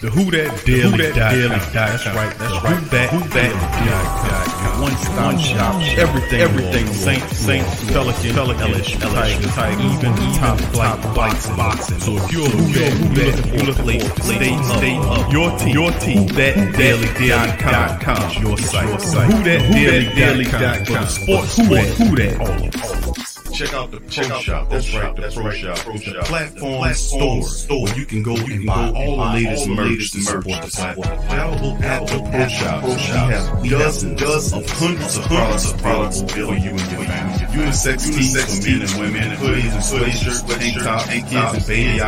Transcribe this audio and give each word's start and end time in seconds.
The 0.00 0.10
Who 0.10 0.30
That 0.30 0.64
Daily, 0.64 0.82
Who 0.82 0.96
that 1.10 1.34
Daily 1.34 1.48
dot, 1.48 1.72
That's 1.74 2.06
right. 2.06 2.30
That's 2.38 2.54
the 2.54 2.60
right. 2.62 2.78
Who 2.78 2.86
That 2.86 3.10
Who 3.10 3.18
That 3.34 3.50
dot, 3.50 4.78
One 4.78 4.94
stop 4.94 5.40
shop. 5.42 5.74
Everything, 5.98 6.40
everything. 6.40 6.86
Saint, 6.86 7.22
Saint, 7.30 7.66
Pelican, 7.90 8.30
Pelican, 8.30 8.70
LSU, 8.70 9.00
Tiger, 9.00 9.48
Tiger, 9.48 9.82
even 9.82 10.14
top 10.38 10.60
flight, 10.70 11.02
boxing, 11.16 11.56
boxing. 11.56 11.98
So 11.98 12.14
if 12.14 12.30
you're 12.30 12.46
a 12.46 12.48
Who 12.48 12.72
That, 12.78 12.92
Who 12.94 13.08
That, 13.10 13.66
looking 13.66 13.74
for 13.74 13.82
place 13.82 14.06
stay, 14.22 14.62
stay 14.62 14.96
up. 15.02 15.32
Your 15.32 15.58
team, 15.58 15.74
your 15.74 15.90
team. 15.98 16.26
That 16.28 16.76
Daily 16.78 17.28
dot 17.28 17.58
com 18.00 18.30
is 18.30 18.38
your 18.38 18.56
site. 18.56 18.86
Who 18.86 19.42
That 19.42 19.66
Daily 20.14 20.44
dot 20.44 20.86
com. 20.86 21.08
Sports, 21.08 21.56
Who 21.56 21.64
That, 21.74 21.88
Who 21.98 22.14
That, 22.14 22.38
all 22.38 22.68
of 22.68 23.37
Check 23.52 23.74
out 23.74 23.90
the 23.90 24.00
Check 24.08 24.26
Pro 24.28 24.36
out 24.36 24.42
Shop. 24.42 24.68
That's 24.70 24.94
right, 24.94 25.16
the 25.16 25.30
Pro 25.32 25.50
Shop. 25.50 25.78
It's 25.88 26.28
platform 26.28 26.94
store, 26.94 27.42
store 27.42 27.88
you 27.90 28.06
can 28.06 28.22
go 28.22 28.34
you 28.34 28.54
and 28.54 28.66
buy 28.66 28.92
all 28.94 29.16
the 29.16 29.24
latest 29.34 29.68
merch 29.68 30.12
to 30.12 30.20
support 30.20 30.62
the 30.62 30.70
platform. 30.70 31.18
Available 31.18 31.84
at 31.84 32.06
the 32.06 32.18
Pro 32.30 32.48
Shop. 32.48 33.62
We 33.62 33.68
have 33.70 33.78
dozens, 33.78 34.20
dozens 34.20 34.52
of 34.64 34.70
hundreds 34.78 35.16
of 35.16 35.24
products, 35.24 35.72
products 35.74 36.20
for 36.32 36.38
you 36.38 36.70
and 36.70 36.92
your 36.92 37.04
family. 37.04 37.37
Unisex 37.58 38.14
tees 38.14 38.36
for 38.44 38.62
men 38.62 38.82
and 38.82 39.00
women, 39.00 39.36
hoodies 39.36 39.72
and 39.72 39.82
sweatshirts, 39.82 40.58
tank 40.58 40.82
tops, 40.82 41.06
kids 41.06 41.32
and 41.34 41.66
baby 41.66 42.00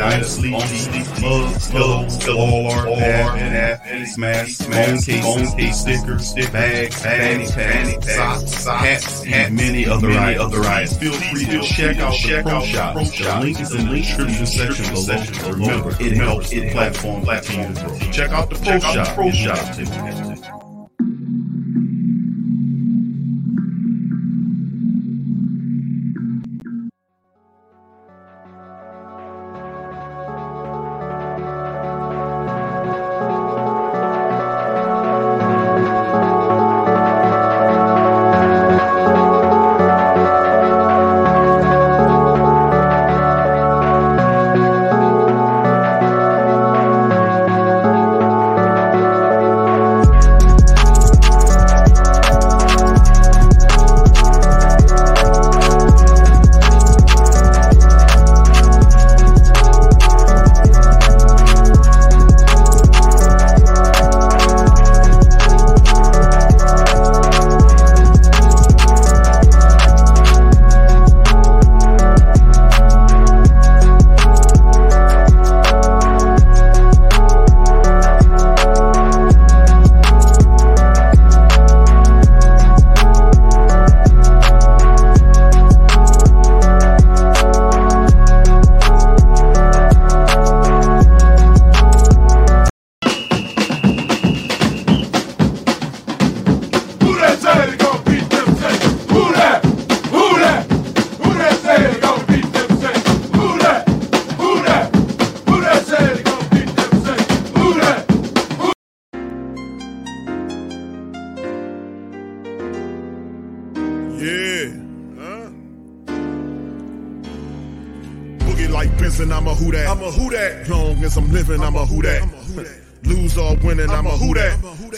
items, 0.00 0.44
long 0.44 0.60
sleeve 0.60 1.22
mugs, 1.22 1.70
pillows, 1.70 2.28
wall 2.28 2.70
art, 2.70 2.88
pad, 2.88 3.82
face 3.82 4.18
masks, 4.18 4.62
phone 4.66 4.98
cases, 4.98 5.80
stickers, 5.80 6.28
stick 6.28 6.52
bags, 6.52 7.02
panties, 7.02 7.50
panties, 7.52 8.14
socks, 8.14 8.64
hats, 8.66 9.24
and 9.26 9.56
many 9.56 9.86
other 9.86 10.10
items 10.10 10.98
feel 10.98 11.12
free 11.12 11.46
to 11.46 11.62
check 11.62 11.96
out 11.96 12.12
the 12.12 12.42
Pro 12.42 12.60
Shop. 12.60 12.94
The 12.94 13.40
link 13.40 13.60
is 13.60 13.74
in 13.74 13.88
the 13.88 13.94
description 13.96 14.46
section 14.46 14.94
below. 14.94 15.52
Remember, 15.52 15.90
it 16.00 16.16
helps 16.16 16.50
the 16.50 16.70
platform 16.70 17.22
grow. 17.22 17.98
Check 18.12 18.30
out 18.30 18.50
the 18.50 18.56
Pro 18.56 18.78
Shop. 18.78 19.14
Pro 19.14 19.30
Shop. 19.30 20.57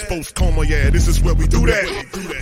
That. 0.00 0.06
Sports 0.06 0.32
coma, 0.32 0.64
yeah, 0.64 0.90
this 0.90 1.08
is 1.08 1.20
where 1.20 1.34
we 1.34 1.46
do 1.46 1.66
that. 1.66 1.84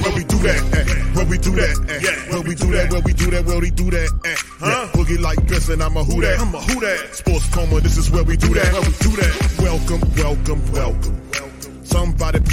Where 0.02 0.14
we 0.14 0.24
do 0.24 0.38
that, 0.38 0.60
eh. 0.74 1.14
where 1.14 1.26
we 1.26 1.38
do 1.38 1.50
that, 1.52 1.76
eh. 1.88 2.32
where 2.32 2.42
we 2.42 2.54
do 2.54 2.70
that, 2.72 2.92
where 2.92 3.02
we 3.02 3.12
do 3.12 3.30
that, 3.30 3.44
where 3.44 3.60
we 3.60 3.70
do 3.70 3.90
that, 3.90 4.10
eh. 4.24 4.36
Huh? 4.60 4.88
Boogie 4.92 5.20
like 5.20 5.46
Benson, 5.46 5.82
I'm 5.82 5.96
a 5.96 6.04
who 6.04 6.20
that. 6.22 6.38
I'm 6.38 6.54
a 6.54 6.60
who 6.60 6.80
that. 6.80 7.14
Sports 7.14 7.48
coma, 7.54 7.80
this 7.80 7.96
is 7.96 8.10
where 8.10 8.24
we 8.24 8.36
do 8.36 8.54
that. 8.54 8.72
Where 8.72 8.82
we 8.82 8.94
do 8.98 9.16
that. 9.16 9.58
Welcome, 9.58 10.00
welcome, 10.16 10.72
welcome. 10.72 11.27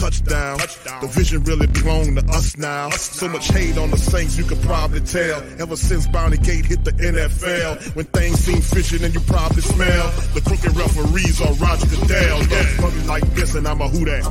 touchdown. 0.00 0.58
The 1.00 1.08
vision 1.08 1.44
really 1.44 1.66
belong 1.66 2.16
to 2.16 2.24
us 2.30 2.56
now. 2.56 2.90
So 2.90 3.28
much 3.28 3.48
hate 3.48 3.76
on 3.76 3.90
the 3.90 3.98
Saints, 3.98 4.38
you 4.38 4.44
could 4.44 4.60
probably 4.62 5.00
tell. 5.00 5.42
Ever 5.60 5.76
since 5.76 6.06
Bounty 6.06 6.38
Gate 6.38 6.64
hit 6.64 6.84
the 6.84 6.92
NFL, 6.92 7.94
when 7.94 8.06
things 8.06 8.38
seem 8.38 8.60
fishy 8.60 9.04
and 9.04 9.12
you 9.12 9.20
probably 9.20 9.62
smell 9.62 10.10
the 10.34 10.40
crooked 10.40 10.74
referees 10.76 11.40
are 11.40 11.52
Roger 11.54 11.86
Goodell. 11.86 12.42
Yeah, 12.48 13.06
like 13.06 13.26
this 13.34 13.54
and 13.54 13.68
I'm 13.68 13.80
a 13.80 13.88
who 13.88 14.04
that. 14.06 14.24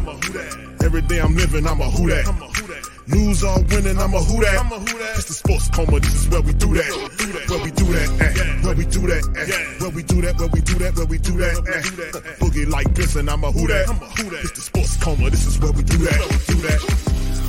Every 0.84 1.02
day 1.04 1.20
I'm 1.20 1.36
living, 1.36 1.68
I'm 1.68 1.82
a 1.82 1.90
who 1.90 2.08
that. 2.08 2.89
Lose 3.10 3.44
or 3.44 3.58
winning, 3.64 3.98
I'm 3.98 4.14
a 4.14 4.20
who 4.22 4.40
that. 4.42 5.16
It's 5.18 5.26
the 5.26 5.34
sports 5.34 5.70
coma, 5.70 6.00
this 6.00 6.14
is 6.14 6.28
where 6.30 6.42
we 6.42 6.54
do 6.54 6.74
that. 6.76 6.90
Where 7.50 7.64
we 7.64 7.72
do 7.72 7.86
that, 7.94 8.10
eh. 8.22 8.62
Where 8.66 8.76
we 8.76 8.86
do 8.86 9.02
that, 9.08 9.24
eh. 9.36 9.80
Where 9.82 9.90
we 9.90 10.04
do 10.04 10.22
that, 10.22 10.38
where 10.38 10.48
we 10.50 10.62
do 10.62 10.76
that, 10.78 10.96
where 10.96 11.06
we 11.08 11.18
do 11.18 11.34
that, 11.38 11.56
eh. 11.58 12.36
Boogie 12.40 12.70
like 12.70 12.94
this 12.94 13.16
and 13.16 13.30
I'm 13.30 13.44
a 13.44 13.52
who 13.52 13.66
that. 13.68 13.90
I'm 13.90 13.96
a 13.98 14.06
who 14.06 14.30
that. 14.30 14.44
It's 14.46 14.52
the 14.54 14.62
sports 14.62 14.98
coma, 14.98 15.30
this 15.32 15.46
is 15.48 15.58
where 15.60 15.72
we 15.72 15.82
do 15.84 15.98
that. 15.98 16.20
Do 16.48 16.56
that. 16.70 16.80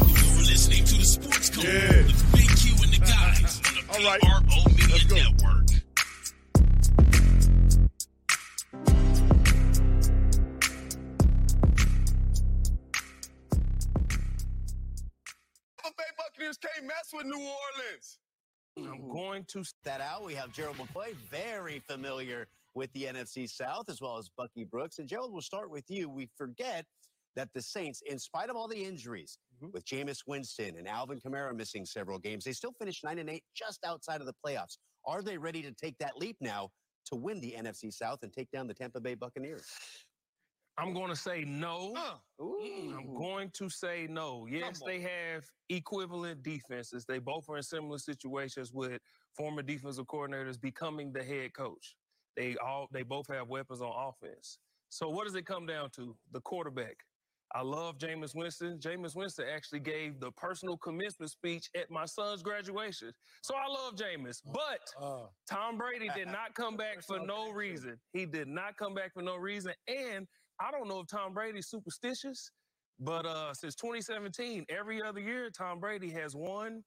You're 0.00 0.46
listening 0.48 0.84
to 0.84 0.94
the 0.96 1.04
Sports 1.04 1.50
Coma 1.50 1.68
Yeah. 1.68 2.02
with 2.08 2.32
Big 2.32 2.48
Q 2.56 2.72
and 2.80 2.92
the 2.94 3.00
guys 3.04 3.60
on 3.60 3.74
the 3.74 3.82
All 3.92 4.04
right. 4.10 4.20
PRO 4.20 4.64
Media 4.70 4.86
Let's 4.90 5.04
go. 5.04 5.16
Network. 5.16 5.66
Tampa 16.40 16.54
Buccaneers 16.54 16.58
can't 16.58 16.87
mess 16.87 17.10
with 17.12 17.26
New 17.26 17.38
Orleans. 17.38 18.19
I'm 18.78 19.08
going 19.08 19.44
to 19.48 19.64
that 19.84 20.00
out. 20.00 20.25
We 20.25 20.34
have 20.34 20.52
Gerald 20.52 20.76
McCoy, 20.76 21.14
very 21.31 21.81
familiar 21.88 22.46
with 22.75 22.92
the 22.92 23.04
NFC 23.04 23.48
South, 23.48 23.88
as 23.88 24.00
well 24.00 24.16
as 24.16 24.31
Bucky 24.37 24.64
Brooks. 24.64 24.98
And 24.98 25.08
Gerald, 25.08 25.32
we'll 25.32 25.42
start 25.42 25.70
with 25.70 25.84
you. 25.88 26.08
We 26.08 26.28
forget 26.37 26.87
that 27.37 27.48
the 27.54 27.60
Saints, 27.62 28.02
in 28.06 28.19
spite 28.19 28.48
of 28.48 28.56
all 28.56 28.69
the 28.69 28.82
injuries, 28.82 29.38
Mhm. 29.60 29.72
with 29.72 29.84
Jameis 29.84 30.22
Winston 30.26 30.76
and 30.78 30.88
Alvin 30.88 31.20
Kamara 31.20 31.54
missing 31.54 31.84
several 31.84 32.19
games, 32.19 32.44
they 32.44 32.52
still 32.52 32.72
finished 32.72 33.04
nine 33.04 33.19
and 33.19 33.28
eight, 33.28 33.44
just 33.54 33.84
outside 33.84 34.20
of 34.20 34.26
the 34.26 34.34
playoffs. 34.44 34.78
Are 35.04 35.22
they 35.22 35.37
ready 35.37 35.62
to 35.62 35.72
take 35.72 35.96
that 35.98 36.16
leap 36.16 36.37
now 36.40 36.70
to 37.06 37.16
win 37.16 37.40
the 37.40 37.54
NFC 37.56 37.90
South 37.90 38.22
and 38.22 38.32
take 38.32 38.50
down 38.50 38.66
the 38.66 38.75
Tampa 38.75 39.00
Bay 39.00 39.14
Buccaneers? 39.14 39.66
I'm 40.78 40.94
going 40.94 41.11
to 41.11 41.17
say 41.17 41.44
no. 41.44 41.94
I'm 42.40 43.14
going 43.14 43.50
to 43.55 43.69
say 43.69 44.06
no. 44.08 44.46
Yes, 44.50 44.81
they 44.84 45.00
have 45.00 45.44
equivalent 45.69 46.43
defenses. 46.43 47.05
They 47.05 47.19
both 47.19 47.49
are 47.49 47.56
in 47.58 47.62
similar 47.62 47.99
situations 47.99 48.72
with 48.72 49.00
former 49.37 49.62
defensive 49.62 50.06
coordinators 50.06 50.61
becoming 50.61 51.12
the 51.12 51.22
head 51.22 51.52
coach. 51.55 51.96
They 52.37 52.56
all 52.56 52.88
they 52.93 53.02
both 53.02 53.26
have 53.28 53.49
weapons 53.49 53.81
on 53.82 53.93
offense. 53.93 54.58
So 54.88 55.08
what 55.08 55.25
does 55.25 55.34
it 55.34 55.44
come 55.46 55.67
down 55.67 55.90
to? 55.96 56.17
The 56.32 56.40
quarterback. 56.40 56.96
I 57.52 57.62
love 57.62 57.99
Jameis 57.99 58.34
Winston. 58.34 58.78
Jameis 58.78 59.16
Winston 59.16 59.46
actually 59.52 59.81
gave 59.81 60.20
the 60.20 60.31
personal 60.32 60.76
commencement 60.78 61.32
speech 61.32 61.69
at 61.76 61.90
my 61.90 62.05
son's 62.05 62.43
graduation. 62.44 63.12
So 63.43 63.55
I 63.56 63.66
love 63.66 63.96
Jameis. 63.96 64.40
But 64.44 64.81
Uh, 65.00 65.26
Tom 65.49 65.76
Brady 65.76 66.08
did 66.14 66.28
not 66.28 66.55
come 66.55 66.76
back 66.84 67.02
for 67.02 67.19
no 67.19 67.50
reason. 67.50 68.00
He 68.12 68.25
did 68.25 68.46
not 68.46 68.76
come 68.76 68.94
back 68.94 69.12
for 69.12 69.23
no 69.23 69.37
reason. 69.37 69.73
And 69.88 70.28
I 70.60 70.70
don't 70.70 70.88
know 70.88 71.00
if 71.00 71.06
Tom 71.06 71.32
Brady's 71.32 71.68
superstitious, 71.68 72.50
but 72.98 73.24
uh, 73.24 73.54
since 73.54 73.74
2017, 73.76 74.66
every 74.68 75.02
other 75.02 75.20
year, 75.20 75.50
Tom 75.50 75.80
Brady 75.80 76.10
has 76.10 76.34
won 76.36 76.82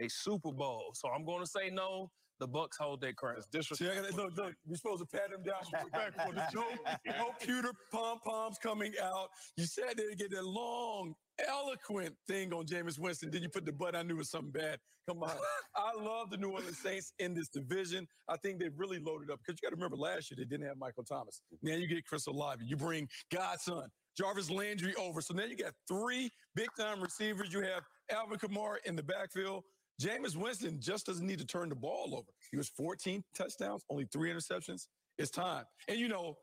a 0.00 0.08
Super 0.08 0.52
Bowl. 0.52 0.92
So 0.94 1.08
I'm 1.08 1.24
going 1.24 1.40
to 1.40 1.46
say 1.46 1.70
no. 1.70 2.10
The 2.40 2.46
Bucks 2.46 2.76
hold 2.78 3.00
that 3.00 3.16
crown. 3.16 3.38
see, 3.52 3.88
I 3.88 3.96
gotta, 3.96 4.14
look, 4.14 4.36
look, 4.36 4.54
you're 4.64 4.76
supposed 4.76 5.00
to 5.00 5.06
pat 5.06 5.32
him 5.32 5.42
down 5.42 5.56
respectful. 5.72 6.32
The 6.32 6.46
joke, 6.52 6.98
no 7.06 7.32
pewter 7.40 7.72
pom 7.90 8.20
poms 8.24 8.58
coming 8.62 8.92
out. 9.02 9.28
You 9.56 9.64
said 9.66 9.96
they 9.96 10.14
get 10.14 10.30
that 10.30 10.44
long, 10.44 11.14
eloquent 11.46 12.14
thing 12.26 12.52
on 12.52 12.66
Jameis 12.66 12.98
Winston. 12.98 13.30
Then 13.30 13.42
you 13.42 13.48
put 13.48 13.64
the 13.64 13.72
butt. 13.72 13.94
I 13.94 14.02
knew 14.02 14.14
it 14.14 14.18
was 14.18 14.30
something 14.30 14.50
bad. 14.50 14.78
Come 15.08 15.22
on. 15.22 15.30
I 15.76 15.92
love 16.00 16.30
the 16.30 16.36
New 16.36 16.50
Orleans 16.50 16.78
Saints 16.78 17.12
in 17.18 17.34
this 17.34 17.48
division. 17.48 18.06
I 18.28 18.36
think 18.38 18.58
they've 18.58 18.76
really 18.76 18.98
loaded 18.98 19.30
up 19.30 19.38
because 19.38 19.58
you 19.60 19.66
got 19.66 19.70
to 19.74 19.76
remember 19.76 19.96
last 19.96 20.30
year 20.30 20.36
they 20.38 20.44
didn't 20.44 20.66
have 20.66 20.76
Michael 20.78 21.04
Thomas. 21.04 21.40
Now 21.62 21.74
you 21.74 21.86
get 21.86 22.04
Chris 22.06 22.26
Olave. 22.26 22.64
You 22.64 22.76
bring 22.76 23.08
Godson, 23.32 23.84
Jarvis 24.16 24.50
Landry 24.50 24.94
over. 24.96 25.20
So 25.20 25.34
now 25.34 25.44
you 25.44 25.56
got 25.56 25.72
three 25.88 26.30
big 26.54 26.68
time 26.78 27.00
receivers. 27.00 27.52
You 27.52 27.60
have 27.62 27.82
Alvin 28.10 28.38
Kamara 28.38 28.76
in 28.84 28.96
the 28.96 29.02
backfield. 29.02 29.64
Jameis 30.00 30.36
Winston 30.36 30.78
just 30.80 31.06
doesn't 31.06 31.26
need 31.26 31.38
to 31.40 31.46
turn 31.46 31.68
the 31.68 31.74
ball 31.74 32.14
over. 32.14 32.28
He 32.52 32.56
was 32.56 32.68
14 32.76 33.22
touchdowns, 33.36 33.82
only 33.90 34.06
three 34.12 34.30
interceptions. 34.30 34.86
It's 35.18 35.30
time. 35.30 35.64
And 35.88 35.98
you 35.98 36.06
know, 36.08 36.36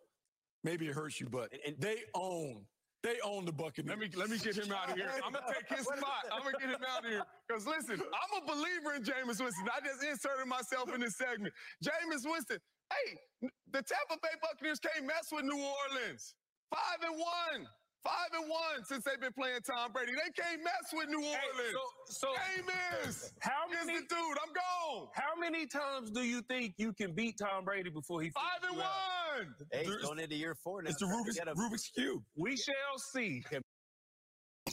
maybe 0.64 0.88
it 0.88 0.94
hurts 0.94 1.22
you, 1.22 1.28
but 1.30 1.52
And- 1.54 1.62
and- 1.68 1.82
they 1.82 2.04
own. 2.14 2.66
They 3.06 3.22
own 3.22 3.46
the 3.46 3.54
Buccaneers. 3.54 3.86
Let 3.88 4.00
me 4.02 4.10
let 4.18 4.30
me 4.34 4.40
get 4.42 4.58
him 4.58 4.74
out 4.74 4.90
of 4.90 4.98
here. 4.98 5.14
I'm 5.24 5.32
gonna 5.32 5.46
take 5.54 5.70
his 5.78 5.86
spot. 5.86 6.26
I'm 6.34 6.42
gonna 6.42 6.58
get 6.58 6.74
him 6.74 6.82
out 6.90 7.06
of 7.06 7.12
here. 7.12 7.22
Because 7.46 7.68
listen, 7.68 8.02
I'm 8.02 8.32
a 8.42 8.44
believer 8.50 8.98
in 8.98 9.04
Jameis 9.06 9.38
Winston. 9.38 9.70
I 9.70 9.78
just 9.86 10.02
inserted 10.02 10.48
myself 10.48 10.90
in 10.90 11.02
this 11.02 11.16
segment. 11.16 11.54
Jameis 11.86 12.26
Winston. 12.26 12.58
Hey, 12.90 13.50
the 13.70 13.86
Tampa 13.86 14.18
Bay 14.24 14.34
Buccaneers 14.42 14.80
can't 14.80 15.06
mess 15.06 15.30
with 15.32 15.46
New 15.46 15.54
Orleans. 15.54 16.34
Five 16.74 17.06
and 17.06 17.14
one. 17.14 17.70
Five 18.06 18.40
and 18.40 18.50
one 18.50 18.86
since 18.86 19.04
they've 19.04 19.20
been 19.20 19.34
playing 19.34 19.60
Tom 19.66 19.92
Brady. 19.92 20.12
They 20.12 20.32
can't 20.40 20.64
mess 20.64 20.94
with 20.94 21.10
New 21.10 21.18
Orleans. 21.18 21.34
Hey, 21.34 21.74
Orleans. 21.74 21.76
so, 22.08 22.28
so 22.28 22.28
Jameis. 22.38 23.32
how 23.40 23.52
Here's 23.70 23.86
many 23.88 24.00
the 24.00 24.06
dude. 24.06 24.38
I'm 24.46 24.54
gone. 24.54 25.08
how 25.14 25.40
many 25.40 25.66
times 25.66 26.12
do 26.12 26.22
you 26.22 26.42
think 26.44 26.76
you 26.78 26.94
can 26.94 27.14
beat 27.14 27.38
Tom 27.40 27.66
Brady 27.66 27.90
before 27.90 28.22
he 28.22 28.30
Five 28.30 28.70
and 28.70 28.78
one. 28.78 29.56
Hey, 29.72 29.86
There's- 29.88 30.04
going 30.04 30.20
into 30.20 30.36
year 30.36 30.56
four 30.64 30.84
now. 30.84 30.92
it's 30.92 31.00
the 31.00 31.08
Rubik's, 31.08 31.36
get 31.38 31.48
'em. 31.48 31.56
Rubik's 31.56 31.90
Cube. 31.90 32.22
We 32.36 32.56
shall 32.56 32.98
see. 33.12 33.44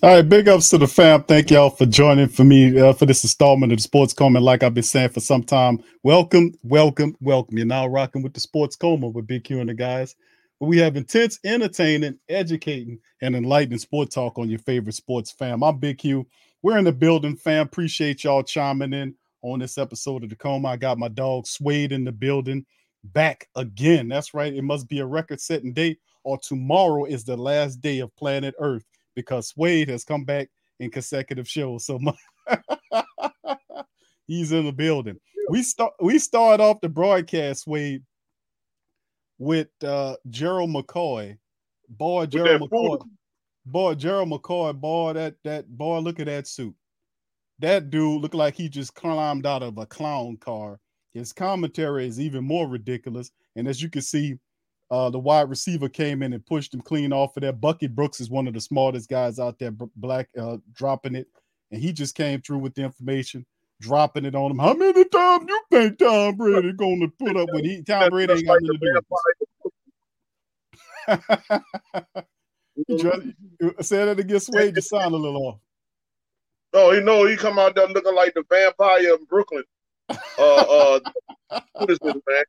All 0.02 0.17
right, 0.17 0.29
big 0.29 0.49
ups 0.49 0.70
to 0.70 0.79
the 0.79 0.87
fam. 0.88 1.23
Thank 1.23 1.50
y'all 1.50 1.70
for 1.70 1.87
joining 1.87 2.26
for 2.29 2.44
me 2.44 2.79
uh, 2.81 2.93
for 2.93 3.06
this 3.06 3.23
installment 3.25 3.73
of 3.73 3.79
the 3.79 3.82
Sports 3.82 4.12
Coma. 4.12 4.40
Like 4.40 4.62
I've 4.62 4.75
been 4.75 4.82
saying 4.82 5.11
for 5.11 5.20
some 5.20 5.43
time, 5.44 5.82
welcome, 6.02 6.52
welcome, 6.62 7.14
welcome. 7.20 7.56
You're 7.58 7.67
now 7.67 7.87
rocking 7.87 8.23
with 8.23 8.34
the 8.34 8.40
Sports 8.40 8.75
Coma 8.76 9.08
with 9.08 9.26
Big 9.26 9.44
Q 9.44 9.61
and 9.61 9.69
the 9.70 9.75
guys. 9.75 10.17
Where 10.62 10.69
we 10.69 10.79
have 10.79 10.97
intense, 10.97 11.41
entertaining, 11.43 12.20
educating, 12.29 13.00
and 13.20 13.35
enlightening 13.35 13.81
sport 13.81 14.12
talk 14.12 14.38
on 14.38 14.49
your 14.49 14.61
favorite 14.61 14.94
sports 14.94 15.32
fam. 15.32 15.64
I'm 15.64 15.79
Big 15.79 15.99
Q. 15.99 16.25
We're 16.62 16.79
in 16.79 16.85
the 16.85 16.93
building, 16.93 17.35
fam. 17.35 17.67
Appreciate 17.67 18.23
y'all 18.23 18.44
chiming 18.44 18.93
in 18.93 19.17
on 19.43 19.59
this 19.59 19.76
episode 19.76 20.23
of 20.23 20.31
the 20.31 20.37
Coma. 20.37 20.69
I 20.69 20.76
got 20.76 21.00
my 21.00 21.09
dog 21.09 21.49
Suede 21.49 21.91
in 21.91 22.05
the 22.05 22.12
building, 22.12 22.64
back 23.03 23.49
again. 23.56 24.06
That's 24.06 24.35
right. 24.35 24.55
It 24.55 24.62
must 24.62 24.88
be 24.88 25.00
a 25.00 25.05
record-setting 25.05 25.73
date, 25.73 25.99
or 26.23 26.38
tomorrow 26.38 27.06
is 27.06 27.25
the 27.25 27.37
last 27.37 27.81
day 27.81 27.99
of 27.99 28.15
planet 28.15 28.55
Earth 28.61 28.85
because 29.17 29.49
Suede 29.49 29.88
has 29.88 30.05
come 30.05 30.23
back 30.23 30.49
in 30.79 30.93
consecutive 30.93 31.49
shows. 31.49 31.87
So 31.87 31.99
he's 34.29 34.53
in 34.53 34.67
the 34.67 34.73
building. 34.73 35.19
We 35.49 35.65
start 35.65 35.94
we 36.00 36.20
start 36.20 36.61
off 36.61 36.81
the 36.81 36.88
broadcast, 36.88 37.65
Suede, 37.65 38.05
with 39.38 39.69
uh 39.84 40.17
Gerald 40.31 40.70
McCoy. 40.70 41.37
Boy, 41.88 42.26
Gerald 42.26 42.70
McCoy. 42.70 43.00
Boy, 43.64 43.94
Gerald 43.94 44.31
McCoy, 44.31 44.75
boy, 44.75 45.12
that 45.12 45.37
that 45.44 45.69
boy, 45.69 45.99
look 46.00 46.19
at 46.20 46.26
that 46.26 46.46
suit. 46.46 46.75
That 47.58 47.90
dude 47.90 48.20
looked 48.20 48.34
like 48.34 48.55
he 48.55 48.69
just 48.69 48.94
climbed 48.94 49.46
out 49.46 49.62
of 49.62 49.79
a 49.79 49.87
clown 49.87 50.37
car. 50.38 50.81
His 51.14 51.32
commentary 51.32 52.06
is 52.06 52.19
even 52.19 52.44
more 52.44 52.67
ridiculous. 52.67 53.31
And 53.55 53.69
as 53.69 53.82
you 53.82 53.88
can 53.88 54.02
see, 54.02 54.37
uh, 54.90 55.11
the 55.11 55.19
wide 55.19 55.49
receiver 55.49 55.88
came 55.88 56.23
in 56.23 56.32
and 56.32 56.44
pushed 56.44 56.75
him 56.75 56.81
clean 56.81 57.12
off 57.12 57.37
of 57.37 57.43
that. 57.43 57.61
Bucky 57.61 57.87
Brooks 57.87 58.20
is 58.20 58.31
one 58.31 58.49
of 58.49 58.55
the 58.55 58.61
smartest 58.61 59.08
guys 59.08 59.38
out 59.38 59.58
there, 59.58 59.73
black, 59.96 60.29
uh, 60.38 60.56
dropping 60.73 61.14
it. 61.14 61.29
And 61.70 61.81
he 61.81 61.93
just 61.93 62.14
came 62.14 62.43
through 62.43 62.58
with 62.58 62.75
the 62.75 62.82
information, 62.82 63.46
dropping 63.82 64.25
it 64.25 64.34
on 64.34 64.52
him. 64.52 64.58
How 64.58 64.73
many 64.73 65.05
times 65.05 65.44
you 65.46 65.62
think 65.70 65.99
Tom 65.99 66.37
Brady 66.37 66.73
gonna 66.73 67.08
put 67.08 67.37
up 67.37 67.49
with 67.52 67.64
he? 67.64 67.82
Tom 67.87 68.08
Brady 68.08 68.32
ain't 68.32 68.46
got 68.46 68.62
nothing 68.62 68.79
to 68.79 68.79
do 68.79 69.00
with 72.87 73.06
this. 73.76 73.87
Say 73.88 74.05
that 74.05 74.19
again, 74.19 74.40
Sway. 74.40 74.73
Just 74.73 74.88
sound 74.88 75.14
a 75.14 75.19
little 75.19 75.46
off. 75.46 75.58
Oh, 76.73 76.93
you 76.93 77.02
know, 77.02 77.26
he 77.26 77.37
come 77.37 77.58
out 77.58 77.75
there 77.75 77.87
looking 77.88 78.14
like 78.14 78.32
the 78.32 78.44
vampire 78.49 79.14
in 79.14 79.25
Brooklyn. 79.29 79.64
Uh, 80.08 80.14
uh, 80.38 81.00
what 81.73 81.90
is 81.90 81.99
this, 82.02 82.14
man? 82.14 82.44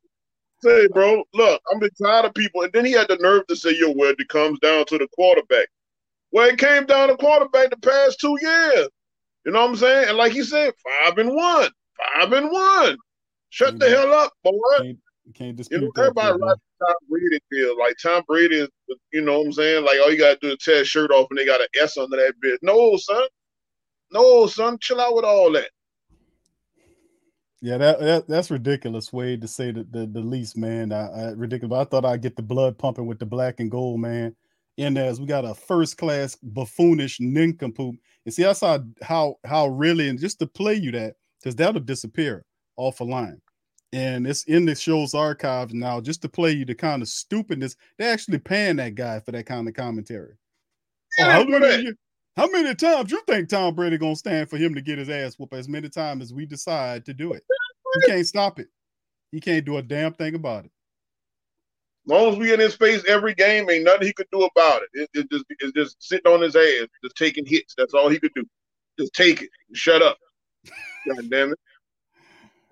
Say, 0.63 0.87
bro, 0.93 1.23
look, 1.33 1.61
I'm 1.71 1.79
been 1.79 1.89
tired 2.01 2.25
of 2.25 2.33
people. 2.33 2.61
And 2.61 2.71
then 2.71 2.85
he 2.85 2.93
had 2.93 3.09
the 3.09 3.17
nerve 3.17 3.45
to 3.47 3.55
say, 3.55 3.71
yo, 3.77 3.91
well, 3.91 4.13
it 4.17 4.29
comes 4.29 4.59
down 4.59 4.85
to 4.85 4.97
the 4.97 5.09
quarterback. 5.13 5.67
Well, 6.31 6.47
it 6.47 6.57
came 6.57 6.85
down 6.85 7.09
to 7.09 7.17
quarterback 7.17 7.71
the 7.71 7.77
past 7.77 8.19
two 8.21 8.37
years. 8.41 8.87
You 9.45 9.51
know 9.51 9.61
what 9.61 9.69
I'm 9.71 9.75
saying? 9.75 10.09
And 10.09 10.17
like 10.17 10.31
he 10.31 10.43
said, 10.43 10.73
five 11.05 11.17
and 11.17 11.33
one, 11.33 11.69
five 11.97 12.31
and 12.33 12.49
one. 12.49 12.97
Shut 13.49 13.77
the 13.77 13.85
Mhm. 13.85 13.89
hell 13.89 14.13
up, 14.13 14.33
boy. 14.43 14.53
Can't, 14.77 14.99
can't 15.33 15.47
You 15.49 15.53
dispute 15.53 15.81
know, 15.81 15.91
that. 15.95 16.01
everybody 16.01 16.37
likes 16.39 16.61
Tom 16.79 16.95
Brady 17.09 17.39
feel 17.51 17.77
like 17.77 17.95
Tom 18.01 18.23
Brady 18.27 18.59
is, 18.61 18.69
you 19.11 19.21
know 19.21 19.39
what 19.39 19.47
I'm 19.47 19.53
saying? 19.53 19.83
Like 19.85 19.99
all 20.01 20.11
you 20.11 20.17
gotta 20.17 20.39
do 20.41 20.51
is 20.51 20.57
tear 20.57 20.79
his 20.79 20.87
shirt 20.87 21.11
off 21.11 21.27
and 21.29 21.37
they 21.37 21.45
got 21.45 21.61
an 21.61 21.67
S 21.79 21.97
under 21.97 22.17
that 22.17 22.33
bitch. 22.43 22.57
No, 22.61 22.95
son. 22.97 23.23
No, 24.11 24.47
son, 24.47 24.77
chill 24.79 25.01
out 25.01 25.15
with 25.15 25.25
all 25.25 25.51
that. 25.53 25.69
Yeah, 27.61 27.77
that, 27.77 27.99
that 28.01 28.27
that's 28.27 28.51
ridiculous, 28.51 29.13
Wade, 29.13 29.41
to 29.41 29.47
say 29.47 29.71
the, 29.71 29.85
the, 29.89 30.05
the 30.05 30.19
least, 30.19 30.57
man. 30.57 30.91
I, 30.91 31.07
I, 31.07 31.31
ridiculous. 31.31 31.79
I 31.79 31.85
thought 31.85 32.03
I'd 32.05 32.21
get 32.21 32.35
the 32.35 32.41
blood 32.41 32.77
pumping 32.77 33.05
with 33.07 33.19
the 33.19 33.25
black 33.25 33.59
and 33.61 33.71
gold, 33.71 34.01
man. 34.01 34.35
In 34.77 34.95
there, 34.95 35.07
as 35.07 35.19
we 35.19 35.27
got 35.27 35.45
a 35.45 35.53
first 35.53 35.97
class 35.97 36.35
buffoonish 36.41 37.19
nincompoop. 37.19 37.95
And 38.25 38.33
see, 38.33 38.41
that's 38.41 38.61
how 38.61 38.83
how 39.03 39.35
how 39.45 39.67
really 39.67 40.09
and 40.09 40.19
just 40.19 40.39
to 40.39 40.47
play 40.47 40.73
you 40.73 40.91
that, 40.93 41.15
because 41.39 41.55
that'll 41.55 41.79
disappear 41.79 42.43
off 42.75 42.99
a 42.99 43.03
line. 43.03 43.39
And 43.91 44.25
it's 44.25 44.45
in 44.45 44.65
the 44.65 44.73
show's 44.73 45.13
archives 45.13 45.75
now, 45.75 46.01
just 46.01 46.23
to 46.23 46.29
play 46.29 46.53
you 46.53 46.65
the 46.65 46.73
kind 46.73 47.03
of 47.03 47.07
stupidness. 47.07 47.75
They're 47.99 48.11
actually 48.11 48.39
paying 48.39 48.77
that 48.77 48.95
guy 48.95 49.19
for 49.19 49.31
that 49.33 49.45
kind 49.45 49.67
of 49.67 49.75
commentary. 49.75 50.33
Oh, 51.19 51.23
how, 51.23 51.43
many, 51.43 51.91
how 52.35 52.47
many 52.47 52.73
times 52.73 53.11
you 53.11 53.21
think 53.27 53.49
Tom 53.49 53.75
Brady 53.75 53.99
gonna 53.99 54.15
stand 54.15 54.49
for 54.49 54.57
him 54.57 54.73
to 54.73 54.81
get 54.81 54.97
his 54.97 55.09
ass 55.09 55.35
whooped 55.37 55.53
as 55.53 55.69
many 55.69 55.89
times 55.89 56.23
as 56.23 56.33
we 56.33 56.47
decide 56.47 57.05
to 57.05 57.13
do 57.13 57.33
it? 57.33 57.43
He 57.93 58.07
can't 58.07 58.25
stop 58.25 58.57
it. 58.57 58.69
He 59.31 59.39
can't 59.39 59.65
do 59.65 59.77
a 59.77 59.83
damn 59.83 60.13
thing 60.13 60.33
about 60.33 60.65
it. 60.65 60.71
As 62.05 62.11
long 62.11 62.33
as 62.33 62.37
we 62.37 62.53
in 62.53 62.59
his 62.59 62.75
face 62.75 63.03
every 63.07 63.33
game, 63.33 63.69
ain't 63.69 63.85
nothing 63.85 64.07
he 64.07 64.13
could 64.13 64.27
do 64.31 64.43
about 64.43 64.81
it. 64.81 64.89
It, 64.93 65.09
it 65.13 65.31
just 65.31 65.45
it's 65.59 65.71
just 65.71 65.95
sitting 66.03 66.31
on 66.31 66.41
his 66.41 66.55
ass, 66.55 66.87
just 67.03 67.15
taking 67.15 67.45
hits. 67.45 67.73
That's 67.77 67.93
all 67.93 68.09
he 68.09 68.19
could 68.19 68.33
do. 68.35 68.45
Just 68.99 69.13
take 69.13 69.41
it. 69.41 69.49
Shut 69.73 70.01
up. 70.01 70.17
God 71.07 71.29
damn 71.29 71.51
it. 71.53 71.59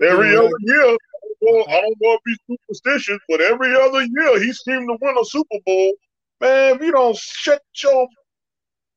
Every 0.02 0.36
other 0.36 0.50
year, 0.62 0.84
I 0.84 0.98
don't, 1.42 1.42
know, 1.44 1.66
I 1.68 1.82
don't 1.82 1.98
know 2.02 2.14
if 2.14 2.22
he's 2.26 2.38
superstitious, 2.50 3.20
but 3.30 3.40
every 3.40 3.74
other 3.76 4.02
year 4.02 4.40
he 4.40 4.52
seemed 4.52 4.90
to 4.90 4.98
win 5.00 5.16
a 5.18 5.26
Super 5.26 5.58
Bowl. 5.66 5.94
Man, 6.40 6.76
if 6.76 6.82
you 6.82 6.92
don't 6.92 7.16
shut 7.16 7.62
your 7.84 8.08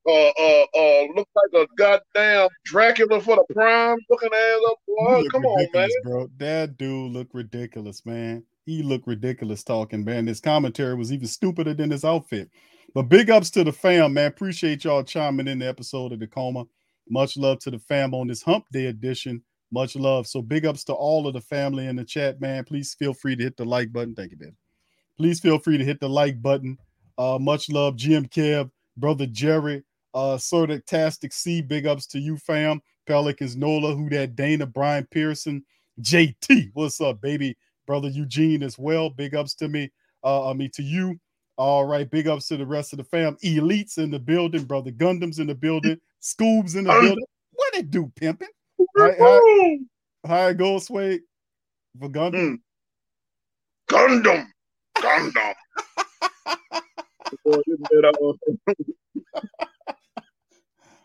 uh 0.07 0.29
uh 0.29 0.67
uh 0.76 1.07
look 1.14 1.29
like 1.35 1.62
a 1.62 1.67
goddamn 1.76 2.49
Dracula 2.64 3.21
for 3.21 3.37
the 3.37 3.55
prime 3.55 3.97
looking 4.11 4.31
ass 4.33 4.61
up, 4.69 4.79
boy. 4.87 5.23
Come 5.31 5.45
on, 5.45 5.67
man. 5.73 5.88
bro. 6.03 6.31
That 6.38 6.76
dude 6.76 7.12
look 7.12 7.29
ridiculous, 7.33 8.05
man. 8.05 8.45
He 8.64 8.83
looked 8.83 9.06
ridiculous 9.06 9.62
talking, 9.62 10.04
man. 10.04 10.26
His 10.26 10.40
commentary 10.40 10.94
was 10.94 11.12
even 11.12 11.26
stupider 11.26 11.75
than 11.75 11.90
his 11.90 12.04
outfit. 12.04 12.50
But 12.94 13.04
big 13.04 13.30
ups 13.30 13.50
to 13.50 13.64
the 13.64 13.73
fam, 13.73 14.14
man. 14.14 14.26
Appreciate 14.26 14.85
y'all 14.85 15.02
chiming 15.02 15.49
in 15.49 15.59
the 15.59 15.68
episode 15.68 16.12
of 16.12 16.21
the 16.21 16.26
coma. 16.26 16.64
Much 17.09 17.37
love 17.37 17.59
to 17.61 17.71
the 17.71 17.78
fam 17.78 18.14
on 18.14 18.28
this 18.28 18.42
hump 18.42 18.64
day 18.73 18.87
edition. 18.87 19.42
Much 19.71 19.97
love. 19.97 20.26
So 20.26 20.40
big 20.40 20.64
ups 20.64 20.85
to 20.85 20.92
all 20.92 21.26
of 21.26 21.35
the 21.35 21.40
family 21.40 21.87
in 21.87 21.97
the 21.97 22.04
chat, 22.04 22.40
man. 22.40 22.64
Please 22.64 22.94
feel 22.94 23.12
free 23.12 23.37
to 23.37 23.42
hit 23.42 23.56
the 23.56 23.64
like 23.64 23.92
button. 23.92 24.14
Thank 24.14 24.30
you, 24.30 24.38
man. 24.40 24.56
Please 25.16 25.40
feel 25.40 25.59
free 25.59 25.76
to 25.76 25.85
hit 25.85 26.00
the 26.00 26.09
like 26.09 26.40
button. 26.40 26.78
Uh, 27.18 27.38
much 27.40 27.68
love, 27.68 27.97
GM 27.97 28.30
Kev, 28.30 28.71
brother 28.97 29.26
Jerry, 29.26 29.83
uh, 30.14 30.38
Tastic 30.87 31.33
C. 31.33 31.61
Big 31.61 31.87
ups 31.87 32.06
to 32.06 32.18
you, 32.18 32.37
fam. 32.37 32.80
Pelicans 33.06 33.56
Nola, 33.56 33.94
who 33.94 34.09
that 34.11 34.35
Dana, 34.35 34.66
Brian 34.66 35.06
Pearson, 35.11 35.64
JT. 36.00 36.71
What's 36.73 37.00
up, 37.00 37.21
baby? 37.21 37.56
Brother 37.87 38.09
Eugene 38.09 38.62
as 38.62 38.79
well. 38.79 39.11
Big 39.11 39.35
ups 39.35 39.55
to 39.57 39.69
me. 39.69 39.91
Uh, 40.23 40.50
I 40.50 40.53
mean 40.55 40.71
to 40.75 40.83
you. 40.83 41.19
All 41.57 41.85
right, 41.85 42.11
big 42.11 42.26
ups 42.26 42.49
to 42.49 42.57
the 42.57 42.67
rest 42.67 42.93
of 42.93 42.97
the 42.97 43.05
fam. 43.05 43.37
Elites 43.45 43.99
in 43.99 44.11
the 44.11 44.19
building, 44.19 44.64
brother 44.64 44.91
Gundams 44.91 45.38
in 45.38 45.47
the 45.47 45.55
building, 45.55 46.00
Scoobs 46.21 46.76
in 46.76 46.85
the 46.85 46.93
building. 46.93 47.25
What 47.53 47.75
it 47.75 47.91
do, 47.91 48.11
pimping? 48.17 48.49
How, 48.99 49.12
how, 49.19 49.41
how 50.26 50.47
it 50.49 50.57
goes, 50.57 50.87
Sway? 50.87 51.21
For 52.00 52.09
Gundam? 52.09 52.59
Mm. 53.88 54.25
Gundam. 54.25 54.47
Gundam. 54.97 55.55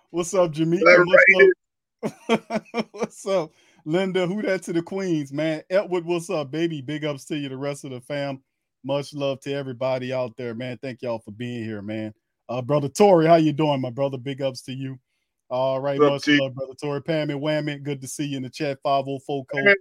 What's 0.09 0.33
up, 0.33 0.51
Jimmy? 0.51 0.79
What's 0.81 1.23
up? 1.35 2.85
what's 2.91 3.25
up, 3.27 3.51
Linda? 3.85 4.27
Who 4.27 4.41
that 4.43 4.63
to 4.63 4.73
the 4.73 4.81
Queens, 4.81 5.31
man? 5.31 5.61
Edward, 5.69 6.05
what's 6.05 6.29
up, 6.29 6.51
baby? 6.51 6.81
Big 6.81 7.05
ups 7.05 7.25
to 7.25 7.37
you, 7.37 7.49
the 7.49 7.57
rest 7.57 7.83
of 7.83 7.91
the 7.91 8.01
fam. 8.01 8.41
Much 8.83 9.13
love 9.13 9.39
to 9.41 9.53
everybody 9.53 10.13
out 10.13 10.35
there, 10.37 10.53
man. 10.53 10.77
Thank 10.81 11.01
y'all 11.01 11.19
for 11.19 11.31
being 11.31 11.63
here, 11.63 11.81
man. 11.81 12.13
Uh, 12.47 12.61
brother 12.61 12.89
Tori, 12.89 13.25
how 13.27 13.35
you 13.35 13.51
doing, 13.51 13.81
my 13.81 13.89
brother? 13.89 14.17
Big 14.17 14.41
ups 14.41 14.61
to 14.63 14.73
you. 14.73 14.97
All 15.49 15.79
right, 15.79 15.99
much 15.99 16.27
love, 16.27 16.53
brother 16.53 16.73
Tori. 16.79 17.01
Pam 17.01 17.29
and 17.29 17.41
Whammy, 17.41 17.81
good 17.81 18.01
to 18.01 18.07
see 18.07 18.25
you 18.25 18.37
in 18.37 18.43
the 18.43 18.49
chat. 18.49 18.79
504 18.83 19.45
code. 19.45 19.75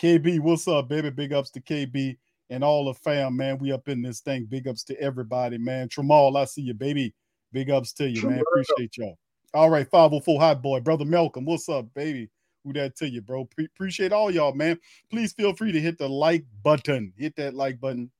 KB, 0.00 0.40
what's 0.40 0.66
up, 0.66 0.88
baby? 0.88 1.10
Big 1.10 1.32
ups 1.32 1.50
to 1.50 1.60
KB 1.60 2.16
and 2.50 2.64
all 2.64 2.84
the 2.86 2.94
fam, 2.94 3.36
man. 3.36 3.58
We 3.58 3.72
up 3.72 3.88
in 3.88 4.02
this 4.02 4.20
thing. 4.20 4.44
Big 4.44 4.68
ups 4.68 4.82
to 4.84 5.00
everybody, 5.00 5.56
man. 5.58 5.88
Tramal, 5.88 6.36
I 6.36 6.44
see 6.44 6.62
you, 6.62 6.74
baby. 6.74 7.14
Big 7.52 7.70
ups 7.70 7.92
to 7.94 8.08
you, 8.08 8.28
man. 8.28 8.40
Appreciate 8.40 8.96
y'all. 8.96 9.16
All 9.54 9.70
right, 9.70 9.88
504 9.88 10.40
Hot 10.40 10.62
Boy. 10.62 10.80
Brother 10.80 11.04
Malcolm, 11.04 11.44
what's 11.44 11.68
up, 11.68 11.86
baby? 11.94 12.28
Who 12.64 12.72
that 12.74 12.96
to 12.96 13.08
you, 13.08 13.20
bro? 13.20 13.46
Pre- 13.46 13.64
appreciate 13.64 14.12
all 14.12 14.30
y'all, 14.30 14.54
man. 14.54 14.78
Please 15.10 15.32
feel 15.32 15.54
free 15.54 15.72
to 15.72 15.80
hit 15.80 15.98
the 15.98 16.08
like 16.08 16.44
button. 16.62 17.12
Hit 17.16 17.34
that 17.36 17.54
like 17.54 17.80
button. 17.80 18.10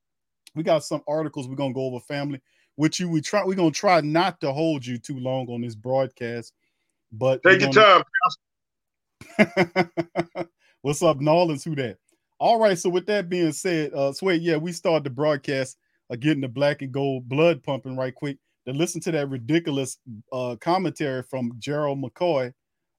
We 0.55 0.63
got 0.63 0.83
some 0.83 1.01
articles 1.07 1.47
we're 1.47 1.55
gonna 1.55 1.73
go 1.73 1.85
over 1.85 1.99
family 1.99 2.41
with 2.77 2.99
you. 2.99 3.09
We 3.09 3.21
try 3.21 3.43
we're 3.45 3.55
gonna 3.55 3.71
try 3.71 4.01
not 4.01 4.41
to 4.41 4.51
hold 4.51 4.85
you 4.85 4.97
too 4.97 5.17
long 5.17 5.47
on 5.47 5.61
this 5.61 5.75
broadcast, 5.75 6.53
but 7.11 7.41
take 7.43 7.61
your 7.61 7.71
time. 7.71 8.03
What's 10.81 11.01
up, 11.01 11.21
Nolans? 11.21 11.63
Who 11.63 11.75
that? 11.75 11.97
All 12.39 12.59
right. 12.59 12.77
So 12.77 12.89
with 12.89 13.05
that 13.05 13.29
being 13.29 13.53
said, 13.53 13.93
uh 13.93 14.11
Sway, 14.11 14.35
yeah, 14.35 14.57
we 14.57 14.73
started 14.73 15.05
the 15.05 15.09
broadcast 15.09 15.77
uh, 16.09 16.17
getting 16.17 16.41
the 16.41 16.49
black 16.49 16.81
and 16.81 16.91
gold 16.91 17.29
blood 17.29 17.63
pumping 17.63 17.95
right 17.95 18.13
quick 18.13 18.37
to 18.67 18.73
listen 18.73 18.99
to 19.01 19.11
that 19.11 19.29
ridiculous 19.29 19.97
uh 20.33 20.57
commentary 20.59 21.23
from 21.23 21.53
Gerald 21.59 22.03
McCoy 22.03 22.53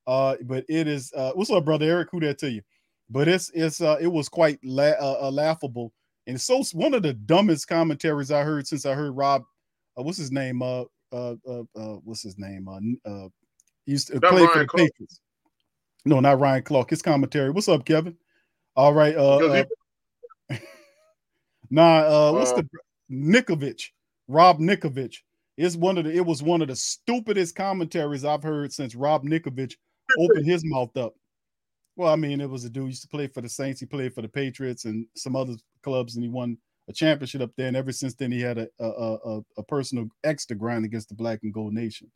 uh, 0.07 0.37
but 0.43 0.65
it 0.69 0.87
is 0.87 1.13
uh, 1.15 1.33
what's 1.33 1.51
up, 1.51 1.65
brother 1.65 1.87
Eric? 1.87 2.09
Who 2.13 2.21
that 2.21 2.39
to 2.39 2.51
you? 2.51 2.63
But 3.11 3.29
it's 3.29 3.51
it's 3.55 3.81
uh, 3.81 3.97
it 4.01 4.09
was 4.09 4.29
quite 4.29 4.59
la- 4.63 4.99
uh, 5.01 5.19
uh, 5.23 5.31
laughable, 5.31 5.93
and 6.27 6.41
so 6.41 6.63
one 6.73 6.95
of 6.95 7.03
the 7.03 7.13
dumbest 7.13 7.69
commentaries 7.69 8.31
I 8.31 8.43
heard 8.43 8.67
since 8.67 8.87
I 8.87 8.95
heard 8.95 9.17
Rob, 9.17 9.45
uh, 9.99 10.03
what's 10.03 10.19
his 10.19 10.33
name? 10.33 10.63
Uh, 10.63 10.85
uh, 11.13 11.37
uh, 11.49 11.63
uh 11.77 11.97
what's 12.05 12.23
his 12.23 12.39
name? 12.39 12.69
Uh, 12.69 13.09
uh 13.09 13.29
he 13.87 13.93
used 13.93 14.09
to 14.09 14.21
play 14.21 14.47
for 14.47 14.59
the 14.59 14.67
Clark. 14.67 14.91
Patriots. 14.91 15.21
No, 16.05 16.21
not 16.21 16.41
Ryan 16.41 16.63
Clark. 16.63 16.91
His 16.91 17.03
commentary. 17.03 17.51
What's 17.51 17.69
up, 17.69 17.85
Kevin? 17.85 18.17
All 18.77 18.93
right. 18.93 19.17
Uh, 19.17 19.37
uh 19.39 19.65
nah. 21.71 21.99
Uh, 21.99 22.33
what's 22.33 22.53
uh, 22.53 22.63
the 22.63 22.69
Ninkovich? 23.11 23.91
Rob 24.29 24.59
Ninkovich. 24.59 25.19
It's 25.57 25.77
one 25.77 25.99
of 25.99 26.05
the. 26.05 26.13
It 26.13 26.25
was 26.25 26.43
one 26.43 26.63
of 26.63 26.69
the 26.69 26.77
stupidest 26.77 27.55
commentaries 27.55 28.25
I've 28.25 28.43
heard 28.43 28.73
since 28.73 28.95
Rob 28.95 29.25
Ninkovich 29.25 29.75
opened 30.19 30.47
his 30.47 30.65
mouth 30.65 30.97
up. 30.97 31.15
Well, 31.97 32.13
I 32.13 32.17
mean, 32.17 32.41
it 32.41 32.51
was 32.51 32.65
a 32.65 32.71
dude 32.71 32.89
used 32.89 33.03
to 33.03 33.09
play 33.09 33.29
for 33.29 33.41
the 33.41 33.49
Saints. 33.49 33.81
He 33.81 33.87
played 33.87 34.15
for 34.15 34.23
the 34.23 34.29
Patriots 34.29 34.85
and 34.85 35.07
some 35.15 35.37
other 35.37 35.55
clubs, 35.83 36.17
and 36.17 36.25
he 36.25 36.29
won 36.29 36.59
a 36.89 36.93
championship 36.93 37.41
up 37.41 37.53
there. 37.57 37.69
And 37.69 37.77
ever 37.77 37.93
since 37.93 38.15
then, 38.15 38.33
he 38.33 38.41
had 38.41 38.59
a 38.59 38.69
a, 38.81 38.89
a, 38.89 39.41
a 39.59 39.63
personal 39.63 40.09
extra 40.25 40.57
grind 40.57 40.85
against 40.85 41.09
the 41.09 41.15
Black 41.15 41.41
and 41.43 41.53
Gold 41.53 41.73
Nation. 41.73 42.11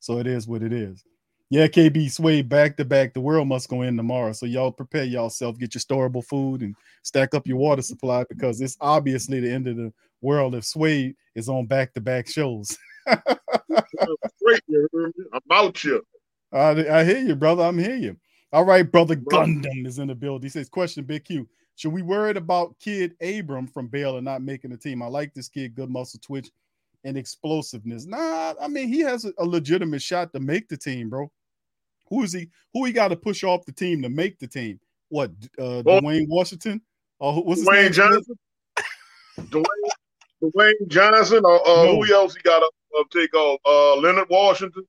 So 0.00 0.18
it 0.18 0.26
is 0.26 0.46
what 0.46 0.62
it 0.62 0.72
is. 0.72 1.02
Yeah, 1.50 1.66
KB 1.66 2.10
Sway 2.10 2.42
back 2.42 2.76
to 2.76 2.84
back. 2.84 3.12
The 3.14 3.20
world 3.20 3.48
must 3.48 3.68
go 3.68 3.82
in 3.82 3.96
tomorrow. 3.96 4.32
So 4.32 4.46
y'all 4.46 4.72
prepare 4.72 5.04
yourself, 5.04 5.58
get 5.58 5.74
your 5.74 5.80
storable 5.82 6.24
food, 6.24 6.62
and 6.62 6.74
stack 7.02 7.34
up 7.34 7.46
your 7.46 7.58
water 7.58 7.82
supply 7.82 8.24
because 8.28 8.60
it's 8.60 8.76
obviously 8.80 9.40
the 9.40 9.52
end 9.52 9.68
of 9.68 9.76
the 9.76 9.92
world 10.20 10.54
if 10.54 10.64
Sway 10.64 11.14
is 11.34 11.48
on 11.48 11.66
back 11.66 11.92
to 11.94 12.00
back 12.00 12.28
shows. 12.28 12.76
About 15.32 15.84
you. 15.84 16.04
I, 16.54 17.00
I 17.00 17.04
hear 17.04 17.18
you, 17.18 17.34
brother. 17.34 17.64
I'm 17.64 17.78
hear 17.78 17.96
you. 17.96 18.16
All 18.52 18.64
right, 18.64 18.90
brother 18.90 19.16
Gundam 19.16 19.84
is 19.86 19.98
in 19.98 20.08
the 20.08 20.14
building. 20.14 20.46
He 20.46 20.48
says, 20.48 20.68
"Question, 20.68 21.04
Big 21.04 21.24
Q. 21.24 21.48
Should 21.76 21.92
we 21.92 22.02
worried 22.02 22.36
about 22.36 22.78
kid 22.78 23.16
Abram 23.20 23.66
from 23.66 23.88
Baylor 23.88 24.20
not 24.20 24.42
making 24.42 24.70
the 24.70 24.76
team? 24.76 25.02
I 25.02 25.06
like 25.06 25.34
this 25.34 25.48
kid, 25.48 25.74
good 25.74 25.90
muscle 25.90 26.20
twitch 26.22 26.50
and 27.02 27.18
explosiveness. 27.18 28.06
Nah, 28.06 28.54
I 28.60 28.68
mean 28.68 28.88
he 28.88 29.00
has 29.00 29.24
a, 29.24 29.32
a 29.38 29.44
legitimate 29.44 30.02
shot 30.02 30.32
to 30.32 30.40
make 30.40 30.68
the 30.68 30.76
team, 30.76 31.08
bro. 31.08 31.30
Who 32.08 32.22
is 32.22 32.32
he? 32.32 32.48
Who 32.72 32.84
he 32.84 32.92
got 32.92 33.08
to 33.08 33.16
push 33.16 33.44
off 33.44 33.64
the 33.64 33.72
team 33.72 34.02
to 34.02 34.08
make 34.08 34.38
the 34.38 34.46
team? 34.46 34.78
What? 35.08 35.30
Uh, 35.58 35.82
well, 35.84 36.00
Dwayne 36.00 36.28
Washington? 36.28 36.80
Or 37.18 37.42
what's 37.42 37.60
his 37.60 37.68
Dwayne 37.68 37.82
name? 37.84 37.92
Johnson? 37.92 38.38
Dwayne, 39.40 39.64
Dwayne 40.42 40.88
Johnson, 40.88 41.42
or 41.44 41.68
uh, 41.68 41.84
no. 41.84 41.96
who 41.96 42.14
else 42.14 42.34
he 42.34 42.42
got 42.42 42.60
to 42.60 42.70
uh, 42.98 43.04
take 43.10 43.34
off? 43.34 43.60
Uh, 43.64 43.96
Leonard 43.96 44.28
Washington. 44.30 44.84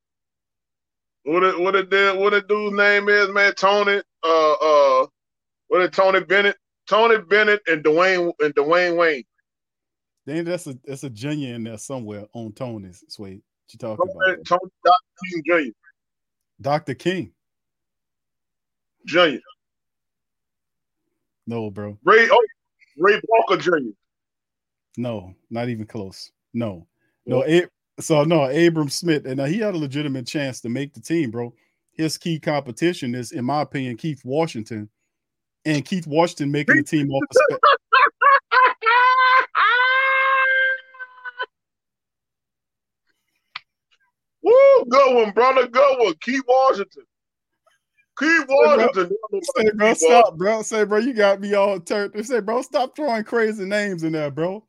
What 1.25 1.43
it, 1.43 1.59
what 1.59 1.75
it 1.75 1.89
did? 1.89 2.19
What 2.19 2.33
it 2.33 2.47
dude's 2.47 2.75
name 2.75 3.09
is, 3.09 3.29
man? 3.29 3.53
Tony. 3.55 4.01
Uh, 4.23 4.53
uh, 4.53 5.07
what 5.67 5.81
it 5.81 5.91
Tony 5.91 6.19
Bennett? 6.19 6.55
Tony 6.87 7.17
Bennett 7.17 7.61
and 7.67 7.83
Dwayne 7.83 8.31
and 8.39 8.53
Dwayne 8.53 8.95
Wayne. 8.95 9.23
Then 10.25 10.45
that's 10.45 10.67
a 10.67 10.77
that's 10.85 11.03
a 11.03 11.09
junior 11.09 11.55
in 11.55 11.63
there 11.63 11.77
somewhere 11.77 12.25
on 12.33 12.51
Tony's 12.53 13.03
sweet. 13.09 13.41
What 13.41 13.73
you 13.73 13.79
talking 13.79 14.07
Tony, 14.07 14.33
about? 14.33 14.45
Tony 14.45 14.71
Dr. 14.83 15.03
King 15.23 15.43
Jr. 15.45 15.71
Dr. 16.61 16.93
King. 16.93 17.31
Jr. 19.05 19.37
No, 21.47 21.71
bro. 21.71 21.97
Ray 22.03 22.27
oh, 22.31 22.45
Ray 22.97 23.19
Walker 23.27 23.57
Jr. 23.57 23.89
No, 24.97 25.33
not 25.49 25.69
even 25.69 25.85
close. 25.85 26.31
No. 26.53 26.87
No, 27.25 27.41
it, 27.41 27.71
so 27.99 28.23
no, 28.23 28.45
Abram 28.45 28.89
Smith, 28.89 29.25
and 29.25 29.39
uh, 29.39 29.45
he 29.45 29.59
had 29.59 29.75
a 29.75 29.77
legitimate 29.77 30.27
chance 30.27 30.61
to 30.61 30.69
make 30.69 30.93
the 30.93 30.99
team, 30.99 31.31
bro. 31.31 31.53
His 31.93 32.17
key 32.17 32.39
competition 32.39 33.15
is, 33.15 33.31
in 33.31 33.45
my 33.45 33.61
opinion, 33.61 33.95
Keith 33.95 34.21
Washington, 34.25 34.89
and 35.63 35.85
Keith 35.85 36.05
Washington 36.05 36.51
making 36.51 36.75
the 36.75 36.83
team 36.83 37.09
off 37.09 37.23
the 37.31 37.45
spec. 37.49 37.59
Woo, 44.43 44.85
good 44.89 45.15
one, 45.15 45.31
brother. 45.31 45.67
Good 45.67 45.97
one. 45.99 46.13
Keith 46.21 46.43
Washington. 46.47 47.03
Keith 48.19 48.45
Washington. 48.47 49.11
Say, 49.57 49.71
bro, 49.75 49.93
stop, 49.93 50.37
bro. 50.37 50.61
Say, 50.61 50.83
bro, 50.83 50.99
you 50.99 51.13
got 51.13 51.41
me 51.41 51.53
all 51.53 51.79
turned. 51.79 52.13
They 52.13 52.23
say, 52.23 52.41
bro, 52.41 52.61
stop 52.61 52.95
throwing 52.95 53.23
crazy 53.23 53.65
names 53.65 54.03
in 54.03 54.11
there, 54.13 54.29
bro. 54.29 54.63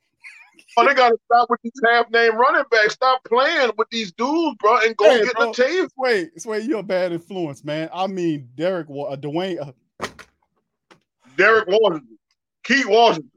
Oh, 0.78 0.86
they 0.86 0.94
gotta 0.94 1.16
stop 1.24 1.48
with 1.48 1.60
these 1.62 1.72
half 1.84 2.10
name 2.10 2.36
running 2.36 2.64
backs. 2.70 2.94
Stop 2.94 3.24
playing 3.24 3.70
with 3.78 3.88
these 3.90 4.12
dudes, 4.12 4.56
bro, 4.58 4.78
and 4.84 4.96
go 4.96 5.10
hey, 5.10 5.24
get 5.24 5.34
bro, 5.34 5.52
the 5.52 5.64
team. 5.64 5.88
Wait, 5.96 6.30
wait, 6.44 6.64
you're 6.64 6.80
a 6.80 6.82
bad 6.82 7.12
influence, 7.12 7.64
man. 7.64 7.88
I 7.94 8.06
mean, 8.06 8.48
Derek, 8.56 8.88
uh, 8.88 9.16
Dwayne, 9.16 9.58
uh, 9.66 10.06
Derek 11.38 11.66
Washington, 11.66 12.18
Keith 12.62 12.86
Washington. 12.86 13.30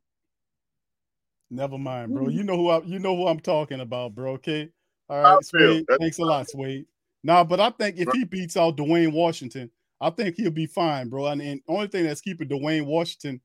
Never 1.50 1.78
mind, 1.78 2.14
bro. 2.14 2.28
You 2.28 2.44
know 2.44 2.58
who 2.58 2.70
I, 2.70 2.82
you 2.84 3.00
know 3.00 3.16
who 3.16 3.28
I'm 3.28 3.40
talking 3.40 3.80
about, 3.80 4.16
bro. 4.16 4.34
Okay, 4.34 4.70
all 5.08 5.22
right, 5.22 5.46
Swade. 5.46 5.86
Thanks 5.98 6.20
a 6.20 6.24
lot, 6.24 6.50
Swade. 6.50 6.86
Nah, 7.24 7.46
but 7.46 7.60
I 7.62 7.70
think 7.70 7.98
if 7.98 8.10
he 8.14 8.26
beats 8.26 8.58
out 8.58 8.76
Dwayne 8.76 9.14
Washington, 9.14 9.72
I 10.02 10.10
think 10.10 10.36
he'll 10.36 10.52
be 10.52 10.66
fine, 10.66 11.10
bro. 11.10 11.28
And, 11.28 11.42
and 11.42 11.62
only 11.68 11.88
thing 11.88 12.06
that's 12.06 12.22
keeping 12.22 12.50
Dwayne 12.50 12.86
Washington 12.86 13.42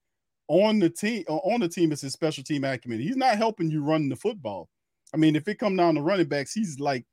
on 0.49 0.79
the 0.79 0.91
team 0.91 1.25
on 1.29 1.61
the 1.61 1.69
team 1.69 1.93
is 1.93 2.01
his 2.01 2.13
special 2.13 2.45
team 2.45 2.65
acumen. 2.65 3.01
He's 3.01 3.17
not 3.17 3.37
helping 3.37 3.71
you 3.71 3.83
run 3.83 4.09
the 4.09 4.17
football. 4.17 4.69
I 5.13 5.17
mean, 5.17 5.37
if 5.37 5.49
it 5.49 5.59
come 5.59 5.77
down 5.77 5.95
to 5.95 6.03
running 6.03 6.27
backs, 6.27 6.53
he's 6.53 6.81
like 6.81 7.05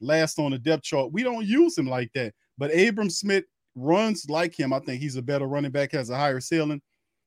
last 0.00 0.38
on 0.38 0.50
the 0.50 0.58
depth 0.58 0.84
chart. 0.84 1.12
We 1.12 1.22
don't 1.22 1.46
use 1.46 1.78
him 1.78 1.86
like 1.86 2.10
that. 2.14 2.34
But 2.58 2.76
Abram 2.76 3.10
Smith 3.10 3.44
runs 3.74 4.28
like 4.28 4.58
him. 4.58 4.72
I 4.72 4.80
think 4.80 5.00
he's 5.00 5.16
a 5.16 5.22
better 5.22 5.46
running 5.46 5.70
back, 5.70 5.92
has 5.92 6.10
a 6.10 6.16
higher 6.16 6.40
ceiling. 6.40 6.82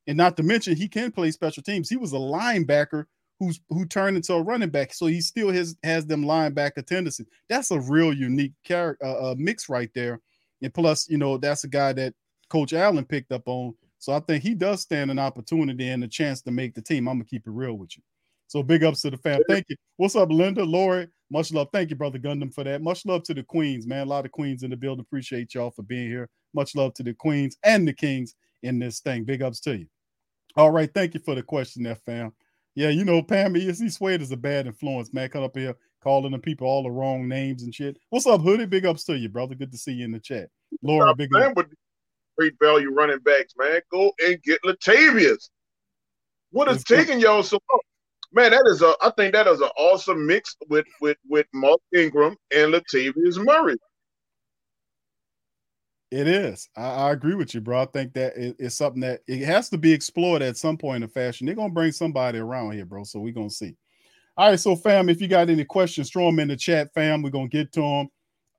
And 0.07 0.17
not 0.17 0.35
to 0.37 0.43
mention, 0.43 0.75
he 0.75 0.87
can 0.87 1.11
play 1.11 1.31
special 1.31 1.63
teams. 1.63 1.89
He 1.89 1.97
was 1.97 2.13
a 2.13 2.17
linebacker 2.17 3.05
who's 3.39 3.61
who 3.69 3.85
turned 3.85 4.17
into 4.17 4.33
a 4.33 4.41
running 4.41 4.69
back, 4.69 4.93
so 4.93 5.05
he 5.05 5.21
still 5.21 5.51
has 5.51 5.75
has 5.83 6.05
them 6.05 6.23
linebacker 6.23 6.85
tendencies. 6.85 7.27
That's 7.47 7.71
a 7.71 7.79
real 7.79 8.13
unique 8.13 8.53
character 8.63 9.05
uh, 9.05 9.31
uh, 9.31 9.35
mix 9.37 9.69
right 9.69 9.89
there. 9.95 10.19
And 10.61 10.73
plus, 10.73 11.07
you 11.09 11.17
know, 11.17 11.37
that's 11.37 11.63
a 11.63 11.69
guy 11.69 11.93
that 11.93 12.13
Coach 12.49 12.73
Allen 12.73 13.05
picked 13.05 13.31
up 13.31 13.43
on. 13.47 13.75
So 13.99 14.13
I 14.13 14.19
think 14.21 14.43
he 14.43 14.55
does 14.55 14.81
stand 14.81 15.11
an 15.11 15.19
opportunity 15.19 15.89
and 15.89 16.03
a 16.03 16.07
chance 16.07 16.41
to 16.43 16.51
make 16.51 16.73
the 16.73 16.81
team. 16.81 17.07
I'm 17.07 17.15
gonna 17.15 17.25
keep 17.25 17.45
it 17.45 17.51
real 17.51 17.73
with 17.73 17.95
you. 17.97 18.03
So 18.47 18.63
big 18.63 18.83
ups 18.83 19.01
to 19.01 19.11
the 19.11 19.17
fam. 19.17 19.41
Thank 19.47 19.65
you. 19.69 19.75
What's 19.97 20.15
up, 20.15 20.31
Linda, 20.31 20.63
Lori? 20.63 21.07
Much 21.29 21.53
love. 21.53 21.67
Thank 21.71 21.91
you, 21.91 21.95
brother 21.95 22.17
Gundam, 22.17 22.51
for 22.51 22.63
that. 22.63 22.81
Much 22.81 23.05
love 23.05 23.23
to 23.23 23.33
the 23.33 23.43
queens, 23.43 23.85
man. 23.85 24.07
A 24.07 24.09
lot 24.09 24.25
of 24.25 24.31
queens 24.31 24.63
in 24.63 24.71
the 24.71 24.77
building. 24.77 25.01
Appreciate 25.01 25.53
y'all 25.53 25.69
for 25.69 25.83
being 25.83 26.09
here. 26.09 26.29
Much 26.55 26.75
love 26.75 26.93
to 26.95 27.03
the 27.03 27.13
queens 27.13 27.57
and 27.63 27.87
the 27.87 27.93
kings 27.93 28.33
in 28.63 28.79
this 28.79 29.01
thing. 29.01 29.23
Big 29.23 29.43
ups 29.43 29.59
to 29.61 29.77
you. 29.77 29.85
All 30.55 30.71
right, 30.71 30.91
thank 30.93 31.13
you 31.13 31.19
for 31.19 31.35
the 31.35 31.43
question, 31.43 31.83
there, 31.83 31.95
fam. 31.95 32.33
Yeah, 32.75 32.89
you 32.89 33.05
know, 33.05 33.21
Pam 33.21 33.53
ESC 33.53 33.91
Suede 33.91 34.21
is 34.21 34.31
a 34.31 34.37
bad 34.37 34.65
influence, 34.65 35.13
man. 35.13 35.29
Come 35.29 35.43
up 35.43 35.55
here 35.55 35.75
calling 36.01 36.31
the 36.31 36.39
people 36.39 36.65
all 36.65 36.83
the 36.83 36.89
wrong 36.89 37.27
names 37.27 37.63
and 37.63 37.75
shit. 37.75 37.97
What's 38.09 38.25
up, 38.25 38.41
Hoodie? 38.41 38.65
Big 38.65 38.85
ups 38.85 39.03
to 39.05 39.17
you, 39.17 39.29
brother. 39.29 39.53
Good 39.53 39.71
to 39.71 39.77
see 39.77 39.91
you 39.91 40.05
in 40.05 40.11
the 40.11 40.19
chat. 40.19 40.49
Laura, 40.81 41.13
big 41.13 41.29
up. 41.35 41.55
Great 42.39 42.53
value 42.61 42.91
running 42.91 43.19
backs, 43.19 43.53
man. 43.57 43.81
Go 43.91 44.11
and 44.25 44.41
get 44.43 44.61
Latavius. 44.63 45.49
What 46.51 46.69
is 46.69 46.83
taking 46.83 47.19
y'all 47.19 47.43
so 47.43 47.59
long? 47.71 47.79
Man, 48.31 48.51
that 48.51 48.63
is 48.67 48.81
a 48.81 48.93
I 49.01 49.11
think 49.17 49.33
that 49.33 49.47
is 49.47 49.59
an 49.59 49.69
awesome 49.77 50.25
mix 50.25 50.55
with 50.69 50.85
with 51.01 51.17
with 51.27 51.47
Mark 51.53 51.79
Ingram 51.95 52.35
and 52.53 52.73
Latavius 52.73 53.43
Murray. 53.43 53.75
It 56.11 56.27
is. 56.27 56.67
I, 56.75 56.83
I 56.83 57.11
agree 57.11 57.35
with 57.35 57.53
you, 57.53 57.61
bro. 57.61 57.81
I 57.81 57.85
think 57.85 58.13
that 58.13 58.35
it- 58.35 58.55
it's 58.57 58.75
something 58.75 59.01
that 59.01 59.21
it 59.27 59.45
has 59.45 59.69
to 59.69 59.77
be 59.77 59.91
explored 59.91 60.41
at 60.41 60.57
some 60.57 60.77
point 60.77 61.03
in 61.03 61.09
fashion. 61.09 61.45
They're 61.45 61.55
gonna 61.55 61.73
bring 61.73 61.91
somebody 61.91 62.39
around 62.39 62.71
here, 62.71 62.85
bro. 62.85 63.03
So 63.03 63.19
we're 63.19 63.33
gonna 63.33 63.49
see. 63.49 63.75
All 64.37 64.49
right, 64.49 64.59
so 64.59 64.75
fam, 64.75 65.09
if 65.09 65.21
you 65.21 65.27
got 65.27 65.49
any 65.49 65.65
questions, 65.65 66.09
throw 66.09 66.27
them 66.27 66.39
in 66.39 66.47
the 66.47 66.55
chat, 66.55 66.93
fam. 66.93 67.21
We're 67.21 67.29
gonna 67.31 67.49
get 67.49 67.71
to 67.73 67.81
them. 67.81 68.09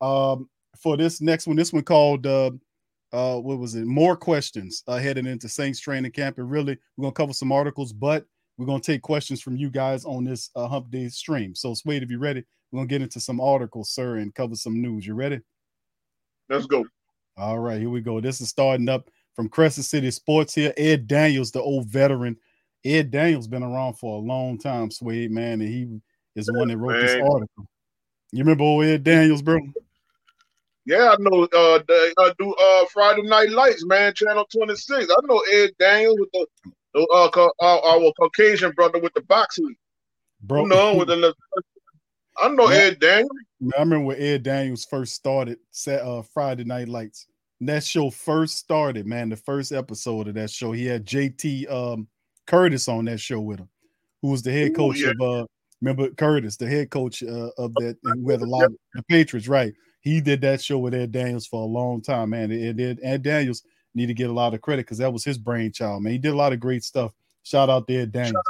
Um, 0.06 0.50
for 0.80 0.96
this 0.96 1.20
next 1.20 1.46
one, 1.46 1.56
this 1.56 1.72
one 1.72 1.82
called 1.82 2.26
uh 2.26 2.50
uh 3.12 3.36
what 3.36 3.58
was 3.58 3.74
it? 3.74 3.86
More 3.86 4.16
questions 4.16 4.82
uh, 4.86 4.98
heading 4.98 5.26
into 5.26 5.48
Saints 5.48 5.80
training 5.80 6.12
camp. 6.12 6.38
And 6.38 6.50
really, 6.50 6.78
we're 6.96 7.04
gonna 7.04 7.12
cover 7.12 7.32
some 7.32 7.52
articles, 7.52 7.92
but 7.92 8.24
we're 8.58 8.66
gonna 8.66 8.80
take 8.80 9.02
questions 9.02 9.40
from 9.40 9.56
you 9.56 9.70
guys 9.70 10.04
on 10.04 10.24
this 10.24 10.50
uh, 10.54 10.68
hump 10.68 10.90
day 10.90 11.08
stream. 11.08 11.54
So 11.54 11.74
Swade, 11.74 12.02
if 12.02 12.10
you're 12.10 12.20
ready, 12.20 12.44
we're 12.70 12.78
gonna 12.78 12.88
get 12.88 13.02
into 13.02 13.20
some 13.20 13.40
articles, 13.40 13.90
sir, 13.90 14.16
and 14.16 14.34
cover 14.34 14.54
some 14.54 14.80
news. 14.80 15.06
You 15.06 15.14
ready? 15.14 15.40
Let's 16.48 16.66
go. 16.66 16.84
All 17.36 17.58
right, 17.58 17.80
here 17.80 17.90
we 17.90 18.00
go. 18.00 18.20
This 18.20 18.40
is 18.40 18.48
starting 18.48 18.88
up 18.88 19.10
from 19.34 19.48
Crescent 19.48 19.86
City 19.86 20.10
Sports 20.10 20.54
here. 20.54 20.74
Ed 20.76 21.06
Daniels, 21.06 21.50
the 21.50 21.62
old 21.62 21.86
veteran. 21.86 22.36
Ed 22.84 23.10
Daniels 23.10 23.46
been 23.46 23.62
around 23.62 23.94
for 23.94 24.18
a 24.18 24.20
long 24.20 24.58
time, 24.58 24.90
Swade, 24.90 25.30
man, 25.30 25.60
and 25.60 25.68
he 25.68 26.00
is 26.36 26.46
the 26.46 26.52
one 26.52 26.68
that 26.68 26.76
wrote 26.76 27.00
this 27.00 27.14
article. 27.14 27.66
You 28.32 28.40
remember 28.40 28.64
old 28.64 28.84
Ed 28.84 29.04
Daniels, 29.04 29.42
bro? 29.42 29.58
Yeah, 30.90 31.10
I 31.12 31.16
know. 31.20 31.44
Uh, 31.44 31.78
they 31.86 32.12
uh, 32.18 32.34
do 32.36 32.52
uh 32.52 32.84
Friday 32.92 33.22
Night 33.22 33.50
Lights, 33.50 33.86
man. 33.86 34.12
Channel 34.12 34.44
Twenty 34.52 34.74
Six. 34.74 35.06
I 35.08 35.26
know 35.26 35.38
Ed 35.52 35.70
Daniels 35.78 36.18
with 36.18 36.30
the, 36.32 36.46
the 36.94 37.06
uh, 37.14 37.30
ca- 37.30 37.52
uh 37.60 37.78
our 37.78 38.12
Caucasian 38.18 38.72
brother 38.72 38.98
with 38.98 39.14
the 39.14 39.20
boxing. 39.20 39.76
Bro, 40.42 40.62
You 40.62 40.68
know, 40.68 40.96
with 40.96 41.06
the 41.06 41.32
I 42.38 42.48
know 42.48 42.68
Yeah. 42.68 42.78
Ed 42.78 42.98
Daniels. 42.98 43.30
I 43.76 43.82
remember 43.82 44.06
when 44.06 44.20
Ed 44.20 44.42
Daniels 44.42 44.84
first 44.84 45.14
started 45.14 45.58
set 45.70 46.02
uh 46.02 46.22
Friday 46.22 46.64
Night 46.64 46.88
Lights. 46.88 47.28
When 47.60 47.66
that 47.66 47.84
show 47.84 48.10
first 48.10 48.56
started, 48.56 49.06
man. 49.06 49.28
The 49.28 49.36
first 49.36 49.70
episode 49.70 50.26
of 50.26 50.34
that 50.34 50.50
show, 50.50 50.72
he 50.72 50.86
had 50.86 51.06
JT 51.06 51.70
um 51.70 52.08
Curtis 52.48 52.88
on 52.88 53.04
that 53.04 53.20
show 53.20 53.38
with 53.38 53.60
him, 53.60 53.68
who 54.22 54.30
was 54.30 54.42
the 54.42 54.50
head 54.50 54.72
Ooh, 54.72 54.74
coach 54.74 54.98
yeah. 54.98 55.10
of 55.10 55.20
uh 55.20 55.46
remember 55.80 56.10
Curtis, 56.10 56.56
the 56.56 56.66
head 56.66 56.90
coach 56.90 57.22
uh, 57.22 57.50
of 57.58 57.76
that 57.76 57.96
and 58.02 58.24
who 58.24 58.30
had 58.32 58.40
a 58.40 58.44
lot 58.44 58.64
of 58.64 58.74
the 58.94 59.04
Patriots, 59.04 59.46
right? 59.46 59.72
He 60.00 60.20
did 60.20 60.40
that 60.40 60.62
show 60.62 60.78
with 60.78 60.94
Ed 60.94 61.12
Daniels 61.12 61.46
for 61.46 61.62
a 61.62 61.66
long 61.66 62.00
time, 62.00 62.30
man. 62.30 62.50
Ed, 62.50 62.80
Ed, 62.80 62.98
Ed 63.02 63.22
Daniels 63.22 63.62
need 63.94 64.06
to 64.06 64.14
get 64.14 64.30
a 64.30 64.32
lot 64.32 64.54
of 64.54 64.60
credit 64.60 64.86
because 64.86 64.98
that 64.98 65.12
was 65.12 65.24
his 65.24 65.38
brainchild, 65.38 66.02
man. 66.02 66.12
He 66.12 66.18
did 66.18 66.32
a 66.32 66.36
lot 66.36 66.52
of 66.52 66.60
great 66.60 66.84
stuff. 66.84 67.12
Shout 67.42 67.68
out 67.70 67.86
to 67.86 67.96
Ed 67.96 68.12
Daniels. 68.12 68.42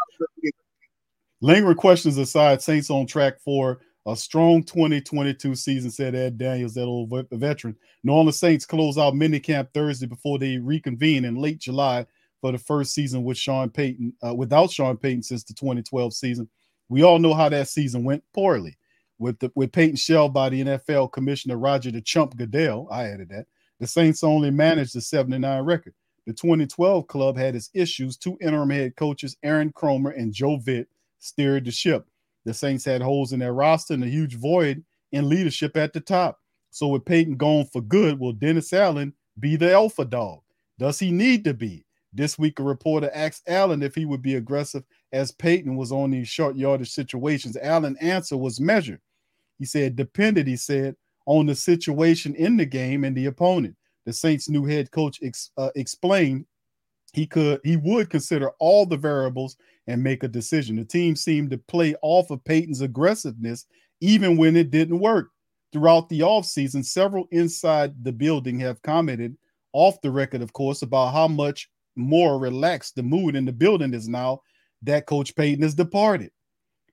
Lingering 1.40 1.76
questions 1.76 2.18
aside, 2.18 2.60
Saints 2.60 2.90
on 2.90 3.06
track 3.06 3.40
for 3.40 3.80
a 4.06 4.16
strong 4.16 4.62
2022 4.62 5.54
season, 5.54 5.90
said 5.90 6.14
Ed 6.14 6.38
Daniels, 6.38 6.74
that 6.74 6.84
old 6.84 7.10
vet- 7.10 7.30
veteran. 7.32 7.76
New 8.04 8.12
Orleans 8.12 8.38
Saints 8.38 8.66
close 8.66 8.98
out 8.98 9.14
minicamp 9.14 9.68
Thursday 9.72 10.06
before 10.06 10.38
they 10.38 10.58
reconvene 10.58 11.24
in 11.24 11.34
late 11.34 11.58
July 11.58 12.06
for 12.40 12.52
the 12.52 12.58
first 12.58 12.94
season 12.94 13.24
with 13.24 13.38
Sean 13.38 13.70
Payton, 13.70 14.12
uh, 14.26 14.34
without 14.34 14.70
Sean 14.70 14.96
Payton 14.96 15.22
since 15.22 15.44
the 15.44 15.54
2012 15.54 16.14
season. 16.14 16.48
We 16.88 17.02
all 17.02 17.18
know 17.18 17.34
how 17.34 17.48
that 17.48 17.68
season 17.68 18.04
went 18.04 18.24
poorly. 18.34 18.76
With 19.20 19.38
the, 19.38 19.52
with 19.54 19.70
Payton 19.70 19.96
shelled 19.96 20.32
by 20.32 20.48
the 20.48 20.64
NFL 20.64 21.12
Commissioner 21.12 21.58
Roger 21.58 21.90
the 21.90 22.00
Chump 22.00 22.38
Goodell, 22.38 22.88
I 22.90 23.04
added 23.04 23.28
that. 23.28 23.46
The 23.78 23.86
Saints 23.86 24.24
only 24.24 24.50
managed 24.50 24.94
the 24.94 25.02
79 25.02 25.62
record. 25.62 25.92
The 26.26 26.32
2012 26.32 27.06
club 27.06 27.36
had 27.36 27.54
its 27.54 27.68
issues. 27.74 28.16
Two 28.16 28.38
interim 28.40 28.70
head 28.70 28.96
coaches, 28.96 29.36
Aaron 29.42 29.72
Kromer 29.72 30.16
and 30.16 30.32
Joe 30.32 30.56
Vitt, 30.58 30.86
steered 31.18 31.66
the 31.66 31.70
ship. 31.70 32.06
The 32.46 32.54
Saints 32.54 32.86
had 32.86 33.02
holes 33.02 33.34
in 33.34 33.40
their 33.40 33.52
roster 33.52 33.92
and 33.92 34.02
a 34.02 34.08
huge 34.08 34.36
void 34.36 34.82
in 35.12 35.28
leadership 35.28 35.76
at 35.76 35.92
the 35.92 36.00
top. 36.00 36.40
So 36.70 36.88
with 36.88 37.04
Payton 37.04 37.36
gone 37.36 37.66
for 37.66 37.82
good, 37.82 38.18
will 38.18 38.32
Dennis 38.32 38.72
Allen 38.72 39.12
be 39.38 39.56
the 39.56 39.70
alpha 39.70 40.06
dog? 40.06 40.40
Does 40.78 40.98
he 40.98 41.10
need 41.10 41.44
to 41.44 41.52
be? 41.52 41.84
This 42.12 42.38
week, 42.38 42.58
a 42.58 42.62
reporter 42.62 43.10
asked 43.12 43.48
Allen 43.48 43.82
if 43.82 43.94
he 43.94 44.06
would 44.06 44.22
be 44.22 44.36
aggressive 44.36 44.82
as 45.12 45.30
Payton 45.30 45.76
was 45.76 45.92
on 45.92 46.10
these 46.10 46.28
short 46.28 46.56
yardage 46.56 46.90
situations. 46.90 47.58
Allen's 47.58 47.98
answer 47.98 48.38
was 48.38 48.60
measured. 48.60 49.00
He 49.60 49.66
said, 49.66 49.94
depended, 49.94 50.48
he 50.48 50.56
said, 50.56 50.96
on 51.26 51.46
the 51.46 51.54
situation 51.54 52.34
in 52.34 52.56
the 52.56 52.64
game 52.64 53.04
and 53.04 53.16
the 53.16 53.26
opponent. 53.26 53.76
The 54.06 54.12
Saints' 54.12 54.48
new 54.48 54.64
head 54.64 54.90
coach 54.90 55.20
ex- 55.22 55.50
uh, 55.58 55.70
explained 55.76 56.46
he 57.12 57.26
could 57.26 57.60
he 57.62 57.76
would 57.76 58.08
consider 58.08 58.50
all 58.58 58.86
the 58.86 58.96
variables 58.96 59.56
and 59.86 60.02
make 60.02 60.22
a 60.22 60.28
decision. 60.28 60.76
The 60.76 60.84
team 60.84 61.14
seemed 61.14 61.50
to 61.50 61.58
play 61.58 61.94
off 62.02 62.30
of 62.30 62.42
Payton's 62.44 62.80
aggressiveness 62.80 63.66
even 64.00 64.36
when 64.36 64.56
it 64.56 64.70
didn't 64.70 64.98
work. 64.98 65.30
Throughout 65.72 66.08
the 66.08 66.20
offseason, 66.20 66.84
several 66.84 67.26
inside 67.30 67.92
the 68.02 68.12
building 68.12 68.58
have 68.60 68.82
commented 68.82 69.36
off 69.72 70.00
the 70.00 70.10
record, 70.10 70.42
of 70.42 70.52
course, 70.52 70.82
about 70.82 71.12
how 71.12 71.28
much 71.28 71.68
more 71.96 72.38
relaxed 72.38 72.96
the 72.96 73.02
mood 73.02 73.36
in 73.36 73.44
the 73.44 73.52
building 73.52 73.92
is 73.92 74.08
now 74.08 74.40
that 74.82 75.06
Coach 75.06 75.36
Payton 75.36 75.62
has 75.62 75.74
departed. 75.74 76.30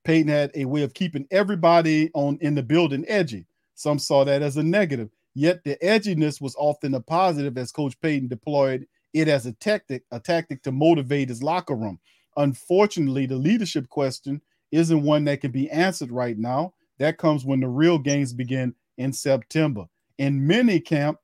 Payton 0.08 0.30
had 0.30 0.52
a 0.56 0.64
way 0.64 0.84
of 0.84 0.94
keeping 0.94 1.28
everybody 1.32 2.10
on 2.14 2.38
in 2.40 2.56
the 2.56 2.64
building 2.64 3.04
edgy. 3.10 3.46
Some 3.76 4.00
saw 4.00 4.24
that 4.24 4.42
as 4.42 4.56
a 4.56 4.64
negative. 4.64 5.10
Yet 5.36 5.66
the 5.66 5.76
edginess 5.84 6.40
was 6.40 6.56
often 6.58 6.94
a 6.94 7.02
positive 7.02 7.58
as 7.58 7.74
Coach 7.74 8.00
Payton 8.00 8.30
deployed 8.30 8.88
it 9.14 9.28
as 9.28 9.48
a 9.48 9.52
tactic, 9.52 10.06
a 10.12 10.20
tactic 10.22 10.64
to 10.64 10.72
motivate 10.72 11.28
his 11.28 11.44
locker 11.44 11.76
room. 11.76 12.00
Unfortunately, 12.38 13.26
the 13.26 13.36
leadership 13.36 13.90
question 13.90 14.42
isn't 14.72 15.04
one 15.04 15.26
that 15.26 15.42
can 15.42 15.52
be 15.52 15.70
answered 15.72 16.10
right 16.10 16.38
now. 16.38 16.74
That 17.00 17.18
comes 17.18 17.44
when 17.44 17.60
the 17.60 17.68
real 17.68 18.00
games 18.00 18.32
begin 18.32 18.74
in 18.98 19.12
September. 19.12 19.88
In 20.20 20.48
mini 20.48 20.80
camp 20.80 21.20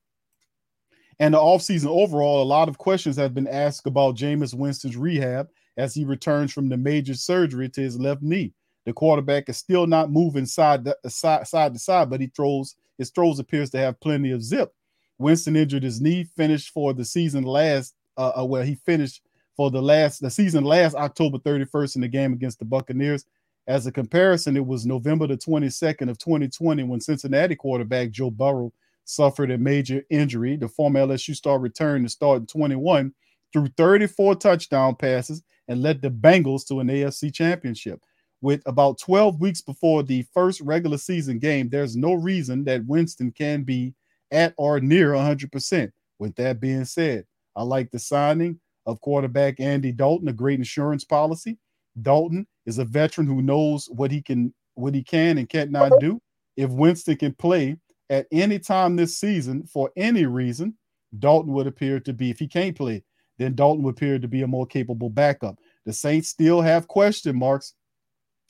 and 1.20 1.32
the 1.32 1.38
offseason 1.38 1.86
overall, 1.86 2.42
a 2.42 2.44
lot 2.44 2.68
of 2.68 2.76
questions 2.76 3.16
have 3.16 3.32
been 3.32 3.48
asked 3.48 3.86
about 3.86 4.16
Jameis 4.18 4.52
Winston's 4.52 4.98
rehab 4.98 5.48
as 5.78 5.94
he 5.94 6.04
returns 6.04 6.52
from 6.52 6.68
the 6.68 6.76
major 6.76 7.14
surgery 7.14 7.70
to 7.70 7.80
his 7.80 7.98
left 7.98 8.20
knee. 8.20 8.52
The 8.84 8.92
quarterback 8.92 9.48
is 9.48 9.56
still 9.56 9.86
not 9.86 10.10
moving 10.10 10.46
side 10.46 10.84
to 10.84 10.96
side, 11.08 11.46
side 11.46 11.72
to 11.72 11.78
side, 11.78 12.10
but 12.10 12.20
he 12.20 12.26
throws 12.28 12.76
his 12.98 13.10
throws 13.10 13.38
appears 13.38 13.70
to 13.70 13.78
have 13.78 14.00
plenty 14.00 14.30
of 14.30 14.42
zip. 14.42 14.72
Winston 15.18 15.56
injured 15.56 15.82
his 15.82 16.00
knee, 16.00 16.24
finished 16.36 16.70
for 16.70 16.92
the 16.92 17.04
season 17.04 17.44
last. 17.44 17.94
Uh, 18.16 18.32
uh, 18.38 18.44
well, 18.44 18.62
he 18.62 18.76
finished 18.76 19.22
for 19.56 19.70
the 19.70 19.82
last 19.82 20.20
the 20.20 20.30
season 20.30 20.64
last 20.64 20.94
October 20.94 21.38
31st 21.38 21.96
in 21.96 22.02
the 22.02 22.08
game 22.08 22.32
against 22.32 22.58
the 22.58 22.64
Buccaneers. 22.64 23.24
As 23.66 23.86
a 23.86 23.92
comparison, 23.92 24.56
it 24.56 24.66
was 24.66 24.84
November 24.84 25.26
the 25.26 25.38
22nd 25.38 26.10
of 26.10 26.18
2020 26.18 26.82
when 26.82 27.00
Cincinnati 27.00 27.56
quarterback 27.56 28.10
Joe 28.10 28.30
Burrow 28.30 28.72
suffered 29.04 29.50
a 29.50 29.58
major 29.58 30.02
injury. 30.10 30.56
The 30.56 30.68
former 30.68 31.00
LSU 31.00 31.34
star 31.34 31.58
returned 31.58 32.04
to 32.04 32.10
start 32.10 32.40
in 32.40 32.46
21 32.46 33.14
threw 33.52 33.68
34 33.76 34.34
touchdown 34.34 34.96
passes 34.96 35.42
and 35.68 35.80
led 35.80 36.02
the 36.02 36.10
Bengals 36.10 36.66
to 36.68 36.80
an 36.80 36.88
AFC 36.88 37.32
championship. 37.32 38.00
With 38.44 38.60
about 38.66 38.98
12 38.98 39.40
weeks 39.40 39.62
before 39.62 40.02
the 40.02 40.26
first 40.34 40.60
regular 40.60 40.98
season 40.98 41.38
game, 41.38 41.70
there's 41.70 41.96
no 41.96 42.12
reason 42.12 42.62
that 42.64 42.84
Winston 42.84 43.32
can 43.32 43.62
be 43.62 43.94
at 44.30 44.52
or 44.58 44.80
near 44.80 45.12
100%. 45.12 45.90
With 46.18 46.34
that 46.34 46.60
being 46.60 46.84
said, 46.84 47.24
I 47.56 47.62
like 47.62 47.90
the 47.90 47.98
signing 47.98 48.60
of 48.84 49.00
quarterback 49.00 49.60
Andy 49.60 49.92
Dalton, 49.92 50.28
a 50.28 50.32
great 50.34 50.58
insurance 50.58 51.04
policy. 51.04 51.56
Dalton 52.02 52.46
is 52.66 52.76
a 52.76 52.84
veteran 52.84 53.26
who 53.26 53.40
knows 53.40 53.88
what 53.88 54.10
he 54.10 54.20
can 54.20 54.52
what 54.74 54.94
he 54.94 55.02
can 55.02 55.38
and 55.38 55.48
cannot 55.48 55.92
do. 55.98 56.20
If 56.58 56.68
Winston 56.68 57.16
can 57.16 57.32
play 57.32 57.78
at 58.10 58.26
any 58.30 58.58
time 58.58 58.94
this 58.94 59.16
season 59.16 59.64
for 59.64 59.90
any 59.96 60.26
reason, 60.26 60.76
Dalton 61.18 61.54
would 61.54 61.66
appear 61.66 61.98
to 62.00 62.12
be 62.12 62.28
if 62.28 62.40
he 62.40 62.46
can't 62.46 62.76
play 62.76 63.04
then 63.38 63.54
Dalton 63.54 63.82
would 63.84 63.94
appear 63.94 64.18
to 64.18 64.28
be 64.28 64.42
a 64.42 64.46
more 64.46 64.66
capable 64.66 65.10
backup. 65.10 65.58
The 65.86 65.92
Saints 65.92 66.28
still 66.28 66.60
have 66.60 66.88
question 66.88 67.36
marks, 67.36 67.74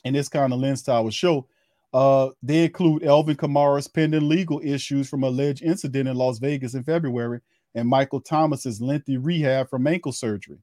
and 0.05 0.15
this 0.15 0.29
kind 0.29 0.53
of 0.53 0.61
lends 0.61 0.83
to 0.83 0.93
our 0.93 1.11
show. 1.11 1.47
Uh, 1.93 2.31
they 2.43 2.65
include 2.65 3.05
Alvin 3.05 3.37
Kamara's 3.37 3.87
pending 3.87 4.29
legal 4.29 4.61
issues 4.65 5.09
from 5.09 5.23
alleged 5.23 5.63
incident 5.63 6.09
in 6.09 6.17
Las 6.17 6.39
Vegas 6.39 6.75
in 6.75 6.83
February, 6.83 7.41
and 7.75 7.89
Michael 7.89 8.21
Thomas's 8.21 8.81
lengthy 8.81 9.17
rehab 9.17 9.69
from 9.69 9.87
ankle 9.87 10.13
surgery. 10.13 10.59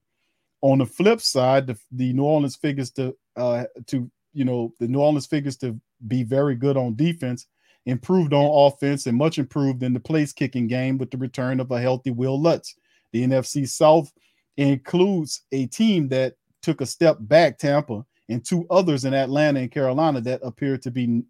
On 0.61 0.77
the 0.77 0.85
flip 0.85 1.21
side, 1.21 1.67
the, 1.67 1.77
the 1.91 2.13
New 2.13 2.23
Orleans 2.23 2.55
figures 2.55 2.91
to 2.91 3.15
uh, 3.35 3.63
to 3.87 4.11
you 4.33 4.45
know 4.45 4.73
the 4.79 4.87
New 4.87 4.99
Orleans 4.99 5.25
figures 5.25 5.57
to 5.57 5.79
be 6.07 6.23
very 6.23 6.55
good 6.55 6.77
on 6.77 6.95
defense, 6.95 7.47
improved 7.85 8.33
on 8.33 8.67
offense, 8.73 9.07
and 9.07 9.17
much 9.17 9.39
improved 9.39 9.83
in 9.83 9.93
the 9.93 9.99
place 9.99 10.33
kicking 10.33 10.67
game 10.67 10.97
with 10.97 11.11
the 11.11 11.17
return 11.17 11.59
of 11.59 11.71
a 11.71 11.79
healthy 11.79 12.11
Wil 12.11 12.39
Lutz. 12.39 12.75
The 13.13 13.25
NFC 13.25 13.67
South 13.67 14.11
includes 14.57 15.43
a 15.51 15.65
team 15.67 16.09
that 16.09 16.35
took 16.61 16.81
a 16.81 16.85
step 16.85 17.17
back, 17.21 17.57
Tampa, 17.57 18.05
and 18.31 18.43
two 18.43 18.65
others 18.69 19.05
in 19.05 19.13
Atlanta 19.13 19.59
and 19.59 19.71
Carolina 19.71 20.21
that 20.21 20.41
appear 20.43 20.77
to 20.77 20.91
be 20.91 21.23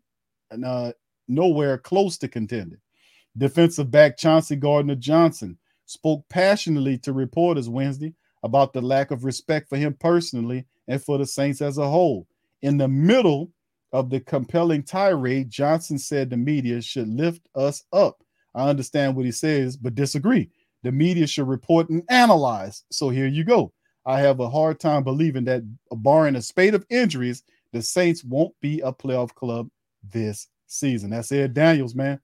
uh, 0.63 0.91
nowhere 1.27 1.77
close 1.77 2.17
to 2.19 2.27
contending. 2.27 2.79
Defensive 3.37 3.89
back 3.89 4.17
Chauncey 4.17 4.55
Gardner 4.55 4.95
Johnson 4.95 5.57
spoke 5.85 6.23
passionately 6.29 6.97
to 6.99 7.13
reporters 7.13 7.69
Wednesday 7.69 8.13
about 8.43 8.73
the 8.73 8.81
lack 8.81 9.11
of 9.11 9.23
respect 9.23 9.69
for 9.69 9.77
him 9.77 9.93
personally 9.99 10.65
and 10.87 11.01
for 11.01 11.17
the 11.17 11.25
Saints 11.25 11.61
as 11.61 11.77
a 11.77 11.89
whole. 11.89 12.27
In 12.61 12.77
the 12.77 12.87
middle 12.87 13.51
of 13.93 14.09
the 14.09 14.19
compelling 14.19 14.83
tirade, 14.83 15.49
Johnson 15.49 15.97
said 15.97 16.29
the 16.29 16.37
media 16.37 16.81
should 16.81 17.07
lift 17.07 17.47
us 17.55 17.83
up. 17.93 18.23
I 18.53 18.69
understand 18.69 19.15
what 19.15 19.25
he 19.25 19.31
says, 19.31 19.77
but 19.77 19.95
disagree. 19.95 20.49
The 20.83 20.91
media 20.91 21.27
should 21.27 21.47
report 21.47 21.89
and 21.89 22.03
analyze. 22.09 22.83
So 22.91 23.09
here 23.09 23.27
you 23.27 23.43
go. 23.43 23.71
I 24.05 24.19
have 24.21 24.39
a 24.39 24.49
hard 24.49 24.79
time 24.79 25.03
believing 25.03 25.45
that, 25.45 25.63
barring 25.91 26.35
a 26.35 26.41
spate 26.41 26.73
of 26.73 26.85
injuries, 26.89 27.43
the 27.71 27.81
Saints 27.81 28.23
won't 28.23 28.53
be 28.61 28.79
a 28.81 28.91
playoff 28.91 29.33
club 29.33 29.69
this 30.03 30.47
season. 30.67 31.11
That's 31.11 31.31
Ed 31.31 31.53
Daniels, 31.53 31.95
man. 31.95 32.19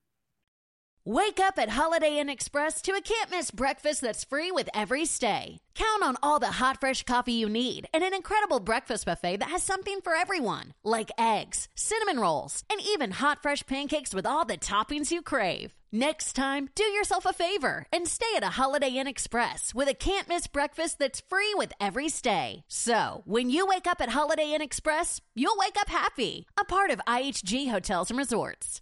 Wake 1.06 1.40
up 1.40 1.58
at 1.58 1.70
Holiday 1.70 2.20
Inn 2.20 2.28
Express 2.28 2.82
to 2.82 2.92
a 2.92 3.00
can't 3.00 3.32
miss 3.32 3.50
breakfast 3.50 4.02
that's 4.02 4.26
free 4.26 4.52
with 4.52 4.68
every 4.74 5.06
stay. 5.06 5.58
Count 5.74 6.04
on 6.04 6.18
all 6.22 6.38
the 6.38 6.48
hot, 6.48 6.82
fresh 6.82 7.04
coffee 7.04 7.32
you 7.32 7.48
need 7.48 7.88
and 7.94 8.04
an 8.04 8.14
incredible 8.14 8.60
breakfast 8.60 9.06
buffet 9.06 9.38
that 9.38 9.50
has 9.50 9.64
something 9.64 10.02
for 10.02 10.14
everyone, 10.16 10.74
like 10.84 11.10
eggs, 11.18 11.70
cinnamon 11.76 12.20
rolls, 12.20 12.66
and 12.70 12.82
even 12.82 13.12
hot, 13.12 13.42
fresh 13.42 13.66
pancakes 13.66 14.14
with 14.14 14.26
all 14.26 14.44
the 14.44 14.58
toppings 14.58 15.10
you 15.10 15.22
crave. 15.22 15.77
Next 15.92 16.34
time, 16.34 16.68
do 16.76 16.84
yourself 16.84 17.26
a 17.26 17.32
favor 17.32 17.86
and 17.94 18.10
stay 18.10 18.26
at 18.36 18.44
a 18.44 18.58
Holiday 18.62 18.90
Inn 18.90 19.08
Express 19.08 19.74
with 19.74 19.88
a 19.88 19.94
can't 19.94 20.28
miss 20.28 20.46
breakfast 20.46 21.00
that's 21.00 21.22
free 21.22 21.54
with 21.56 21.72
every 21.80 22.10
stay. 22.10 22.64
So, 22.68 23.24
when 23.26 23.50
you 23.50 23.66
wake 23.66 23.88
up 23.88 24.02
at 24.02 24.10
Holiday 24.10 24.54
Inn 24.54 24.62
Express, 24.62 25.22
you'll 25.34 25.58
wake 25.58 25.78
up 25.80 25.88
happy, 25.88 26.46
a 26.60 26.66
part 26.66 26.92
of 26.92 27.00
IHG 27.08 27.72
Hotels 27.72 28.10
and 28.10 28.20
Resorts. 28.20 28.82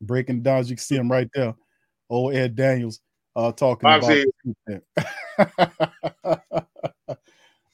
breaking 0.00 0.42
down. 0.42 0.64
You 0.64 0.76
can 0.76 0.78
see 0.78 0.96
him 0.96 1.10
right 1.10 1.28
there. 1.34 1.54
Old 2.10 2.34
Ed 2.34 2.56
Daniels 2.56 3.00
uh, 3.36 3.52
talking 3.52 3.88
about. 3.88 4.18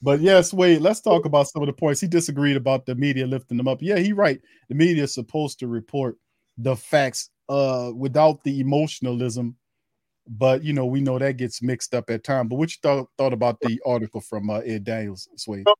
but 0.01 0.19
yes, 0.19 0.53
wait. 0.53 0.81
Let's 0.81 1.01
talk 1.01 1.25
about 1.25 1.47
some 1.47 1.61
of 1.61 1.67
the 1.67 1.73
points 1.73 2.01
he 2.01 2.07
disagreed 2.07 2.57
about 2.57 2.85
the 2.85 2.95
media 2.95 3.25
lifting 3.25 3.57
them 3.57 3.67
up. 3.67 3.81
Yeah, 3.81 3.97
he 3.97 4.13
right. 4.13 4.39
The 4.69 4.75
media 4.75 5.03
is 5.03 5.13
supposed 5.13 5.59
to 5.59 5.67
report 5.67 6.17
the 6.57 6.75
facts 6.75 7.29
uh, 7.49 7.91
without 7.95 8.43
the 8.43 8.59
emotionalism. 8.59 9.55
But 10.27 10.63
you 10.63 10.73
know, 10.73 10.85
we 10.85 11.01
know 11.01 11.19
that 11.19 11.37
gets 11.37 11.61
mixed 11.61 11.93
up 11.93 12.09
at 12.09 12.23
times. 12.23 12.49
But 12.49 12.55
what 12.55 12.71
you 12.71 12.77
thought 12.81 13.09
thought 13.17 13.33
about 13.33 13.59
the 13.61 13.79
article 13.85 14.21
from 14.21 14.49
uh, 14.49 14.59
Ed 14.59 14.83
Daniels, 14.83 15.29
Sway? 15.35 15.63
Uh, 15.67 15.73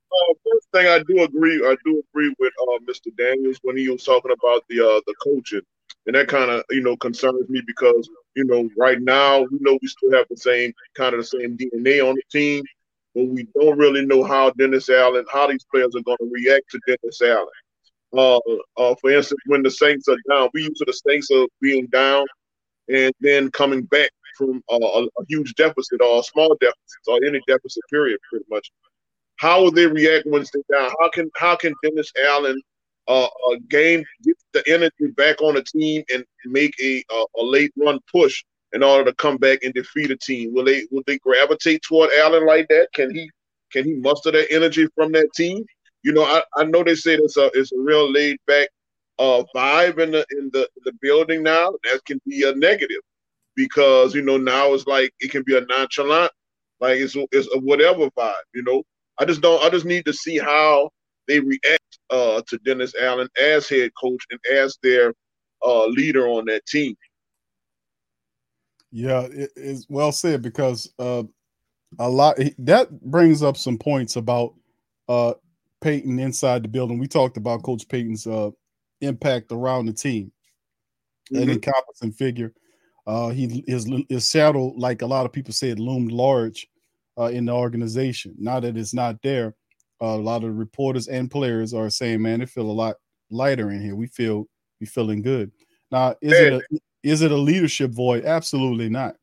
first 0.43 0.67
thing 0.71 0.87
I 0.87 0.99
do 0.99 1.23
agree, 1.23 1.57
I 1.57 1.75
do 1.83 2.03
agree 2.09 2.33
with 2.39 2.53
uh, 2.61 2.79
Mr. 2.87 3.09
Daniels 3.17 3.59
when 3.63 3.75
he 3.75 3.89
was 3.89 4.03
talking 4.03 4.31
about 4.31 4.63
the 4.69 4.81
uh, 4.81 5.01
the 5.07 5.15
coaching 5.23 5.61
and 6.05 6.15
that 6.15 6.27
kind 6.27 6.51
of 6.51 6.63
you 6.69 6.81
know 6.81 6.95
concerns 6.97 7.49
me 7.49 7.61
because 7.65 8.09
you 8.35 8.45
know 8.45 8.69
right 8.77 9.01
now 9.01 9.39
we 9.39 9.57
know 9.59 9.77
we 9.81 9.87
still 9.87 10.11
have 10.11 10.27
the 10.29 10.37
same 10.37 10.73
kind 10.95 11.13
of 11.13 11.21
the 11.21 11.25
same 11.25 11.57
DNA 11.57 12.07
on 12.07 12.15
the 12.15 12.23
team, 12.31 12.63
but 13.13 13.25
we 13.27 13.47
don't 13.59 13.77
really 13.77 14.05
know 14.05 14.23
how 14.23 14.51
Dennis 14.51 14.89
Allen, 14.89 15.25
how 15.31 15.47
these 15.47 15.65
players 15.71 15.95
are 15.95 16.03
going 16.03 16.17
to 16.19 16.29
react 16.31 16.69
to 16.71 16.79
Dennis 16.87 17.21
Allen. 17.21 17.47
Uh, 18.15 18.39
uh, 18.77 18.95
for 19.01 19.11
instance, 19.11 19.41
when 19.47 19.63
the 19.63 19.71
Saints 19.71 20.07
are 20.07 20.17
down, 20.29 20.49
we 20.53 20.63
used 20.63 20.77
to 20.77 20.85
the 20.85 20.93
Saints 20.93 21.29
of 21.31 21.47
being 21.59 21.87
down 21.87 22.25
and 22.87 23.13
then 23.19 23.51
coming 23.51 23.81
back 23.83 24.09
from 24.37 24.61
uh, 24.71 24.77
a, 24.79 25.03
a, 25.03 25.25
huge 25.27 25.53
deficit 25.55 26.01
or 26.01 26.19
a 26.19 26.23
small 26.23 26.55
deficit 26.61 27.01
or 27.07 27.19
any 27.25 27.39
deficit 27.47 27.83
period, 27.89 28.19
pretty 28.29 28.45
much. 28.49 28.69
How 29.37 29.61
will 29.61 29.71
they 29.71 29.87
react 29.87 30.27
when 30.27 30.45
they're 30.53 30.79
down? 30.79 30.91
How 30.99 31.09
can 31.09 31.29
how 31.35 31.55
can 31.55 31.73
Dennis 31.83 32.11
Allen 32.25 32.61
uh, 33.07 33.27
a 33.51 33.59
game, 33.69 34.03
get 34.23 34.35
the 34.53 34.63
energy 34.67 35.07
back 35.15 35.41
on 35.41 35.55
the 35.55 35.63
team, 35.63 36.03
and 36.13 36.25
make 36.45 36.73
a, 36.81 37.03
a, 37.11 37.25
a 37.39 37.43
late 37.43 37.71
run 37.77 37.99
push 38.11 38.43
in 38.73 38.83
order 38.83 39.05
to 39.05 39.15
come 39.15 39.37
back 39.37 39.59
and 39.63 39.73
defeat 39.73 40.11
a 40.11 40.17
team? 40.17 40.53
Will 40.53 40.65
they 40.65 40.85
will 40.91 41.03
they 41.07 41.17
gravitate 41.19 41.81
toward 41.81 42.11
Allen 42.19 42.45
like 42.45 42.67
that? 42.69 42.89
Can 42.93 43.13
he 43.13 43.29
can 43.71 43.85
he 43.85 43.93
muster 43.95 44.31
that 44.31 44.51
energy 44.51 44.87
from 44.95 45.11
that 45.13 45.29
team? 45.35 45.65
You 46.03 46.13
know, 46.13 46.23
I, 46.23 46.43
I 46.57 46.65
know 46.65 46.83
they 46.83 46.95
said 46.95 47.19
it's 47.19 47.37
a 47.37 47.49
it's 47.53 47.71
a 47.71 47.79
real 47.79 48.11
laid 48.11 48.37
back 48.47 48.69
uh, 49.17 49.43
vibe 49.55 49.99
in 49.99 50.11
the 50.11 50.25
in 50.31 50.49
the 50.53 50.69
the 50.83 50.93
building 51.01 51.41
now. 51.43 51.71
That 51.83 52.01
can 52.05 52.21
be 52.27 52.43
a 52.43 52.53
negative 52.55 53.01
because 53.55 54.13
you 54.13 54.21
know 54.21 54.37
now 54.37 54.73
it's 54.73 54.87
like 54.87 55.13
it 55.19 55.31
can 55.31 55.43
be 55.43 55.57
a 55.57 55.61
nonchalant, 55.61 56.31
like 56.79 56.97
it's 56.99 57.15
it's 57.31 57.49
a 57.53 57.59
whatever 57.59 58.09
vibe. 58.11 58.33
You 58.53 58.63
know, 58.63 58.83
I 59.19 59.25
just 59.25 59.41
don't. 59.41 59.63
I 59.63 59.69
just 59.69 59.85
need 59.85 60.05
to 60.05 60.13
see 60.13 60.37
how 60.37 60.91
they 61.27 61.39
react 61.39 61.99
uh, 62.09 62.41
to 62.47 62.57
Dennis 62.59 62.93
Allen 62.99 63.29
as 63.41 63.67
head 63.67 63.91
coach 63.99 64.23
and 64.29 64.39
as 64.57 64.77
their 64.81 65.13
uh, 65.65 65.85
leader 65.87 66.27
on 66.27 66.45
that 66.45 66.65
team. 66.65 66.95
Yeah, 68.91 69.21
it 69.23 69.51
is 69.55 69.85
well 69.89 70.11
said 70.11 70.41
because 70.41 70.91
uh, 70.99 71.23
a 71.99 72.09
lot 72.09 72.37
that 72.59 73.01
brings 73.01 73.43
up 73.43 73.57
some 73.57 73.77
points 73.77 74.15
about 74.15 74.53
uh, 75.09 75.33
Payton 75.81 76.19
inside 76.19 76.63
the 76.63 76.69
building. 76.69 76.99
We 76.99 77.07
talked 77.07 77.37
about 77.37 77.63
Coach 77.63 77.87
Payton's 77.87 78.25
uh, 78.25 78.51
impact 79.01 79.51
around 79.51 79.87
the 79.87 79.93
team, 79.93 80.31
mm-hmm. 81.31 81.43
an 81.43 81.49
encompassing 81.49 82.13
figure. 82.13 82.53
Uh, 83.05 83.29
he 83.29 83.63
his 83.67 83.87
his 84.09 84.29
shadow, 84.29 84.73
like 84.77 85.01
a 85.01 85.07
lot 85.07 85.25
of 85.25 85.33
people 85.33 85.53
said, 85.53 85.79
loomed 85.79 86.11
large 86.11 86.67
uh, 87.19 87.25
in 87.25 87.45
the 87.45 87.51
organization. 87.51 88.33
Now 88.37 88.59
that 88.59 88.77
it's 88.77 88.93
not 88.93 89.21
there, 89.21 89.55
a 90.01 90.15
lot 90.17 90.43
of 90.43 90.57
reporters 90.57 91.07
and 91.07 91.29
players 91.29 91.73
are 91.73 91.89
saying, 91.89 92.21
"Man, 92.21 92.41
it 92.41 92.49
feel 92.49 92.69
a 92.69 92.71
lot 92.71 92.95
lighter 93.29 93.71
in 93.71 93.81
here. 93.81 93.95
We 93.95 94.07
feel 94.07 94.47
we 94.79 94.85
feeling 94.85 95.21
good." 95.21 95.51
Now, 95.91 96.15
is 96.21 96.33
it 96.33 96.53
a 96.53 96.61
is 97.03 97.21
it 97.21 97.31
a 97.31 97.37
leadership 97.37 97.91
void? 97.91 98.25
Absolutely 98.25 98.89
not. 98.89 99.15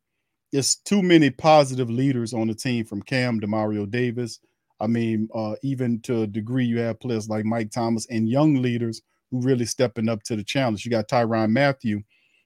It's 0.51 0.75
too 0.75 1.01
many 1.01 1.29
positive 1.29 1.89
leaders 1.89 2.33
on 2.33 2.47
the 2.47 2.53
team, 2.53 2.85
from 2.85 3.01
Cam 3.01 3.39
to 3.41 3.47
Mario 3.47 3.85
Davis. 3.85 4.39
I 4.79 4.87
mean, 4.87 5.29
uh, 5.33 5.55
even 5.63 5.99
to 6.01 6.23
a 6.23 6.27
degree, 6.27 6.65
you 6.65 6.79
have 6.79 6.99
players 6.99 7.29
like 7.29 7.45
Mike 7.45 7.71
Thomas 7.71 8.05
and 8.09 8.29
young 8.29 8.61
leaders 8.61 9.01
who 9.31 9.41
really 9.41 9.65
stepping 9.65 10.09
up 10.09 10.23
to 10.23 10.35
the 10.35 10.43
challenge. 10.43 10.85
You 10.85 10.91
got 10.91 11.07
Tyrann 11.07 11.51
Mathieu, 11.51 12.01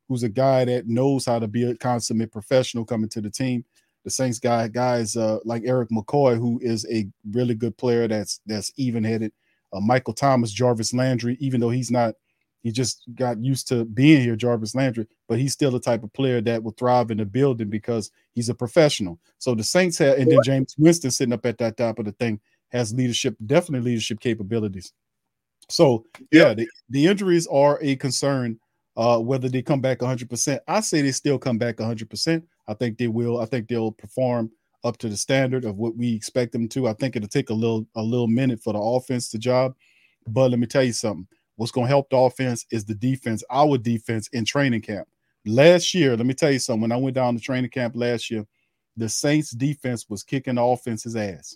who's 0.08 0.24
a 0.24 0.30
guy 0.30 0.66
that 0.66 0.88
knows 0.88 1.26
how 1.26 1.40
to 1.40 1.48
be 1.48 1.64
a 1.64 1.76
consummate 1.76 2.32
professional 2.32 2.86
coming 2.86 3.10
to 3.10 3.22
the 3.22 3.30
team 3.30 3.66
the 4.08 4.12
Saints 4.12 4.40
guy 4.40 4.70
guys 4.70 5.18
uh, 5.18 5.40
like 5.44 5.64
Erik 5.66 5.90
McCoy, 5.90 6.38
who 6.38 6.62
is 6.64 6.88
a 6.90 7.06
really 7.30 7.54
good 7.54 7.76
player 7.76 8.08
that's 8.08 8.40
that's 8.46 8.72
even 8.78 9.04
headed. 9.04 9.34
Uh, 9.74 9.82
Michael 9.82 10.14
Thomas, 10.14 10.54
Jarvis 10.54 10.94
Landry, 10.94 11.36
even 11.42 11.60
though 11.60 11.72
he's 11.72 11.92
not, 11.92 12.16
he 12.64 12.72
just 12.72 13.04
got 13.16 13.44
used 13.44 13.68
to 13.68 13.84
being 13.84 14.22
here, 14.22 14.38
Jarvis 14.38 14.76
Landry, 14.76 15.08
but 15.28 15.40
he's 15.40 15.52
still 15.52 15.72
the 15.72 15.80
type 15.82 16.04
of 16.04 16.14
player 16.14 16.40
that 16.40 16.64
will 16.64 16.72
thrive 16.72 17.12
in 17.12 17.18
the 17.18 17.26
building 17.26 17.70
because 17.70 18.10
he's 18.34 18.48
a 18.48 18.56
professional. 18.56 19.20
So 19.40 19.54
the 19.54 19.64
Saints 19.64 19.98
have, 19.98 20.18
and 20.18 20.32
then 20.32 20.40
Jameis 20.40 20.76
Winston 20.78 21.12
sitting 21.12 21.34
up 21.34 21.46
at 21.46 21.58
that 21.58 21.76
top 21.76 22.00
of 22.00 22.06
the 22.06 22.14
thing 22.14 22.40
has 22.70 22.94
leadership, 22.94 23.36
definitely 23.46 23.92
leadership 23.92 24.22
capabilities. 24.22 24.94
So 25.68 26.06
yeah, 26.32 26.54
the, 26.54 26.66
the 26.90 27.08
injuries 27.08 27.46
are 27.48 27.78
a 27.82 27.98
concern. 27.98 28.58
Uh, 28.96 29.20
whether 29.20 29.48
they 29.48 29.62
come 29.62 29.80
back 29.80 30.00
100%, 30.00 30.60
I 30.68 30.80
say 30.80 31.02
they 31.04 31.12
still 31.12 31.38
come 31.38 31.60
back 31.60 31.76
100%. 31.76 32.42
I 32.68 32.74
think 32.74 32.98
they 32.98 33.08
will. 33.08 33.40
I 33.40 33.46
think 33.46 33.68
they'll 33.68 33.92
perform 33.92 34.52
up 34.84 34.98
to 35.00 35.10
the 35.10 35.18
standard 35.18 35.66
of 35.66 35.78
what 35.78 35.96
we 35.96 36.14
expect 36.14 36.52
them 36.52 36.68
to. 36.70 36.88
I 36.88 36.94
think 36.94 37.16
it'll 37.16 37.28
take 37.28 37.50
a 37.50 37.54
little 37.54 37.88
a 37.96 38.02
little 38.02 38.28
minute 38.28 38.62
for 38.62 38.74
the 38.74 38.80
offense 38.80 39.30
to 39.30 39.38
job. 39.38 39.76
But 40.28 40.52
let 40.52 40.60
me 40.60 40.68
tell 40.68 40.84
you 40.84 40.94
something. 40.94 41.28
What's 41.56 41.72
going 41.72 41.86
to 41.86 41.90
help 41.90 42.10
the 42.10 42.18
offense 42.18 42.66
is 42.72 42.86
the 42.86 42.94
defense, 42.94 43.44
our 43.50 43.78
defense 43.78 44.28
in 44.34 44.46
training 44.46 44.82
camp. 44.82 45.08
Last 45.46 45.94
year, 45.94 46.16
let 46.16 46.26
me 46.26 46.34
tell 46.34 46.52
you 46.52 46.60
something. 46.60 46.82
When 46.82 46.92
I 46.92 46.98
went 46.98 47.16
down 47.16 47.36
to 47.36 47.42
training 47.42 47.72
camp 47.72 47.96
last 47.96 48.30
year, 48.30 48.46
the 48.96 49.10
Saints 49.10 49.52
defense 49.52 50.08
was 50.10 50.24
kicking 50.24 50.56
the 50.56 50.64
offense's 50.64 51.16
ass. 51.16 51.56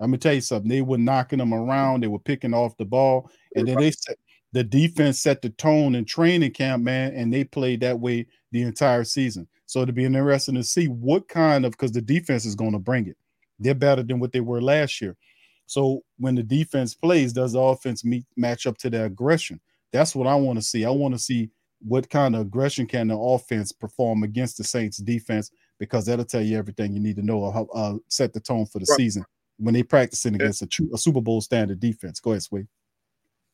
Let 0.00 0.10
me 0.10 0.18
tell 0.18 0.32
you 0.32 0.40
something. 0.40 0.68
They 0.68 0.82
were 0.82 0.98
knocking 0.98 1.38
them 1.38 1.52
around. 1.52 2.02
They 2.02 2.08
were 2.08 2.18
picking 2.18 2.54
off 2.54 2.76
the 2.76 2.84
ball, 2.84 3.30
and 3.54 3.66
then 3.66 3.78
they 3.78 3.90
set 3.90 4.16
the 4.52 4.64
defense 4.64 5.20
set 5.20 5.42
the 5.42 5.50
tone 5.50 5.94
in 5.94 6.04
training 6.04 6.52
camp, 6.52 6.82
man, 6.82 7.12
and 7.14 7.32
they 7.32 7.44
played 7.44 7.80
that 7.80 8.00
way 8.00 8.26
the 8.50 8.62
entire 8.62 9.04
season. 9.04 9.46
So 9.68 9.82
it'll 9.82 9.94
be 9.94 10.06
interesting 10.06 10.54
to 10.54 10.64
see 10.64 10.86
what 10.88 11.28
kind 11.28 11.66
of 11.66 11.72
because 11.72 11.92
the 11.92 12.00
defense 12.00 12.46
is 12.46 12.54
going 12.54 12.72
to 12.72 12.78
bring 12.78 13.06
it. 13.06 13.18
They're 13.58 13.74
better 13.74 14.02
than 14.02 14.18
what 14.18 14.32
they 14.32 14.40
were 14.40 14.62
last 14.62 14.98
year. 15.02 15.14
So 15.66 16.00
when 16.16 16.34
the 16.34 16.42
defense 16.42 16.94
plays, 16.94 17.34
does 17.34 17.52
the 17.52 17.60
offense 17.60 18.02
meet 18.02 18.24
match 18.34 18.66
up 18.66 18.78
to 18.78 18.88
their 18.88 19.04
aggression? 19.04 19.60
That's 19.92 20.16
what 20.16 20.26
I 20.26 20.34
want 20.36 20.58
to 20.58 20.64
see. 20.64 20.86
I 20.86 20.90
want 20.90 21.12
to 21.12 21.18
see 21.18 21.50
what 21.80 22.08
kind 22.08 22.34
of 22.34 22.40
aggression 22.40 22.86
can 22.86 23.08
the 23.08 23.18
offense 23.18 23.70
perform 23.70 24.22
against 24.22 24.56
the 24.56 24.64
Saints 24.64 24.96
defense 24.96 25.50
because 25.78 26.06
that'll 26.06 26.24
tell 26.24 26.40
you 26.40 26.56
everything 26.56 26.94
you 26.94 27.00
need 27.00 27.16
to 27.16 27.22
know. 27.22 27.50
How 27.50 27.68
uh, 27.74 27.98
set 28.08 28.32
the 28.32 28.40
tone 28.40 28.64
for 28.64 28.78
the 28.78 28.86
right. 28.88 28.96
season 28.96 29.22
when 29.58 29.74
they 29.74 29.82
practicing 29.82 30.34
against 30.34 30.62
a, 30.62 30.68
a, 30.94 30.96
Super 30.96 31.20
Bowl 31.20 31.42
standard 31.42 31.78
defense. 31.78 32.20
Go 32.20 32.30
ahead, 32.30 32.42
Sway. 32.42 32.66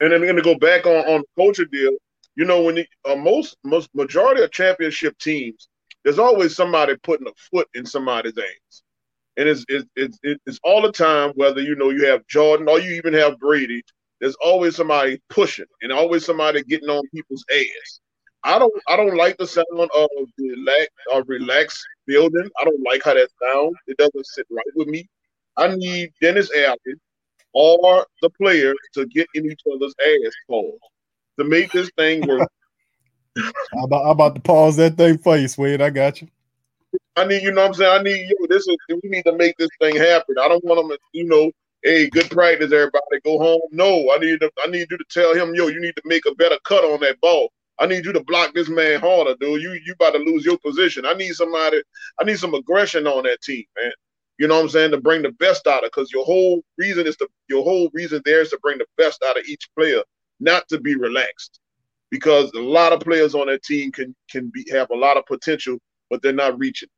And 0.00 0.12
then 0.12 0.20
going 0.20 0.36
to 0.36 0.42
go 0.42 0.54
back 0.54 0.86
on 0.86 1.04
on 1.06 1.22
the 1.22 1.42
culture 1.42 1.64
deal. 1.64 1.96
You 2.36 2.44
know, 2.44 2.62
when 2.62 2.76
the, 2.76 2.86
uh, 3.04 3.16
most 3.16 3.56
most 3.64 3.90
majority 3.92 4.42
of 4.42 4.52
championship 4.52 5.18
teams, 5.18 5.68
there's 6.04 6.18
always 6.18 6.54
somebody 6.54 6.96
putting 7.02 7.26
a 7.26 7.32
foot 7.50 7.68
in 7.74 7.86
somebody's 7.86 8.36
ass, 8.38 8.82
and 9.36 9.48
it's 9.48 9.64
it's 9.68 9.86
it's, 9.96 10.18
it's 10.22 10.60
all 10.62 10.82
the 10.82 10.92
time. 10.92 11.32
Whether 11.34 11.62
you 11.62 11.76
know 11.76 11.90
you 11.90 12.06
have 12.06 12.26
Jordan 12.26 12.68
or 12.68 12.80
you 12.80 12.92
even 12.94 13.14
have 13.14 13.38
Brady, 13.38 13.82
there's 14.20 14.36
always 14.36 14.76
somebody 14.76 15.20
pushing 15.30 15.66
and 15.82 15.92
always 15.92 16.24
somebody 16.24 16.62
getting 16.64 16.88
on 16.88 17.02
people's 17.14 17.44
ass. 17.52 18.00
I 18.44 18.58
don't 18.58 18.72
I 18.88 18.96
don't 18.96 19.16
like 19.16 19.38
the 19.38 19.46
sound 19.46 19.66
of 19.72 19.88
the 20.38 20.50
relax 20.50 20.88
or 21.12 21.22
relaxed 21.24 21.86
building. 22.06 22.48
I 22.60 22.64
don't 22.64 22.82
like 22.82 23.02
how 23.04 23.14
that 23.14 23.30
sounds. 23.42 23.74
It 23.86 23.96
doesn't 23.96 24.26
sit 24.26 24.46
right 24.50 24.64
with 24.76 24.88
me. 24.88 25.08
I 25.56 25.74
need 25.74 26.12
Dennis 26.20 26.50
Allen 26.54 27.00
or 27.54 28.06
the 28.20 28.30
player 28.30 28.74
to 28.94 29.06
get 29.06 29.28
in 29.34 29.46
each 29.46 29.62
other's 29.72 29.94
ass 30.00 30.32
holes 30.48 30.80
to 31.38 31.44
make 31.44 31.72
this 31.72 31.90
thing 31.96 32.26
work. 32.26 32.48
I'm 33.36 33.84
about, 33.84 34.04
I'm 34.04 34.10
about 34.10 34.34
to 34.36 34.40
pause 34.40 34.76
that 34.76 34.96
thing 34.96 35.18
for 35.18 35.36
you, 35.36 35.48
Swede. 35.48 35.80
I 35.80 35.90
got 35.90 36.22
you. 36.22 36.28
I 37.16 37.24
need, 37.24 37.42
you 37.42 37.52
know 37.52 37.62
what 37.62 37.68
I'm 37.68 37.74
saying? 37.74 38.00
I 38.00 38.02
need 38.02 38.28
you. 38.28 38.46
This 38.48 38.66
is 38.66 38.76
we 38.88 39.00
need 39.04 39.24
to 39.24 39.36
make 39.36 39.56
this 39.56 39.70
thing 39.80 39.96
happen. 39.96 40.36
I 40.40 40.48
don't 40.48 40.64
want 40.64 40.80
them 40.80 40.90
to, 40.90 40.98
you 41.12 41.24
know, 41.24 41.50
hey, 41.82 42.08
good 42.10 42.30
practice, 42.30 42.72
everybody. 42.72 43.20
Go 43.24 43.38
home. 43.38 43.60
No, 43.70 44.10
I 44.12 44.18
need 44.18 44.40
to, 44.40 44.50
I 44.64 44.68
need 44.68 44.88
you 44.90 44.98
to 44.98 45.04
tell 45.10 45.34
him, 45.34 45.54
yo, 45.54 45.68
you 45.68 45.80
need 45.80 45.96
to 45.96 46.02
make 46.04 46.26
a 46.26 46.34
better 46.34 46.58
cut 46.64 46.84
on 46.84 47.00
that 47.00 47.20
ball. 47.20 47.50
I 47.80 47.86
need 47.86 48.04
you 48.04 48.12
to 48.12 48.24
block 48.24 48.54
this 48.54 48.68
man 48.68 49.00
harder, 49.00 49.34
dude. 49.40 49.62
You 49.62 49.72
you 49.84 49.94
about 49.94 50.12
to 50.12 50.18
lose 50.18 50.44
your 50.44 50.58
position. 50.58 51.04
I 51.06 51.14
need 51.14 51.34
somebody, 51.34 51.82
I 52.20 52.24
need 52.24 52.38
some 52.38 52.54
aggression 52.54 53.06
on 53.06 53.24
that 53.24 53.42
team, 53.42 53.64
man. 53.80 53.92
You 54.38 54.48
know 54.48 54.56
what 54.56 54.62
I'm 54.62 54.68
saying? 54.68 54.90
To 54.92 55.00
bring 55.00 55.22
the 55.22 55.32
best 55.32 55.66
out 55.66 55.84
of 55.84 55.90
because 55.92 56.12
your 56.12 56.24
whole 56.24 56.62
reason 56.78 57.06
is 57.06 57.16
to 57.16 57.28
your 57.48 57.64
whole 57.64 57.90
reason 57.92 58.22
there 58.24 58.40
is 58.40 58.50
to 58.50 58.58
bring 58.62 58.78
the 58.78 58.86
best 58.96 59.22
out 59.24 59.38
of 59.38 59.44
each 59.46 59.68
player, 59.76 60.02
not 60.40 60.68
to 60.68 60.80
be 60.80 60.96
relaxed. 60.96 61.60
Because 62.10 62.50
a 62.54 62.60
lot 62.60 62.92
of 62.92 63.00
players 63.00 63.34
on 63.34 63.46
that 63.48 63.62
team 63.62 63.90
can 63.90 64.14
can 64.30 64.50
be 64.54 64.64
have 64.70 64.90
a 64.90 64.96
lot 64.96 65.16
of 65.16 65.26
potential, 65.26 65.78
but 66.10 66.22
they're 66.22 66.32
not 66.32 66.58
reaching. 66.58 66.88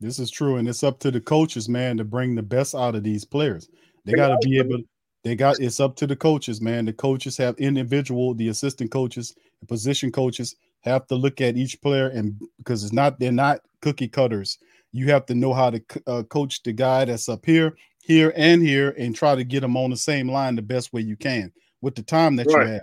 This 0.00 0.18
is 0.18 0.30
true, 0.30 0.56
and 0.56 0.68
it's 0.68 0.82
up 0.82 0.98
to 1.00 1.10
the 1.10 1.20
coaches, 1.20 1.68
man, 1.68 1.96
to 1.98 2.04
bring 2.04 2.34
the 2.34 2.42
best 2.42 2.74
out 2.74 2.94
of 2.94 3.04
these 3.04 3.24
players. 3.24 3.68
They 4.04 4.12
got 4.12 4.28
to 4.28 4.38
be 4.48 4.58
able. 4.58 4.78
They 5.24 5.36
got 5.36 5.60
it's 5.60 5.78
up 5.78 5.94
to 5.96 6.06
the 6.06 6.16
coaches, 6.16 6.60
man. 6.60 6.84
The 6.84 6.92
coaches 6.92 7.36
have 7.36 7.56
individual, 7.58 8.34
the 8.34 8.48
assistant 8.48 8.90
coaches, 8.90 9.34
the 9.60 9.66
position 9.66 10.10
coaches 10.10 10.56
have 10.80 11.06
to 11.06 11.14
look 11.14 11.40
at 11.40 11.56
each 11.56 11.80
player, 11.80 12.08
and 12.08 12.38
because 12.58 12.82
it's 12.82 12.92
not 12.92 13.20
they're 13.20 13.32
not 13.32 13.60
cookie 13.80 14.08
cutters 14.08 14.58
you 14.92 15.10
have 15.10 15.26
to 15.26 15.34
know 15.34 15.52
how 15.52 15.70
to 15.70 15.82
uh, 16.06 16.22
coach 16.24 16.62
the 16.62 16.72
guy 16.72 17.04
that's 17.04 17.28
up 17.28 17.44
here, 17.44 17.74
here, 18.02 18.32
and 18.36 18.62
here, 18.62 18.94
and 18.98 19.16
try 19.16 19.34
to 19.34 19.44
get 19.44 19.60
them 19.60 19.76
on 19.76 19.90
the 19.90 19.96
same 19.96 20.28
line 20.28 20.54
the 20.54 20.62
best 20.62 20.92
way 20.92 21.00
you 21.00 21.16
can 21.16 21.50
with 21.80 21.94
the 21.94 22.02
time 22.02 22.36
that 22.36 22.46
right. 22.46 22.66
you 22.66 22.72
have. 22.74 22.82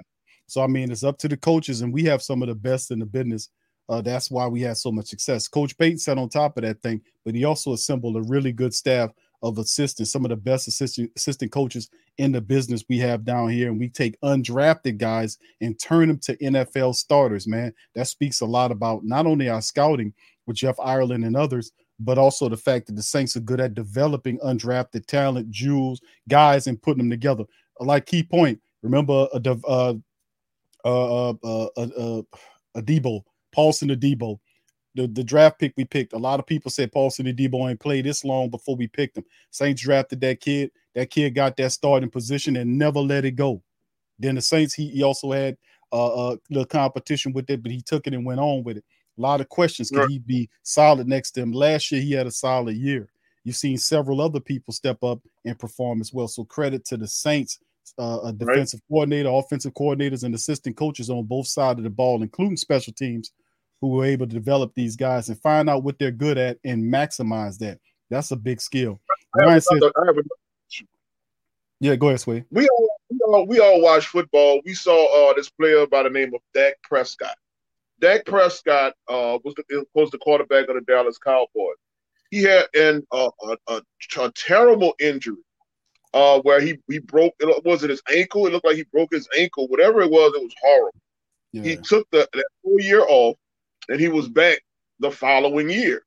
So 0.49 0.61
I 0.61 0.67
mean, 0.67 0.91
it's 0.91 1.03
up 1.03 1.17
to 1.19 1.27
the 1.27 1.37
coaches, 1.37 1.81
and 1.81 1.93
we 1.93 2.03
have 2.05 2.21
some 2.21 2.41
of 2.41 2.49
the 2.49 2.55
best 2.55 2.91
in 2.91 2.99
the 2.99 3.05
business. 3.05 3.49
Uh, 3.87 4.01
that's 4.01 4.29
why 4.29 4.45
we 4.47 4.61
had 4.61 4.77
so 4.77 4.91
much 4.91 5.07
success. 5.07 5.47
Coach 5.47 5.75
Payton 5.77 5.97
sat 5.97 6.17
on 6.17 6.29
top 6.29 6.57
of 6.57 6.63
that 6.63 6.81
thing, 6.81 7.01
but 7.25 7.33
he 7.33 7.43
also 7.43 7.73
assembled 7.73 8.17
a 8.17 8.21
really 8.21 8.51
good 8.51 8.73
staff 8.73 9.09
of 9.41 9.57
assistants, 9.57 10.11
some 10.11 10.25
of 10.25 10.29
the 10.29 10.35
best 10.35 10.67
assistant 10.67 11.11
assistant 11.15 11.51
coaches 11.51 11.89
in 12.17 12.31
the 12.31 12.41
business 12.41 12.83
we 12.89 12.99
have 12.99 13.23
down 13.23 13.49
here. 13.49 13.69
And 13.69 13.79
we 13.79 13.89
take 13.89 14.19
undrafted 14.21 14.97
guys 14.97 15.37
and 15.61 15.79
turn 15.79 16.07
them 16.07 16.19
to 16.19 16.37
NFL 16.37 16.95
starters, 16.95 17.47
man. 17.47 17.73
That 17.95 18.07
speaks 18.07 18.41
a 18.41 18.45
lot 18.45 18.71
about 18.71 19.05
not 19.05 19.25
only 19.25 19.49
our 19.49 19.61
scouting 19.61 20.13
with 20.45 20.57
Jeff 20.57 20.79
Ireland 20.79 21.25
and 21.25 21.35
others, 21.35 21.71
but 21.99 22.17
also 22.17 22.49
the 22.49 22.57
fact 22.57 22.87
that 22.87 22.95
the 22.95 23.03
Saints 23.03 23.35
are 23.35 23.41
good 23.41 23.59
at 23.59 23.73
developing 23.73 24.39
undrafted 24.39 25.05
talent, 25.05 25.49
jewels, 25.51 26.01
guys, 26.27 26.67
and 26.67 26.81
putting 26.81 26.99
them 26.99 27.09
together. 27.09 27.45
Like 27.79 28.05
key 28.05 28.23
point, 28.23 28.59
remember 28.81 29.27
a 29.33 29.57
uh, 29.67 29.93
uh, 30.85 31.29
uh, 31.29 31.33
uh, 31.43 31.67
uh, 31.77 32.21
a 32.75 32.81
Debo, 32.81 33.23
Paulson 33.51 33.89
Adebo, 33.89 34.39
the, 34.95 35.07
the 35.07 35.23
draft 35.23 35.59
pick 35.59 35.73
we 35.77 35.85
picked. 35.85 36.13
A 36.13 36.17
lot 36.17 36.39
of 36.39 36.45
people 36.45 36.71
said 36.71 36.91
Paulson 36.91 37.25
Adebo 37.25 37.69
ain't 37.69 37.79
played 37.79 38.05
this 38.05 38.23
long 38.25 38.49
before 38.49 38.75
we 38.75 38.87
picked 38.87 39.17
him. 39.17 39.25
Saints 39.51 39.81
drafted 39.81 40.21
that 40.21 40.39
kid. 40.39 40.71
That 40.95 41.09
kid 41.09 41.35
got 41.35 41.55
that 41.57 41.71
starting 41.71 42.09
position 42.09 42.55
and 42.57 42.77
never 42.77 42.99
let 42.99 43.25
it 43.25 43.31
go. 43.31 43.61
Then 44.17 44.35
the 44.35 44.41
Saints, 44.41 44.73
he, 44.73 44.89
he 44.89 45.03
also 45.03 45.31
had 45.31 45.57
uh, 45.93 46.35
a 46.35 46.37
little 46.49 46.65
competition 46.65 47.33
with 47.33 47.49
it, 47.49 47.61
but 47.63 47.71
he 47.71 47.81
took 47.81 48.07
it 48.07 48.13
and 48.13 48.25
went 48.25 48.39
on 48.39 48.63
with 48.63 48.77
it. 48.77 48.83
A 49.17 49.21
lot 49.21 49.41
of 49.41 49.49
questions. 49.49 49.89
Can 49.89 50.09
he 50.09 50.19
be 50.19 50.49
solid 50.63 51.07
next 51.07 51.31
to 51.31 51.41
him? 51.41 51.51
Last 51.51 51.91
year, 51.91 52.01
he 52.01 52.13
had 52.13 52.27
a 52.27 52.31
solid 52.31 52.75
year. 52.75 53.09
You've 53.43 53.55
seen 53.55 53.77
several 53.77 54.21
other 54.21 54.39
people 54.39 54.73
step 54.73 55.03
up 55.03 55.19
and 55.45 55.57
perform 55.57 56.01
as 56.01 56.13
well. 56.13 56.27
So 56.27 56.43
credit 56.43 56.85
to 56.85 56.97
the 56.97 57.07
Saints, 57.07 57.59
uh, 57.97 58.19
a 58.25 58.33
defensive 58.33 58.81
right. 58.89 58.93
coordinator, 58.93 59.29
offensive 59.29 59.73
coordinators, 59.73 60.23
and 60.23 60.35
assistant 60.35 60.77
coaches 60.77 61.09
on 61.09 61.25
both 61.25 61.47
sides 61.47 61.79
of 61.79 61.83
the 61.83 61.89
ball, 61.89 62.21
including 62.21 62.57
special 62.57 62.93
teams, 62.93 63.31
who 63.81 63.89
were 63.89 64.05
able 64.05 64.27
to 64.27 64.33
develop 64.33 64.73
these 64.75 64.95
guys 64.95 65.29
and 65.29 65.39
find 65.41 65.69
out 65.69 65.83
what 65.83 65.97
they're 65.99 66.11
good 66.11 66.37
at 66.37 66.57
and 66.63 66.83
maximize 66.83 67.57
that. 67.59 67.79
That's 68.09 68.31
a 68.31 68.35
big 68.35 68.59
skill. 68.59 68.99
Says, 69.37 69.77
yeah, 71.79 71.95
go 71.95 72.07
ahead, 72.07 72.19
Sway. 72.19 72.43
We 72.51 72.67
all, 72.67 72.89
we 73.09 73.19
all 73.27 73.47
we 73.47 73.59
all 73.59 73.81
watch 73.81 74.07
football. 74.07 74.61
We 74.65 74.73
saw 74.73 75.29
uh, 75.29 75.33
this 75.33 75.49
player 75.49 75.87
by 75.87 76.03
the 76.03 76.09
name 76.09 76.33
of 76.33 76.41
Dak 76.53 76.73
Prescott. 76.83 77.35
Dak 77.99 78.25
Prescott 78.25 78.93
uh, 79.07 79.39
was 79.43 79.53
the, 79.55 79.85
was 79.93 80.09
the 80.11 80.17
quarterback 80.17 80.67
of 80.67 80.75
the 80.75 80.81
Dallas 80.81 81.17
Cowboys. 81.17 81.75
He 82.31 82.43
had 82.43 82.65
an, 82.73 83.05
uh, 83.11 83.29
a, 83.41 83.57
a, 83.67 83.81
a, 84.17 84.31
terrible 84.35 84.93
injury 84.99 85.43
uh, 86.13 86.39
where 86.41 86.59
he, 86.59 86.77
he 86.87 86.99
broke, 86.99 87.33
it 87.39 87.65
was 87.65 87.83
it 87.83 87.89
his 87.89 88.01
ankle? 88.13 88.47
It 88.47 88.53
looked 88.53 88.65
like 88.65 88.75
he 88.75 88.85
broke 88.91 89.11
his 89.11 89.27
ankle. 89.37 89.67
Whatever 89.67 90.01
it 90.01 90.11
was, 90.11 90.33
it 90.35 90.43
was 90.43 90.55
horrible. 90.61 90.99
Yeah. 91.51 91.63
He 91.63 91.75
took 91.77 92.07
the, 92.11 92.27
that 92.33 92.45
whole 92.63 92.79
year 92.79 93.01
off 93.07 93.37
and 93.87 93.99
he 93.99 94.07
was 94.07 94.27
back 94.27 94.61
the 94.99 95.11
following 95.11 95.69
year. 95.69 96.03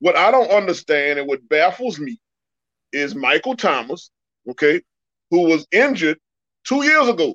What 0.00 0.16
I 0.16 0.30
don't 0.30 0.50
understand 0.50 1.18
and 1.18 1.28
what 1.28 1.48
baffles 1.48 1.98
me 1.98 2.18
is 2.92 3.14
Michael 3.14 3.56
Thomas, 3.56 4.10
okay, 4.50 4.82
who 5.30 5.48
was 5.48 5.66
injured 5.72 6.18
two 6.64 6.84
years 6.84 7.08
ago 7.08 7.34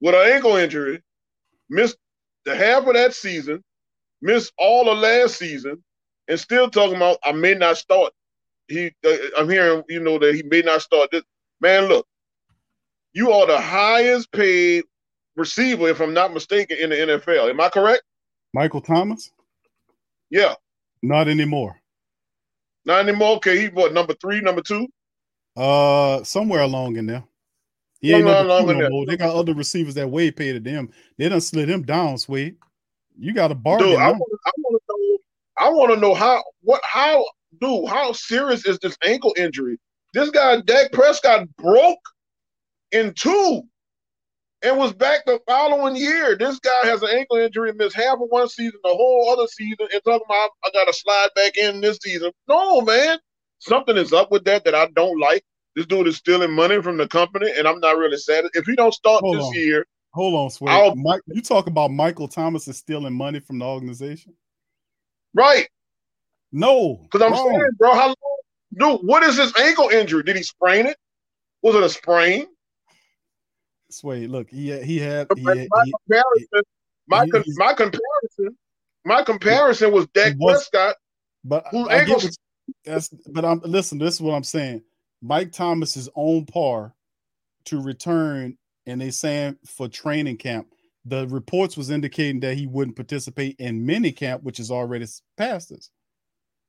with 0.00 0.14
an 0.14 0.32
ankle 0.32 0.56
injury, 0.56 1.00
missed 1.70 1.96
the 2.44 2.54
half 2.54 2.86
of 2.86 2.94
that 2.94 3.14
season, 3.14 3.62
missed 4.20 4.52
all 4.58 4.88
of 4.88 4.98
last 4.98 5.36
season, 5.36 5.82
and 6.28 6.38
still 6.38 6.68
talking 6.70 6.96
about 6.96 7.18
I 7.24 7.32
may 7.32 7.54
not 7.54 7.76
start. 7.76 8.12
He, 8.68 8.92
uh, 9.04 9.16
I'm 9.38 9.48
hearing 9.50 9.82
you 9.88 10.00
know 10.00 10.18
that 10.18 10.34
he 10.34 10.42
may 10.42 10.62
not 10.62 10.82
start 10.82 11.10
this. 11.10 11.22
Man, 11.60 11.86
look, 11.86 12.06
you 13.12 13.30
are 13.30 13.46
the 13.46 13.60
highest 13.60 14.32
paid 14.32 14.84
receiver, 15.36 15.88
if 15.88 16.00
I'm 16.00 16.14
not 16.14 16.32
mistaken, 16.32 16.78
in 16.78 16.90
the 16.90 16.96
NFL. 16.96 17.50
Am 17.50 17.60
I 17.60 17.68
correct? 17.68 18.02
Michael 18.54 18.80
Thomas. 18.80 19.30
Yeah. 20.30 20.54
Not 21.02 21.28
anymore. 21.28 21.80
Not 22.84 23.08
anymore. 23.08 23.36
Okay, 23.36 23.60
he 23.60 23.68
what 23.68 23.92
number 23.92 24.14
three, 24.14 24.40
number 24.40 24.62
two? 24.62 24.86
Uh, 25.56 26.22
somewhere 26.24 26.62
along 26.62 26.96
in 26.96 27.06
there. 27.06 27.24
He 28.00 28.12
ain't 28.12 28.24
no, 28.24 28.64
no. 28.64 29.04
They 29.04 29.16
got 29.16 29.34
other 29.34 29.54
receivers 29.54 29.94
that 29.94 30.10
way 30.10 30.30
paid 30.32 30.54
to 30.54 30.60
them. 30.60 30.90
They 31.18 31.28
don't 31.28 31.40
slid 31.40 31.70
him 31.70 31.82
down, 31.82 32.18
Sweet. 32.18 32.56
You 33.16 33.32
got 33.32 33.52
a 33.52 33.54
bargain. 33.54 33.90
Dude, 33.90 33.98
I 33.98 34.10
want 34.10 34.22
to 34.26 34.78
know. 34.88 35.18
I 35.58 35.68
want 35.70 35.94
to 35.94 36.00
know 36.00 36.14
how. 36.14 36.42
What? 36.62 36.80
How? 36.82 37.24
Dude, 37.60 37.88
how 37.88 38.12
serious 38.12 38.66
is 38.66 38.78
this 38.80 38.96
ankle 39.04 39.34
injury? 39.36 39.78
This 40.14 40.30
guy, 40.30 40.60
Dak 40.62 40.92
Prescott, 40.92 41.46
broke 41.56 41.98
in 42.92 43.12
two. 43.14 43.62
and 44.64 44.78
was 44.78 44.92
back 44.92 45.24
the 45.26 45.40
following 45.46 45.96
year. 45.96 46.36
This 46.36 46.58
guy 46.60 46.70
has 46.84 47.02
an 47.02 47.08
ankle 47.10 47.36
injury, 47.38 47.70
and 47.70 47.78
missed 47.78 47.96
half 47.96 48.14
of 48.14 48.28
one 48.28 48.48
season, 48.48 48.78
the 48.84 48.90
whole 48.94 49.30
other 49.30 49.46
season, 49.48 49.88
and 49.92 50.02
talking 50.04 50.24
about 50.26 50.50
I 50.64 50.70
got 50.72 50.84
to 50.84 50.92
slide 50.92 51.28
back 51.34 51.56
in 51.56 51.80
this 51.80 51.98
season. 52.02 52.30
No, 52.48 52.80
man, 52.82 53.18
something 53.58 53.96
is 53.96 54.12
up 54.12 54.30
with 54.30 54.44
that 54.44 54.64
that 54.64 54.74
I 54.74 54.86
don't 54.94 55.18
like. 55.18 55.42
This 55.74 55.86
dude 55.86 56.06
is 56.06 56.16
stealing 56.16 56.52
money 56.52 56.80
from 56.82 56.96
the 56.98 57.08
company, 57.08 57.50
and 57.56 57.66
I'm 57.66 57.80
not 57.80 57.96
really 57.96 58.18
sad. 58.18 58.44
If 58.54 58.66
he 58.66 58.76
don't 58.76 58.92
start 58.92 59.22
Hold 59.22 59.36
this 59.38 59.44
on. 59.44 59.54
year, 59.54 59.86
Hold 60.12 60.34
on, 60.34 60.50
Sway. 60.50 60.92
Mike, 60.94 61.22
you 61.28 61.40
talk 61.40 61.66
about 61.66 61.90
Michael 61.90 62.28
Thomas 62.28 62.68
is 62.68 62.76
stealing 62.76 63.14
money 63.14 63.40
from 63.40 63.58
the 63.58 63.64
organization? 63.64 64.34
right? 65.34 65.66
No, 66.52 67.00
Because 67.04 67.22
I'm 67.22 67.32
wrong. 67.32 67.50
saying, 67.50 67.70
bro, 67.78 67.94
how 67.94 68.06
long? 68.08 68.16
Dude, 68.98 69.06
what 69.06 69.22
is 69.22 69.38
his 69.38 69.52
ankle 69.58 69.88
injury? 69.88 70.22
Did 70.22 70.36
he 70.36 70.42
sprain 70.42 70.86
it? 70.86 70.96
Was 71.62 71.74
it 71.74 71.82
a 71.82 71.88
sprain? 71.88 72.46
Sway, 73.90 74.26
look, 74.26 74.48
he 74.50 74.68
had, 74.68 74.84
he 74.84 74.98
had, 74.98 75.28
my 75.36 75.54
he, 75.54 75.68
comparison, 76.08 76.62
my 77.08 77.24
he- 77.24 77.30
con- 77.30 77.44
my 77.56 77.72
comparison, 77.74 78.58
my 79.04 79.22
comparison 79.22 79.92
was 79.92 80.06
Dak 80.14 80.34
was- 80.38 80.68
Prescott. 80.70 80.96
but 81.44 81.66
whose 81.70 81.88
I 81.88 81.98
get 81.98 82.00
ankles- 82.00 82.24
what- 82.24 82.32
that's 82.84 83.08
but 83.08 83.44
I'm 83.44 83.60
listen, 83.60 83.98
this 83.98 84.14
is 84.14 84.20
what 84.20 84.34
I'm 84.34 84.44
saying. 84.44 84.82
Mike 85.20 85.52
Thomas 85.52 85.96
is 85.96 86.08
on 86.14 86.46
par 86.46 86.94
to 87.66 87.80
return, 87.80 88.56
and 88.86 89.00
they 89.00 89.10
saying 89.10 89.58
for 89.66 89.88
training 89.88 90.38
camp. 90.38 90.68
The 91.04 91.26
reports 91.28 91.76
was 91.76 91.90
indicating 91.90 92.40
that 92.40 92.56
he 92.56 92.66
wouldn't 92.66 92.96
participate 92.96 93.56
in 93.58 93.84
mini 93.84 94.12
camp, 94.12 94.42
which 94.44 94.58
is 94.60 94.70
already 94.70 95.06
past 95.36 95.72
us. 95.72 95.90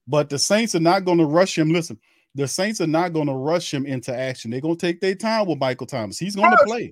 But 0.08 0.30
the 0.30 0.40
Saints 0.40 0.76
are 0.76 0.80
not 0.80 1.06
going 1.06 1.18
to 1.18 1.26
rush 1.26 1.58
him. 1.58 1.70
Listen, 1.70 1.98
the 2.36 2.48
Saints 2.48 2.82
are 2.82 2.88
not 2.88 3.14
going 3.14 3.28
to 3.28 3.34
rush 3.34 3.74
him 3.74 3.86
into 3.86 4.14
action. 4.14 4.52
They're 4.52 4.62
going 4.62 4.78
to 4.78 4.86
take 4.86 5.00
their 5.00 5.16
time 5.16 5.48
with 5.48 5.60
Michael 5.60 5.88
Thomas. 5.88 6.20
He's 6.20 6.36
going 6.36 6.52
to 6.52 6.64
play. 6.66 6.92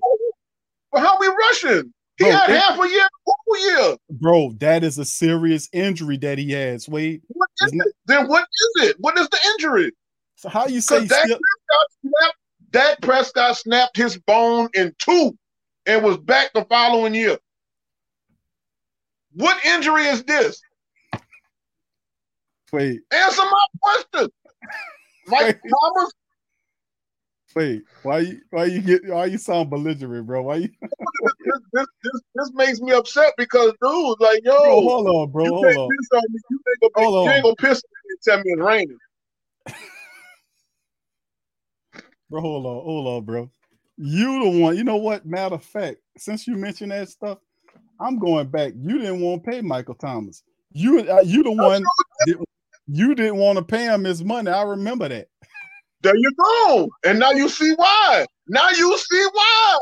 Well, 0.92 1.02
how 1.02 1.14
are 1.14 1.20
we 1.20 1.26
rushing? 1.28 1.92
He 2.18 2.24
Bro, 2.24 2.32
had 2.32 2.50
it- 2.50 2.60
half 2.60 2.78
a 2.78 2.88
year, 2.88 3.06
whole 3.26 3.58
year. 3.66 3.96
Bro, 4.10 4.52
that 4.58 4.84
is 4.84 4.98
a 4.98 5.04
serious 5.04 5.68
injury 5.72 6.16
that 6.18 6.38
he 6.38 6.52
has. 6.52 6.88
Wade. 6.88 7.22
What 7.28 7.48
is 7.62 7.72
it? 7.72 7.94
Then 8.06 8.28
what 8.28 8.44
is 8.44 8.88
it? 8.90 8.96
What 9.00 9.18
is 9.18 9.28
the 9.28 9.38
injury? 9.54 9.92
So 10.36 10.48
how 10.48 10.66
you 10.66 10.80
say 10.80 11.06
Dak 11.06 11.24
still, 11.24 11.38
Prescott 11.38 11.86
snapped, 12.00 12.36
Dak 12.70 13.00
Prescott 13.00 13.56
snapped 13.56 13.96
his 13.96 14.18
bone 14.18 14.68
in 14.74 14.94
two 14.98 15.36
and 15.86 16.02
was 16.02 16.18
back 16.18 16.52
the 16.52 16.64
following 16.66 17.14
year. 17.14 17.38
What 19.34 19.64
injury 19.64 20.04
is 20.06 20.22
this? 20.24 20.60
Wait, 22.72 23.00
Answer 23.12 23.42
my 23.42 23.66
question. 23.80 24.28
Mike 25.26 25.60
Thomas, 25.62 26.12
wait, 27.54 27.82
why 28.02 28.18
you 28.18 28.40
why 28.50 28.64
you 28.64 28.80
get 28.80 29.02
why 29.06 29.26
you 29.26 29.38
sound 29.38 29.70
belligerent, 29.70 30.26
bro? 30.26 30.42
Why 30.42 30.56
you 30.56 30.68
this, 30.80 31.60
this, 31.72 31.86
this, 32.02 32.20
this 32.34 32.50
makes 32.54 32.80
me 32.80 32.92
upset 32.92 33.32
because, 33.36 33.72
dude, 33.80 34.20
like, 34.20 34.40
yo, 34.44 34.52
bro, 34.52 34.80
hold 34.88 35.06
on, 35.06 35.30
bro, 35.30 35.44
you 35.44 35.52
hold 35.52 35.66
on. 35.66 35.76
on 35.76 35.88
me. 35.88 36.38
You 36.50 36.60
ain't 36.68 36.80
gonna, 36.94 37.06
Hold 37.06 37.26
you 37.26 37.32
ain't 37.32 37.44
gonna 37.44 37.56
piss 37.56 37.82
me 37.82 38.10
and 38.10 38.18
tell 38.24 38.36
me 38.38 38.52
it's 38.52 38.60
raining. 38.60 38.98
Bro, 42.30 42.40
hold 42.40 42.64
on, 42.64 42.82
hold 42.82 43.08
on, 43.08 43.24
bro. 43.26 43.50
You 43.98 44.44
the 44.44 44.60
one, 44.60 44.74
you 44.74 44.84
know 44.84 44.96
what? 44.96 45.26
Matter 45.26 45.56
of 45.56 45.64
fact, 45.64 45.98
since 46.16 46.46
you 46.46 46.56
mentioned 46.56 46.90
that 46.90 47.10
stuff, 47.10 47.36
I'm 48.00 48.18
going 48.18 48.48
back. 48.48 48.72
You 48.74 48.98
didn't 48.98 49.20
want 49.20 49.44
to 49.44 49.50
pay 49.50 49.60
Michael 49.60 49.94
Thomas. 49.94 50.42
You 50.72 51.00
uh, 51.00 51.20
you 51.20 51.42
the 51.42 51.52
one 51.52 51.84
you 52.92 53.14
didn't 53.14 53.36
want 53.36 53.58
to 53.58 53.64
pay 53.64 53.84
him 53.84 54.04
his 54.04 54.22
money. 54.22 54.50
I 54.50 54.62
remember 54.62 55.08
that. 55.08 55.28
There 56.02 56.16
you 56.16 56.30
go. 56.36 56.90
And 57.06 57.18
now 57.18 57.30
you 57.30 57.48
see 57.48 57.72
why. 57.76 58.26
Now 58.48 58.68
you 58.70 58.98
see 58.98 59.26
why. 59.32 59.78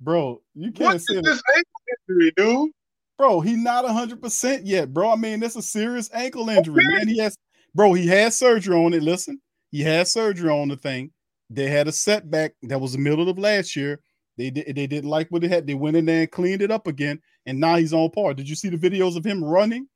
Bro, 0.00 0.42
you 0.54 0.70
can't 0.70 1.00
that. 1.00 1.22
this 1.24 1.42
ankle 1.56 1.72
injury, 2.08 2.32
dude? 2.36 2.70
Bro, 3.16 3.40
he 3.40 3.56
not 3.56 3.88
hundred 3.88 4.20
percent 4.20 4.66
yet, 4.66 4.92
bro. 4.92 5.12
I 5.12 5.16
mean, 5.16 5.40
that's 5.40 5.56
a 5.56 5.62
serious 5.62 6.10
ankle 6.12 6.50
injury, 6.50 6.82
man. 6.84 7.08
He 7.08 7.18
has, 7.18 7.38
bro. 7.74 7.94
He 7.94 8.06
had 8.06 8.34
surgery 8.34 8.76
on 8.76 8.92
it. 8.92 9.02
Listen, 9.02 9.40
he 9.70 9.80
had 9.80 10.08
surgery 10.08 10.50
on 10.50 10.68
the 10.68 10.76
thing. 10.76 11.10
They 11.48 11.68
had 11.68 11.88
a 11.88 11.92
setback. 11.92 12.54
That 12.64 12.80
was 12.80 12.92
the 12.92 12.98
middle 12.98 13.28
of 13.28 13.38
last 13.38 13.76
year. 13.76 14.00
They 14.36 14.50
did. 14.50 14.76
They 14.76 14.86
didn't 14.88 15.08
like 15.08 15.28
what 15.30 15.42
they 15.42 15.48
had. 15.48 15.66
They 15.66 15.74
went 15.74 15.96
in 15.96 16.04
there 16.04 16.22
and 16.22 16.30
cleaned 16.30 16.60
it 16.60 16.72
up 16.72 16.86
again, 16.86 17.22
and 17.46 17.60
now 17.60 17.76
he's 17.76 17.94
on 17.94 18.10
par. 18.10 18.34
Did 18.34 18.48
you 18.48 18.56
see 18.56 18.68
the 18.68 18.76
videos 18.76 19.16
of 19.16 19.24
him 19.24 19.42
running, 19.42 19.88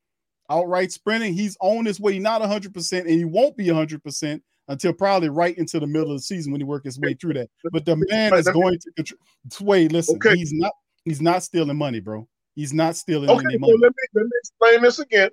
outright 0.50 0.92
sprinting? 0.92 1.34
He's 1.34 1.56
on 1.60 1.84
his 1.84 2.00
way, 2.00 2.18
not 2.18 2.42
hundred 2.42 2.74
percent, 2.74 3.06
and 3.06 3.16
he 3.16 3.24
won't 3.24 3.56
be 3.56 3.68
hundred 3.68 4.02
percent 4.02 4.42
until 4.68 4.92
probably 4.92 5.28
right 5.30 5.56
into 5.56 5.80
the 5.80 5.86
middle 5.86 6.10
of 6.10 6.18
the 6.18 6.22
season 6.22 6.52
when 6.52 6.60
he 6.60 6.64
work 6.64 6.84
his 6.84 6.98
way 7.00 7.14
through 7.14 7.34
that. 7.34 7.48
But 7.72 7.84
the 7.86 7.96
man 8.10 8.34
is 8.34 8.48
going 8.48 8.78
to 8.78 8.92
control. 8.92 9.18
Sway, 9.50 9.88
listen, 9.88 10.16
Okay. 10.16 10.36
he's 10.36 10.52
not. 10.52 10.72
He's 11.04 11.20
not 11.22 11.42
stealing 11.42 11.76
money, 11.78 12.00
bro. 12.00 12.28
He's 12.54 12.74
not 12.74 12.96
stealing 12.96 13.30
Okay, 13.30 13.44
any 13.46 13.54
so 13.54 13.58
money. 13.60 13.74
let 13.80 13.90
me 13.90 14.02
let 14.14 14.24
me 14.24 14.30
explain 14.40 14.82
this 14.82 14.98
again. 14.98 15.30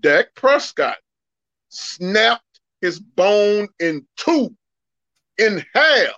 Dak 0.00 0.34
Prescott 0.34 0.96
snapped 1.68 2.60
his 2.80 2.98
bone 2.98 3.68
in 3.78 4.06
two, 4.16 4.54
in 5.38 5.64
half. 5.74 6.14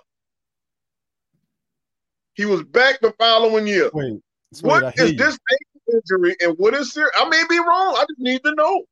He 2.35 2.45
was 2.45 2.63
back 2.63 2.99
the 3.01 3.13
following 3.19 3.67
year. 3.67 3.91
Wait, 3.93 4.19
I 4.63 4.67
What 4.67 4.97
is 4.99 5.11
you. 5.11 5.17
this 5.17 5.37
injury 5.91 6.35
and 6.41 6.55
what 6.57 6.73
is 6.73 6.93
there? 6.93 7.11
I 7.15 7.27
may 7.29 7.43
be 7.49 7.57
wrong. 7.59 7.95
I 7.97 8.05
just 8.09 8.19
need 8.19 8.43
to 8.43 8.53
know. 8.55 8.83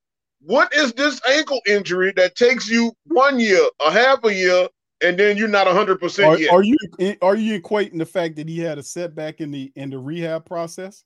What 0.43 0.73
is 0.73 0.93
this 0.93 1.21
ankle 1.29 1.61
injury 1.67 2.13
that 2.15 2.35
takes 2.35 2.67
you 2.67 2.93
one 3.05 3.39
year, 3.39 3.61
a 3.85 3.91
half 3.91 4.23
a 4.23 4.33
year, 4.33 4.67
and 5.03 5.17
then 5.17 5.37
you're 5.37 5.47
not 5.47 5.67
100% 5.67 6.25
Are, 6.27 6.37
yet? 6.39 6.51
are 6.51 6.63
you 6.63 6.77
are 7.21 7.35
you 7.35 7.59
equating 7.61 7.99
the 7.99 8.05
fact 8.05 8.35
that 8.37 8.49
he 8.49 8.57
had 8.59 8.77
a 8.79 8.83
setback 8.83 9.39
in 9.39 9.51
the 9.51 9.71
in 9.75 9.91
the 9.91 9.99
rehab 9.99 10.45
process? 10.45 11.03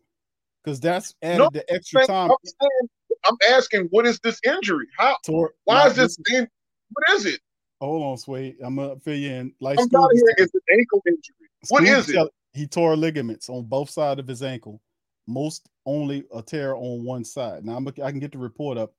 Because 0.63 0.80
that's 0.80 1.13
added 1.21 1.39
No, 1.39 1.50
the 1.54 1.71
extra 1.74 2.02
I'm 2.02 2.08
time. 2.08 2.32
saying- 2.43 2.89
I'm 3.28 3.38
asking, 3.50 3.88
what 3.89 4.06
is 4.06 4.19
this 4.19 4.39
injury? 4.45 4.86
How? 5.00 5.17
Toward, 5.26 5.52
Why 5.63 5.88
is 5.88 5.95
this? 5.95 6.15
In, 6.32 6.48
what 6.93 7.17
is 7.17 7.26
it? 7.26 7.39
Hold 7.82 8.04
on, 8.04 8.17
Sway. 8.17 8.56
I'm 8.63 8.76
gonna 8.76 8.98
fill 9.00 9.15
you 9.15 9.32
in. 9.32 9.54
Like 9.60 9.80
I'm 9.80 9.88
not 9.91 10.12
here. 10.13 10.24
It's 10.38 10.54
an 10.54 10.62
ankle 10.71 11.02
injury. 11.08 11.50
What 11.69 11.84
Scoob 11.84 11.98
is 11.98 12.10
it? 12.10 12.30
He 12.54 12.67
tore 12.67 12.95
ligaments 12.95 13.50
on 13.50 13.63
both 13.65 13.89
sides 13.89 14.19
of 14.19 14.28
his 14.28 14.43
ankle. 14.43 14.80
Most 15.28 15.70
only 15.86 16.24
a 16.34 16.42
tear 16.42 16.76
on 16.76 17.04
one 17.04 17.24
side. 17.24 17.66
Now 17.66 17.76
I'm, 17.78 17.88
I 17.88 18.12
can 18.12 18.20
get 18.20 18.32
the 18.32 18.38
report 18.38 18.78
up 18.78 18.94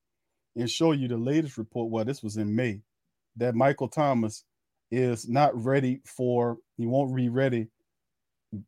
and 0.56 0.70
show 0.70 0.92
you 0.92 1.08
the 1.08 1.16
latest 1.16 1.58
report. 1.58 1.90
Well, 1.90 2.04
this 2.04 2.22
was 2.22 2.36
in 2.36 2.54
May 2.54 2.80
that 3.36 3.54
Michael 3.54 3.88
Thomas 3.88 4.44
is 4.90 5.28
not 5.28 5.52
ready 5.62 6.00
for. 6.04 6.58
He 6.76 6.86
won't 6.86 7.14
be 7.14 7.28
ready 7.28 7.68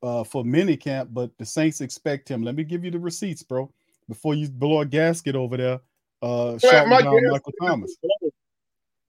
uh, 0.03 0.25
for 0.25 0.45
minicamp, 0.45 1.09
but 1.13 1.31
the 1.39 1.47
Saints 1.47 1.81
expect 1.81 2.29
him. 2.29 2.43
Let 2.43 2.55
me 2.55 2.65
give 2.65 2.85
you 2.85 2.91
the 2.91 2.99
receipts, 2.99 3.43
bro, 3.43 3.73
before 4.09 4.35
you 4.35 4.49
blow 4.49 4.81
a 4.81 4.87
gasket 4.87 5.37
over 5.37 5.57
there. 5.57 5.81
Uh, 6.21 6.59
shouting 6.59 6.91
my 6.91 7.03
down 7.03 7.31
Michael 7.31 7.53
Thomas. 7.61 7.97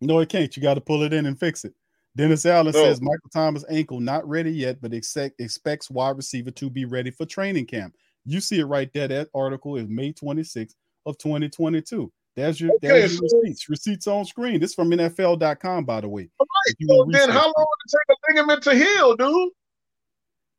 No, 0.01 0.19
it 0.19 0.29
can't. 0.29 0.55
You 0.55 0.61
got 0.63 0.75
to 0.75 0.81
pull 0.81 1.03
it 1.03 1.11
in 1.13 1.25
and 1.25 1.39
fix 1.39 1.65
it. 1.65 1.73
Dennis 2.15 2.45
Allen 2.45 2.73
No. 2.73 2.83
says 2.83 3.01
Michael 3.01 3.29
Thomas 3.31 3.65
ankle 3.69 3.99
not 3.99 4.27
ready 4.27 4.51
yet, 4.51 4.81
but 4.81 4.93
expect, 4.93 5.39
expects 5.39 5.89
wide 5.89 6.17
receiver 6.17 6.51
to 6.51 6.69
be 6.69 6.85
ready 6.85 7.11
for 7.11 7.25
training 7.25 7.65
camp. 7.65 7.95
You 8.25 8.41
see 8.41 8.59
it 8.59 8.65
right 8.65 8.91
there. 8.93 9.07
That 9.07 9.29
article 9.33 9.75
is 9.77 9.87
May 9.87 10.13
26th 10.13 10.75
of 11.05 11.17
2022. 11.17 12.11
That's 12.35 12.59
your, 12.59 12.71
Okay, 12.71 12.87
there's 12.87 13.13
your 13.15 13.23
receipts. 13.23 13.69
Receipts 13.69 14.07
on 14.07 14.25
screen. 14.25 14.59
This 14.59 14.73
from 14.73 14.89
NFL.com, 14.91 15.85
by 15.85 16.01
the 16.01 16.09
way. 16.09 16.29
Right. 16.39 16.75
If 16.79 16.87
So 16.87 17.07
then, 17.11 17.29
how 17.29 17.45
long 17.45 17.53
would 17.55 17.65
it 17.85 17.91
take 17.91 18.17
a 18.17 18.33
ligament 18.33 18.63
to 18.63 18.75
heal, 18.75 19.15
dude? 19.15 19.51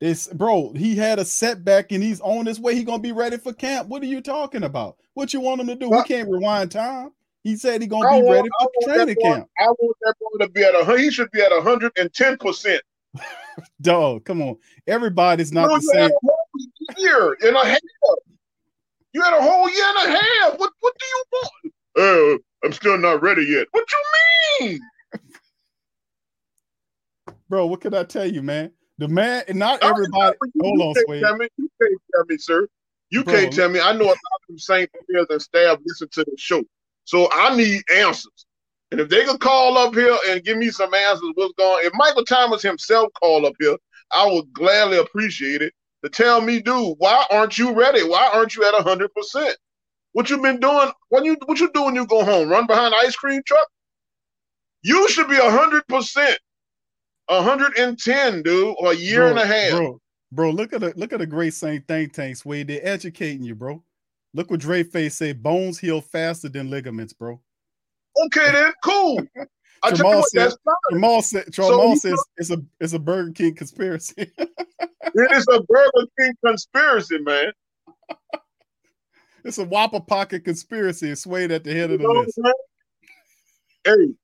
It's 0.00 0.28
bro, 0.28 0.72
he 0.72 0.96
had 0.96 1.18
a 1.18 1.24
setback 1.26 1.92
and 1.92 2.02
he's 2.02 2.22
on 2.22 2.46
his 2.46 2.58
way. 2.58 2.74
He 2.74 2.84
gonna 2.84 3.02
be 3.02 3.12
ready 3.12 3.36
for 3.36 3.52
camp. 3.52 3.88
What 3.88 4.02
are 4.02 4.06
you 4.06 4.22
talking 4.22 4.64
about? 4.64 4.96
What 5.12 5.34
you 5.34 5.40
want 5.40 5.60
him 5.60 5.66
to 5.66 5.74
do? 5.74 5.90
We 5.90 6.02
can't 6.04 6.28
rewind 6.28 6.70
time. 6.70 7.10
He 7.44 7.56
said 7.56 7.82
he 7.82 7.86
gonna 7.86 8.08
be 8.08 8.22
want, 8.22 8.36
ready 8.36 8.48
for 8.60 8.70
training 8.84 9.16
boy, 9.20 9.34
camp. 9.34 9.48
I 9.58 9.66
want 9.66 9.96
that 10.00 10.14
boy 10.18 10.44
to 10.44 10.50
be 10.50 10.62
at 10.62 10.74
a. 10.74 10.98
He 10.98 11.10
should 11.10 11.30
be 11.32 11.42
at 11.42 11.52
hundred 11.62 11.92
and 11.98 12.12
ten 12.14 12.38
percent. 12.38 12.80
Dog, 13.82 14.24
come 14.24 14.40
on. 14.40 14.56
Everybody's 14.86 15.52
not 15.52 15.68
No, 15.68 15.76
the 15.76 15.82
same. 15.82 16.10
Year 16.98 17.36
and 17.42 17.56
a 17.56 17.64
half. 17.64 17.80
You 19.12 19.22
had 19.22 19.36
a 19.36 19.42
whole 19.42 19.68
year 19.68 19.84
and 19.96 20.08
a 20.14 20.18
half. 20.18 20.58
What 20.58 20.72
What 20.80 20.94
do 20.98 21.06
you 21.06 21.24
want? 21.32 21.52
Uh, 21.98 22.38
I'm 22.66 22.72
still 22.72 22.98
not 22.98 23.22
ready 23.22 23.42
yet. 23.44 23.66
What 23.72 23.84
you 24.60 24.68
mean? 24.68 24.80
Bro, 27.48 27.66
what 27.66 27.80
can 27.80 27.94
I 27.94 28.04
tell 28.04 28.26
you, 28.26 28.42
man? 28.42 28.70
The 28.98 29.08
man, 29.08 29.44
and 29.48 29.58
not 29.58 29.82
everybody. 29.82 30.36
you- 30.54 30.62
Hold 30.62 30.78
you 30.78 30.84
on, 30.84 30.94
can't 30.94 31.06
Sway. 31.06 31.18
You 31.58 31.70
can't 31.80 32.00
tell 32.14 32.24
me, 32.28 32.36
sir. 32.38 32.68
You 33.10 33.24
Bro, 33.24 33.34
can't 33.34 33.52
tell 33.52 33.68
me. 33.68 33.80
I 33.80 33.92
know 33.92 34.04
a 34.04 34.06
lot 34.06 34.10
of 34.12 34.46
them 34.48 34.58
Saint 34.58 34.90
players 35.08 35.26
and 35.30 35.42
staff 35.42 35.78
listen 35.84 36.08
to 36.12 36.24
the 36.24 36.36
show, 36.36 36.62
so 37.04 37.28
I 37.32 37.56
need 37.56 37.82
answers. 37.92 38.46
And 38.92 39.00
if 39.00 39.08
they 39.08 39.24
could 39.24 39.40
call 39.40 39.78
up 39.78 39.94
here 39.94 40.16
and 40.28 40.44
give 40.44 40.58
me 40.58 40.70
some 40.70 40.92
answers, 40.94 41.30
what's 41.34 41.54
going? 41.54 41.86
If 41.86 41.92
Michael 41.94 42.24
Thomas 42.24 42.62
himself 42.62 43.08
call 43.20 43.46
up 43.46 43.54
here, 43.58 43.76
I 44.12 44.26
would 44.30 44.52
gladly 44.52 44.98
appreciate 44.98 45.62
it. 45.62 45.72
To 46.02 46.10
tell 46.10 46.40
me, 46.40 46.60
dude, 46.60 46.96
why 46.98 47.24
aren't 47.30 47.58
you 47.58 47.72
ready? 47.72 48.02
Why 48.02 48.30
aren't 48.32 48.56
you 48.56 48.64
at 48.64 48.74
hundred 48.82 49.12
percent? 49.14 49.56
What 50.12 50.30
you 50.30 50.40
been 50.40 50.58
doing? 50.58 50.90
When 51.08 51.24
you 51.24 51.36
what 51.46 51.60
you 51.60 51.70
do 51.72 51.84
when 51.84 51.94
you 51.94 52.06
go 52.06 52.24
home? 52.24 52.48
Run 52.48 52.66
behind 52.66 52.94
ice 52.94 53.14
cream 53.14 53.42
truck? 53.46 53.68
You 54.82 55.08
should 55.10 55.28
be 55.28 55.36
hundred 55.36 55.86
percent, 55.88 56.38
110, 57.26 58.42
dude, 58.42 58.76
or 58.78 58.92
a 58.92 58.96
year 58.96 59.28
and 59.28 59.38
a 59.38 59.46
half. 59.46 59.72
Bro, 59.72 60.00
bro, 60.32 60.50
look 60.50 60.72
at 60.72 60.80
the 60.80 60.94
look 60.96 61.12
at 61.12 61.18
the 61.18 61.26
great 61.26 61.54
Saint 61.54 61.86
think 61.86 62.14
tanks 62.14 62.44
way 62.44 62.62
they're 62.62 62.80
educating 62.82 63.42
you, 63.42 63.54
bro. 63.54 63.82
Look 64.32 64.50
what 64.50 64.60
Dre 64.60 64.82
Face 64.82 65.16
say: 65.16 65.32
bones 65.32 65.78
heal 65.78 66.00
faster 66.00 66.48
than 66.48 66.70
ligaments, 66.70 67.12
bro. 67.12 67.40
Okay, 68.26 68.52
then 68.52 68.72
cool. 68.84 69.20
I 69.82 69.90
you 69.90 69.96
Jamal 69.96 70.22
said. 70.24 70.52
Jamal 70.90 71.22
said, 71.22 71.54
So 71.54 71.70
Jamal 71.70 71.90
you 71.90 71.96
says 71.96 72.24
it's 72.36 72.50
a 72.50 72.58
it's 72.80 72.92
a 72.92 72.98
Burger 72.98 73.32
King 73.32 73.54
conspiracy. 73.54 74.30
It 75.12 75.32
is 75.32 75.46
a 75.50 75.60
Burger 75.62 76.06
King 76.18 76.34
conspiracy, 76.44 77.18
man. 77.18 77.52
it's 79.44 79.58
a 79.58 79.64
Whopper 79.64 79.98
Pocket 79.98 80.44
conspiracy. 80.44 81.10
It's 81.10 81.22
Swayed 81.22 81.50
at 81.50 81.64
the 81.64 81.74
head 81.74 81.90
of 81.90 82.00
the 82.00 82.08
list. 82.08 82.34
what 82.36 82.54
Hey, 83.84 84.14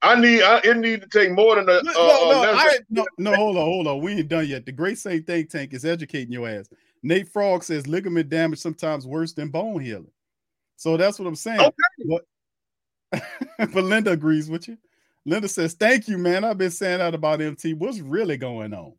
I 0.00 0.20
need 0.20 0.42
I, 0.42 0.60
it 0.64 0.76
need 0.76 1.02
to 1.02 1.08
take 1.08 1.32
more 1.32 1.56
than 1.56 1.68
a 1.68 1.72
uh, 1.72 1.82
No, 1.82 1.92
no, 1.92 2.30
uh, 2.30 2.42
less 2.42 2.56
I, 2.58 2.78
no, 2.90 3.06
no, 3.18 3.34
hold 3.34 3.56
on, 3.56 3.64
hold 3.64 3.86
on. 3.86 4.00
We 4.00 4.12
ain't 4.12 4.28
done 4.28 4.46
yet. 4.46 4.64
The 4.64 4.72
Great 4.72 4.98
Saint 4.98 5.26
Think 5.26 5.50
Tank 5.50 5.74
is 5.74 5.84
educating 5.84 6.32
your 6.32 6.48
ass. 6.48 6.68
Nate 7.02 7.28
Frog 7.28 7.64
says 7.64 7.86
ligament 7.86 8.28
damage 8.28 8.60
sometimes 8.60 9.06
worse 9.06 9.32
than 9.32 9.48
bone 9.48 9.80
healing. 9.80 10.10
So 10.76 10.96
that's 10.96 11.18
what 11.18 11.26
I'm 11.26 11.36
saying. 11.36 11.70
But, 12.08 12.22
but 13.58 13.84
Linda 13.84 14.12
agrees 14.12 14.50
with 14.50 14.68
you. 14.68 14.78
Linda 15.26 15.48
says, 15.48 15.74
"Thank 15.74 16.08
you, 16.08 16.18
man. 16.18 16.44
I've 16.44 16.58
been 16.58 16.70
saying 16.70 16.98
that 16.98 17.14
about 17.14 17.40
MT. 17.40 17.74
What's 17.74 18.00
really 18.00 18.36
going 18.36 18.74
on?" 18.74 18.92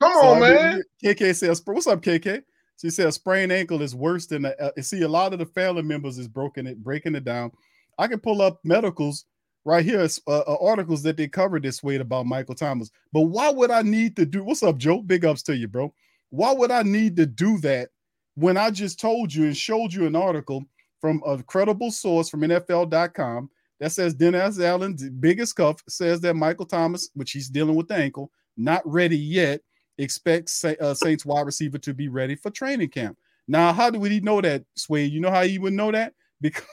Come 0.00 0.12
So 0.12 0.28
on, 0.28 0.40
man. 0.40 0.82
KK 1.02 1.34
says, 1.34 1.62
"What's 1.64 1.86
up, 1.86 2.02
KK?" 2.02 2.42
She 2.80 2.90
says, 2.90 3.14
"Sprained 3.14 3.52
ankle 3.52 3.82
is 3.82 3.94
worse 3.94 4.26
than 4.26 4.46
a, 4.46 4.50
uh, 4.60 4.82
see. 4.82 5.02
A 5.02 5.08
lot 5.08 5.32
of 5.32 5.38
the 5.38 5.46
family 5.46 5.82
members 5.82 6.18
is 6.18 6.28
broken 6.28 6.66
it, 6.66 6.82
breaking 6.82 7.14
it 7.14 7.24
down. 7.24 7.52
I 7.98 8.08
can 8.08 8.20
pull 8.20 8.42
up 8.42 8.60
medicals 8.64 9.26
right 9.64 9.84
here, 9.84 10.06
uh, 10.26 10.38
uh, 10.40 10.56
articles 10.60 11.02
that 11.02 11.16
they 11.16 11.28
covered 11.28 11.62
this 11.62 11.82
way 11.82 11.96
about 11.96 12.26
Michael 12.26 12.54
Thomas. 12.54 12.90
But 13.12 13.22
why 13.22 13.50
would 13.50 13.70
I 13.70 13.82
need 13.82 14.16
to 14.16 14.26
do? 14.26 14.44
What's 14.44 14.62
up, 14.62 14.76
Joe? 14.76 15.00
Big 15.02 15.24
ups 15.24 15.42
to 15.44 15.56
you, 15.56 15.68
bro. 15.68 15.92
Why 16.30 16.52
would 16.52 16.70
I 16.70 16.82
need 16.82 17.16
to 17.16 17.26
do 17.26 17.58
that 17.58 17.90
when 18.34 18.56
I 18.56 18.70
just 18.70 19.00
told 19.00 19.32
you 19.32 19.44
and 19.44 19.56
showed 19.56 19.92
you 19.92 20.06
an 20.06 20.16
article 20.16 20.64
from 21.04 21.22
a 21.26 21.42
credible 21.42 21.90
source 21.90 22.30
from 22.30 22.40
NFL.com 22.40 23.50
that 23.78 23.92
says 23.92 24.14
Dennis 24.14 24.58
Allen's 24.58 25.06
biggest 25.10 25.54
cuff 25.54 25.76
says 25.86 26.18
that 26.22 26.32
Michael 26.32 26.64
Thomas, 26.64 27.10
which 27.12 27.32
he's 27.32 27.50
dealing 27.50 27.74
with 27.74 27.88
the 27.88 27.94
ankle, 27.94 28.30
not 28.56 28.80
ready 28.86 29.18
yet. 29.18 29.60
Expects 29.98 30.64
uh, 30.64 30.94
Saints 30.94 31.26
wide 31.26 31.44
receiver 31.44 31.76
to 31.76 31.92
be 31.92 32.08
ready 32.08 32.34
for 32.36 32.48
training 32.50 32.88
camp. 32.88 33.18
Now, 33.46 33.70
how 33.74 33.90
do 33.90 34.00
we 34.00 34.18
know 34.20 34.40
that, 34.40 34.64
Sway? 34.76 35.04
You 35.04 35.20
know 35.20 35.30
how 35.30 35.42
he 35.42 35.58
would 35.58 35.74
know 35.74 35.92
that 35.92 36.14
because 36.40 36.64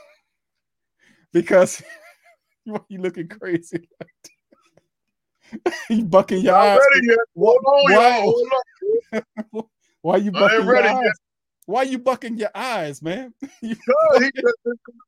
because 1.34 1.84
you 2.64 3.02
looking 3.02 3.28
crazy. 3.28 3.90
you 5.90 6.06
bucking 6.06 6.40
your 6.42 6.54
Not 6.54 6.68
eyes. 6.68 6.80
ready 6.94 7.08
yet. 7.08 7.18
Hold 7.38 7.58
on, 7.66 7.84
Why- 7.84 7.92
y'all. 7.92 8.22
Hold 8.22 9.24
on. 9.56 9.64
Why 10.04 10.16
you 10.16 10.32
I 10.34 10.40
bucking 10.40 10.66
your 10.66 10.78
eyes? 10.78 11.00
yet. 11.04 11.12
Why 11.66 11.84
you 11.84 12.00
bucking 12.00 12.38
your 12.38 12.52
eyes, 12.56 13.02
man? 13.02 13.34
He 13.62 13.76
the 13.76 14.54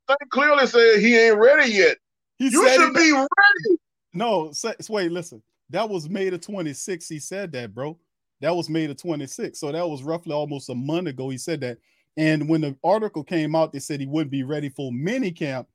thing 0.07 0.17
clearly 0.29 0.67
said 0.67 0.99
he 0.99 1.17
ain't 1.17 1.37
ready 1.37 1.71
yet. 1.71 1.97
He 2.37 2.49
you 2.49 2.67
should 2.69 2.93
be 2.93 3.11
ready. 3.11 3.79
No, 4.13 4.51
say, 4.51 4.73
wait, 4.89 5.11
listen. 5.11 5.41
That 5.69 5.89
was 5.89 6.09
May 6.09 6.29
the 6.29 6.37
26th. 6.37 7.09
He 7.09 7.19
said 7.19 7.51
that, 7.53 7.73
bro. 7.73 7.97
That 8.41 8.55
was 8.55 8.69
May 8.69 8.85
the 8.85 8.95
26th. 8.95 9.57
So 9.57 9.71
that 9.71 9.87
was 9.87 10.03
roughly 10.03 10.33
almost 10.33 10.69
a 10.69 10.75
month 10.75 11.07
ago. 11.07 11.29
He 11.29 11.37
said 11.37 11.61
that. 11.61 11.77
And 12.15 12.47
when 12.47 12.61
the 12.61 12.75
article 12.83 13.23
came 13.23 13.55
out, 13.55 13.71
they 13.71 13.79
said 13.79 13.99
he 13.99 14.05
wouldn't 14.05 14.31
be 14.31 14.43
ready 14.43 14.69
for 14.69 14.91
mini 14.91 15.31
camp. 15.31 15.67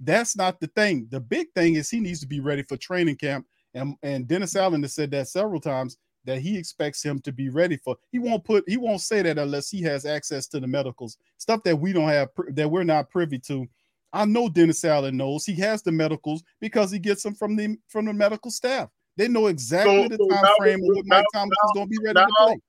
That's 0.00 0.36
not 0.36 0.58
the 0.60 0.66
thing. 0.68 1.06
The 1.10 1.20
big 1.20 1.48
thing 1.54 1.74
is 1.76 1.88
he 1.88 2.00
needs 2.00 2.20
to 2.20 2.26
be 2.26 2.40
ready 2.40 2.62
for 2.62 2.76
training 2.76 3.16
camp. 3.16 3.46
And, 3.74 3.94
and 4.02 4.26
Dennis 4.26 4.56
Allen 4.56 4.82
has 4.82 4.94
said 4.94 5.10
that 5.12 5.28
several 5.28 5.60
times 5.60 5.96
that 6.26 6.40
he 6.40 6.58
expects 6.58 7.02
him 7.02 7.20
to 7.20 7.32
be 7.32 7.48
ready 7.48 7.76
for. 7.76 7.96
He 8.12 8.18
won't 8.18 8.44
put, 8.44 8.64
he 8.68 8.76
won't 8.76 9.00
say 9.00 9.22
that 9.22 9.38
unless 9.38 9.70
he 9.70 9.82
has 9.82 10.04
access 10.04 10.46
to 10.48 10.60
the 10.60 10.66
medicals, 10.66 11.16
stuff 11.38 11.62
that 11.64 11.76
we 11.76 11.92
don't 11.92 12.08
have, 12.08 12.28
that 12.50 12.70
we're 12.70 12.84
not 12.84 13.10
privy 13.10 13.38
to. 13.40 13.66
I 14.12 14.24
know 14.24 14.48
Dennis 14.48 14.84
Allen 14.84 15.16
knows 15.16 15.44
he 15.44 15.54
has 15.56 15.82
the 15.82 15.92
medicals 15.92 16.42
because 16.60 16.90
he 16.90 16.98
gets 16.98 17.22
them 17.22 17.34
from 17.34 17.56
the 17.56 17.76
from 17.88 18.04
the 18.06 18.12
medical 18.12 18.50
staff. 18.50 18.88
They 19.16 19.28
know 19.28 19.46
exactly 19.46 20.02
So- 20.04 20.08
the 20.08 20.16
so 20.16 20.28
time 20.28 20.42
now 20.42 20.54
frame 20.58 20.80
what 20.82 21.06
Mike 21.06 21.24
now- 21.34 21.44
is 21.44 21.50
going 21.74 21.86
to 21.86 21.90
be 21.90 21.98
ready 22.04 22.14
now- 22.20 22.26
to 22.26 22.32
play. 22.46 22.60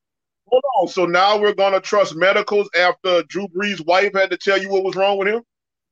Hold 0.49 0.64
on. 0.82 0.88
So 0.88 1.05
now 1.05 1.38
we're 1.38 1.53
gonna 1.53 1.82
trust 1.82 2.16
medicals 2.16 2.70
after 2.80 3.22
Drew 3.24 3.49
Brees' 3.49 3.86
wife 3.86 4.14
had 4.14 4.30
to 4.30 4.38
tell 4.38 4.58
you 4.58 4.70
what 4.70 4.84
was 4.86 4.95
wrong 4.95 5.18
with 5.18 5.28
him. 5.28 5.43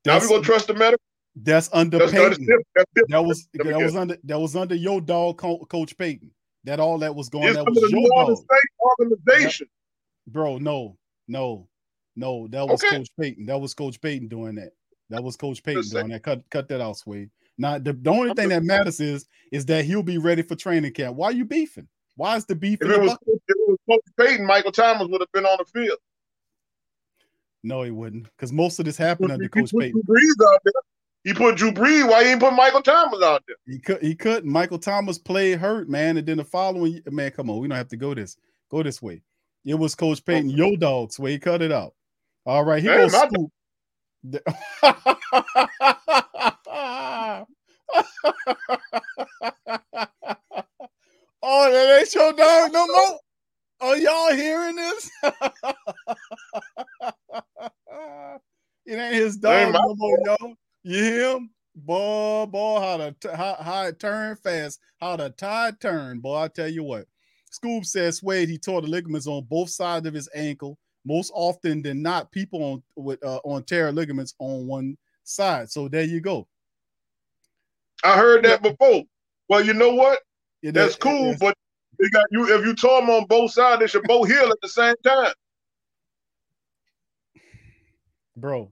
Now 0.06 0.18
we're 0.20 0.30
gonna 0.30 0.44
trust 0.44 0.68
the 0.68 0.74
medical. 0.74 1.04
That's 1.36 1.70
under 1.74 1.98
That's, 1.98 2.14
that's, 2.14 2.38
Payton. 2.38 2.64
that's. 2.74 2.90
That 3.10 3.26
was 3.26 3.48
that 3.54 3.66
was 3.82 3.96
under 3.98 4.18
that 4.24 4.40
was 4.40 4.56
under 4.56 4.76
your 4.76 5.02
dog, 5.02 5.38
Coach 5.38 5.98
Payton. 5.98 6.32
That 6.66 6.80
all 6.80 6.98
that 7.00 7.16
was 7.16 7.30
going. 7.30 7.48
It's 7.48 7.56
That 7.56 7.66
was 7.66 7.80
your 7.80 7.92
New 7.92 8.10
Orleans 8.16 8.40
dog, 8.40 8.48
State 8.58 9.10
organization. 9.22 9.68
bro. 10.28 10.58
No, 10.58 10.98
no, 11.28 11.68
no. 12.16 12.48
That 12.50 12.68
was 12.68 12.84
Okay. 12.84 12.98
Coach 12.98 13.10
Payton. 13.20 13.46
That 13.46 13.60
was 13.60 13.74
Coach 13.74 14.02
Payton 14.02 14.28
doing 14.28 14.56
that. 14.56 14.72
That 15.10 15.24
was 15.24 15.38
Coach 15.38 15.64
Payton 15.64 15.84
Just 15.84 15.94
doing 15.94 16.10
that. 16.10 16.24
Cut 16.24 16.44
cut 16.50 16.68
that 16.70 16.82
out, 16.82 16.98
Sway. 16.98 17.30
Now 17.58 17.78
the, 17.78 17.94
the 17.94 18.10
only 18.10 18.34
thing 18.34 18.50
that 18.50 18.64
matters 18.64 19.00
is 19.00 19.28
is 19.52 19.66
that 19.68 19.86
he'll 19.86 20.04
be 20.04 20.18
ready 20.18 20.42
for 20.42 20.56
training 20.56 20.94
camp. 20.94 21.16
Why 21.16 21.28
are 21.28 21.34
you 21.34 21.46
beefing? 21.46 21.88
Why 22.16 22.36
is 22.36 22.46
the 22.46 22.56
beef? 22.56 22.80
If 22.82 22.90
it 22.90 22.94
the 22.94 23.00
was, 23.00 23.12
if 23.28 23.42
it 23.48 23.58
was 23.68 23.78
Coach 23.90 24.28
Payton, 24.28 24.46
Michael 24.46 24.72
Thomas 24.72 25.08
would 25.08 25.22
have 25.22 25.32
been 25.32 25.46
on 25.46 25.58
the 25.60 25.66
field. 25.66 26.00
No, 27.64 27.82
he 27.82 27.92
wouldn't, 27.92 28.26
because 28.26 28.54
most 28.54 28.78
of 28.80 28.86
this 28.86 28.96
happened 28.96 29.32
under 29.32 29.50
Coach. 29.50 29.74
Out 29.74 29.80
there. 30.64 30.74
He 31.26 31.34
put 31.34 31.58
Drew 31.58 31.72
Brees. 31.72 32.08
Why 32.08 32.24
he 32.24 32.30
ain't 32.30 32.40
put 32.40 32.54
Michael 32.54 32.84
Thomas 32.84 33.22
out 33.24 33.44
there? 33.48 33.56
He 33.66 33.80
could 33.80 34.02
he 34.02 34.16
couldn't. 34.16 34.50
Michael 34.50 34.78
Thomas 34.78 35.18
played 35.18 35.60
hurt, 35.60 35.90
man. 35.90 36.18
And 36.18 36.26
then 36.26 36.38
the 36.38 36.46
following 36.46 37.02
man, 37.08 37.32
come 37.32 37.50
on, 37.50 37.60
we 37.60 37.68
don't 37.68 37.76
have 37.76 37.90
to 37.90 37.98
go 37.98 38.14
this 38.14 38.38
go 38.70 38.84
this 38.84 39.02
way. 39.02 39.24
It 39.66 39.74
was 39.74 39.96
Coach 39.96 40.24
Payton, 40.24 40.52
yo 40.52 40.76
dogs, 40.76 41.20
way 41.20 41.32
he 41.32 41.40
cut 41.40 41.64
it 41.64 41.72
out. 41.72 41.96
All 42.46 42.64
right, 42.64 42.82
he 42.82 42.88
goes 42.88 43.14
Scoop. 43.14 43.52
Oh, 51.48 51.72
that 51.72 52.00
ain't 52.00 52.16
your 52.16 52.34
dog 52.34 52.74
no 52.74 52.88
more. 52.88 53.20
Are 53.82 53.96
y'all 53.98 54.34
hearing 54.34 54.76
this? 54.76 55.12
it 55.24 55.36
ain't 58.88 59.14
his 59.14 59.38
dog 59.38 59.74
my 59.74 59.80
no 59.80 59.94
more, 59.96 60.18
y'all. 60.26 60.56
You 60.88 61.04
hear 61.04 61.32
him? 61.38 61.50
Boy, 61.76 62.46
boy, 62.46 62.80
how 62.80 62.98
the 62.98 63.16
t- 63.20 63.36
how, 63.36 63.56
how 63.60 63.84
it 63.88 64.00
turn 64.00 64.36
fast, 64.36 64.80
how 65.02 65.16
the 65.16 65.32
tide 65.32 65.82
turn, 65.82 66.20
boy. 66.20 66.38
I 66.38 66.48
tell 66.48 66.70
you 66.70 66.84
what. 66.84 67.06
Scoob 67.52 67.86
says 67.86 68.18
Swade 68.18 68.50
he 68.50 68.60
tore 68.60 68.82
the 68.82 68.88
ligaments 68.88 69.26
on 69.26 69.46
both 69.50 69.72
sides 69.72 70.06
of 70.06 70.14
his 70.14 70.30
ankle. 70.36 70.78
Most 71.04 71.32
often 71.34 71.82
than 71.82 72.04
not, 72.04 72.32
people 72.32 72.62
on 72.64 72.84
with 72.96 73.24
uh, 73.26 73.40
on 73.44 73.64
tear 73.64 73.92
ligaments 73.92 74.36
on 74.38 74.68
one 74.68 74.96
side. 75.24 75.72
So 75.72 75.88
there 75.88 76.04
you 76.04 76.22
go. 76.22 76.48
I 78.04 78.16
heard 78.16 78.46
that 78.46 78.62
before. 78.62 79.04
Well, 79.50 79.66
you 79.66 79.74
know 79.74 79.96
what? 79.96 80.20
It- 80.62 80.76
That's 80.76 80.94
it- 80.96 81.00
cool, 81.02 81.32
it's- 81.32 81.40
but 81.40 81.58
you 82.00 82.10
got 82.12 82.26
you 82.30 82.56
if 82.60 82.64
you 82.64 82.76
tore 82.76 83.02
them 83.02 83.10
on 83.10 83.26
both 83.26 83.52
sides, 83.52 83.80
they 83.80 83.88
should 83.88 84.04
both 84.04 84.28
heal 84.28 84.52
at 84.52 84.62
the 84.62 84.70
same 84.70 84.96
time. 85.04 85.34
bro, 88.38 88.72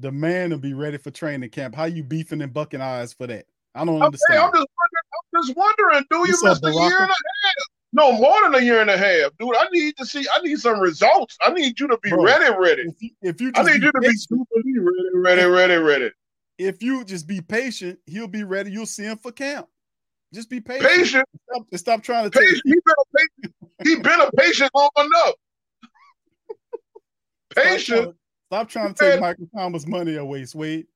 the 0.00 0.10
man 0.10 0.50
will 0.50 0.58
be 0.58 0.74
ready 0.74 0.96
for 0.98 1.10
training 1.10 1.50
camp. 1.50 1.74
How 1.74 1.84
you 1.84 2.02
beefing 2.02 2.40
and 2.42 2.52
bucking 2.52 2.80
eyes 2.80 3.12
for 3.12 3.26
that? 3.26 3.46
I 3.74 3.84
don't 3.84 4.02
understand. 4.02 4.40
I'm 4.40 4.52
just 4.52 4.66
wondering. 4.76 5.04
I'm 5.34 5.42
just 5.42 5.56
wondering. 5.56 6.04
Do 6.10 6.16
you 6.28 6.50
up, 6.50 6.58
a 6.64 6.72
year 6.72 6.98
and 7.02 7.10
a 7.10 7.14
half? 7.44 7.54
No, 7.92 8.12
more 8.12 8.42
than 8.42 8.54
a 8.54 8.64
year 8.64 8.80
and 8.80 8.90
a 8.90 8.96
half, 8.96 9.32
dude. 9.38 9.54
I 9.56 9.66
need 9.72 9.96
to 9.96 10.06
see. 10.06 10.24
I 10.34 10.40
need 10.42 10.58
some 10.58 10.80
results. 10.80 11.36
I 11.42 11.52
need 11.52 11.78
you 11.78 11.88
to 11.88 11.98
be 12.02 12.10
Bro, 12.10 12.24
ready, 12.24 12.54
ready. 12.56 12.82
if 12.82 13.02
you, 13.02 13.10
if 13.22 13.40
you 13.40 13.52
I 13.54 13.62
need 13.64 13.82
you 13.82 13.92
to 13.92 14.00
be 14.00 14.06
patient, 14.06 14.20
super 14.28 14.62
be 14.64 14.78
ready, 14.78 15.44
ready, 15.44 15.44
ready, 15.44 15.74
ready. 15.76 16.10
if 16.58 16.82
you 16.82 17.04
just 17.04 17.26
be 17.26 17.40
patient, 17.40 17.98
he'll 18.06 18.28
be 18.28 18.44
ready. 18.44 18.70
You'll 18.70 18.86
see 18.86 19.04
him 19.04 19.18
for 19.18 19.32
camp. 19.32 19.66
Just 20.32 20.48
be 20.48 20.60
patient. 20.60 20.88
Patient, 20.88 21.28
Stop, 21.50 21.66
stop 21.74 22.02
trying 22.02 22.30
to 22.30 22.38
patient. 22.38 22.62
take. 22.64 22.64
He 22.64 22.72
been 22.72 22.94
a 22.98 23.18
patient. 23.18 23.54
He 23.84 23.96
been 23.96 24.20
a 24.20 24.30
patient 24.32 24.70
long 24.74 24.90
enough. 24.96 25.34
Patient. 27.56 28.14
Stop 28.50 28.68
trying 28.68 28.94
to 28.94 29.04
take 29.12 29.20
Michael 29.20 29.48
Thomas 29.56 29.86
money 29.86 30.16
away, 30.16 30.44
Swade. 30.44 30.86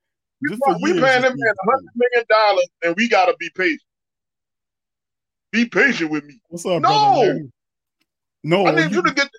We, 0.43 0.49
Just 0.51 0.63
for 0.65 0.77
we 0.83 0.91
years, 0.93 1.03
paying 1.03 1.23
just 1.23 1.29
them 1.29 1.37
be 1.37 1.43
man 1.43 1.55
a 1.67 1.71
hundred 1.71 1.91
million 1.95 2.25
dollars, 2.29 2.67
and 2.85 2.97
we 2.97 3.09
gotta 3.09 3.35
be 3.39 3.49
patient. 3.57 3.81
Be 5.53 5.67
patient 5.67 6.11
with 6.11 6.25
me. 6.25 6.41
What's 6.49 6.67
up, 6.67 6.83
No! 6.83 7.49
No, 8.43 8.67
I 8.67 8.73
need 8.75 8.91
you, 8.91 8.97
you 8.99 9.03
to 9.03 9.15
get. 9.15 9.31
The. 9.33 9.39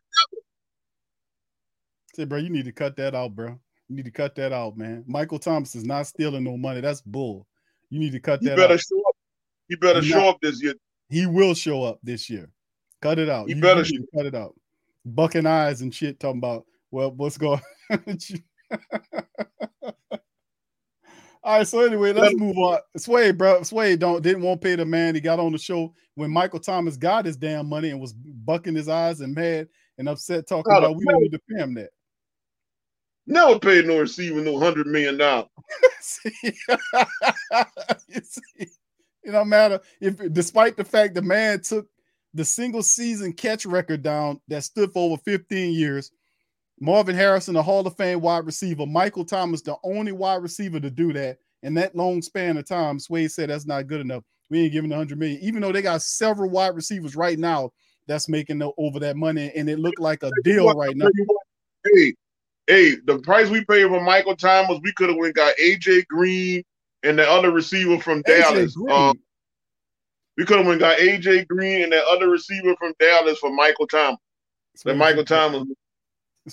Say, 2.15 2.23
bro, 2.25 2.37
you 2.39 2.49
need 2.49 2.65
to 2.65 2.71
cut 2.71 2.95
that 2.95 3.13
out, 3.13 3.35
bro. 3.35 3.59
You 3.89 3.95
need 3.97 4.05
to 4.05 4.11
cut 4.11 4.33
that 4.35 4.51
out, 4.53 4.77
man. 4.77 5.03
Michael 5.05 5.37
Thomas 5.37 5.75
is 5.75 5.83
not 5.83 6.07
stealing 6.07 6.43
no 6.45 6.57
money. 6.57 6.81
That's 6.81 7.01
bull. 7.01 7.45
You 7.89 7.99
need 7.99 8.13
to 8.13 8.19
cut 8.19 8.41
You 8.41 8.49
that 8.49 8.57
better 8.57 8.73
out. 8.75 8.79
show 8.79 8.97
up. 9.07 9.15
You 9.67 9.77
better 9.77 10.01
He 10.01 10.07
show 10.09 10.19
not- 10.21 10.27
up 10.29 10.37
this 10.41 10.63
year. 10.63 10.73
He 11.09 11.27
will 11.27 11.53
show 11.53 11.83
up 11.83 11.99
this 12.01 12.29
year. 12.29 12.49
Cut 13.01 13.19
it 13.19 13.29
out. 13.29 13.47
He 13.47 13.53
you, 13.53 13.61
better 13.61 13.83
to 13.83 14.07
cut 14.15 14.25
it 14.25 14.33
out. 14.33 14.55
Bucking 15.05 15.45
eyes 15.45 15.81
and 15.81 15.93
shit 15.93 16.19
talking 16.19 16.39
about, 16.39 16.65
well, 16.95 17.11
what's 17.11 17.37
going 17.37 17.59
on? 17.91 17.99
All 21.43 21.57
right, 21.57 21.67
so 21.67 21.81
anyway, 21.81 22.13
let's 22.13 22.33
move 22.37 22.57
on. 22.57 22.79
Sway, 22.97 23.31
bro, 23.31 23.61
Sway 23.63 23.97
don't 23.97 24.23
didn't 24.23 24.41
want 24.41 24.61
to 24.61 24.65
pay 24.65 24.75
the 24.75 24.85
man. 24.85 25.13
He 25.13 25.19
got 25.21 25.37
on 25.37 25.51
the 25.51 25.57
show 25.57 25.93
when 26.15 26.31
Michael 26.31 26.61
Thomas 26.61 26.95
got 26.95 27.25
his 27.25 27.35
damn 27.35 27.67
money 27.67 27.89
and 27.89 27.99
was 27.99 28.13
bucking 28.13 28.73
his 28.73 28.87
eyes 28.87 29.19
and 29.19 29.35
mad 29.35 29.67
and 29.97 30.07
upset, 30.07 30.47
talking 30.47 30.71
Oh, 30.73 30.77
about 30.77 30.95
we 30.95 31.03
don't 31.03 31.21
need 31.21 31.33
to 31.33 31.41
pay 31.51 31.61
him 31.61 31.73
that. 31.75 31.89
Never 33.27 33.59
paid 33.59 33.85
no 33.85 33.99
receiver 33.99 34.39
no 34.39 34.57
hundred 34.57 34.87
million 34.87 35.17
dollars. 35.17 35.49
You 38.07 38.21
see, 38.23 38.67
it 39.23 39.31
don't 39.31 39.49
matter 39.49 39.81
if, 39.99 40.17
despite 40.31 40.77
the 40.77 40.85
fact 40.85 41.13
the 41.13 41.21
man 41.21 41.59
took 41.61 41.87
the 42.33 42.45
single 42.45 42.83
season 42.83 43.33
catch 43.33 43.65
record 43.65 44.01
down 44.01 44.39
that 44.47 44.63
stood 44.63 44.91
for 44.93 45.11
over 45.11 45.21
15 45.25 45.73
years. 45.73 46.11
Marvin 46.79 47.15
Harrison, 47.15 47.53
the 47.53 47.63
Hall 47.63 47.85
of 47.85 47.95
Fame 47.95 48.21
wide 48.21 48.45
receiver. 48.45 48.85
Michael 48.85 49.25
Thomas, 49.25 49.61
the 49.61 49.75
only 49.83 50.11
wide 50.11 50.41
receiver 50.41 50.79
to 50.79 50.89
do 50.89 51.13
that 51.13 51.37
in 51.63 51.73
that 51.75 51.95
long 51.95 52.21
span 52.21 52.57
of 52.57 52.67
time. 52.67 52.99
Sway 52.99 53.27
said 53.27 53.49
that's 53.49 53.65
not 53.65 53.87
good 53.87 54.01
enough. 54.01 54.23
We 54.49 54.61
ain't 54.61 54.73
giving 54.73 54.89
100 54.89 55.17
million, 55.17 55.39
even 55.41 55.61
though 55.61 55.71
they 55.71 55.81
got 55.81 56.01
several 56.01 56.49
wide 56.49 56.75
receivers 56.75 57.15
right 57.15 57.39
now 57.39 57.71
that's 58.07 58.29
making 58.29 58.59
the, 58.59 58.71
over 58.77 58.99
that 58.99 59.15
money, 59.15 59.51
and 59.55 59.69
it 59.69 59.79
looked 59.79 59.99
like 59.99 60.21
a 60.23 60.31
deal 60.43 60.71
right 60.73 60.95
now. 60.95 61.09
Hey, 61.83 62.13
hey, 62.67 62.95
the 63.05 63.19
price 63.19 63.49
we 63.49 63.65
paid 63.65 63.87
for 63.87 64.01
Michael 64.01 64.35
Thomas, 64.35 64.79
we 64.83 64.91
could 64.93 65.09
have 65.09 65.17
went 65.17 65.35
got 65.35 65.55
AJ 65.57 66.07
Green 66.07 66.63
and 67.03 67.17
the 67.17 67.27
other 67.27 67.51
receiver 67.51 67.99
from 67.99 68.21
Dallas. 68.23 68.75
Um, 68.89 69.19
we 70.37 70.45
could 70.45 70.57
have 70.57 70.67
went 70.67 70.81
got 70.81 70.99
AJ 70.99 71.47
Green 71.47 71.83
and 71.83 71.91
that 71.91 72.05
other 72.05 72.29
receiver 72.29 72.75
from 72.77 72.93
Dallas 72.99 73.39
for 73.39 73.51
Michael 73.51 73.87
Thomas. 73.87 74.19
That 74.83 74.97
Michael 74.97 75.23
Thomas, 75.23 75.63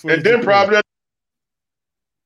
and 0.03 0.23
then 0.23 0.41
probably 0.43 0.81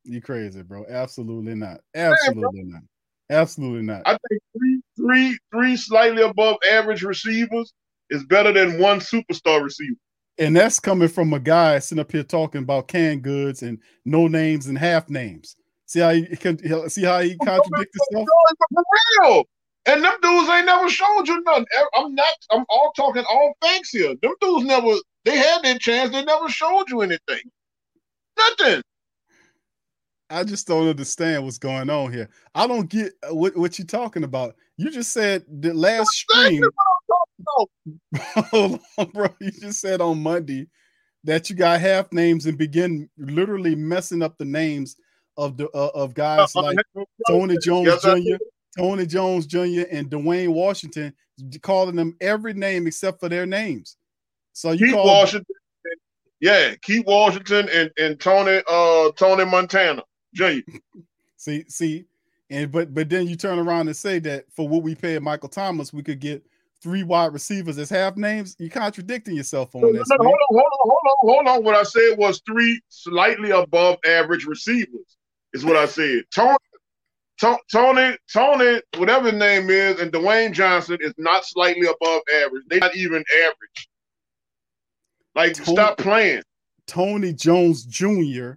You 0.03 0.22
crazy, 0.22 0.61
bro? 0.61 0.86
Absolutely 0.89 1.55
not. 1.55 1.82
Absolutely 1.93 2.63
not. 2.63 2.82
Absolutely 3.30 3.82
not. 3.82 4.03
I 4.05 4.18
think 4.30 4.41
three, 4.57 4.82
three, 4.95 5.38
three 5.51 5.76
slightly 5.76 6.22
above 6.22 6.57
average 6.72 7.03
receivers 7.03 7.74
is 8.09 8.24
better 8.26 8.53
than 8.53 8.80
one 8.80 8.99
superstar 8.99 9.61
receiver. 9.61 9.97
And 10.39 10.55
that's 10.55 10.80
coming 10.80 11.09
from 11.09 11.34
a 11.34 11.39
guy 11.39 11.80
sitting 11.80 11.99
up 11.99 12.11
here 12.11 12.24
talking 12.24 12.61
about 12.61 12.88
canned 12.88 13.24
goods 13.24 13.63
and 13.63 13.80
no 14.05 14.28
names 14.28 14.68
and 14.68 14.78
half 14.78 15.09
names. 15.09 15.55
See 15.88 15.99
how 15.99 16.11
he 16.11 16.26
can 16.36 16.57
see 16.89 17.03
how 17.03 17.20
he 17.20 17.36
contradicts 17.38 17.97
himself. 18.09 18.28
For 18.70 18.84
real. 19.22 19.43
And 19.88 20.03
them 20.03 20.13
dudes 20.22 20.49
ain't 20.49 20.65
never 20.65 20.89
showed 20.89 21.28
you 21.28 21.41
nothing. 21.43 21.65
I'm 21.95 22.13
not. 22.13 22.34
I'm 22.51 22.65
all 22.70 22.91
talking 22.95 23.24
all 23.30 23.53
facts 23.61 23.89
here. 23.91 24.13
Them 24.22 24.34
dudes 24.41 24.65
never. 24.65 24.93
They 25.24 25.38
had 25.38 25.63
their 25.63 25.78
chance. 25.80 26.11
They 26.11 26.24
never 26.24 26.49
showed 26.49 26.89
you 26.89 27.01
anything. 27.01 27.41
Nothing. 28.38 28.81
I 30.29 30.43
just 30.43 30.67
don't 30.67 30.89
understand 30.89 31.43
what's 31.43 31.57
going 31.57 31.89
on 31.89 32.11
here. 32.11 32.29
I 32.53 32.67
don't 32.67 32.89
get 32.89 33.13
uh, 33.23 33.33
what, 33.33 33.55
what 33.55 33.79
you're 33.79 33.85
talking 33.85 34.23
about. 34.23 34.55
You 34.75 34.91
just 34.91 35.13
said 35.13 35.43
the 35.47 35.73
last 35.73 36.09
stream. 36.09 36.63
Hold 38.51 38.79
on, 38.97 39.09
bro. 39.11 39.27
You 39.39 39.51
just 39.51 39.79
said 39.79 40.01
on 40.01 40.21
Monday 40.21 40.67
that 41.23 41.49
you 41.49 41.55
got 41.55 41.79
half 41.79 42.11
names 42.11 42.45
and 42.45 42.57
begin 42.57 43.09
literally 43.17 43.75
messing 43.75 44.21
up 44.21 44.38
the 44.38 44.45
names 44.45 44.97
of 45.38 45.55
the 45.55 45.69
uh, 45.69 45.91
of 45.93 46.13
guys 46.13 46.55
Uh, 46.55 46.61
like 46.61 46.77
uh, 46.97 47.03
Tony 47.27 47.57
Jones 47.61 47.88
yes, 47.88 48.01
Jr., 48.01 48.43
Tony 48.77 49.05
Jones 49.05 49.45
Jr., 49.45 49.85
and 49.91 50.09
Dwayne 50.09 50.49
Washington, 50.49 51.13
calling 51.61 51.95
them 51.95 52.15
every 52.19 52.53
name 52.53 52.85
except 52.88 53.19
for 53.19 53.29
their 53.29 53.45
names. 53.45 53.97
So 54.53 54.71
you 54.71 54.91
call 54.91 55.05
Washington. 55.05 55.55
Yeah, 56.39 56.75
Keith 56.81 57.05
Washington 57.05 57.67
and, 57.69 57.91
and 57.97 58.19
Tony 58.19 58.61
uh 58.69 59.11
Tony 59.13 59.45
Montana 59.45 60.03
Jr. 60.33 60.59
See, 61.39 61.65
see, 61.67 62.05
and 62.49 62.71
but 62.71 62.95
but 62.95 63.09
then 63.09 63.27
you 63.27 63.35
turn 63.35 63.59
around 63.59 63.88
and 63.88 63.95
say 63.95 64.17
that 64.19 64.45
for 64.55 64.67
what 64.67 64.81
we 64.81 64.95
paid 64.95 65.21
Michael 65.21 65.49
Thomas, 65.49 65.93
we 65.93 66.01
could 66.01 66.19
get 66.19 66.43
three 66.81 67.03
wide 67.03 67.31
receivers 67.31 67.77
as 67.77 67.91
half 67.91 68.17
names. 68.17 68.55
You're 68.57 68.71
contradicting 68.71 69.35
yourself 69.35 69.75
on 69.75 69.81
No, 69.81 69.93
this. 69.93 70.09
no, 70.09 70.15
hold 70.19 70.27
on, 70.27 70.38
hold 70.49 70.65
on, 70.65 70.71
hold 70.81 70.97
on, 71.05 71.45
hold 71.45 71.47
on. 71.47 71.63
What 71.63 71.75
I 71.75 71.83
said 71.83 72.17
was 72.17 72.41
three 72.45 72.81
slightly 72.89 73.51
above 73.51 73.97
average 74.05 74.45
receivers. 74.45 75.17
Is 75.53 75.63
what 75.63 75.75
I 75.75 75.85
said. 75.85 76.23
Tony, 76.33 76.57
Tony, 77.71 78.17
Tony, 78.31 78.81
whatever 78.97 79.31
his 79.31 79.39
name 79.39 79.69
is, 79.69 79.99
and 79.99 80.11
Dwayne 80.11 80.53
Johnson 80.53 80.97
is 81.01 81.13
not 81.17 81.45
slightly 81.45 81.88
above 81.88 82.21
average. 82.33 82.63
They're 82.67 82.79
not 82.79 82.95
even 82.95 83.23
average. 83.43 83.89
Like, 85.38 85.53
Tony- 85.53 85.71
stop 85.75 85.97
playing. 85.99 86.41
Tony 86.88 87.31
Jones 87.31 87.85
Jr. 87.85 88.53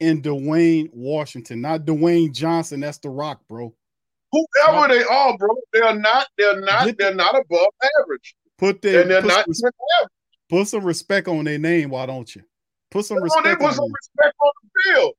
and 0.00 0.22
Dwayne 0.22 0.90
Washington, 0.92 1.60
not 1.62 1.80
Dwayne 1.86 2.32
Johnson. 2.32 2.80
That's 2.80 2.98
the 2.98 3.08
Rock, 3.10 3.40
bro. 3.48 3.74
Whoever 4.32 4.88
they 4.94 5.02
are, 5.02 5.36
bro, 5.38 5.48
they're 5.72 5.94
not. 5.98 6.28
They're 6.38 6.60
not. 6.60 6.84
Get 6.86 6.98
they're 6.98 7.14
not 7.14 7.34
above 7.34 7.66
average. 8.00 8.34
Put 8.58 8.82
their 8.82 9.02
And 9.02 9.10
they're 9.10 9.22
put, 9.22 9.28
not 9.28 9.44
some, 9.46 9.68
even 9.68 9.72
average. 9.98 10.10
put 10.50 10.68
some 10.68 10.84
respect 10.84 11.26
on 11.26 11.44
their 11.44 11.58
name, 11.58 11.90
why 11.90 12.06
don't 12.06 12.32
you? 12.36 12.42
Put 12.90 13.06
some 13.06 13.18
Come 13.18 13.28
on, 13.30 13.42
they 13.44 13.50
respect 13.50 13.60
put 13.60 13.68
on 13.68 13.74
some 13.74 13.84
it. 13.86 13.92
respect 14.00 14.36
on 14.44 14.52
the 14.62 14.92
field. 14.92 15.14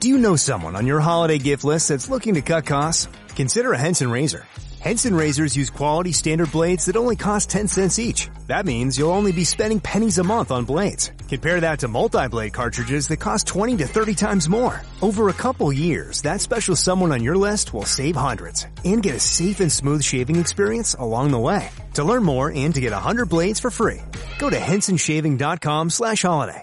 Do 0.00 0.08
you 0.08 0.18
know 0.18 0.36
someone 0.36 0.76
on 0.76 0.86
your 0.86 1.00
holiday 1.00 1.38
gift 1.38 1.64
list 1.64 1.88
that's 1.88 2.08
looking 2.08 2.34
to 2.34 2.42
cut 2.42 2.64
costs? 2.66 3.08
Consider 3.34 3.72
a 3.72 3.78
Henson 3.78 4.10
razor. 4.10 4.46
Henson 4.86 5.16
razors 5.16 5.56
use 5.56 5.68
quality 5.68 6.12
standard 6.12 6.52
blades 6.52 6.84
that 6.84 6.94
only 6.94 7.16
cost 7.16 7.50
10 7.50 7.66
cents 7.66 7.98
each. 7.98 8.30
That 8.46 8.64
means 8.64 8.96
you'll 8.96 9.10
only 9.10 9.32
be 9.32 9.42
spending 9.42 9.80
pennies 9.80 10.18
a 10.18 10.22
month 10.22 10.52
on 10.52 10.64
blades. 10.64 11.10
Compare 11.28 11.58
that 11.62 11.80
to 11.80 11.88
multi-blade 11.88 12.52
cartridges 12.52 13.08
that 13.08 13.16
cost 13.16 13.48
20 13.48 13.78
to 13.78 13.86
30 13.88 14.14
times 14.14 14.48
more. 14.48 14.80
Over 15.02 15.28
a 15.28 15.32
couple 15.32 15.72
years, 15.72 16.22
that 16.22 16.40
special 16.40 16.76
someone 16.76 17.10
on 17.10 17.20
your 17.20 17.36
list 17.36 17.74
will 17.74 17.84
save 17.84 18.14
hundreds 18.14 18.68
and 18.84 19.02
get 19.02 19.16
a 19.16 19.18
safe 19.18 19.58
and 19.58 19.72
smooth 19.72 20.04
shaving 20.04 20.36
experience 20.36 20.94
along 20.94 21.32
the 21.32 21.46
way. 21.48 21.68
To 21.94 22.04
learn 22.04 22.22
more 22.22 22.52
and 22.52 22.72
to 22.76 22.80
get 22.80 22.92
100 22.92 23.28
blades 23.28 23.58
for 23.58 23.72
free, 23.72 24.02
go 24.38 24.48
to 24.50 24.56
hensonshaving.com 24.56 25.90
slash 25.90 26.22
holiday. 26.22 26.62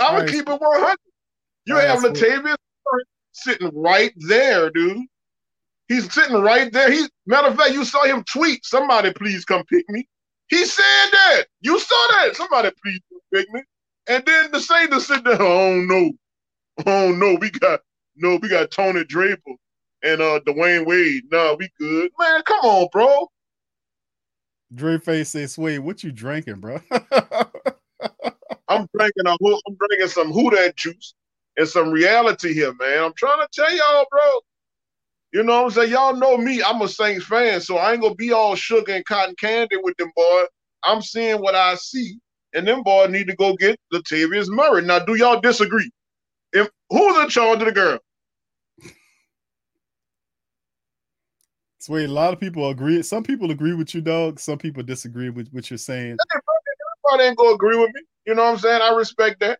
I'm 0.00 0.12
gonna 0.12 0.20
Right. 0.20 0.30
keep 0.30 0.48
it 0.48 0.60
100. 0.60 0.96
You 1.66 1.74
right, 1.76 1.86
have 1.88 2.00
Latavius 2.00 2.56
sitting 3.32 3.70
right 3.74 4.12
there, 4.16 4.70
dude. 4.70 5.04
He's 5.88 6.12
sitting 6.12 6.36
right 6.36 6.72
there. 6.72 6.90
He 6.90 7.06
matter 7.26 7.48
of 7.48 7.56
fact, 7.56 7.72
you 7.72 7.84
saw 7.84 8.04
him 8.04 8.24
tweet, 8.24 8.64
"Somebody 8.64 9.12
please 9.12 9.44
come 9.44 9.64
pick 9.64 9.88
me." 9.88 10.06
He 10.48 10.64
said 10.64 11.08
that. 11.12 11.44
You 11.60 11.78
saw 11.78 12.06
that. 12.12 12.36
Somebody 12.36 12.70
please 12.82 13.00
come 13.10 13.20
pick 13.32 13.50
me. 13.52 13.62
And 14.08 14.24
then 14.24 14.50
the 14.50 14.58
to 14.90 15.00
sit 15.00 15.24
there, 15.24 15.40
oh 15.40 15.74
no, 15.80 16.12
oh 16.86 17.12
no, 17.12 17.36
we 17.40 17.50
got 17.50 17.80
no, 18.16 18.36
we 18.36 18.48
got 18.48 18.70
Tony 18.70 19.04
Draper 19.04 19.52
and 20.02 20.20
uh 20.20 20.40
Dwayne 20.46 20.86
Wade. 20.86 21.24
Nah, 21.30 21.54
we 21.54 21.68
good, 21.78 22.10
man. 22.18 22.42
Come 22.42 22.60
on, 22.60 22.88
bro. 22.92 23.28
Dre 24.74 24.98
Face 24.98 25.30
says, 25.30 25.52
Sway, 25.52 25.78
what 25.78 26.02
you 26.04 26.12
drinking, 26.12 26.60
bro? 26.60 26.80
I'm 28.68 28.86
drinking 28.96 29.26
a 29.26 29.32
I'm 29.32 29.76
drinking 29.88 30.08
some 30.08 30.32
Huda 30.32 30.74
juice 30.76 31.14
and 31.56 31.68
some 31.68 31.90
reality 31.90 32.52
here, 32.52 32.74
man. 32.74 33.04
I'm 33.04 33.14
trying 33.16 33.40
to 33.40 33.48
tell 33.52 33.74
y'all, 33.74 34.06
bro. 34.10 34.20
You 35.32 35.42
know 35.42 35.62
what 35.62 35.64
I'm 35.64 35.70
saying? 35.70 35.90
Y'all 35.90 36.16
know 36.16 36.36
me. 36.36 36.62
I'm 36.62 36.80
a 36.80 36.88
Saints 36.88 37.24
fan, 37.24 37.60
so 37.60 37.76
I 37.76 37.92
ain't 37.92 38.02
gonna 38.02 38.14
be 38.14 38.32
all 38.32 38.54
sugar 38.54 38.94
and 38.94 39.04
cotton 39.04 39.34
candy 39.38 39.76
with 39.76 39.96
them 39.96 40.10
boys. 40.16 40.46
I'm 40.84 41.02
seeing 41.02 41.40
what 41.40 41.54
I 41.54 41.74
see, 41.74 42.18
and 42.54 42.66
them 42.66 42.82
boys 42.82 43.10
need 43.10 43.26
to 43.28 43.36
go 43.36 43.54
get 43.56 43.78
Latavius 43.92 44.48
Murray. 44.48 44.82
Now, 44.82 45.00
do 45.00 45.16
y'all 45.16 45.40
disagree? 45.40 45.90
If 46.52 46.68
who's 46.90 47.22
in 47.22 47.28
charge 47.28 47.60
of 47.60 47.66
the 47.66 47.72
girl? 47.72 47.98
Sway, 51.80 52.04
a 52.04 52.08
lot 52.08 52.32
of 52.32 52.40
people 52.40 52.68
agree. 52.70 53.02
Some 53.02 53.22
people 53.22 53.50
agree 53.50 53.74
with 53.74 53.94
you, 53.94 54.00
dog. 54.00 54.40
Some 54.40 54.58
people 54.58 54.82
disagree 54.82 55.30
with 55.30 55.48
what 55.50 55.70
you're 55.70 55.78
saying. 55.78 56.16
Everybody 57.04 57.28
ain't 57.28 57.36
gonna 57.36 57.54
agree 57.54 57.78
with 57.78 57.90
me. 57.94 58.02
You 58.28 58.34
know 58.34 58.42
what 58.44 58.52
I'm 58.52 58.58
saying? 58.58 58.82
I 58.82 58.94
respect 58.94 59.40
that. 59.40 59.58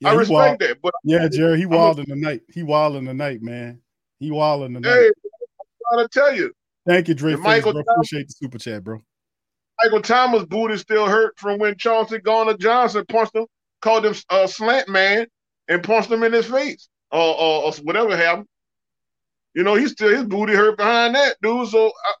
Yeah, 0.00 0.10
I 0.10 0.14
respect 0.14 0.30
wild. 0.32 0.58
that. 0.58 0.82
But 0.82 0.92
Yeah, 1.04 1.28
Jerry, 1.28 1.56
he 1.58 1.62
I'm 1.62 1.70
wild 1.70 2.00
in 2.00 2.08
the 2.08 2.16
night. 2.16 2.40
He 2.52 2.64
wild 2.64 2.96
in 2.96 3.04
the 3.04 3.14
night, 3.14 3.42
man. 3.42 3.80
He 4.18 4.32
wild 4.32 4.64
in 4.64 4.72
the 4.72 4.80
night. 4.80 4.90
hey, 4.90 5.06
I'm 5.06 5.96
trying 5.96 6.08
to 6.08 6.08
tell 6.08 6.34
you, 6.34 6.52
Thank 6.84 7.06
you, 7.06 7.14
Dre 7.14 7.34
And 7.34 7.42
Michael. 7.42 7.74
Thomas- 7.74 7.86
Appreciate 7.94 8.26
the 8.26 8.34
super 8.34 8.58
chat, 8.58 8.82
bro. 8.82 9.00
Michael 9.84 10.02
Thomas' 10.02 10.44
boot 10.46 10.72
is 10.72 10.80
still 10.80 11.06
hurt 11.06 11.38
from 11.38 11.60
when 11.60 11.76
Chauncey 11.76 12.18
Gardner 12.18 12.56
Johnson 12.56 13.04
punched 13.08 13.36
him, 13.36 13.46
called 13.80 14.04
him 14.04 14.14
uh, 14.30 14.48
slant 14.48 14.88
man, 14.88 15.28
and 15.68 15.82
punched 15.84 16.10
him 16.10 16.24
in 16.24 16.32
his 16.32 16.46
face. 16.46 16.88
or, 17.12 17.20
or, 17.20 17.62
or 17.66 17.72
whatever 17.84 18.16
happened. 18.16 18.48
You 19.54 19.62
know, 19.62 19.76
he's 19.76 19.92
still 19.92 20.08
his 20.08 20.24
booty 20.24 20.54
hurt 20.54 20.76
behind 20.76 21.14
that 21.14 21.36
dude. 21.40 21.68
So, 21.68 21.86
I, 21.88 22.12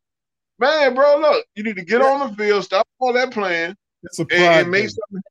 man, 0.60 0.94
bro, 0.94 1.18
look, 1.18 1.44
you 1.56 1.64
need 1.64 1.74
to 1.76 1.84
get 1.84 2.02
on 2.02 2.30
the 2.30 2.36
field, 2.36 2.62
stop 2.62 2.86
all 3.00 3.12
that 3.14 3.32
playing, 3.32 3.74
It's 4.04 4.18
a 4.20 4.22
and, 4.22 4.32
and 4.32 4.70
make 4.70 4.82
thing. 4.82 4.88
something. 4.90 5.22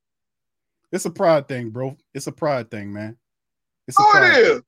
It's 0.91 1.05
a 1.05 1.09
pride 1.09 1.47
thing, 1.47 1.69
bro. 1.69 1.95
It's 2.13 2.27
a 2.27 2.31
pride 2.31 2.69
thing, 2.69 2.91
man. 2.91 3.17
It's 3.87 3.97
a 3.97 4.03
Oh, 4.03 4.11
pride 4.11 4.37
it 4.37 4.45
thing. 4.45 4.61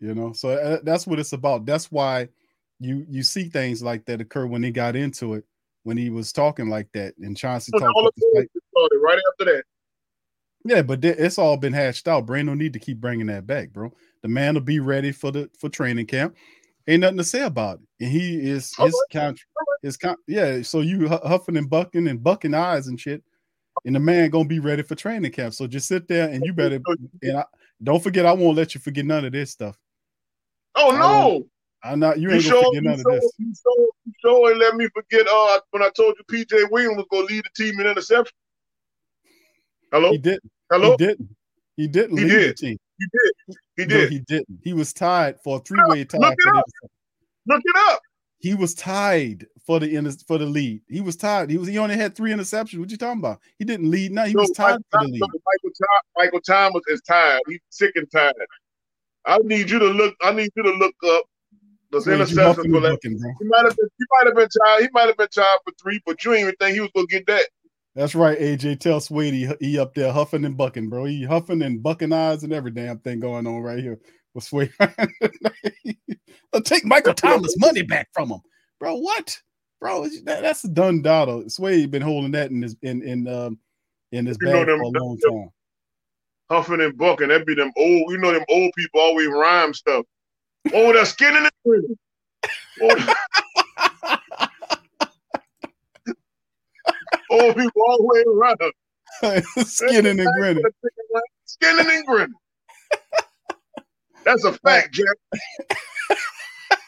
you 0.00 0.14
know 0.14 0.32
so 0.32 0.50
uh, 0.50 0.78
that's 0.82 1.06
what 1.06 1.18
it's 1.18 1.32
about. 1.32 1.66
That's 1.66 1.90
why 1.90 2.28
you 2.78 3.04
you 3.08 3.22
see 3.22 3.44
things 3.44 3.82
like 3.82 4.04
that 4.06 4.20
occur 4.20 4.46
when 4.46 4.62
he 4.62 4.70
got 4.70 4.96
into 4.96 5.34
it 5.34 5.44
when 5.82 5.96
he 5.96 6.10
was 6.10 6.32
talking 6.32 6.68
like 6.68 6.88
that 6.92 7.14
and 7.18 7.36
Chauncey 7.36 7.72
talked 7.72 7.84
like, 8.34 8.48
started 8.72 9.00
right 9.02 9.18
after 9.32 9.44
that. 9.52 9.64
yeah 10.64 10.82
but 10.82 11.00
th- 11.02 11.16
it's 11.18 11.38
all 11.38 11.56
been 11.56 11.72
hashed 11.72 12.08
out. 12.08 12.26
Brain 12.26 12.46
no 12.46 12.54
need 12.54 12.72
to 12.72 12.78
keep 12.78 13.00
bringing 13.00 13.26
that 13.26 13.46
back 13.46 13.70
bro. 13.70 13.92
The 14.22 14.28
man 14.28 14.54
will 14.54 14.60
be 14.62 14.80
ready 14.80 15.12
for 15.12 15.30
the 15.30 15.50
for 15.58 15.68
training 15.68 16.06
camp. 16.06 16.36
Ain't 16.88 17.00
nothing 17.02 17.18
to 17.18 17.24
say 17.24 17.42
about 17.42 17.80
it. 17.80 18.04
And 18.04 18.10
he 18.12 18.36
is 18.50 18.74
his 18.76 18.94
count 19.10 19.40
his 19.82 19.96
count 19.96 20.18
yeah 20.26 20.62
so 20.62 20.80
you 20.80 21.08
hu- 21.08 21.28
huffing 21.28 21.56
and 21.56 21.68
bucking 21.68 22.08
and 22.08 22.22
bucking 22.22 22.54
eyes 22.54 22.86
and 22.86 22.98
shit 23.00 23.22
and 23.84 23.94
the 23.94 24.00
man 24.00 24.30
gonna 24.30 24.44
be 24.44 24.60
ready 24.60 24.82
for 24.82 24.94
training 24.94 25.32
camp 25.32 25.54
so 25.54 25.66
just 25.66 25.88
sit 25.88 26.08
there 26.08 26.28
and 26.28 26.44
you 26.44 26.52
better 26.52 26.80
and 27.22 27.38
I, 27.38 27.44
don't 27.82 28.02
forget 28.02 28.26
i 28.26 28.32
won't 28.32 28.56
let 28.56 28.74
you 28.74 28.80
forget 28.80 29.04
none 29.04 29.24
of 29.24 29.32
this 29.32 29.50
stuff 29.50 29.76
Oh 30.76 30.90
no! 30.90 31.46
i'm 31.82 31.98
not 31.98 32.18
you 32.18 32.28
You 32.28 32.34
ain't 32.36 32.44
gonna 32.44 32.54
sure, 32.54 32.64
forget 32.66 32.82
you 32.82 32.88
none 32.88 33.00
of 33.00 33.06
this 33.06 33.32
you 33.38 33.52
sure, 33.54 33.88
you 34.06 34.12
sure 34.20 34.50
ain't 34.50 34.60
let 34.60 34.76
me 34.76 34.88
forget 34.94 35.26
uh 35.26 35.60
when 35.70 35.82
I 35.82 35.90
told 35.90 36.14
you 36.18 36.24
PJ 36.44 36.70
Williams 36.70 36.96
was 36.98 37.06
gonna 37.10 37.24
lead 37.24 37.44
the 37.44 37.64
team 37.64 37.80
in 37.80 37.86
interception. 37.86 38.34
Hello? 39.92 40.12
He 40.12 40.18
didn't. 40.18 40.50
Hello? 40.70 40.92
He 40.92 40.96
didn't. 40.96 41.36
He 41.76 41.88
didn't 41.88 42.16
He 42.18 42.24
lead 42.24 42.30
did. 42.30 42.50
the 42.50 42.54
team. 42.54 42.78
He 42.98 43.06
did. 43.12 43.56
He 43.76 43.86
No, 43.86 44.00
did. 44.00 44.10
he 44.12 44.18
didn't. 44.20 44.60
He 44.62 44.72
was 44.72 44.92
tied 44.92 45.40
for 45.42 45.58
a 45.58 45.60
three-way 45.60 46.04
tie. 46.04 46.18
Look 46.18 46.34
it 46.38 46.56
up. 46.56 46.64
Look 47.46 47.62
it 47.64 47.76
up. 47.90 48.00
He 48.40 48.54
was 48.54 48.74
tied 48.74 49.46
for 49.66 49.78
the 49.78 50.24
for 50.26 50.38
the 50.38 50.46
lead. 50.46 50.80
He 50.88 51.00
was 51.02 51.14
tied. 51.14 51.50
He 51.50 51.58
was 51.58 51.68
he 51.68 51.78
only 51.78 51.96
had 51.96 52.16
three 52.16 52.32
interceptions. 52.32 52.78
What 52.78 52.90
you 52.90 52.96
talking 52.96 53.20
about? 53.20 53.38
He 53.58 53.66
didn't 53.66 53.90
lead. 53.90 54.12
No, 54.12 54.24
he 54.24 54.34
No, 54.34 54.40
was 54.40 54.50
tied 54.52 54.72
Michael, 54.72 54.84
for 54.90 54.98
the 54.98 55.04
lead. 55.04 55.20
Michael, 55.20 55.70
Michael 56.16 56.40
Thomas 56.40 56.82
is 56.88 57.02
tired. 57.02 57.42
He's 57.46 57.60
sick 57.68 57.92
and 57.96 58.10
tired. 58.10 58.34
I 59.26 59.38
need 59.44 59.68
you 59.68 59.78
to 59.78 59.84
look. 59.84 60.14
I 60.22 60.32
need 60.32 60.50
you 60.56 60.62
to 60.62 60.70
look 60.70 60.94
up 61.06 61.24
Wait, 61.92 62.04
interceptions 62.06 62.36
muffing 62.36 62.72
for 62.72 62.80
the 62.80 62.88
that. 62.88 63.00
bro. 63.02 63.32
He 63.40 63.46
might 63.46 63.64
have 63.66 63.76
been. 63.76 63.88
He 63.98 64.04
might 64.10 64.26
have 64.26 64.36
been 64.36 64.48
tired. 64.48 64.82
He 64.82 64.88
might 64.92 65.06
have 65.06 65.16
been 65.18 65.28
tired 65.28 65.58
for 65.64 65.74
three, 65.80 66.00
but 66.06 66.24
you 66.24 66.32
ain't 66.32 66.40
even 66.42 66.54
think 66.58 66.74
he 66.74 66.80
was 66.80 66.90
gonna 66.94 67.06
get 67.08 67.26
that. 67.26 67.46
That's 67.94 68.14
right, 68.14 68.38
AJ. 68.38 68.80
Tell 68.80 69.00
Swady 69.00 69.46
he, 69.46 69.54
he 69.72 69.78
up 69.78 69.94
there 69.94 70.12
huffing 70.12 70.46
and 70.46 70.56
bucking, 70.56 70.88
bro. 70.88 71.04
He 71.04 71.24
huffing 71.24 71.60
and 71.60 71.82
bucking 71.82 72.12
eyes 72.12 72.42
and 72.42 72.54
every 72.54 72.70
damn 72.70 73.00
thing 73.00 73.20
going 73.20 73.46
on 73.46 73.60
right 73.60 73.80
here 73.80 73.98
Swady. 74.38 74.70
I'll 76.52 76.60
take 76.64 76.84
Michael 76.84 77.14
Thomas 77.14 77.56
money 77.58 77.82
back 77.82 78.08
from 78.12 78.30
him, 78.30 78.40
bro. 78.78 78.96
What, 78.96 79.36
bro? 79.80 80.06
That, 80.24 80.42
that's 80.42 80.62
a 80.64 80.68
done 80.68 81.02
data. 81.02 81.48
Swady 81.50 81.86
been 81.86 82.02
holding 82.02 82.30
that 82.32 82.50
in 82.50 82.62
his 82.62 82.76
in 82.82 83.02
in 83.02 83.26
um 83.26 83.58
in 84.12 84.26
his 84.26 84.38
bag 84.38 84.66
for 84.66 84.72
a 84.80 84.86
long 84.88 85.18
them- 85.20 85.30
time. 85.32 85.50
Huffing 86.50 86.80
and 86.80 86.98
bucking. 86.98 87.28
That 87.28 87.46
be 87.46 87.54
them 87.54 87.70
old. 87.76 88.10
You 88.10 88.18
know 88.18 88.32
them 88.32 88.44
old 88.48 88.72
people 88.76 89.00
always 89.00 89.28
rhyme 89.28 89.72
stuff. 89.72 90.04
Oh, 90.74 90.92
they're 90.92 91.04
skinning 91.04 91.46
it. 91.46 91.52
grinning. 91.64 91.96
Oh, 92.82 93.14
old 97.30 97.56
people 97.56 97.82
always 97.88 98.24
rhyme. 98.26 98.56
Skinning 99.64 100.18
and 100.18 100.28
grinning. 100.38 100.64
Skinning 101.44 101.86
and 101.88 102.06
grinning. 102.06 102.34
That's 104.24 104.44
a 104.44 104.52
fact, 104.52 104.94
Jack. 104.94 105.16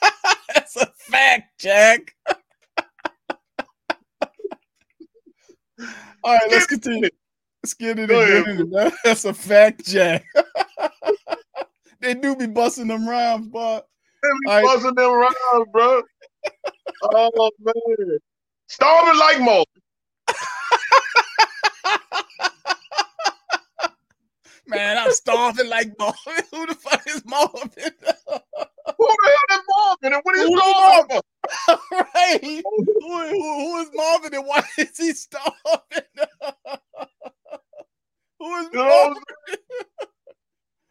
That's 0.54 0.76
a 0.76 0.86
fact, 1.10 1.58
Jack. 1.58 2.14
All 6.24 6.34
right, 6.34 6.50
let's 6.50 6.66
continue. 6.66 7.08
Skinning 7.64 8.00
and 8.00 8.08
Go 8.08 8.20
ahead. 8.22 8.44
grinning. 8.44 8.70
That- 8.70 8.92
That's 9.04 9.24
a 9.24 9.32
fact, 9.34 9.84
Jack. 9.86 10.24
they 12.00 12.14
do 12.14 12.36
be 12.36 12.46
busting 12.46 12.88
them 12.88 13.08
rhymes, 13.08 13.48
but 13.48 13.86
They 14.22 14.28
be 14.44 14.50
All 14.50 14.54
right. 14.56 14.64
buzzing 14.64 14.94
them 14.94 15.12
rhymes, 15.12 15.68
bro. 15.72 16.02
Oh 17.04 17.50
man, 17.60 18.18
starving 18.68 19.18
like 19.18 19.40
more. 19.40 19.64
Man, 24.72 24.98
I'm 24.98 25.12
starving 25.12 25.68
like 25.68 25.92
Marvin. 25.98 26.44
Who 26.52 26.66
the 26.66 26.74
fuck 26.74 27.06
is 27.06 27.22
Marvin? 27.26 27.70
Who 28.98 29.06
the 29.08 29.30
hell 29.30 29.58
is 29.58 29.64
Marvin? 29.68 30.12
And 30.14 30.20
what 30.22 30.34
is 30.36 30.44
Who 30.44 30.54
is 30.54 30.62
Marvin? 30.76 31.20
right? 32.14 32.40
Who, 32.42 32.62
who- 33.00 33.28
who 33.30 33.78
is 33.80 33.90
Marvin 33.94 34.34
and 34.34 34.46
why 34.46 34.62
is 34.78 34.96
he 34.98 35.12
starving? 35.12 35.52
who 38.38 38.54
is 38.56 38.68
You 38.72 38.78
know 38.78 38.84
what 38.84 39.06
I'm 39.08 39.14
Marvin? 39.14 39.22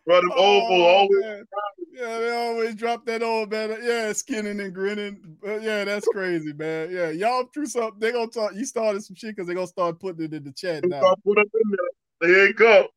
Bro, 0.06 0.22
them 0.22 0.32
old 0.36 0.64
Oh, 0.72 0.84
always. 0.88 1.22
man. 1.22 1.46
Yeah, 1.94 2.20
they 2.20 2.36
always 2.36 2.76
drop 2.76 3.06
that 3.06 3.22
old 3.22 3.52
man. 3.52 3.78
Yeah, 3.84 4.12
skinning 4.14 4.60
and 4.60 4.74
grinning. 4.74 5.38
But 5.42 5.62
yeah, 5.62 5.84
that's 5.84 6.08
crazy, 6.08 6.54
man. 6.54 6.90
Yeah, 6.92 7.10
y'all 7.12 7.46
threw 7.54 7.66
something. 7.68 8.00
They 8.00 8.12
gonna 8.12 8.28
talk. 8.28 8.54
You 8.56 8.66
started 8.66 9.04
some 9.04 9.16
shit 9.16 9.36
because 9.36 9.48
they 9.48 9.54
gonna 9.54 9.68
start 9.68 10.00
putting 10.00 10.26
it 10.26 10.34
in 10.34 10.44
the 10.44 10.52
chat 10.54 10.88
now. 10.88 11.02
Put 11.24 11.38
up 11.38 11.48
in 11.54 11.70
there. 11.70 12.01
Here 12.22 12.47
it 12.47 12.57
come. 12.57 12.88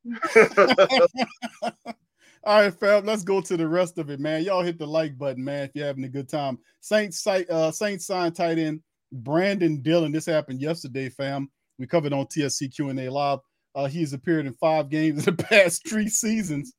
All 2.46 2.60
right, 2.60 2.74
fam. 2.74 3.06
Let's 3.06 3.22
go 3.22 3.40
to 3.40 3.56
the 3.56 3.66
rest 3.66 3.96
of 3.96 4.10
it, 4.10 4.20
man. 4.20 4.44
Y'all 4.44 4.62
hit 4.62 4.78
the 4.78 4.86
like 4.86 5.16
button, 5.16 5.42
man. 5.42 5.64
If 5.64 5.70
you're 5.74 5.86
having 5.86 6.04
a 6.04 6.10
good 6.10 6.28
time. 6.28 6.58
Saints 6.80 7.22
site, 7.22 7.48
uh, 7.48 7.72
Saints 7.72 8.06
sign 8.06 8.32
tight 8.32 8.58
end 8.58 8.82
Brandon 9.12 9.80
Dillon. 9.80 10.12
This 10.12 10.26
happened 10.26 10.60
yesterday, 10.60 11.08
fam. 11.08 11.48
We 11.78 11.86
covered 11.86 12.12
on 12.12 12.26
TSC 12.26 12.74
Q 12.74 12.90
and 12.90 13.00
A 13.00 13.10
live. 13.10 13.38
Uh, 13.74 13.86
he's 13.86 14.12
appeared 14.12 14.46
in 14.46 14.52
five 14.54 14.90
games 14.90 15.26
in 15.26 15.34
the 15.34 15.42
past 15.44 15.88
three 15.88 16.08
seasons, 16.08 16.74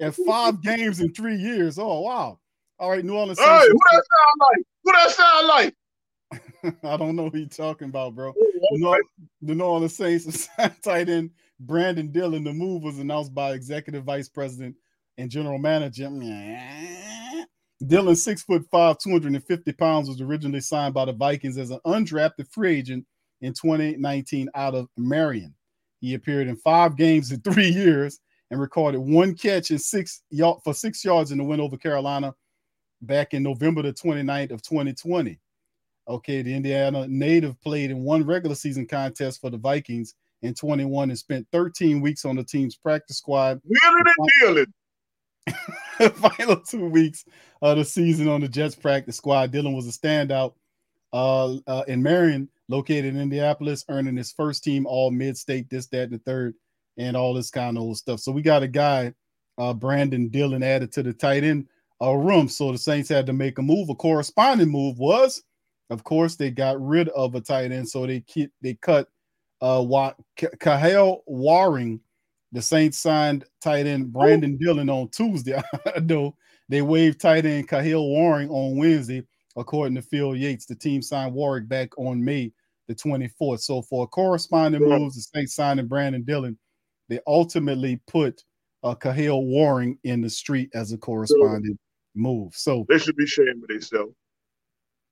and 0.00 0.14
five 0.14 0.62
games 0.62 1.00
in 1.00 1.12
three 1.12 1.36
years. 1.36 1.76
Oh 1.76 2.02
wow! 2.02 2.38
All 2.78 2.90
right, 2.90 3.04
New 3.04 3.16
Orleans. 3.16 3.40
Hey, 3.40 3.44
Saints- 3.44 3.66
who 3.66 3.78
that 3.90 4.04
sound 4.14 4.40
like? 4.40 4.64
Who 4.84 4.92
that 4.92 5.10
sound 5.10 5.46
like? 5.48 5.74
I 6.84 6.96
don't 6.96 7.16
know 7.16 7.28
who 7.30 7.38
you're 7.38 7.48
talking 7.48 7.88
about, 7.88 8.14
bro. 8.14 8.32
The 8.32 8.78
New, 8.78 9.02
the 9.42 9.54
New 9.56 9.64
Orleans 9.64 9.96
Saints 9.96 10.48
tight 10.84 11.08
end 11.08 11.30
Brandon 11.60 12.10
Dillon. 12.10 12.44
The 12.44 12.52
move 12.52 12.82
was 12.82 12.98
announced 12.98 13.34
by 13.34 13.52
Executive 13.52 14.04
Vice 14.04 14.28
President 14.28 14.74
and 15.18 15.30
General 15.30 15.58
Manager. 15.58 16.08
Dillon, 17.86 18.16
six 18.16 18.42
foot 18.42 18.64
five, 18.70 18.98
250 18.98 19.72
pounds, 19.72 20.08
was 20.08 20.20
originally 20.20 20.60
signed 20.60 20.94
by 20.94 21.04
the 21.04 21.12
Vikings 21.12 21.58
as 21.58 21.70
an 21.70 21.80
undrafted 21.86 22.50
free 22.50 22.76
agent 22.76 23.06
in 23.40 23.52
2019 23.52 24.48
out 24.54 24.74
of 24.74 24.88
Marian. 24.96 25.54
He 26.00 26.14
appeared 26.14 26.48
in 26.48 26.56
five 26.56 26.96
games 26.96 27.30
in 27.32 27.40
three 27.40 27.68
years 27.70 28.20
and 28.50 28.60
recorded 28.60 29.00
one 29.00 29.34
catch 29.34 29.70
and 29.70 29.80
six 29.80 30.22
yard 30.30 30.58
for 30.64 30.74
six 30.74 31.04
yards 31.04 31.30
in 31.30 31.38
the 31.38 31.44
win 31.44 31.60
over 31.60 31.76
Carolina 31.76 32.34
back 33.02 33.32
in 33.32 33.42
November 33.42 33.82
the 33.82 33.92
29th 33.92 34.50
of 34.50 34.62
2020. 34.62 35.38
Okay, 36.08 36.42
the 36.42 36.54
Indiana 36.54 37.06
native 37.06 37.60
played 37.60 37.90
in 37.90 38.02
one 38.02 38.24
regular 38.24 38.54
season 38.54 38.86
contest 38.86 39.40
for 39.40 39.50
the 39.50 39.58
Vikings 39.58 40.14
in 40.42 40.54
21 40.54 41.10
and 41.10 41.18
spent 41.18 41.46
13 41.52 42.00
weeks 42.00 42.24
on 42.24 42.36
the 42.36 42.44
team's 42.44 42.76
practice 42.76 43.18
squad. 43.18 43.60
Wheeling 43.64 44.04
and 44.06 44.30
dealing. 44.40 46.12
Final 46.14 46.56
two 46.56 46.86
weeks 46.86 47.24
of 47.62 47.76
the 47.76 47.84
season 47.84 48.28
on 48.28 48.40
the 48.40 48.48
Jets 48.48 48.74
practice 48.74 49.16
squad. 49.16 49.52
Dillon 49.52 49.74
was 49.74 49.86
a 49.86 49.98
standout 49.98 50.54
uh, 51.12 51.56
uh, 51.66 51.82
in 51.88 52.02
Marian, 52.02 52.48
located 52.68 53.06
in 53.06 53.20
Indianapolis, 53.20 53.84
earning 53.88 54.16
his 54.16 54.32
first 54.32 54.64
team 54.64 54.86
all 54.86 55.10
mid-state, 55.10 55.68
this, 55.68 55.86
that, 55.88 56.04
and 56.04 56.12
the 56.12 56.18
third, 56.18 56.54
and 56.96 57.16
all 57.16 57.34
this 57.34 57.50
kind 57.50 57.76
of 57.76 57.82
old 57.82 57.96
stuff. 57.96 58.20
So 58.20 58.32
we 58.32 58.42
got 58.42 58.62
a 58.62 58.68
guy, 58.68 59.12
uh, 59.58 59.74
Brandon 59.74 60.28
Dillon, 60.28 60.62
added 60.62 60.92
to 60.92 61.02
the 61.02 61.12
tight 61.12 61.44
end 61.44 61.66
uh, 62.00 62.14
room. 62.14 62.48
So 62.48 62.72
the 62.72 62.78
Saints 62.78 63.08
had 63.08 63.26
to 63.26 63.32
make 63.32 63.58
a 63.58 63.62
move. 63.62 63.90
A 63.90 63.94
corresponding 63.94 64.68
move 64.68 64.98
was, 64.98 65.42
of 65.90 66.04
course, 66.04 66.36
they 66.36 66.50
got 66.50 66.80
rid 66.80 67.08
of 67.10 67.34
a 67.34 67.40
tight 67.40 67.72
end, 67.72 67.88
so 67.88 68.06
they 68.06 68.20
keep 68.20 68.52
they 68.62 68.74
cut 68.74 69.08
uh 69.60 69.82
Wa- 69.86 70.14
Kahale 70.38 71.20
Warring. 71.26 72.00
The 72.52 72.62
Saints 72.62 72.98
signed 72.98 73.44
tight 73.60 73.86
end 73.86 74.12
Brandon 74.12 74.56
Dillon 74.56 74.90
on 74.90 75.08
Tuesday. 75.10 75.60
I 75.96 76.00
know 76.00 76.34
they 76.68 76.82
waived 76.82 77.20
tight 77.20 77.46
end 77.46 77.68
Kahale 77.68 78.08
Warring 78.08 78.50
on 78.50 78.76
Wednesday, 78.76 79.22
according 79.56 79.94
to 79.96 80.02
Field 80.02 80.36
Yates. 80.36 80.66
The 80.66 80.74
team 80.74 81.00
signed 81.02 81.32
Warwick 81.32 81.68
back 81.68 81.96
on 81.98 82.24
May 82.24 82.52
the 82.88 82.94
24th. 82.96 83.60
So 83.60 83.82
for 83.82 84.08
corresponding 84.08 84.82
moves, 84.82 85.14
the 85.14 85.22
Saints 85.22 85.54
signing 85.54 85.86
Brandon 85.86 86.24
Dillon, 86.24 86.58
they 87.08 87.20
ultimately 87.26 88.00
put 88.08 88.42
uh, 88.82 88.94
Kahale 88.96 89.46
Waring 89.46 89.98
in 90.02 90.20
the 90.20 90.30
street 90.30 90.70
as 90.74 90.90
a 90.90 90.98
corresponding 90.98 91.78
move. 92.16 92.52
So 92.56 92.84
They 92.88 92.98
should 92.98 93.14
be 93.16 93.24
ashamed 93.24 93.62
of 93.62 93.68
themselves. 93.68 94.12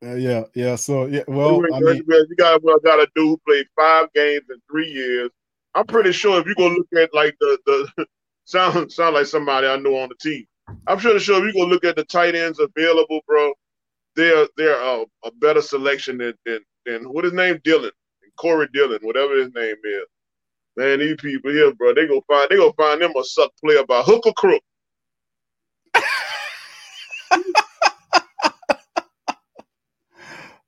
Uh, 0.05 0.14
yeah, 0.14 0.44
yeah. 0.55 0.76
So 0.76 1.07
yeah, 1.07 1.24
well, 1.26 1.61
I 1.72 1.78
you 1.78 1.84
mean, 1.84 2.36
got 2.36 2.62
well, 2.62 2.78
got 2.84 3.01
a 3.01 3.09
dude 3.16 3.26
who 3.30 3.40
played 3.46 3.66
five 3.76 4.07
games 4.14 4.44
in 4.49 4.61
three 4.70 4.88
years. 4.88 5.30
I'm 5.74 5.86
pretty 5.86 6.12
sure 6.12 6.40
if 6.40 6.46
you 6.46 6.55
go 6.55 6.68
look 6.68 6.86
at 6.96 7.12
like 7.14 7.36
the 7.40 7.59
the 7.66 8.07
sound 8.44 8.92
sound 8.92 9.14
like 9.16 9.26
somebody 9.26 9.66
I 9.66 9.76
know 9.76 9.96
on 9.96 10.09
the 10.09 10.14
team. 10.16 10.46
I'm 10.86 10.99
sure 11.01 11.14
the 11.14 11.20
show. 11.20 11.38
If 11.38 11.44
you 11.44 11.53
go 11.53 11.66
look 11.66 11.84
at 11.84 11.96
the 11.96 12.05
tight 12.05 12.36
ends 12.36 12.61
available, 12.61 13.20
bro, 13.26 13.53
they're 14.14 14.46
they're 14.57 14.80
a, 14.80 15.05
a 15.24 15.32
better 15.40 15.62
selection 15.62 16.18
than 16.18 16.34
than 16.46 16.61
than 16.86 17.05
what 17.05 17.24
his 17.24 17.32
name 17.32 17.61
Dillon 17.64 17.90
and 18.22 18.32
Corey 18.36 18.68
Dillon, 18.72 19.01
whatever 19.03 19.34
his 19.36 19.53
name 19.55 19.76
is. 19.84 20.07
Man, 20.76 21.01
these 21.01 21.16
people 21.16 21.51
here, 21.51 21.74
bro, 21.74 21.92
they 21.94 22.07
go 22.07 22.22
find 22.28 22.49
they 22.51 22.57
go 22.57 22.72
find 22.72 23.03
them 23.03 23.16
a 23.16 23.24
suck 23.24 23.51
player 23.64 23.84
by 23.86 24.03
hook 24.03 24.26
or 24.26 24.32
crook. 24.34 24.62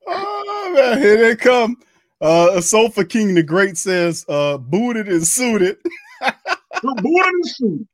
Oh 0.07 0.73
man, 0.75 1.01
here 1.01 1.17
they 1.17 1.35
come. 1.35 1.77
Uh 2.19 2.61
Sofa 2.61 3.03
King 3.05 3.33
the 3.33 3.43
Great 3.43 3.77
says, 3.77 4.25
uh, 4.29 4.57
booted 4.57 5.07
and 5.07 5.25
suited. 5.25 5.77
booted 6.81 7.05
and 7.05 7.47
suited. 7.47 7.87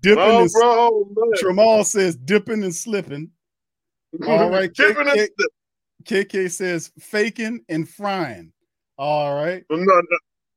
Dipping 0.00 0.22
Oh, 0.22 0.42
and 0.42 0.52
bro, 0.52 0.62
oh, 0.64 1.12
man. 1.16 1.32
Tramal 1.42 1.84
says 1.84 2.16
dipping 2.16 2.62
and 2.62 2.74
slipping. 2.74 3.30
All 4.26 4.50
right. 4.50 4.72
Dipping 4.72 5.08
and 5.08 5.30
KK, 6.04 6.26
KK 6.26 6.50
says 6.50 6.92
faking 6.98 7.64
and 7.68 7.88
frying. 7.88 8.52
All 8.98 9.34
right. 9.34 9.64
No, 9.70 9.76
no. 9.78 10.02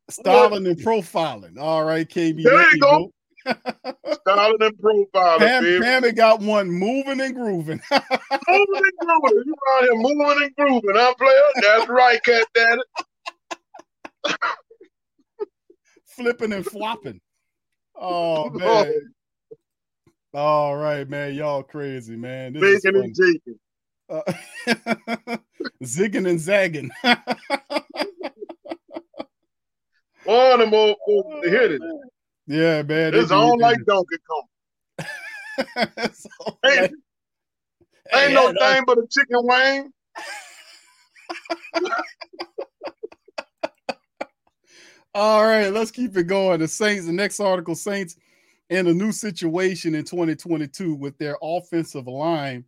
Styling 0.09 0.67
and 0.67 0.77
profiling. 0.77 1.57
All 1.57 1.85
right, 1.85 2.07
KB. 2.07 2.43
There 2.43 2.51
there 2.51 2.75
you 2.75 2.81
go. 2.81 3.11
Styling 3.45 4.57
and 4.61 4.77
profiling, 4.77 5.39
Pam. 5.39 5.63
Pammy 5.63 6.15
got 6.15 6.41
one 6.41 6.69
moving 6.69 7.21
and 7.21 7.35
grooving. 7.35 7.81
moving 7.91 8.07
and 8.49 8.93
grooving. 8.99 9.43
You 9.45 9.55
out 9.73 9.83
here 9.83 9.95
moving 9.95 10.43
and 10.43 10.55
grooving, 10.55 10.95
huh, 10.95 11.13
player? 11.17 11.41
That's 11.61 11.89
right, 11.89 12.23
cat 12.23 12.47
daddy. 12.53 12.81
Flipping 16.05 16.53
and 16.53 16.65
flopping. 16.65 17.19
Oh 17.95 18.49
man. 18.49 19.13
All 20.33 20.77
right, 20.77 21.07
man. 21.09 21.33
Y'all 21.35 21.63
crazy, 21.63 22.15
man. 22.15 22.53
This 22.53 22.63
is 22.63 22.81
Bacon 22.83 23.01
and 23.01 23.15
jaking. 23.15 23.59
Uh, 24.09 24.23
zigging 25.83 26.29
and 26.29 26.39
zagging. 26.39 26.91
One 30.23 30.53
of 30.53 30.59
them 30.59 30.73
old 30.73 30.97
folks 31.05 31.43
to 31.43 31.49
hit 31.49 31.71
it. 31.73 31.81
Yeah, 32.47 32.81
man. 32.83 33.11
they 33.11 33.19
It's 33.19 33.29
do 33.29 33.35
on 33.35 33.59
it. 33.59 33.61
like 33.61 33.77
Donkey 33.85 34.17
Kong. 34.27 34.47
Ain't, 36.65 36.93
ain't 38.15 38.33
no 38.33 38.53
thing 38.53 38.83
but 38.87 38.97
a 38.97 39.05
chicken 39.09 39.39
wing. 39.43 39.91
All 45.13 45.45
right, 45.45 45.67
let's 45.67 45.91
keep 45.91 46.15
it 46.15 46.23
going. 46.23 46.61
The 46.61 46.67
Saints, 46.67 47.05
the 47.05 47.11
next 47.11 47.39
article, 47.41 47.75
Saints 47.75 48.15
in 48.69 48.87
a 48.87 48.93
new 48.93 49.11
situation 49.11 49.93
in 49.93 50.05
2022 50.05 50.95
with 50.95 51.17
their 51.17 51.35
offensive 51.43 52.07
line. 52.07 52.63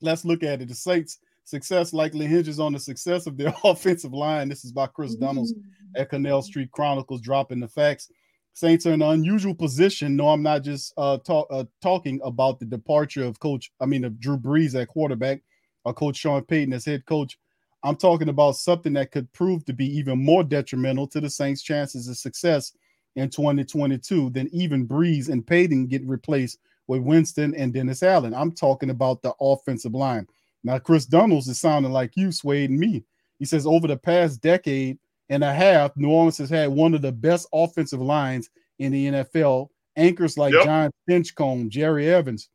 Let's 0.00 0.24
look 0.24 0.42
at 0.42 0.60
it. 0.60 0.68
The 0.68 0.74
Saints' 0.74 1.18
success 1.44 1.92
likely 1.92 2.26
hinges 2.26 2.58
on 2.58 2.72
the 2.72 2.80
success 2.80 3.26
of 3.26 3.36
their 3.36 3.54
offensive 3.64 4.12
line. 4.12 4.48
This 4.48 4.64
is 4.64 4.72
by 4.72 4.88
Chris 4.88 5.14
Donalds 5.14 5.54
mm. 5.54 5.62
at 5.94 6.10
Canal 6.10 6.42
Street 6.42 6.72
Chronicles, 6.72 7.20
dropping 7.20 7.60
the 7.60 7.68
facts. 7.68 8.10
Saints 8.54 8.86
are 8.86 8.92
in 8.92 9.02
an 9.02 9.10
unusual 9.10 9.54
position. 9.54 10.16
No, 10.16 10.28
I'm 10.28 10.42
not 10.42 10.62
just 10.62 10.92
uh, 10.96 11.18
talk, 11.18 11.46
uh, 11.50 11.64
talking 11.80 12.20
about 12.24 12.58
the 12.58 12.66
departure 12.66 13.24
of 13.24 13.38
Coach, 13.40 13.70
I 13.80 13.86
mean, 13.86 14.04
of 14.04 14.20
Drew 14.20 14.36
Brees 14.36 14.80
at 14.80 14.88
quarterback, 14.88 15.40
or 15.84 15.94
Coach 15.94 16.16
Sean 16.16 16.42
Payton 16.42 16.72
as 16.72 16.84
head 16.84 17.06
coach. 17.06 17.38
I'm 17.82 17.96
talking 17.96 18.28
about 18.28 18.56
something 18.56 18.92
that 18.94 19.10
could 19.10 19.32
prove 19.32 19.64
to 19.64 19.72
be 19.72 19.86
even 19.86 20.22
more 20.22 20.44
detrimental 20.44 21.06
to 21.08 21.20
the 21.20 21.30
Saints' 21.30 21.62
chances 21.62 22.08
of 22.08 22.18
success 22.18 22.72
in 23.16 23.30
2022 23.30 24.30
than 24.30 24.48
even 24.52 24.86
Brees 24.86 25.30
and 25.30 25.46
Payton 25.46 25.86
get 25.86 26.04
replaced 26.06 26.58
with 26.86 27.02
Winston 27.02 27.54
and 27.54 27.72
Dennis 27.72 28.02
Allen. 28.02 28.34
I'm 28.34 28.52
talking 28.52 28.90
about 28.90 29.22
the 29.22 29.32
offensive 29.40 29.94
line. 29.94 30.26
Now, 30.62 30.78
Chris 30.78 31.06
Donalds 31.06 31.48
is 31.48 31.58
sounding 31.58 31.92
like 31.92 32.16
you, 32.16 32.32
Swade, 32.32 32.70
and 32.70 32.78
me. 32.78 33.04
He 33.38 33.46
says 33.46 33.66
over 33.66 33.88
the 33.88 33.96
past 33.96 34.42
decade 34.42 34.98
and 35.30 35.42
a 35.42 35.52
half, 35.54 35.96
New 35.96 36.10
Orleans 36.10 36.36
has 36.38 36.50
had 36.50 36.68
one 36.68 36.92
of 36.92 37.00
the 37.02 37.12
best 37.12 37.48
offensive 37.54 38.00
lines 38.02 38.50
in 38.78 38.92
the 38.92 39.06
NFL. 39.06 39.68
Anchors 39.96 40.36
like 40.36 40.52
Yep. 40.52 40.64
Jon 40.64 40.90
Stinchcomb, 41.08 41.70
Jahri 41.70 42.04
Evans, 42.06 42.48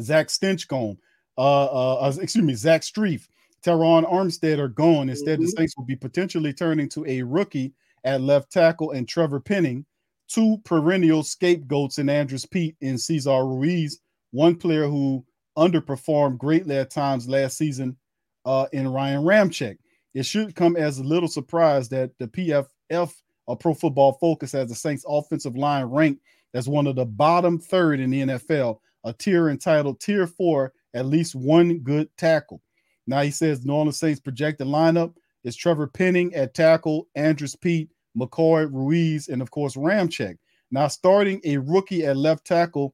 Zach 0.00 0.28
Stinchcomb, 0.28 0.96
uh, 1.36 1.64
uh, 1.66 1.94
uh, 2.00 2.12
excuse 2.20 2.44
me, 2.44 2.54
Zach 2.54 2.82
Strief, 2.82 3.28
Terron 3.64 4.10
Armstead 4.10 4.58
are 4.58 4.68
gone. 4.68 5.08
Instead, 5.08 5.38
the 5.40 5.44
Mhm. 5.44 5.56
Saints 5.56 5.76
will 5.76 5.84
be 5.84 5.96
potentially 5.96 6.52
turning 6.52 6.88
to 6.90 7.04
a 7.06 7.22
rookie 7.22 7.72
at 8.04 8.20
left 8.20 8.50
tackle 8.52 8.92
and 8.92 9.08
Trevor 9.08 9.40
Penning, 9.40 9.84
two 10.28 10.58
perennial 10.64 11.22
scapegoats 11.22 11.98
in 11.98 12.08
Andrus 12.08 12.46
Peat 12.46 12.76
and 12.82 13.00
Cesar 13.00 13.44
Ruiz, 13.46 14.00
one 14.30 14.56
player 14.56 14.86
who 14.86 15.24
underperformed 15.56 16.38
greatly 16.38 16.76
at 16.76 16.90
times 16.90 17.28
last 17.28 17.56
season 17.58 17.96
uh, 18.44 18.66
in 18.72 18.86
Ryan 18.88 19.22
Ramczyk. 19.24 19.78
It 20.18 20.26
should 20.26 20.56
come 20.56 20.74
as 20.74 20.98
a 20.98 21.04
little 21.04 21.28
surprise 21.28 21.88
that 21.90 22.10
the 22.18 22.26
PFF 22.26 23.12
or 23.46 23.56
Pro 23.56 23.72
Football 23.72 24.14
Focus 24.14 24.50
has 24.50 24.68
the 24.68 24.74
Saints 24.74 25.04
offensive 25.08 25.56
line 25.56 25.84
ranked 25.84 26.22
as 26.54 26.68
one 26.68 26.88
of 26.88 26.96
the 26.96 27.06
bottom 27.06 27.56
third 27.56 28.00
in 28.00 28.10
the 28.10 28.22
NFL, 28.22 28.80
a 29.04 29.12
tier 29.12 29.48
entitled 29.48 30.00
Tier 30.00 30.26
4, 30.26 30.72
at 30.94 31.06
least 31.06 31.36
one 31.36 31.78
good 31.78 32.08
tackle. 32.16 32.60
Now 33.06 33.20
he 33.20 33.30
says 33.30 33.64
New 33.64 33.72
Orleans 33.72 34.00
Saints 34.00 34.18
projected 34.18 34.66
lineup 34.66 35.14
is 35.44 35.54
Trevor 35.54 35.86
Penning 35.86 36.34
at 36.34 36.52
tackle, 36.52 37.06
Andrus 37.14 37.54
Peat, 37.54 37.88
McCoy, 38.18 38.68
Ruiz, 38.72 39.28
and 39.28 39.40
of 39.40 39.52
course 39.52 39.76
Ramczyk. 39.76 40.36
Now 40.72 40.88
starting 40.88 41.40
a 41.44 41.58
rookie 41.58 42.04
at 42.04 42.16
left 42.16 42.44
tackle 42.44 42.92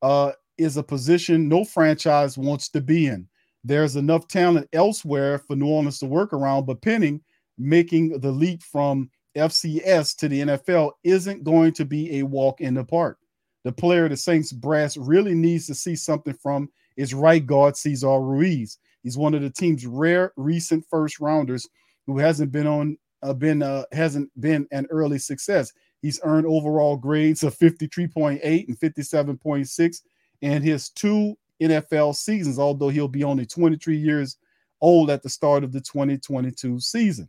uh, 0.00 0.32
is 0.56 0.78
a 0.78 0.82
position 0.82 1.50
no 1.50 1.66
franchise 1.66 2.38
wants 2.38 2.70
to 2.70 2.80
be 2.80 3.08
in. 3.08 3.28
There's 3.64 3.96
enough 3.96 4.26
talent 4.28 4.68
elsewhere 4.72 5.38
for 5.38 5.56
New 5.56 5.68
Orleans 5.68 5.98
to 6.00 6.06
work 6.06 6.32
around, 6.32 6.66
but 6.66 6.82
Penning 6.82 7.20
making 7.58 8.18
the 8.20 8.32
leap 8.32 8.62
from 8.62 9.10
FCS 9.36 10.16
to 10.16 10.28
the 10.28 10.40
NFL 10.40 10.92
isn't 11.04 11.44
going 11.44 11.72
to 11.74 11.84
be 11.84 12.18
a 12.18 12.22
walk 12.22 12.60
in 12.60 12.74
the 12.74 12.84
park. 12.84 13.18
The 13.64 13.72
player 13.72 14.08
the 14.08 14.16
Saints 14.16 14.52
brass 14.52 14.96
really 14.96 15.34
needs 15.34 15.66
to 15.66 15.74
see 15.74 15.94
something 15.94 16.34
from 16.34 16.68
is 16.96 17.14
right 17.14 17.44
guard 17.44 17.76
Cesar 17.76 18.20
Ruiz. 18.20 18.78
He's 19.02 19.16
one 19.16 19.34
of 19.34 19.42
the 19.42 19.50
team's 19.50 19.86
rare 19.86 20.32
recent 20.36 20.84
first 20.90 21.20
rounders 21.20 21.68
who 22.06 22.18
hasn't 22.18 22.52
been 22.52 22.66
on 22.66 22.98
uh, 23.22 23.32
been 23.32 23.62
uh, 23.62 23.84
hasn't 23.92 24.28
been 24.40 24.66
an 24.72 24.86
early 24.90 25.18
success. 25.18 25.72
He's 26.02 26.20
earned 26.24 26.46
overall 26.46 26.96
grades 26.96 27.44
of 27.44 27.56
53.8 27.56 28.66
and 28.66 28.78
57.6 28.78 29.96
in 30.40 30.62
his 30.62 30.90
two 30.90 31.36
NFL 31.62 32.14
seasons, 32.14 32.58
although 32.58 32.88
he'll 32.88 33.08
be 33.08 33.24
only 33.24 33.46
23 33.46 33.96
years 33.96 34.36
old 34.80 35.10
at 35.10 35.22
the 35.22 35.28
start 35.28 35.64
of 35.64 35.72
the 35.72 35.80
2022 35.80 36.80
season. 36.80 37.28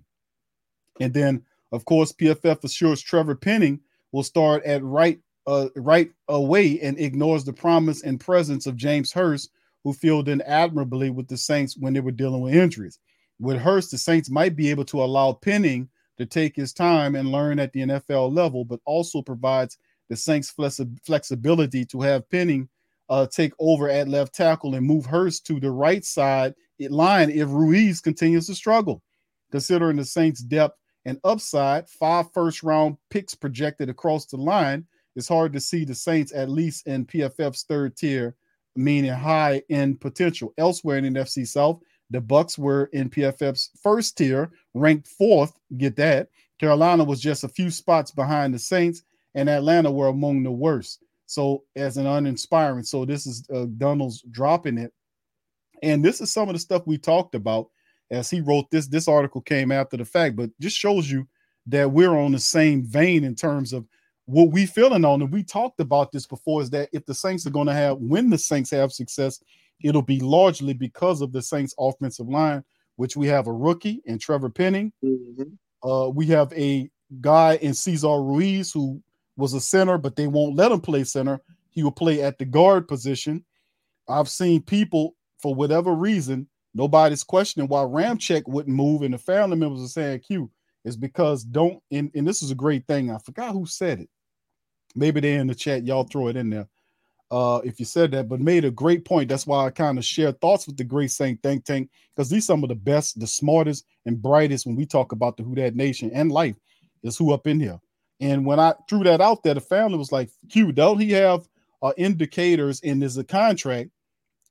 And 0.99 1.13
then, 1.13 1.43
of 1.71 1.85
course, 1.85 2.13
PFF 2.13 2.63
assures 2.63 3.01
Trevor 3.01 3.35
Penning 3.35 3.79
will 4.11 4.23
start 4.23 4.63
at 4.63 4.83
right 4.83 5.19
uh, 5.45 5.67
right 5.75 6.09
away 6.29 6.79
and 6.79 6.97
ignores 6.97 7.43
the 7.43 7.51
promise 7.51 8.03
and 8.03 8.19
presence 8.19 8.65
of 8.65 8.77
James 8.77 9.11
Hurst, 9.11 9.49
who 9.83 9.91
filled 9.91 10.29
in 10.29 10.41
admirably 10.41 11.09
with 11.09 11.27
the 11.27 11.37
Saints 11.37 11.77
when 11.77 11.93
they 11.93 11.99
were 11.99 12.11
dealing 12.11 12.41
with 12.41 12.55
injuries. 12.55 12.99
With 13.39 13.57
Hurst, 13.57 13.91
the 13.91 13.97
Saints 13.97 14.29
might 14.29 14.55
be 14.55 14.69
able 14.69 14.85
to 14.85 15.03
allow 15.03 15.33
Penning 15.33 15.89
to 16.17 16.25
take 16.25 16.55
his 16.55 16.71
time 16.71 17.15
and 17.15 17.31
learn 17.31 17.59
at 17.59 17.73
the 17.73 17.81
NFL 17.81 18.33
level, 18.33 18.63
but 18.63 18.79
also 18.85 19.21
provides 19.21 19.77
the 20.09 20.15
Saints 20.15 20.53
flexi- 20.57 20.97
flexibility 21.05 21.85
to 21.85 22.01
have 22.01 22.29
Penning 22.29 22.69
uh, 23.09 23.27
take 23.27 23.53
over 23.59 23.89
at 23.89 24.07
left 24.07 24.33
tackle 24.33 24.75
and 24.75 24.85
move 24.85 25.05
Hurst 25.05 25.45
to 25.47 25.59
the 25.59 25.71
right 25.71 26.03
side 26.03 26.53
line 26.79 27.29
if 27.29 27.47
Ruiz 27.49 28.01
continues 28.01 28.47
to 28.47 28.55
struggle. 28.55 29.01
Considering 29.51 29.97
the 29.97 30.05
Saints' 30.05 30.41
depth 30.41 30.77
and 31.05 31.19
upside, 31.23 31.87
five 31.89 32.31
first 32.33 32.63
round 32.63 32.97
picks 33.09 33.35
projected 33.35 33.89
across 33.89 34.25
the 34.25 34.37
line, 34.37 34.85
it's 35.15 35.27
hard 35.27 35.53
to 35.53 35.59
see 35.59 35.85
the 35.85 35.95
Saints 35.95 36.33
at 36.33 36.49
least 36.49 36.87
in 36.87 37.05
PFF's 37.05 37.63
third 37.63 37.95
tier, 37.95 38.35
meaning 38.75 39.11
high 39.11 39.61
end 39.69 40.01
potential. 40.01 40.53
Elsewhere 40.57 40.97
in 40.97 41.13
NFC 41.13 41.47
South, 41.47 41.79
the 42.09 42.21
Bucks 42.21 42.57
were 42.57 42.85
in 42.93 43.09
PFF's 43.09 43.69
first 43.81 44.17
tier, 44.17 44.51
ranked 44.73 45.07
fourth. 45.07 45.53
Get 45.77 45.95
that. 45.97 46.29
Carolina 46.59 47.03
was 47.03 47.19
just 47.19 47.43
a 47.43 47.49
few 47.49 47.69
spots 47.69 48.11
behind 48.11 48.53
the 48.53 48.59
Saints, 48.59 49.03
and 49.35 49.49
Atlanta 49.49 49.91
were 49.91 50.07
among 50.07 50.43
the 50.43 50.51
worst. 50.51 51.03
So, 51.33 51.63
as 51.75 51.97
an 51.97 52.05
uninspiring, 52.05 52.83
so 52.83 53.05
this 53.05 53.25
is 53.25 53.43
uh, 53.53 53.65
Donald's 53.77 54.21
dropping 54.29 54.77
it, 54.77 54.93
and 55.81 56.05
this 56.05 56.21
is 56.21 56.31
some 56.31 56.47
of 56.47 56.53
the 56.53 56.59
stuff 56.59 56.83
we 56.85 56.97
talked 56.99 57.33
about 57.33 57.69
as 58.11 58.29
he 58.29 58.39
wrote 58.39 58.69
this. 58.69 58.87
This 58.87 59.07
article 59.07 59.41
came 59.41 59.71
after 59.71 59.97
the 59.97 60.05
fact, 60.05 60.35
but 60.35 60.51
just 60.59 60.77
shows 60.77 61.09
you 61.09 61.27
that 61.67 61.91
we're 61.91 62.15
on 62.15 62.33
the 62.33 62.39
same 62.39 62.85
vein 62.85 63.23
in 63.23 63.33
terms 63.33 63.73
of 63.73 63.87
what 64.25 64.51
we 64.51 64.67
feeling 64.67 65.03
on. 65.05 65.23
And 65.23 65.31
we 65.31 65.43
talked 65.43 65.79
about 65.79 66.11
this 66.11 66.27
before 66.27 66.61
is 66.61 66.69
that 66.69 66.89
if 66.93 67.05
the 67.07 67.15
Saints 67.15 67.47
are 67.47 67.51
going 67.51 67.67
to 67.67 67.73
have, 67.73 67.97
when 67.97 68.29
the 68.29 68.37
Saints 68.37 68.69
have 68.69 68.91
success, 68.91 69.41
it'll 69.83 70.03
be 70.03 70.19
largely 70.19 70.73
because 70.73 71.21
of 71.21 71.31
the 71.31 71.41
Saints 71.41 71.73
offensive 71.79 72.29
line, 72.29 72.63
which 72.97 73.17
we 73.17 73.27
have 73.27 73.47
a 73.47 73.53
rookie 73.53 74.03
and 74.05 74.21
Trevor 74.21 74.49
Penning. 74.49 74.93
Uh, 75.83 76.09
we 76.13 76.27
have 76.27 76.53
a 76.53 76.89
guy 77.21 77.55
in 77.55 77.73
Cesar 77.73 78.21
Ruiz 78.21 78.71
who 78.71 79.01
was 79.37 79.53
a 79.53 79.61
center, 79.61 79.97
but 79.97 80.15
they 80.15 80.27
won't 80.27 80.55
let 80.55 80.71
him 80.71 80.81
play 80.81 81.03
center. 81.03 81.39
he 81.69 81.83
will 81.83 81.91
play 81.91 82.21
at 82.21 82.37
the 82.37 82.45
guard 82.45 82.87
position. 82.87 83.43
I've 84.07 84.29
seen 84.29 84.61
people 84.61 85.15
for 85.39 85.53
whatever 85.53 85.93
reason, 85.93 86.47
nobody's 86.73 87.23
questioning 87.23 87.67
why 87.67 87.81
Ramczyk 87.81 88.43
wouldn't 88.47 88.75
move, 88.75 89.01
and 89.01 89.13
the 89.13 89.17
family 89.17 89.57
members 89.57 89.83
are 89.83 89.87
saying 89.87 90.19
Q 90.21 90.49
is 90.85 90.95
because 90.97 91.43
don't 91.43 91.81
and, 91.91 92.11
and 92.13 92.27
this 92.27 92.43
is 92.43 92.51
a 92.51 92.55
great 92.55 92.87
thing. 92.87 93.11
I 93.11 93.17
forgot 93.17 93.53
who 93.53 93.65
said 93.65 93.99
it. 94.01 94.09
Maybe 94.95 95.19
they're 95.19 95.39
in 95.39 95.47
the 95.47 95.55
chat. 95.55 95.85
Y'all 95.85 96.03
throw 96.03 96.27
it 96.27 96.37
in 96.37 96.49
there. 96.49 96.67
Uh, 97.31 97.61
if 97.63 97.79
you 97.79 97.85
said 97.85 98.11
that, 98.11 98.29
but 98.29 98.39
made 98.39 98.63
a 98.63 98.69
great 98.69 99.05
point. 99.05 99.27
That's 99.27 99.47
why 99.47 99.65
I 99.65 99.71
kind 99.71 99.97
of 99.97 100.05
share 100.05 100.31
thoughts 100.33 100.67
with 100.67 100.77
the 100.77 100.83
Great 100.83 101.09
Saint 101.09 101.41
Think 101.41 101.65
Tank 101.65 101.89
because 102.15 102.29
these 102.29 102.45
some 102.45 102.63
of 102.63 102.69
the 102.69 102.75
best, 102.75 103.19
the 103.19 103.25
smartest, 103.25 103.85
and 104.05 104.21
brightest 104.21 104.67
when 104.67 104.75
we 104.75 104.85
talk 104.85 105.13
about 105.13 105.35
the 105.35 105.43
Who 105.43 105.55
That 105.55 105.75
Nation 105.75 106.11
and 106.13 106.31
life 106.31 106.57
is 107.01 107.17
who 107.17 107.33
up 107.33 107.47
in 107.47 107.59
here. 107.59 107.79
And 108.23 108.45
when 108.45 108.57
I 108.57 108.73
threw 108.89 109.03
that 109.03 109.19
out 109.19 109.43
there, 109.43 109.53
the 109.53 109.59
family 109.59 109.97
was 109.97 110.13
like, 110.13 110.29
"Q, 110.49 110.71
don't 110.71 110.99
he 110.99 111.11
have 111.11 111.45
uh, 111.81 111.91
indicators 111.97 112.79
in 112.79 113.01
his 113.01 113.21
contract 113.27 113.89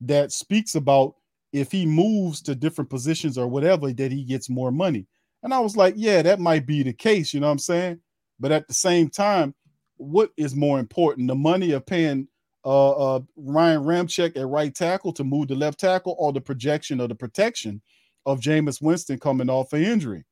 that 0.03 0.31
speaks 0.31 0.75
about 0.75 1.15
if 1.55 1.73
he 1.73 1.87
moves 1.87 2.43
to 2.43 2.55
different 2.55 2.91
positions 2.91 3.39
or 3.39 3.49
whatever 3.49 3.91
that 3.91 4.13
he 4.13 4.25
gets 4.25 4.51
more 4.51 4.71
money?" 4.71 5.07
And 5.43 5.55
I 5.55 5.61
was 5.61 5.75
like, 5.75 5.95
"Yeah, 5.97 6.21
that 6.21 6.39
might 6.39 6.67
be 6.67 6.83
the 6.83 6.93
case." 6.93 7.33
You 7.33 7.41
know 7.41 7.47
what 7.47 7.53
I'm 7.53 7.59
saying? 7.61 8.01
But 8.39 8.53
at 8.53 8.69
the 8.69 8.75
same 8.75 9.09
time, 9.09 9.55
what 9.97 10.33
is 10.37 10.55
more 10.55 10.79
important, 10.79 11.29
the 11.29 11.35
money 11.35 11.73
of 11.73 11.87
paying 11.87 12.29
uh, 12.67 12.91
uh, 12.91 13.21
Ryan 13.37 13.85
Ramczyk 13.85 14.37
at 14.37 14.47
right 14.47 14.75
tackle 14.75 15.15
to 15.15 15.25
move 15.25 15.49
to 15.49 15.55
left 15.55 15.81
tackle, 15.81 16.15
or 16.19 16.35
the 16.35 16.43
projection 16.43 17.01
or 17.01 17.09
the 17.09 17.15
protection 17.15 17.81
of 18.27 18.41
Jameis 18.41 18.83
Winston 18.83 19.19
coming 19.19 19.49
off 19.49 19.73
an 19.73 19.83
injury? 19.83 20.25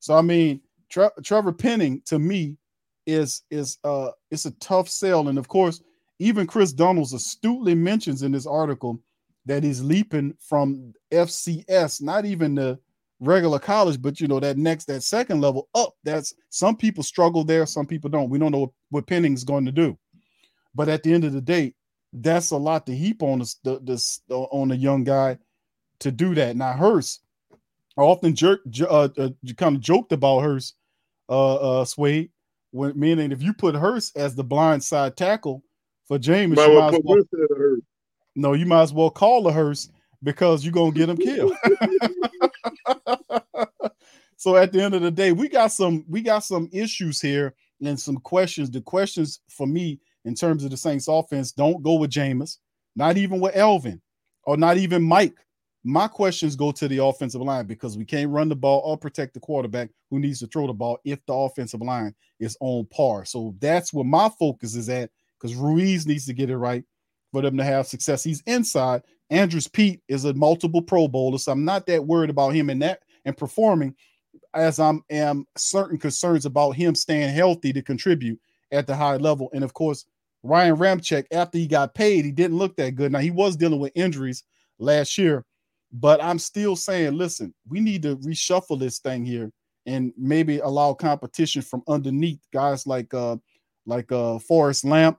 So 0.00 0.14
I 0.14 0.20
mean, 0.20 0.60
Tre- 0.90 1.08
Trevor 1.24 1.52
Penning 1.52 2.02
to 2.04 2.18
me 2.18 2.58
is 3.06 3.42
is 3.50 3.78
uh 3.84 4.10
it's 4.30 4.46
a 4.46 4.52
tough 4.52 4.88
sell, 4.88 5.28
and 5.28 5.38
of 5.38 5.48
course, 5.48 5.82
even 6.18 6.46
Chris 6.46 6.72
Donalds 6.72 7.12
astutely 7.12 7.74
mentions 7.74 8.22
in 8.22 8.32
this 8.32 8.46
article 8.46 9.00
that 9.46 9.64
he's 9.64 9.82
leaping 9.82 10.34
from 10.40 10.94
FCS, 11.10 12.00
not 12.00 12.24
even 12.24 12.54
the 12.54 12.78
regular 13.20 13.58
college, 13.58 14.00
but 14.00 14.20
you 14.20 14.28
know 14.28 14.40
that 14.40 14.56
next 14.56 14.86
that 14.86 15.02
second 15.02 15.40
level 15.40 15.68
up. 15.74 15.94
That's 16.04 16.34
some 16.50 16.76
people 16.76 17.02
struggle 17.02 17.44
there, 17.44 17.66
some 17.66 17.86
people 17.86 18.10
don't. 18.10 18.30
We 18.30 18.38
don't 18.38 18.52
know 18.52 18.60
what, 18.60 18.70
what 18.90 19.06
Penning's 19.06 19.44
going 19.44 19.64
to 19.66 19.72
do, 19.72 19.98
but 20.74 20.88
at 20.88 21.02
the 21.02 21.12
end 21.12 21.24
of 21.24 21.32
the 21.32 21.40
day, 21.40 21.74
that's 22.12 22.50
a 22.50 22.56
lot 22.56 22.86
to 22.86 22.94
heap 22.94 23.22
on 23.22 23.38
this, 23.38 23.56
this 23.64 24.20
on 24.28 24.70
a 24.70 24.76
young 24.76 25.04
guy 25.04 25.38
to 26.00 26.10
do 26.10 26.34
that. 26.34 26.56
Now 26.56 26.72
Hurst, 26.72 27.22
I 27.96 28.02
often 28.02 28.34
jerk 28.34 28.60
uh, 28.82 29.08
uh, 29.16 29.30
kind 29.56 29.76
of 29.76 29.82
joked 29.82 30.12
about 30.12 30.40
Hurst, 30.40 30.74
uh, 31.28 31.80
uh, 31.80 31.84
Swade, 31.84 32.30
when 32.72 32.98
meaning 32.98 33.30
if 33.30 33.42
you 33.42 33.52
put 33.52 33.74
Hurst 33.74 34.16
as 34.16 34.34
the 34.34 34.42
blind 34.42 34.82
side 34.82 35.16
tackle 35.16 35.62
for 36.06 36.18
James, 36.18 36.58
you 36.58 36.74
might 36.74 36.94
as 36.94 37.00
well, 37.04 37.24
no, 38.34 38.54
you 38.54 38.66
might 38.66 38.82
as 38.82 38.92
well 38.92 39.10
call 39.10 39.42
the 39.42 39.52
Hurst 39.52 39.92
because 40.22 40.64
you're 40.64 40.72
gonna 40.72 40.90
get 40.90 41.08
him 41.08 41.18
killed. 41.18 41.52
so 44.36 44.56
at 44.56 44.72
the 44.72 44.82
end 44.82 44.94
of 44.94 45.02
the 45.02 45.10
day, 45.10 45.32
we 45.32 45.48
got 45.48 45.68
some 45.68 46.04
we 46.08 46.22
got 46.22 46.44
some 46.44 46.68
issues 46.72 47.20
here 47.20 47.54
and 47.80 47.98
some 47.98 48.16
questions. 48.16 48.70
The 48.70 48.80
questions 48.80 49.40
for 49.48 49.66
me 49.66 50.00
in 50.24 50.34
terms 50.34 50.64
of 50.64 50.70
the 50.70 50.76
Saints 50.76 51.08
offense 51.08 51.52
don't 51.52 51.82
go 51.82 51.94
with 51.94 52.10
Jameis, 52.10 52.58
not 52.96 53.16
even 53.16 53.40
with 53.40 53.56
Alvin, 53.56 54.00
or 54.44 54.56
not 54.56 54.78
even 54.78 55.02
Mike. 55.02 55.36
My 55.84 56.06
questions 56.06 56.54
go 56.54 56.70
to 56.72 56.86
the 56.86 56.98
offensive 56.98 57.40
line 57.40 57.66
because 57.66 57.98
we 57.98 58.04
can't 58.04 58.30
run 58.30 58.48
the 58.48 58.54
ball 58.54 58.82
or 58.84 58.96
protect 58.96 59.34
the 59.34 59.40
quarterback 59.40 59.90
who 60.10 60.20
needs 60.20 60.38
to 60.40 60.46
throw 60.46 60.68
the 60.68 60.72
ball 60.72 60.98
if 61.04 61.24
the 61.26 61.34
offensive 61.34 61.80
line 61.80 62.14
is 62.38 62.56
on 62.60 62.86
par. 62.86 63.24
So 63.24 63.54
that's 63.58 63.92
where 63.92 64.04
my 64.04 64.30
focus 64.38 64.76
is 64.76 64.88
at 64.88 65.10
because 65.40 65.56
Ruiz 65.56 66.06
needs 66.06 66.26
to 66.26 66.34
get 66.34 66.50
it 66.50 66.56
right 66.56 66.84
for 67.32 67.42
them 67.42 67.56
to 67.56 67.64
have 67.64 67.88
success. 67.88 68.22
He's 68.22 68.42
inside. 68.46 69.02
Andrus 69.30 69.66
Peat 69.66 70.02
is 70.08 70.24
a 70.24 70.34
multiple 70.34 70.82
Pro 70.82 71.08
Bowler, 71.08 71.38
so 71.38 71.52
I'm 71.52 71.64
not 71.64 71.86
that 71.86 72.04
worried 72.04 72.30
about 72.30 72.50
him 72.50 72.70
in 72.70 72.78
that 72.80 73.00
and 73.24 73.36
performing 73.36 73.94
as 74.54 74.78
I'm 74.78 75.02
am 75.10 75.46
certain 75.56 75.98
concerns 75.98 76.46
about 76.46 76.72
him 76.72 76.94
staying 76.94 77.34
healthy 77.34 77.72
to 77.72 77.82
contribute 77.82 78.38
at 78.70 78.86
the 78.86 78.94
high 78.94 79.16
level. 79.16 79.50
And 79.52 79.64
of 79.64 79.74
course, 79.74 80.04
Ryan 80.42 80.76
Ramczyk, 80.76 81.26
after 81.32 81.58
he 81.58 81.66
got 81.66 81.94
paid, 81.94 82.24
he 82.24 82.32
didn't 82.32 82.58
look 82.58 82.76
that 82.76 82.94
good. 82.94 83.12
Now 83.12 83.20
he 83.20 83.30
was 83.30 83.56
dealing 83.56 83.80
with 83.80 83.92
injuries 83.94 84.44
last 84.78 85.16
year, 85.16 85.44
but 85.92 86.22
I'm 86.22 86.38
still 86.38 86.74
saying, 86.76 87.16
listen, 87.16 87.54
we 87.68 87.80
need 87.80 88.02
to 88.02 88.16
reshuffle 88.16 88.78
this 88.78 88.98
thing 88.98 89.24
here 89.24 89.50
and 89.86 90.12
maybe 90.16 90.58
allow 90.58 90.94
competition 90.94 91.60
from 91.62 91.82
underneath 91.88 92.40
guys 92.52 92.86
like 92.86 93.12
uh 93.12 93.36
like 93.86 94.10
uh 94.12 94.38
Forrest 94.38 94.84
Lamp. 94.84 95.18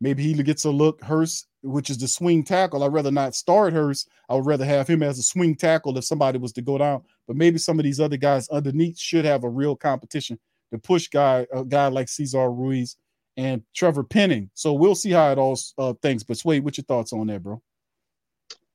Maybe 0.00 0.22
he 0.22 0.34
gets 0.42 0.64
a 0.64 0.70
look. 0.70 1.02
Hurst, 1.02 1.46
which 1.62 1.88
is 1.88 1.98
the 1.98 2.08
swing 2.08 2.42
tackle. 2.42 2.82
I'd 2.82 2.92
rather 2.92 3.10
not 3.10 3.34
start 3.34 3.72
Hurst. 3.72 4.08
I 4.28 4.34
would 4.34 4.46
rather 4.46 4.64
have 4.64 4.88
him 4.88 5.02
as 5.02 5.18
a 5.18 5.22
swing 5.22 5.54
tackle 5.54 5.96
if 5.96 6.04
somebody 6.04 6.38
was 6.38 6.52
to 6.54 6.62
go 6.62 6.78
down. 6.78 7.02
But 7.26 7.36
maybe 7.36 7.58
some 7.58 7.78
of 7.78 7.84
these 7.84 8.00
other 8.00 8.16
guys 8.16 8.48
underneath 8.48 8.98
should 8.98 9.24
have 9.24 9.44
a 9.44 9.48
real 9.48 9.76
competition 9.76 10.38
to 10.72 10.78
push 10.78 11.08
guy 11.08 11.46
a 11.52 11.64
guy 11.64 11.88
like 11.88 12.08
Cesar 12.08 12.50
Ruiz 12.50 12.96
and 13.36 13.62
Trevor 13.74 14.04
Penning. 14.04 14.50
So 14.54 14.72
we'll 14.72 14.94
see 14.94 15.10
how 15.10 15.30
it 15.32 15.38
all 15.38 15.58
uh, 15.78 15.94
things. 16.02 16.22
But 16.22 16.36
Sway, 16.36 16.60
what's 16.60 16.78
your 16.78 16.84
thoughts 16.84 17.12
on 17.12 17.28
that, 17.28 17.42
bro? 17.42 17.62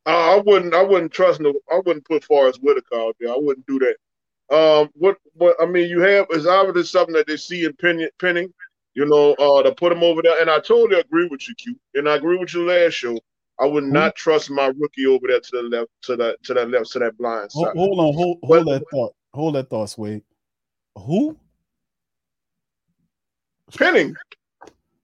Uh, 0.08 0.38
I 0.38 0.42
wouldn't. 0.44 0.74
I 0.74 0.82
wouldn't 0.82 1.12
trust 1.12 1.42
no. 1.42 1.54
I 1.72 1.82
wouldn't 1.86 2.06
put 2.06 2.24
Forrest 2.24 2.64
Whitaker 2.64 2.96
out 2.96 3.16
there. 3.20 3.32
I 3.32 3.38
wouldn't 3.38 3.68
do 3.68 3.80
that. 3.80 3.98
Um, 4.56 4.90
what? 4.94 5.18
What? 5.34 5.56
I 5.62 5.66
mean, 5.66 5.90
you 5.90 6.00
have 6.00 6.28
is 6.32 6.48
obviously 6.48 6.84
something 6.84 7.14
that 7.14 7.28
they 7.28 7.38
see 7.38 7.66
in 7.66 7.74
Penning. 7.74 8.10
Penning 8.20 8.52
you 8.98 9.06
know, 9.06 9.34
uh, 9.36 9.62
to 9.62 9.72
put 9.76 9.92
him 9.92 10.02
over 10.02 10.24
there. 10.24 10.42
And 10.42 10.50
I 10.50 10.60
totally 10.60 11.00
agree 11.00 11.28
with 11.28 11.48
you, 11.48 11.54
Q. 11.54 11.80
And 11.94 12.10
I 12.10 12.16
agree 12.16 12.36
with 12.38 12.52
you 12.56 12.68
last 12.68 12.94
show. 12.94 13.18
I 13.60 13.66
would 13.66 13.84
not 13.84 14.16
trust 14.16 14.50
my 14.50 14.72
rookie 14.76 15.06
over 15.06 15.28
there 15.28 15.40
to 15.40 15.52
the 15.52 15.62
left, 15.62 15.92
to 16.04 16.16
that, 16.16 16.42
to 16.44 16.56
that 16.56 16.70
left, 16.72 16.92
to 16.94 17.00
that 17.00 17.16
blind 17.16 17.52
side. 17.52 17.76
Hold, 17.76 17.78
hold 17.78 18.00
on, 18.00 18.14
hold, 18.16 18.38
hold 18.42 18.66
but, 18.66 18.72
that 18.72 18.84
thought. 18.92 19.16
Hold 19.36 19.56
that 19.56 19.70
thought, 19.70 19.92
Sway. 19.92 20.24
Who? 20.98 21.38
Penning. 23.78 24.16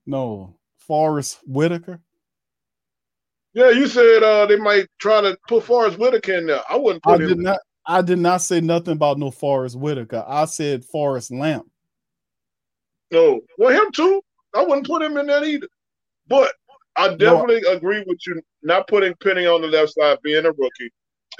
No, 0.06 0.56
Forrest 0.76 1.38
Whitaker. 1.46 2.00
Yeah, 3.54 3.70
you 3.70 3.86
said 3.86 4.22
uh, 4.22 4.46
they 4.46 4.56
might 4.56 4.88
try 4.98 5.20
to 5.20 5.38
put 5.48 5.62
Forrest 5.62 5.98
Whitaker 5.98 6.34
in 6.34 6.46
there. 6.46 6.60
I 6.68 6.76
wouldn't 6.76 7.04
put 7.04 7.20
I 7.20 7.22
him. 7.22 7.28
Did 7.28 7.38
not, 7.38 7.58
I 7.86 8.02
did 8.02 8.18
not 8.18 8.42
say 8.42 8.60
nothing 8.60 8.94
about 8.94 9.18
no 9.18 9.30
Forrest 9.30 9.78
Whitaker. 9.78 10.24
I 10.26 10.44
said 10.46 10.84
Forrest 10.84 11.30
Lamp. 11.30 11.70
No, 13.12 13.40
well, 13.56 13.70
him 13.70 13.92
too. 13.92 14.20
I 14.56 14.64
wouldn't 14.64 14.86
put 14.86 15.02
him 15.02 15.16
in 15.16 15.26
that 15.28 15.44
either. 15.44 15.68
But 16.26 16.52
I 16.96 17.14
definitely 17.14 17.60
no. 17.62 17.72
agree 17.72 18.02
with 18.06 18.18
you 18.26 18.42
not 18.62 18.88
putting 18.88 19.14
Penny 19.22 19.46
on 19.46 19.62
the 19.62 19.68
left 19.68 19.92
side, 19.92 20.18
being 20.22 20.44
a 20.44 20.50
rookie. 20.50 20.90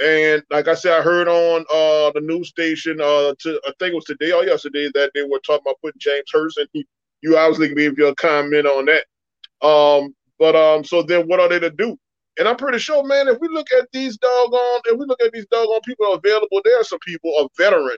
And 0.03 0.43
like 0.51 0.69
I 0.69 0.75
said, 0.75 0.99
I 0.99 1.03
heard 1.03 1.29
on 1.29 1.63
uh, 1.63 2.11
the 2.13 2.21
news 2.21 2.49
station, 2.49 3.01
uh, 3.01 3.35
to, 3.41 3.61
I 3.67 3.73
think 3.79 3.93
it 3.93 3.95
was 3.95 4.05
today 4.05 4.33
or 4.33 4.45
yesterday, 4.45 4.91
that 4.95 5.13
they 5.15 5.23
were 5.23 5.41
talking 5.41 5.63
about 5.65 5.81
putting 5.81 6.01
James 6.01 6.31
Hurst, 6.33 6.59
and 6.59 6.69
he, 6.73 6.87
you 7.23 7.37
obviously 7.37 7.75
gave 7.75 7.97
your 7.97 8.15
comment 8.17 8.67
on 8.67 8.87
that. 8.87 9.67
Um, 9.67 10.15
but 10.39 10.57
um, 10.57 10.85
so 10.85 11.03
then 11.03 11.27
what 11.29 11.41
are 11.41 11.49
they 11.49 11.61
to 11.61 11.71
do? 11.71 11.97
And 12.39 12.49
I'm 12.49 12.57
pretty 12.57 12.79
sure, 12.79 13.05
man, 13.05 13.29
if 13.29 13.39
we 13.41 13.49
look 13.49 13.69
at 13.79 13.89
these 13.93 14.17
doggone, 14.19 14.81
if 14.87 14.99
we 14.99 15.07
look 15.07 15.23
at 15.25 15.33
these 15.33 15.47
doggone 15.53 15.81
people 15.87 16.15
available, 16.15 16.61
there 16.65 16.81
are 16.81 16.85
some 16.85 16.99
people, 17.07 17.33
a 17.39 17.49
veteran. 17.63 17.97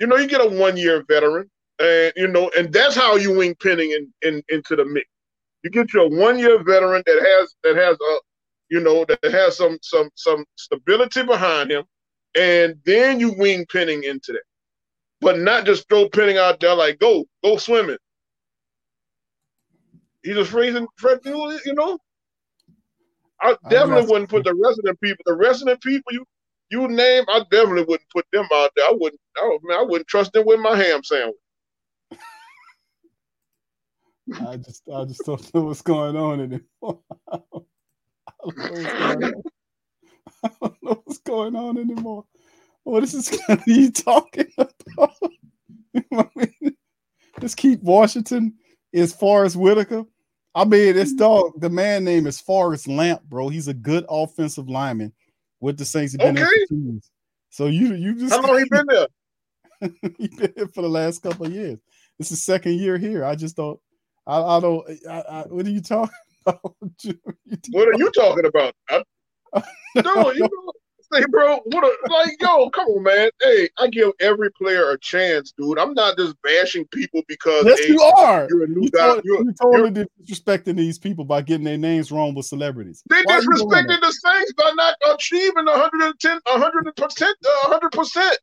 You 0.00 0.08
know, 0.08 0.16
you 0.16 0.28
get 0.28 0.44
a 0.44 0.48
one 0.48 0.76
year 0.76 1.04
veteran, 1.08 1.50
and 1.78 2.12
you 2.16 2.28
know, 2.28 2.50
and 2.58 2.72
that's 2.72 2.96
how 2.96 3.16
you 3.16 3.36
wing 3.36 3.56
Penning 3.62 3.92
in, 3.92 4.12
in 4.22 4.42
into 4.50 4.76
the 4.76 4.84
mix. 4.84 5.06
You 5.64 5.70
get 5.70 5.94
your 5.94 6.08
one 6.10 6.38
year 6.38 6.62
veteran 6.64 7.02
that 7.06 7.20
has 7.22 7.54
that 7.64 7.76
has 7.76 7.96
a 8.00 8.18
you 8.70 8.80
know 8.80 9.04
that 9.06 9.32
has 9.32 9.56
some 9.58 9.78
some 9.82 10.10
some 10.16 10.44
stability 10.56 11.22
behind 11.24 11.70
him, 11.70 11.84
and 12.38 12.76
then 12.86 13.20
you 13.20 13.34
wing 13.38 13.66
Penning 13.72 14.04
into 14.04 14.32
that, 14.32 14.44
but 15.20 15.38
not 15.38 15.66
just 15.66 15.88
throw 15.88 16.08
Penning 16.08 16.38
out 16.38 16.60
there 16.60 16.74
like 16.74 16.98
go 17.00 17.26
go 17.44 17.58
swimming. 17.58 17.98
He's 20.22 20.36
just 20.36 20.50
freezing, 20.50 20.88
you 21.66 21.74
know. 21.74 21.98
I 23.40 23.56
definitely 23.68 24.06
wouldn't 24.06 24.30
put 24.30 24.44
the 24.44 24.54
resident 24.54 25.00
people, 25.00 25.22
the 25.26 25.34
resident 25.34 25.80
people 25.82 26.12
you 26.12 26.24
you 26.70 26.88
name, 26.88 27.24
I 27.28 27.44
definitely 27.50 27.84
wouldn't 27.84 28.10
put 28.10 28.26
them 28.32 28.46
out 28.52 28.70
there. 28.74 28.86
I 28.86 28.92
wouldn't, 28.92 29.20
I, 29.36 29.58
man, 29.62 29.78
I 29.78 29.82
wouldn't 29.82 30.08
trust 30.08 30.32
them 30.32 30.46
with 30.46 30.58
my 30.60 30.76
ham 30.76 31.04
sandwich. 31.04 31.36
I 34.40 34.56
just, 34.56 34.82
I 34.92 35.04
just 35.04 35.24
don't 35.24 35.54
know 35.54 35.62
what's 35.62 35.82
going 35.82 36.16
on 36.16 36.40
anymore. 36.40 37.00
I 40.42 40.50
don't 40.60 40.82
know 40.82 41.02
what's 41.04 41.18
going 41.18 41.54
on 41.54 41.78
anymore. 41.78 42.24
What 42.82 43.04
is 43.04 43.12
this 43.12 43.28
guy 43.48 43.62
you 43.66 43.90
talking 43.92 44.46
about? 44.58 45.14
This 47.38 47.54
keep 47.54 47.82
Washington 47.82 48.54
as 48.94 49.12
far 49.12 49.44
as 49.44 49.54
Whitaker. 49.58 50.06
I 50.56 50.64
mean, 50.64 50.94
this 50.94 51.12
dog, 51.12 51.60
the 51.60 51.68
man 51.68 52.02
name 52.02 52.26
is 52.26 52.40
Forrest 52.40 52.88
Lamp, 52.88 53.22
bro. 53.24 53.50
He's 53.50 53.68
a 53.68 53.74
good 53.74 54.06
offensive 54.08 54.70
lineman 54.70 55.12
with 55.60 55.76
the 55.76 55.84
Saints. 55.84 56.16
Been 56.16 56.38
okay. 56.38 57.00
So 57.50 57.66
you 57.66 57.94
you 57.94 58.18
just 58.18 58.32
how 58.32 58.40
long 58.40 58.58
he 58.58 58.64
been 58.70 58.86
there? 58.86 59.06
he 60.18 60.28
been 60.28 60.54
here 60.56 60.68
for 60.68 60.80
the 60.80 60.88
last 60.88 61.22
couple 61.22 61.44
of 61.44 61.52
years. 61.52 61.78
It's 62.18 62.30
the 62.30 62.36
second 62.36 62.80
year 62.80 62.96
here. 62.96 63.22
I 63.22 63.34
just 63.34 63.54
don't. 63.54 63.78
I, 64.26 64.40
I 64.40 64.60
don't. 64.60 64.88
I, 65.06 65.20
I, 65.20 65.42
what 65.42 65.66
are 65.66 65.70
you 65.70 65.82
talking 65.82 66.16
about? 66.46 66.60
what 66.62 67.88
are 67.88 67.98
you 67.98 68.10
talking 68.12 68.46
about? 68.46 68.74
I, 68.88 69.02
no, 70.02 70.32
you 70.32 70.40
know, 70.40 70.72
say, 71.12 71.24
bro, 71.30 71.60
what 71.64 71.84
a, 71.84 72.12
like, 72.12 72.36
yo, 72.40 72.70
come 72.70 72.88
on, 72.88 73.02
man. 73.02 73.30
Hey, 73.42 73.68
I 73.78 73.88
give 73.88 74.12
every 74.20 74.50
player 74.52 74.90
a 74.90 74.98
chance, 74.98 75.52
dude. 75.52 75.78
I'm 75.78 75.94
not 75.94 76.16
just 76.16 76.40
bashing 76.42 76.86
people 76.86 77.22
because 77.28 77.66
yes, 77.66 77.80
hey, 77.80 77.92
you 77.92 78.00
are. 78.00 78.46
You're 78.50 78.64
a 78.64 78.68
new 78.68 78.82
you 78.82 78.90
guy. 78.90 79.06
Totally, 79.06 79.22
you're, 79.24 79.44
you 79.44 79.54
totally 79.60 80.06
disrespecting 80.24 80.76
these 80.76 80.98
people 80.98 81.24
by 81.24 81.42
getting 81.42 81.64
their 81.64 81.78
names 81.78 82.10
wrong 82.10 82.34
with 82.34 82.46
celebrities. 82.46 83.02
They 83.08 83.22
Why 83.24 83.38
disrespected 83.38 84.00
the 84.00 84.12
Saints 84.12 84.52
by 84.54 84.72
not 84.74 84.94
achieving 85.14 85.64
110, 85.64 86.40
100 86.44 86.96
percent, 86.96 87.36
100 87.42 87.92
percent. 87.92 88.38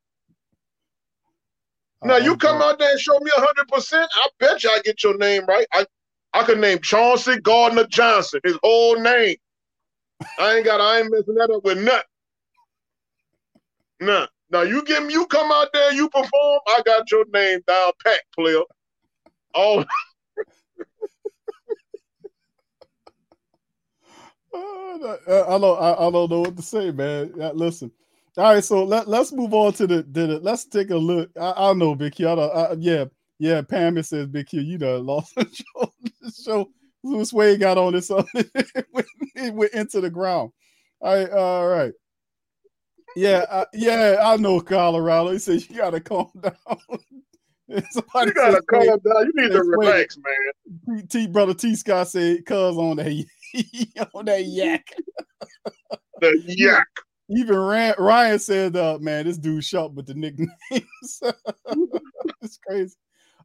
Now 2.03 2.15
uh, 2.15 2.17
you 2.17 2.35
come 2.35 2.61
out 2.61 2.79
there 2.79 2.91
and 2.91 2.99
show 2.99 3.17
me 3.19 3.31
100 3.35 3.67
percent. 3.67 4.09
I 4.13 4.27
bet 4.39 4.63
you 4.63 4.69
I 4.69 4.79
get 4.83 5.03
your 5.03 5.17
name 5.17 5.45
right. 5.47 5.67
I 5.73 5.85
I 6.33 6.43
could 6.43 6.59
name 6.59 6.79
Chauncey 6.79 7.39
Gardner 7.39 7.85
Johnson, 7.85 8.41
his 8.43 8.57
whole 8.63 8.99
name. 8.99 9.37
I 10.39 10.55
ain't 10.55 10.65
got. 10.65 10.81
I 10.81 10.99
ain't 10.99 11.11
messing 11.11 11.35
that 11.35 11.51
up 11.51 11.63
with 11.63 11.77
nothing. 11.77 12.01
Now 14.05 14.61
you 14.61 14.83
give 14.83 15.03
me, 15.05 15.13
you 15.13 15.25
come 15.27 15.51
out 15.51 15.69
there, 15.73 15.93
you 15.93 16.09
perform. 16.09 16.59
I 16.67 16.81
got 16.85 17.09
your 17.09 17.25
name 17.33 17.61
down, 17.65 17.91
pat, 18.03 18.21
player. 18.35 18.61
Oh. 19.55 19.83
I 24.55 25.57
don't. 25.57 25.81
I, 25.81 26.09
don't 26.11 26.29
know 26.29 26.41
what 26.41 26.55
to 26.55 26.61
say, 26.61 26.91
man. 26.91 27.33
Listen. 27.55 27.91
All 28.37 28.53
right, 28.53 28.63
so 28.63 28.83
let 28.83 29.07
let's 29.07 29.31
move 29.31 29.53
on 29.53 29.73
to 29.73 29.87
the. 29.87 30.03
the, 30.03 30.27
the 30.27 30.39
let's 30.39 30.65
take 30.65 30.91
a 30.91 30.97
look. 30.97 31.31
I, 31.39 31.53
I 31.55 31.73
know, 31.73 31.95
Big 31.95 32.15
Q. 32.15 32.27
I 32.27 32.33
I, 32.33 32.73
yeah, 32.73 33.05
yeah. 33.39 33.61
Pam 33.63 33.97
it 33.97 34.05
says 34.05 34.27
Big 34.27 34.47
Q. 34.47 34.61
You 34.61 34.77
know, 34.77 34.99
lost 34.99 35.33
the 35.35 35.45
show. 35.45 35.93
The 36.21 36.31
show. 36.31 36.69
Wade 37.35 37.59
got 37.59 37.77
on 37.77 37.93
this. 37.93 38.09
it, 38.11 38.87
went, 38.93 39.07
it 39.35 39.53
went 39.53 39.73
into 39.73 39.99
the 40.01 40.09
ground. 40.09 40.51
All 41.01 41.15
right, 41.15 41.31
all 41.31 41.67
right. 41.67 41.93
Yeah, 43.15 43.45
uh, 43.49 43.65
yeah, 43.73 44.17
I 44.21 44.37
know 44.37 44.59
Colorado. 44.61 45.31
He 45.31 45.39
says 45.39 45.69
you 45.69 45.77
gotta 45.77 45.99
calm 45.99 46.31
down. 46.41 46.53
You 47.67 47.81
gotta 48.33 48.61
calm 48.63 48.85
down. 48.85 48.99
You 49.05 49.31
need 49.35 49.51
to 49.51 49.63
relax, 49.63 50.17
man. 50.17 51.07
T, 51.07 51.27
brother 51.27 51.53
T 51.53 51.75
Scott 51.75 52.07
said, 52.07 52.45
"Cuz 52.45 52.77
on 52.77 52.97
that 52.97 53.25
on 54.13 54.25
that 54.25 54.45
yak." 54.45 54.93
the 56.19 56.43
yak. 56.47 56.87
Even 57.29 57.55
Ryan 57.97 58.39
said, 58.39 58.75
uh, 58.75 58.97
"Man, 58.99 59.25
this 59.25 59.37
dude 59.37 59.63
sharp 59.63 59.93
with 59.93 60.07
the 60.07 60.13
nicknames. 60.13 61.21
it's 62.41 62.57
crazy." 62.65 62.95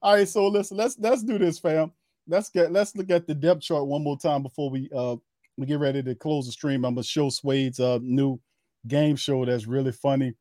All 0.03 0.15
right, 0.15 0.29
so 0.29 0.49
listen, 0.49 0.77
let's 0.77 0.99
let's 0.99 1.23
do 1.23 1.39
this, 1.39 1.59
fam. 1.59 1.93
Let's 2.27 2.51
get 2.51 2.73
let's 2.73 2.95
look 2.97 3.11
at 3.11 3.27
the 3.27 3.35
depth 3.35 3.63
chart 3.63 3.87
one 3.87 4.03
more 4.03 4.19
time 4.19 4.43
before 4.43 4.71
we 4.71 4.91
uh 4.95 5.17
we 5.57 5.67
get 5.67 5.79
ready 5.79 6.03
to 6.03 6.15
close 6.15 6.47
the 6.47 6.53
stream. 6.53 6.85
I'm 6.85 6.95
gonna 6.95 7.05
show 7.05 7.31
Swade's 7.31 7.81
uh 7.81 7.99
new 8.03 8.41
game 8.87 9.17
show 9.17 9.45
that's 9.45 9.67
really 9.67 9.93
funny 9.93 10.35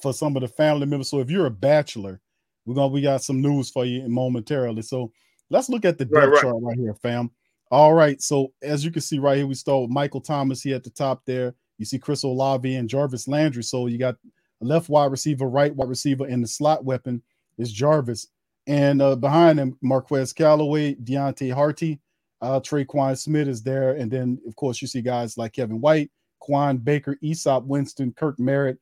for 0.00 0.12
some 0.12 0.36
of 0.36 0.42
the 0.42 0.48
family 0.48 0.86
members. 0.86 1.10
So 1.10 1.20
if 1.20 1.30
you're 1.30 1.46
a 1.46 1.50
bachelor, 1.50 2.20
we're 2.64 2.74
gonna 2.74 2.88
we 2.88 3.02
got 3.02 3.22
some 3.22 3.40
news 3.40 3.70
for 3.70 3.84
you 3.84 4.08
momentarily. 4.08 4.82
So 4.82 5.12
let's 5.50 5.68
look 5.68 5.84
at 5.84 5.98
the 5.98 6.04
depth 6.04 6.14
right, 6.14 6.28
right. 6.28 6.42
chart 6.42 6.56
right 6.60 6.78
here, 6.78 6.94
fam. 6.94 7.30
All 7.70 7.94
right. 7.94 8.20
So 8.20 8.52
as 8.62 8.84
you 8.84 8.90
can 8.90 9.02
see 9.02 9.18
right 9.18 9.38
here, 9.38 9.46
we 9.46 9.54
start 9.54 9.82
with 9.82 9.90
Michael 9.90 10.20
Thomas 10.20 10.62
here 10.62 10.76
at 10.76 10.84
the 10.84 10.90
top 10.90 11.22
there. 11.24 11.54
You 11.78 11.84
see 11.84 11.98
Chris 11.98 12.24
Olave 12.24 12.74
and 12.74 12.88
Jarvis 12.88 13.28
Landry. 13.28 13.62
So 13.62 13.86
you 13.86 13.96
got 13.98 14.16
left 14.60 14.88
wide 14.88 15.10
receiver, 15.10 15.48
right 15.48 15.74
wide 15.74 15.88
receiver, 15.88 16.26
and 16.26 16.42
the 16.42 16.48
slot 16.48 16.84
weapon 16.84 17.22
is 17.58 17.72
Jarvis. 17.72 18.26
And 18.66 19.00
uh, 19.00 19.16
behind 19.16 19.58
him, 19.58 19.78
Marquez 19.82 20.32
Callaway, 20.32 20.94
Deonte 20.96 21.52
Harty, 21.52 22.00
uh, 22.42 22.60
Tre'Quan 22.60 23.16
Smith 23.16 23.48
is 23.48 23.62
there. 23.62 23.92
And 23.92 24.10
then, 24.10 24.38
of 24.46 24.54
course, 24.56 24.82
you 24.82 24.88
see 24.88 25.02
guys 25.02 25.38
like 25.38 25.54
Kevin 25.54 25.80
White, 25.80 26.10
Quan 26.40 26.78
Baker, 26.78 27.16
Easop 27.22 27.64
Winston, 27.64 28.12
Kirk 28.12 28.38
Merritt, 28.38 28.78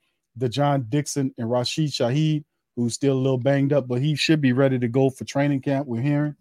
John 0.48 0.86
Dixon, 0.88 1.34
and 1.36 1.50
Rashid 1.50 1.90
Shaheed, 1.90 2.44
who's 2.76 2.94
still 2.94 3.14
a 3.14 3.18
little 3.18 3.38
banged 3.38 3.72
up, 3.72 3.88
but 3.88 4.00
he 4.00 4.14
should 4.14 4.40
be 4.40 4.52
ready 4.52 4.78
to 4.78 4.88
go 4.88 5.10
for 5.10 5.24
training 5.24 5.60
camp. 5.60 5.86
We're 5.86 6.00
hearing. 6.00 6.36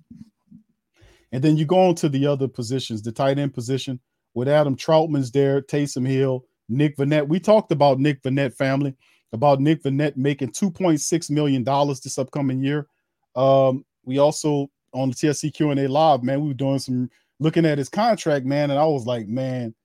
And 1.31 1.43
then 1.43 1.57
you 1.57 1.65
go 1.65 1.89
on 1.89 1.95
to 1.95 2.09
the 2.09 2.27
other 2.27 2.47
positions, 2.47 3.01
the 3.01 3.11
tight 3.11 3.39
end 3.39 3.53
position 3.53 3.99
with 4.33 4.47
Adam 4.47 4.75
Trautman's 4.75 5.31
there, 5.31 5.61
Taysom 5.61 6.07
Hill, 6.07 6.45
Nick 6.69 6.95
Vannett. 6.97 7.27
We 7.27 7.39
talked 7.39 7.71
about 7.71 7.99
Nick 7.99 8.21
Vannett 8.21 8.53
family, 8.53 8.95
about 9.33 9.59
Nick 9.59 9.83
Vannett 9.83 10.15
making 10.15 10.51
$2.6 10.51 11.29
million 11.31 11.63
this 11.63 12.17
upcoming 12.17 12.61
year. 12.61 12.87
Um, 13.35 13.83
we 14.05 14.19
also 14.19 14.69
on 14.93 15.09
the 15.09 15.15
TSC 15.15 15.53
Q&A 15.53 15.87
live, 15.87 16.23
man, 16.23 16.41
we 16.41 16.49
were 16.49 16.53
doing 16.53 16.79
some 16.79 17.09
looking 17.39 17.65
at 17.65 17.77
his 17.77 17.89
contract, 17.89 18.45
man, 18.45 18.71
and 18.71 18.79
I 18.79 18.85
was 18.85 19.05
like, 19.05 19.27
man, 19.27 19.75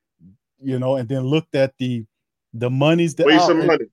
you 0.62 0.78
know, 0.78 0.96
and 0.96 1.08
then 1.08 1.22
looked 1.22 1.54
at 1.54 1.76
the 1.78 2.04
the 2.54 2.70
monies 2.70 3.14
that 3.16 3.26
waste 3.26 3.46
some 3.46 3.66
money. 3.66 3.86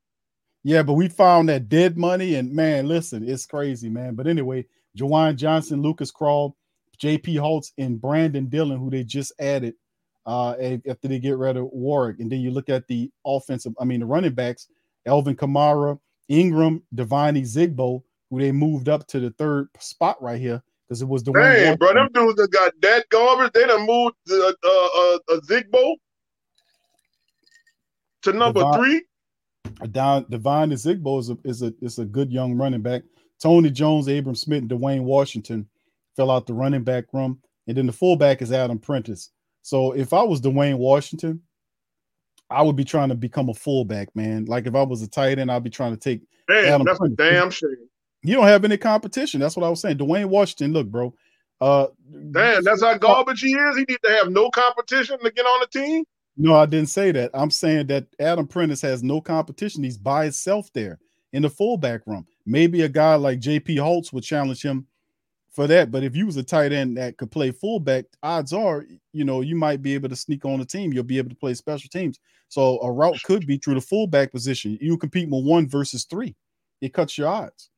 Yeah, 0.64 0.84
but 0.84 0.94
we 0.94 1.08
found 1.08 1.50
that 1.50 1.70
dead 1.70 1.98
money, 1.98 2.36
and 2.36 2.54
man, 2.54 2.88
listen, 2.88 3.28
it's 3.28 3.46
crazy, 3.46 3.90
man. 3.90 4.16
But 4.16 4.28
anyway, 4.28 4.66
Juwan 4.98 5.36
Johnson, 5.38 5.82
Lucas 5.82 6.12
Krull, 6.12 6.54
J.P. 6.98 7.38
Holtz, 7.38 7.72
and 7.78 8.00
Brandon 8.00 8.48
Dillon, 8.48 8.78
who 8.78 8.90
they 8.90 9.04
just 9.04 9.32
added 9.40 9.76
uh, 10.26 10.56
after 10.88 11.08
they 11.08 11.20
get 11.20 11.38
rid 11.38 11.58
of 11.58 11.70
Warwick, 11.72 12.20
and 12.20 12.32
then 12.32 12.40
you 12.42 12.52
look 12.52 12.70
at 12.70 12.88
the 12.88 13.10
offensive, 13.26 13.74
I 13.80 13.86
mean, 13.86 14.02
the 14.02 14.06
running 14.06 14.34
backs, 14.34 14.68
Alvin 15.06 15.36
Kamara, 15.36 15.98
Ingram, 16.28 16.84
Devine 16.94 17.42
Zigbo, 17.44 18.04
who 18.30 18.40
they 18.40 18.52
moved 18.52 18.90
up 18.90 19.08
to 19.08 19.20
the 19.20 19.32
third 19.32 19.70
spot 19.80 20.22
right 20.22 20.40
here 20.40 20.62
because 20.88 21.02
it 21.02 21.08
was 21.08 21.24
the 21.24 21.32
Hey, 21.34 21.76
bro, 21.78 21.94
them 21.94 22.10
dudes 22.14 22.36
that 22.36 22.52
got 22.52 22.74
that 22.82 23.10
garbage, 23.10 23.54
they 23.54 23.66
done 23.66 23.86
moved 23.86 24.16
uh, 24.30 24.36
uh, 24.36 24.90
uh, 24.98 25.20
a 25.30 25.42
Zigbo 25.42 25.96
to 28.24 28.34
number 28.34 28.62
Devine, 28.62 28.80
three. 28.80 29.04
Down 29.92 30.26
Devine 30.30 30.72
Ozigbo 30.72 31.20
is 31.20 31.30
a 31.30 31.38
is 31.44 31.62
a 31.62 31.74
is 31.82 32.00
a 32.00 32.06
good 32.06 32.32
young 32.32 32.56
running 32.56 32.82
back. 32.82 33.04
Tony 33.42 33.70
Jones, 33.70 34.08
Abram 34.08 34.36
Smith, 34.36 34.62
and 34.62 34.70
Dwayne 34.70 35.04
Washington 35.04 35.68
fell 36.16 36.32
out 36.32 36.46
the 36.46 36.54
running 36.54 36.84
back 36.84 37.06
room. 37.14 37.40
And 37.68 37.78
then 37.78 37.86
the 37.86 37.94
fullback 37.94 38.42
is 38.42 38.52
Adam 38.52 38.80
Prentice. 38.80 39.32
So 39.62 39.94
if 39.94 40.14
I 40.14 40.24
was 40.24 40.42
Dwayne 40.42 40.78
Washington, 40.78 41.42
I 42.50 42.62
would 42.62 42.76
be 42.76 42.84
trying 42.84 43.10
to 43.10 43.16
become 43.16 43.50
a 43.50 43.54
fullback, 43.54 44.14
man. 44.16 44.46
Like 44.46 44.66
if 44.66 44.76
I 44.76 44.82
was 44.82 45.02
a 45.02 45.08
tight 45.08 45.40
end, 45.40 45.52
I'd 45.52 45.64
be 45.64 45.70
trying 45.70 45.92
to 45.92 46.00
take 46.00 46.22
damn, 46.48 46.66
Adam 46.66 46.86
that's 46.86 46.98
Prentice. 46.98 47.14
a 47.20 47.32
damn 47.32 47.52
shame. 47.52 47.90
You 48.24 48.36
don't 48.36 48.48
have 48.48 48.66
any 48.66 48.78
competition. 48.78 49.40
That's 49.40 49.56
what 49.56 49.66
I 49.66 49.70
was 49.70 49.80
saying. 49.82 49.98
Dwayne 49.98 50.26
Washington, 50.26 50.74
look, 50.74 50.88
bro. 50.88 51.14
Uh 51.62 51.88
damn, 52.32 52.64
that's 52.64 52.82
how 52.82 52.98
garbage 52.98 53.42
he 53.42 53.54
is. 53.54 53.78
He 53.78 53.86
need 53.88 54.00
to 54.04 54.12
have 54.12 54.30
no 54.30 54.50
competition 54.50 55.20
to 55.20 55.32
get 55.32 55.46
on 55.46 55.60
the 55.60 55.68
team. 55.68 56.04
No, 56.42 56.56
I 56.56 56.66
didn't 56.66 56.90
say 56.90 57.12
that. 57.12 57.32
I'm 57.34 57.52
saying 57.52 57.88
that 57.88 58.08
Adam 58.18 58.48
Prentice 58.48 58.82
has 58.84 59.04
no 59.04 59.20
competition. 59.20 59.84
He's 59.84 59.98
by 59.98 60.24
himself 60.24 60.72
there 60.72 60.98
in 61.34 61.42
the 61.42 61.50
fullback 61.50 62.08
room. 62.08 62.26
Maybe 62.46 62.84
a 62.84 62.90
guy 62.90 63.16
like 63.16 63.42
JP 63.42 63.78
Holtz 63.80 64.14
would 64.14 64.24
challenge 64.24 64.64
him 64.64 64.88
for 65.52 65.68
that. 65.68 65.92
But 65.92 66.04
if 66.06 66.16
you 66.16 66.26
was 66.26 66.38
a 66.38 66.44
tight 66.44 66.72
end 66.72 66.96
that 66.96 67.18
could 67.18 67.30
play 67.30 67.52
fullback, 67.52 68.06
odds 68.24 68.54
are, 68.54 68.86
you 69.12 69.26
know, 69.26 69.42
you 69.42 69.58
might 69.58 69.82
be 69.82 69.94
able 69.94 70.08
to 70.08 70.16
sneak 70.16 70.46
on 70.46 70.60
the 70.60 70.66
team. 70.66 70.94
You'll 70.94 71.04
be 71.04 71.18
able 71.18 71.30
to 71.30 71.36
play 71.36 71.54
special 71.56 71.90
teams. 71.90 72.20
So 72.48 72.80
a 72.80 72.90
route 72.92 73.22
could 73.26 73.46
be 73.46 73.58
through 73.58 73.76
the 73.76 73.82
fullback 73.82 74.32
position. 74.32 74.78
You 74.80 74.98
compete 74.98 75.30
with 75.30 75.44
one 75.44 75.68
versus 75.68 76.06
three. 76.06 76.38
It 76.80 76.94
cuts 76.94 77.18
your 77.18 77.28
odds. 77.28 77.70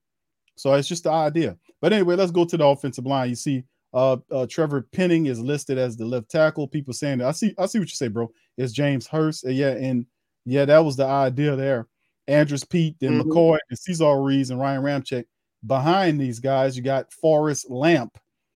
So 0.55 0.71
it's 0.75 0.87
just 0.87 1.05
the 1.05 1.11
idea. 1.11 1.57
But 1.81 1.93
anyway, 1.93 2.15
let's 2.15 2.31
go 2.31 2.45
to 2.45 2.57
the 2.57 2.65
offensive 2.67 3.07
line. 3.07 3.29
You 3.29 3.35
see 3.35 3.63
uh, 3.93 4.17
uh, 4.31 4.45
Trevor 4.47 4.81
Penning 4.91 5.25
is 5.25 5.39
listed 5.39 5.77
as 5.77 5.97
the 5.97 6.05
left 6.05 6.29
tackle. 6.29 6.67
People 6.67 6.93
saying 6.93 7.19
that. 7.19 7.27
I 7.27 7.31
see, 7.31 7.53
I 7.57 7.65
see 7.65 7.79
what 7.79 7.89
you 7.89 7.95
say, 7.95 8.07
bro. 8.07 8.31
It's 8.57 8.73
James 8.73 9.07
Hurst. 9.07 9.45
Uh, 9.45 9.49
yeah, 9.49 9.71
and 9.71 10.05
yeah, 10.45 10.65
that 10.65 10.85
was 10.85 10.95
the 10.95 11.05
idea 11.05 11.55
there. 11.55 11.87
Andrus 12.27 12.63
Peat, 12.63 12.95
then 12.99 13.19
mm-hmm. 13.19 13.29
McCoy, 13.29 13.57
and 13.69 13.77
Cesar 13.77 14.21
Ruiz, 14.21 14.49
and 14.49 14.59
Ryan 14.59 14.83
Ramczyk. 14.83 15.25
Behind 15.65 16.19
these 16.19 16.39
guys, 16.39 16.75
you 16.75 16.83
got 16.83 17.11
Forrest 17.13 17.69
Lamp. 17.69 18.17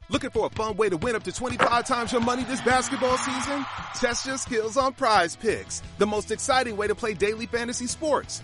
Looking 0.10 0.30
for 0.30 0.48
a 0.48 0.50
fun 0.50 0.76
way 0.76 0.90
to 0.90 0.98
win 0.98 1.16
up 1.16 1.24
to 1.24 1.32
25 1.32 1.86
times 1.86 2.12
your 2.12 2.22
money 2.22 2.44
this 2.44 2.62
basketball 2.62 3.18
season? 3.18 3.66
Test 3.96 4.26
your 4.26 4.38
skills 4.38 4.78
on 4.78 4.94
prize 4.94 5.36
picks, 5.36 5.82
the 5.98 6.06
most 6.06 6.32
exciting 6.32 6.78
way 6.78 6.88
to 6.88 6.96
play 6.96 7.14
daily 7.14 7.46
fantasy 7.46 7.88
sports. 7.88 8.44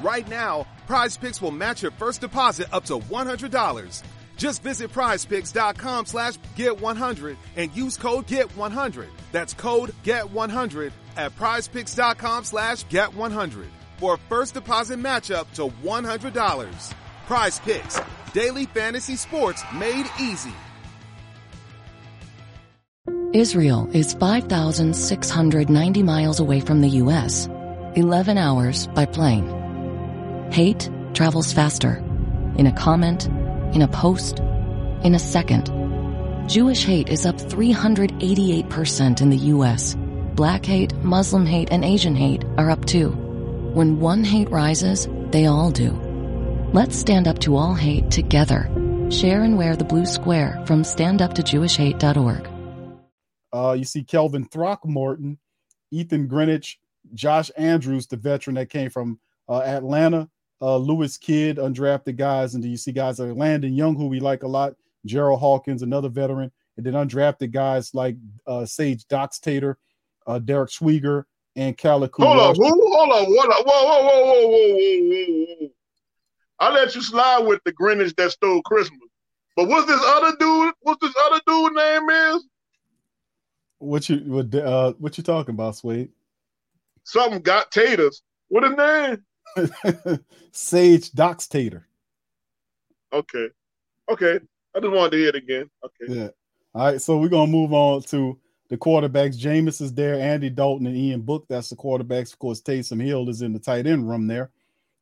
Right 0.00 0.28
now, 0.28 0.66
Prize 0.86 1.16
Picks 1.16 1.40
will 1.40 1.50
match 1.50 1.82
your 1.82 1.92
first 1.92 2.20
deposit 2.20 2.68
up 2.72 2.84
to 2.86 2.98
$100. 2.98 4.02
Just 4.36 4.62
visit 4.62 4.92
prizepicks.com 4.92 6.06
slash 6.06 6.34
get 6.56 6.80
100 6.80 7.36
and 7.56 7.74
use 7.76 7.96
code 7.96 8.26
get 8.26 8.54
100. 8.56 9.08
That's 9.30 9.54
code 9.54 9.94
get 10.02 10.30
100 10.30 10.92
at 11.16 11.36
prizepicks.com 11.36 12.44
slash 12.44 12.88
get 12.88 13.14
100 13.14 13.68
for 13.98 14.14
a 14.14 14.18
first 14.28 14.54
deposit 14.54 14.98
matchup 14.98 15.46
to 15.54 15.68
$100. 15.86 16.92
Prize 17.26 17.60
Picks, 17.60 18.00
daily 18.32 18.66
fantasy 18.66 19.16
sports 19.16 19.62
made 19.74 20.06
easy. 20.20 20.52
Israel 23.32 23.88
is 23.92 24.12
5,690 24.14 26.02
miles 26.02 26.40
away 26.40 26.60
from 26.60 26.80
the 26.82 26.88
U.S., 26.88 27.48
11 27.94 28.36
hours 28.36 28.88
by 28.88 29.06
plane. 29.06 29.61
Hate 30.52 30.90
travels 31.14 31.50
faster. 31.50 31.96
In 32.58 32.66
a 32.66 32.72
comment, 32.72 33.26
in 33.74 33.80
a 33.80 33.88
post, 33.88 34.40
in 35.02 35.14
a 35.14 35.18
second. 35.18 35.72
Jewish 36.46 36.84
hate 36.84 37.08
is 37.08 37.24
up 37.24 37.36
388% 37.36 39.22
in 39.22 39.30
the 39.30 39.36
U.S. 39.38 39.96
Black 40.34 40.66
hate, 40.66 40.92
Muslim 40.96 41.46
hate, 41.46 41.70
and 41.70 41.86
Asian 41.86 42.14
hate 42.14 42.44
are 42.58 42.68
up 42.68 42.84
too. 42.84 43.12
When 43.72 43.98
one 43.98 44.24
hate 44.24 44.50
rises, 44.50 45.08
they 45.30 45.46
all 45.46 45.70
do. 45.70 45.98
Let's 46.74 46.98
stand 46.98 47.28
up 47.28 47.38
to 47.38 47.56
all 47.56 47.72
hate 47.72 48.10
together. 48.10 48.70
Share 49.08 49.44
and 49.44 49.56
wear 49.56 49.74
the 49.74 49.84
blue 49.84 50.04
square 50.04 50.62
from 50.66 50.82
standuptojewishhate.org. 50.82 52.48
Uh, 53.54 53.72
you 53.72 53.84
see 53.84 54.04
Calvin 54.04 54.44
Throckmorton, 54.44 55.38
Ethan 55.90 56.28
Greenwich, 56.28 56.78
Josh 57.14 57.50
Andrews, 57.56 58.06
the 58.06 58.18
veteran 58.18 58.56
that 58.56 58.68
came 58.68 58.90
from 58.90 59.18
uh, 59.48 59.62
Atlanta, 59.62 60.28
uh, 60.62 60.76
Lewis 60.76 61.18
Kidd, 61.18 61.56
undrafted 61.56 62.16
guys, 62.16 62.54
and 62.54 62.62
then 62.62 62.70
you 62.70 62.76
see 62.76 62.92
guys 62.92 63.18
like 63.18 63.36
Landon 63.36 63.74
Young, 63.74 63.96
who 63.96 64.06
we 64.06 64.20
like 64.20 64.44
a 64.44 64.48
lot, 64.48 64.74
Gerald 65.04 65.40
Hawkins, 65.40 65.82
another 65.82 66.08
veteran, 66.08 66.52
and 66.76 66.86
then 66.86 66.94
undrafted 66.94 67.50
guys 67.50 67.92
like 67.94 68.16
uh, 68.46 68.64
Sage 68.64 69.04
Doxtater, 69.08 69.74
uh, 70.26 70.38
Derek 70.38 70.70
Schwieger, 70.70 71.24
and 71.56 71.76
Calico. 71.76 72.24
Hold 72.24 72.38
on, 72.38 72.54
who? 72.54 72.62
Hold 72.62 73.10
on, 73.10 73.24
hold 73.24 73.38
on. 73.38 73.64
Whoa, 73.64 73.84
whoa, 73.84 74.02
whoa, 74.02 74.24
whoa, 74.24 74.46
whoa, 74.46 74.68
whoa, 74.68 75.56
whoa. 75.60 75.68
I 76.60 76.72
let 76.72 76.94
you 76.94 77.02
slide 77.02 77.40
with 77.40 77.60
the 77.64 77.72
Greenwich 77.72 78.14
that 78.16 78.30
stole 78.30 78.62
Christmas. 78.62 79.00
But 79.56 79.68
what's 79.68 79.88
this 79.88 80.00
other 80.02 80.32
dude? 80.38 80.74
What's 80.82 81.00
this 81.04 81.14
other 81.26 81.40
dude 81.44 81.72
name 81.74 82.08
is? 82.08 82.44
What 83.78 84.08
you 84.08 84.18
what 84.18 84.54
uh 84.54 84.92
what 84.98 85.18
you 85.18 85.24
talking 85.24 85.56
about, 85.56 85.74
Swade? 85.74 86.10
Something 87.02 87.40
got 87.40 87.72
taters. 87.72 88.22
What 88.48 88.62
his 88.62 88.76
name? 88.76 89.24
Sage 90.52 91.10
Doxtater. 91.12 91.84
Okay. 93.12 93.48
Okay. 94.10 94.40
I 94.74 94.80
just 94.80 94.92
wanted 94.92 95.10
to 95.10 95.16
hear 95.18 95.28
it 95.28 95.34
again. 95.34 95.70
Okay. 95.84 96.14
Yeah. 96.20 96.28
All 96.74 96.86
right. 96.86 97.00
So 97.00 97.18
we're 97.18 97.28
gonna 97.28 97.50
move 97.50 97.72
on 97.72 98.02
to 98.04 98.38
the 98.68 98.76
quarterbacks. 98.78 99.38
Jameis 99.38 99.82
is 99.82 99.92
there, 99.92 100.18
Andy 100.18 100.48
Dalton 100.48 100.86
and 100.86 100.96
Ian 100.96 101.20
Book. 101.20 101.44
That's 101.48 101.68
the 101.68 101.76
quarterbacks. 101.76 102.32
Of 102.32 102.38
course, 102.38 102.62
Taysom 102.62 103.02
Hill 103.04 103.28
is 103.28 103.42
in 103.42 103.52
the 103.52 103.58
tight 103.58 103.86
end 103.86 104.08
room 104.08 104.26
there. 104.26 104.50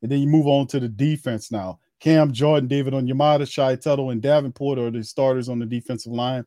And 0.02 0.10
then 0.10 0.18
you 0.18 0.26
move 0.26 0.46
on 0.46 0.66
to 0.68 0.80
the 0.80 0.88
defense 0.88 1.52
now. 1.52 1.78
Cam 2.00 2.32
Jordan, 2.32 2.66
David 2.66 2.94
Onyemata, 2.94 3.48
Shy 3.48 3.76
Tuttle, 3.76 4.10
and 4.10 4.22
Davenport 4.22 4.78
are 4.78 4.90
the 4.90 5.04
starters 5.04 5.48
on 5.48 5.58
the 5.58 5.66
defensive 5.66 6.12
line 6.12 6.44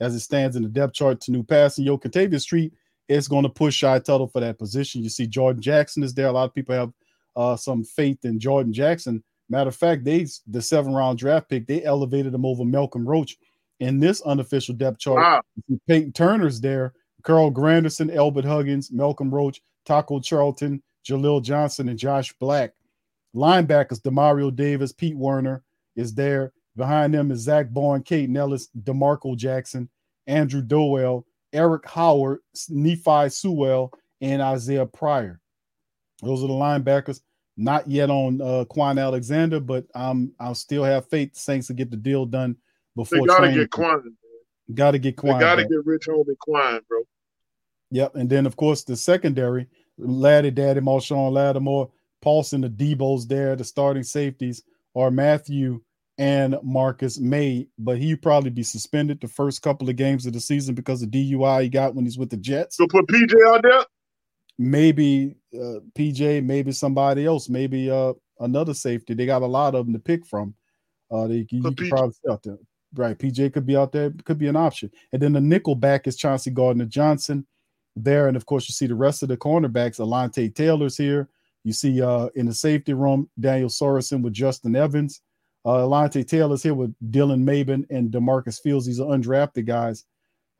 as 0.00 0.14
it 0.14 0.20
stands 0.20 0.56
in 0.56 0.62
the 0.62 0.68
depth 0.68 0.94
chart 0.94 1.20
to 1.22 1.32
new 1.32 1.42
passing. 1.42 1.84
Yo, 1.84 1.98
Kentavius 1.98 2.42
Street 2.42 2.72
is 3.08 3.28
going 3.28 3.42
to 3.42 3.48
push 3.48 3.74
Shy 3.74 3.98
Tuttle 3.98 4.28
for 4.28 4.40
that 4.40 4.58
position. 4.58 5.02
You 5.02 5.08
see 5.08 5.26
Jordan 5.26 5.60
Jackson 5.60 6.02
is 6.02 6.14
there. 6.14 6.28
A 6.28 6.32
lot 6.32 6.44
of 6.44 6.54
people 6.54 6.74
have 6.74 6.92
uh, 7.36 7.56
some 7.56 7.84
faith 7.84 8.24
in 8.24 8.38
Jordan 8.38 8.72
Jackson. 8.72 9.22
Matter 9.48 9.68
of 9.68 9.76
fact, 9.76 10.04
they 10.04 10.26
the 10.46 10.62
seven 10.62 10.92
round 10.92 11.18
draft 11.18 11.48
pick, 11.48 11.66
they 11.66 11.84
elevated 11.84 12.32
him 12.32 12.46
over 12.46 12.64
Malcolm 12.64 13.06
Roach 13.06 13.36
in 13.80 13.98
this 13.98 14.22
unofficial 14.22 14.74
depth 14.74 14.98
chart. 14.98 15.18
Wow. 15.18 15.42
Payton 15.88 16.12
Turner's 16.12 16.60
there, 16.60 16.94
Carl 17.22 17.50
Granderson, 17.50 18.14
Albert 18.14 18.44
Huggins, 18.44 18.90
Malcolm 18.92 19.32
Roach, 19.32 19.60
Taco 19.84 20.20
Charlton, 20.20 20.82
Jaleel 21.04 21.42
Johnson, 21.42 21.88
and 21.88 21.98
Josh 21.98 22.32
Black. 22.34 22.74
Linebackers, 23.34 24.00
Demario 24.00 24.54
Davis, 24.54 24.92
Pete 24.92 25.16
Werner 25.16 25.62
is 25.96 26.14
there. 26.14 26.52
Behind 26.76 27.12
them 27.12 27.30
is 27.30 27.40
Zack 27.40 27.70
Baun, 27.70 28.02
Kaden 28.02 28.36
Elliss, 28.36 28.68
D'Marco 28.68 29.34
Jackson, 29.34 29.88
Andrew 30.26 30.62
Dowell, 30.62 31.26
Eric 31.52 31.86
Howard, 31.88 32.40
Nephi 32.68 33.28
Sewell, 33.28 33.92
and 34.20 34.40
Isaiah 34.40 34.86
Pryor. 34.86 35.40
Those 36.22 36.42
are 36.42 36.48
the 36.48 36.52
linebackers. 36.52 37.20
Not 37.56 37.88
yet 37.88 38.08
on 38.08 38.40
uh, 38.40 38.64
Kwon 38.70 39.00
Alexander, 39.00 39.60
but 39.60 39.84
I'm 39.94 40.32
I'll 40.40 40.54
still 40.54 40.84
have 40.84 41.08
faith 41.08 41.34
the 41.34 41.40
Saints 41.40 41.66
to 41.66 41.74
get 41.74 41.90
the 41.90 41.96
deal 41.96 42.24
done 42.24 42.56
before. 42.96 43.20
They 43.20 43.26
gotta 43.26 43.52
get 43.52 43.70
Quan. 43.70 44.16
Got 44.72 44.92
to 44.92 44.98
get 44.98 45.16
Quan. 45.16 45.34
They 45.34 45.40
gotta 45.40 45.62
back. 45.62 45.70
get 45.70 45.84
Rich 45.84 46.06
Homie 46.08 46.38
Quan, 46.38 46.80
bro. 46.88 47.02
Yep. 47.90 48.14
And 48.14 48.30
then, 48.30 48.46
of 48.46 48.56
course, 48.56 48.84
the 48.84 48.96
secondary, 48.96 49.66
Laddie 49.98 50.50
Daddy, 50.50 50.80
Marshon 50.80 51.30
Lattimore, 51.30 51.90
Paulson, 52.22 52.62
the 52.62 52.70
Debo's 52.70 53.26
there. 53.26 53.54
The 53.54 53.64
starting 53.64 54.02
safeties 54.02 54.62
are 54.96 55.10
Mathieu 55.10 55.82
and 56.16 56.56
Marcus 56.62 57.18
Maye, 57.18 57.68
but 57.78 57.98
he 57.98 58.16
probably 58.16 58.50
be 58.50 58.62
suspended 58.62 59.20
the 59.20 59.28
first 59.28 59.60
couple 59.60 59.88
of 59.88 59.96
games 59.96 60.24
of 60.24 60.32
the 60.32 60.40
season 60.40 60.74
because 60.74 61.02
of 61.02 61.10
DUI 61.10 61.64
he 61.64 61.68
got 61.68 61.94
when 61.94 62.04
he's 62.04 62.18
with 62.18 62.30
the 62.30 62.36
Jets. 62.36 62.76
So 62.76 62.86
put 62.86 63.06
PJ 63.06 63.34
out 63.46 63.62
there. 63.62 63.84
Maybe 64.62 65.36
uh, 65.54 65.80
PJ, 65.94 66.44
maybe 66.44 66.72
somebody 66.72 67.26
else, 67.26 67.48
maybe 67.48 67.90
uh, 67.90 68.12
another 68.40 68.74
safety. 68.74 69.14
They 69.14 69.26
got 69.26 69.42
a 69.42 69.46
lot 69.46 69.74
of 69.74 69.86
them 69.86 69.92
to 69.92 69.98
pick 69.98 70.26
from. 70.26 70.54
Uh, 71.10 71.26
they, 71.26 71.46
you, 71.50 71.62
could 71.62 71.76
probably 71.90 72.14
out 72.30 72.42
there. 72.42 72.58
Right. 72.94 73.18
PJ 73.18 73.52
could 73.52 73.66
be 73.66 73.76
out 73.76 73.92
there, 73.92 74.12
could 74.24 74.38
be 74.38 74.48
an 74.48 74.56
option. 74.56 74.90
And 75.12 75.20
then 75.20 75.32
the 75.32 75.40
nickel 75.40 75.74
back 75.74 76.06
is 76.06 76.16
Chauncey 76.16 76.50
Gardner 76.50 76.84
Johnson 76.84 77.46
there. 77.96 78.28
And 78.28 78.36
of 78.36 78.46
course, 78.46 78.68
you 78.68 78.72
see 78.72 78.86
the 78.86 78.94
rest 78.94 79.22
of 79.22 79.28
the 79.28 79.36
cornerbacks. 79.36 79.98
Alontae 79.98 80.54
Taylor's 80.54 80.96
here. 80.96 81.28
You 81.64 81.72
see 81.72 82.02
uh, 82.02 82.28
in 82.34 82.46
the 82.46 82.54
safety 82.54 82.92
room, 82.92 83.30
Daniel 83.38 83.68
Sorensen 83.68 84.22
with 84.22 84.32
Justin 84.32 84.76
Evans. 84.76 85.20
Uh, 85.64 85.86
Alontae 85.86 86.26
Taylor's 86.26 86.62
here 86.62 86.74
with 86.74 86.94
Dylan 87.10 87.44
Mabin 87.44 87.86
and 87.90 88.10
Demarcus 88.10 88.60
Fields. 88.60 88.86
These 88.86 89.00
are 89.00 89.06
undrafted 89.06 89.66
guys. 89.66 90.04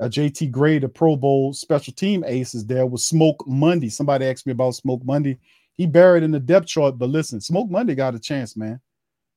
Uh, 0.02 0.08
JT 0.08 0.50
Gray, 0.50 0.80
the 0.80 0.88
Pro 0.88 1.14
Bowl 1.14 1.52
special 1.52 1.92
team 1.92 2.24
ace, 2.26 2.56
is 2.56 2.66
there 2.66 2.86
with 2.86 3.02
Smoke 3.02 3.44
Monday. 3.46 3.88
Somebody 3.88 4.26
asked 4.26 4.46
me 4.46 4.50
about 4.50 4.74
Smoke 4.74 5.00
Monday. 5.04 5.38
He 5.74 5.86
buried 5.86 6.24
in 6.24 6.32
the 6.32 6.40
depth 6.40 6.66
chart, 6.66 6.98
but 6.98 7.08
listen, 7.08 7.40
Smoke 7.40 7.70
Monday 7.70 7.94
got 7.94 8.16
a 8.16 8.18
chance, 8.18 8.56
man. 8.56 8.80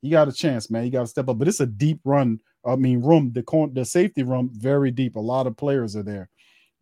He 0.02 0.10
got 0.10 0.28
a 0.28 0.34
chance, 0.34 0.72
man. 0.72 0.84
He 0.84 0.90
got 0.90 1.02
to 1.02 1.08
step 1.08 1.30
up. 1.30 1.38
But 1.38 1.48
it's 1.48 1.60
a 1.60 1.68
deep 1.68 2.00
run. 2.04 2.40
I 2.66 2.78
mean, 2.78 3.00
room 3.04 3.32
the 3.32 3.44
corn, 3.44 3.76
the 3.76 3.86
safety 3.86 4.24
room, 4.24 4.50
very 4.54 4.90
deep. 4.90 5.18
A 5.18 5.20
lot 5.20 5.46
of 5.46 5.56
players 5.56 5.96
are 5.96 6.02
there. 6.02 6.30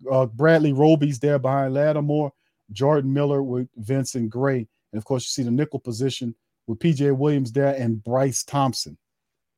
Uh, 0.10 0.28
Bradley 0.28 0.72
Roby's 0.72 1.20
there 1.20 1.38
behind 1.38 1.74
Lattimore. 1.74 2.32
Jordan 2.72 3.12
Miller 3.12 3.44
with 3.44 3.68
Vincent 3.76 4.30
Gray, 4.30 4.66
and 4.94 4.98
of 4.98 5.04
course, 5.04 5.24
you 5.24 5.44
see 5.44 5.44
the 5.44 5.52
nickel 5.52 5.80
position 5.80 6.34
with 6.68 6.80
PJ 6.80 7.18
Williams 7.18 7.52
there 7.52 7.76
and 7.76 8.02
Bryce 8.02 8.46
Thompson. 8.46 8.98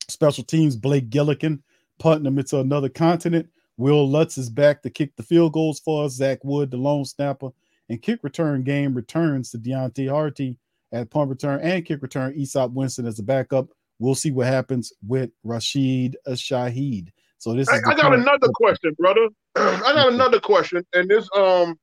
Special 0.10 0.44
teams, 0.44 0.76
Blake 0.76 1.12
Gillikin 1.12 1.62
punting 2.00 2.24
them 2.24 2.40
into 2.40 2.60
another 2.60 2.90
continent. 2.90 3.48
Wil 3.78 4.10
Lutz 4.10 4.38
is 4.38 4.50
back 4.50 4.82
to 4.84 4.90
kick 4.90 5.16
the 5.16 5.24
field 5.24 5.54
goals 5.54 5.80
for 5.80 6.06
us. 6.06 6.14
Zach 6.14 6.40
Wood, 6.44 6.72
the 6.72 6.78
lone 6.78 7.06
snapper, 7.06 7.50
and 7.90 8.02
kick 8.02 8.24
return 8.24 8.64
game 8.64 8.94
returns 8.94 9.52
to 9.52 9.58
Deonte 9.58 10.10
Harty 10.10 10.58
at 10.92 11.10
punt 11.10 11.30
return 11.30 11.60
and 11.62 11.86
kick 11.86 12.02
return. 12.02 12.34
Easop 12.34 12.72
Winston 12.72 13.06
as 13.06 13.20
a 13.20 13.24
backup. 13.24 13.68
We'll 14.00 14.16
see 14.16 14.32
what 14.32 14.48
happens 14.48 14.94
with 15.06 15.30
Rashid 15.44 16.18
Shaheed. 16.28 17.10
So 17.38 17.54
this 17.54 17.70
I, 17.70 17.78
I 17.88 17.96
got 17.96 18.14
another 18.14 18.50
question, 18.56 18.96
brother. 18.98 19.28
I 19.56 19.94
got 19.94 20.14
another 20.14 20.40
question, 20.40 20.86
and 20.94 21.10
this 21.10 21.28
um, 21.36 21.78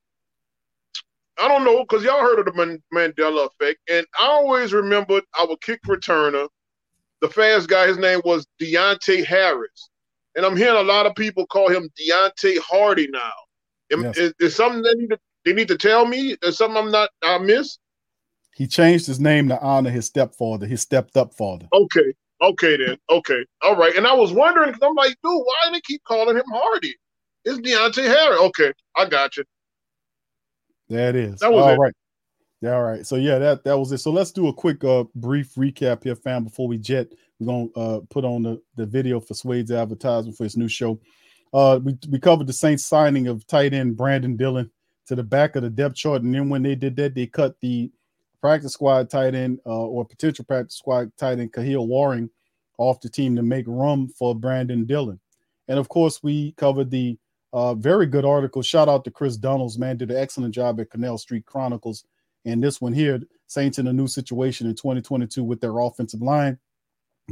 I 1.39 1.49
don't 1.49 1.65
know 1.65 1.85
because 1.85 2.05
y'all 2.05 2.21
heard 2.21 2.39
of 2.39 2.47
the 2.47 2.53
Man- 2.53 2.83
Mandela 2.93 3.49
effect, 3.49 3.81
and 3.91 4.07
I 4.19 4.27
always 4.27 4.73
remembered 4.73 5.25
our 5.39 5.57
kick 5.63 5.81
returner, 5.87 6.49
the 7.21 7.29
fast 7.29 7.69
guy. 7.69 7.87
His 7.87 7.99
name 7.99 8.21
was 8.25 8.47
Deonte 8.61 9.25
Harris, 9.25 9.91
and 10.35 10.45
I'm 10.47 10.57
hearing 10.57 10.79
a 10.79 10.83
lot 10.83 11.07
of 11.07 11.15
people 11.15 11.47
call 11.47 11.69
him 11.69 11.89
Deonte 11.99 12.59
Hardy 12.59 13.09
now. 13.09 13.33
Yes. 13.91 14.17
Is, 14.17 14.35
is 14.41 14.57
something 14.57 14.83
they 14.83 14.95
need 14.95 15.11
to 15.11 15.19
they 15.45 15.53
need 15.53 15.69
to 15.69 15.77
tell 15.77 16.07
me? 16.07 16.37
Is 16.43 16.57
something 16.57 16.77
I'm 16.77 16.91
not 16.91 17.11
I 17.23 17.39
miss? 17.39 17.79
He 18.55 18.67
changed 18.67 19.07
his 19.07 19.21
name 19.21 19.49
to 19.49 19.61
honor 19.61 19.91
his 19.91 20.07
stepfather, 20.07 20.67
his 20.67 20.81
stepped 20.83 21.17
up 21.17 21.35
father. 21.35 21.69
Okay, 21.73 22.13
okay 22.43 22.77
then, 22.77 22.99
okay, 23.11 23.45
all 23.63 23.77
right. 23.77 23.95
And 23.97 24.07
I 24.07 24.15
was 24.15 24.33
wondering 24.33 24.73
because 24.73 24.83
I'm 24.87 24.95
like, 24.95 25.17
dude, 25.23 25.33
why 25.33 25.55
do 25.67 25.73
they 25.73 25.81
keep 25.81 26.03
calling 26.05 26.37
him 26.37 26.45
Hardy? 26.53 26.95
It's 27.45 27.59
Deonte 27.59 28.05
Harris. 28.05 28.41
Okay, 28.41 28.73
I 28.97 29.07
got 29.07 29.37
you. 29.37 29.45
That 30.89 31.17
is. 31.17 31.41
That 31.41 31.53
was 31.53 31.65
all 31.65 31.71
it. 31.71 31.79
right. 31.79 31.95
Yeah, 32.61 32.75
all 32.75 32.83
right. 32.83 33.05
So 33.05 33.17
yeah, 33.17 33.39
that 33.39 33.65
that 33.65 33.77
was 33.77 33.91
it. 33.91 33.99
So 33.99 34.13
let's 34.13 34.31
do 34.31 34.49
a 34.49 34.53
quick 34.53 34.85
uh 34.85 35.05
brief 35.15 35.55
recap 35.55 36.05
here, 36.05 36.15
fam, 36.15 36.45
before 36.45 36.69
we 36.69 36.79
jet. 36.79 37.09
We're 37.45 37.53
gonna 37.53 37.97
uh 37.97 38.01
put 38.11 38.25
on 38.25 38.43
the, 38.43 38.63
the 38.77 38.87
video 38.87 39.21
for 39.21 39.35
Swade's 39.35 39.71
advertisement 39.71 40.37
for 40.37 40.45
his 40.45 40.57
new 40.57 40.69
show. 40.69 41.01
Uh 41.53 41.81
we, 41.83 41.97
we 42.11 42.19
covered 42.19 42.47
the 42.47 42.53
Saints 42.53 42.87
signing 42.87 43.29
of 43.29 43.47
tight 43.47 43.75
end 43.75 43.97
Brandon 43.97 44.37
Dillon 44.37 44.71
to 45.07 45.15
the 45.15 45.23
back 45.23 45.57
of 45.57 45.63
the 45.63 45.71
depth 45.71 45.97
chart. 45.97 46.23
And 46.23 46.35
then 46.35 46.49
when 46.49 46.63
they 46.63 46.75
did 46.75 46.97
that, 46.97 47.15
they 47.15 47.27
cut 47.27 47.61
the 47.61 47.91
practice 48.41 48.73
squad 48.73 49.11
tight 49.11 49.35
end 49.35 49.61
uh, 49.67 49.87
or 49.87 50.05
potential 50.05 50.45
practice 50.45 50.77
squad 50.77 51.11
tight 51.17 51.39
end 51.39 51.53
Kahale 51.53 51.87
Warring 51.87 52.31
off 52.79 53.01
the 53.01 53.09
team 53.09 53.37
to 53.37 53.43
make 53.43 53.67
room 53.67 54.09
for 54.09 54.35
Brandon 54.35 54.85
Dillon. 54.85 55.21
And 55.69 55.79
of 55.79 55.89
course, 55.89 56.23
we 56.23 56.53
covered 56.53 56.91
the 56.91 57.19
uh, 57.53 57.75
very 57.75 58.07
good 58.07 58.25
article. 58.25 58.63
Shout 58.63 58.89
out 58.89 59.05
to 59.05 59.11
Chris 59.11 59.37
Donalds, 59.37 59.79
man, 59.79 59.97
did 59.97 60.11
an 60.11 60.17
excellent 60.17 60.55
job 60.55 60.81
at 60.81 60.91
Canal 60.91 61.19
Street 61.19 61.47
Chronicles. 61.47 62.05
And 62.45 62.63
this 62.63 62.81
one 62.81 62.93
here, 62.93 63.21
Saints 63.47 63.79
in 63.79 63.87
a 63.87 63.93
new 63.93 64.09
situation 64.09 64.67
in 64.67 64.75
2022 64.75 65.45
with 65.45 65.61
their 65.61 65.79
offensive 65.79 66.23
line. 66.23 66.59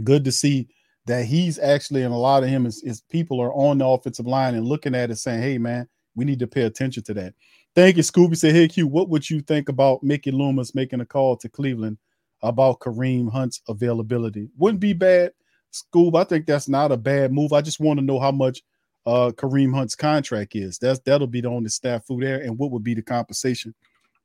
Good 0.03 0.25
to 0.25 0.33
see 0.33 0.69
that 1.07 1.25
he's 1.25 1.59
actually, 1.59 2.03
and 2.03 2.15
a 2.15 2.17
lot 2.17 2.43
of 2.43 2.49
him 2.49 2.67
is, 2.67 2.83
is 2.83 3.03
people 3.11 3.41
are 3.41 3.53
on 3.55 3.79
the 3.79 3.87
offensive 3.87 4.27
line 4.27 4.55
and 4.55 4.67
looking 4.67 4.95
at 4.95 5.11
it 5.11 5.17
saying, 5.17 5.43
hey, 5.43 5.59
man, 5.59 5.89
we 6.15 6.25
need 6.25 6.39
to 6.39 6.47
pay 6.47 6.63
attention 6.63 7.03
to 7.05 7.15
that. 7.15 7.35
Thank 7.75 7.97
you, 7.97 8.03
Scooby. 8.03 8.37
Say, 8.37 8.53
hey, 8.53 8.69
Q, 8.69 8.87
what 8.87 9.09
would 9.09 9.29
you 9.29 9.41
think 9.41 9.69
about 9.69 10.03
Mickey 10.03 10.31
Loomis 10.31 10.75
making 10.75 11.01
a 11.01 11.07
call 11.07 11.37
to 11.37 11.49
Cleveland 11.49 11.99
about 12.43 12.81
Kareem 12.81 13.31
Hunt's 13.31 13.61
availability? 13.69 14.49
Wouldn't 14.59 14.81
be 14.81 14.93
bad, 14.93 15.33
Scoob. 15.73 16.19
I 16.19 16.25
think 16.25 16.47
that's 16.47 16.69
not 16.69 16.93
a 16.93 16.97
bad 16.97 17.33
move. 17.33 17.53
I 17.53 17.61
just 17.61 17.81
want 17.81 17.99
to 17.99 18.05
know 18.05 18.19
how 18.19 18.33
much 18.33 18.63
uh 19.07 19.31
Kareem 19.35 19.75
Hunt's 19.75 19.95
contract 19.97 20.55
is. 20.57 20.79
That's 20.79 20.99
that'll 21.01 21.27
be 21.27 21.41
the 21.41 21.49
only 21.49 21.71
staff 21.71 22.05
food 22.07 22.23
there, 22.23 22.41
and 22.41 22.59
what 22.59 22.71
would 22.73 22.85
be 22.85 22.95
the 22.95 23.03
compensation 23.03 23.75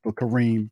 for 0.02 0.12
Kareem 0.12 0.68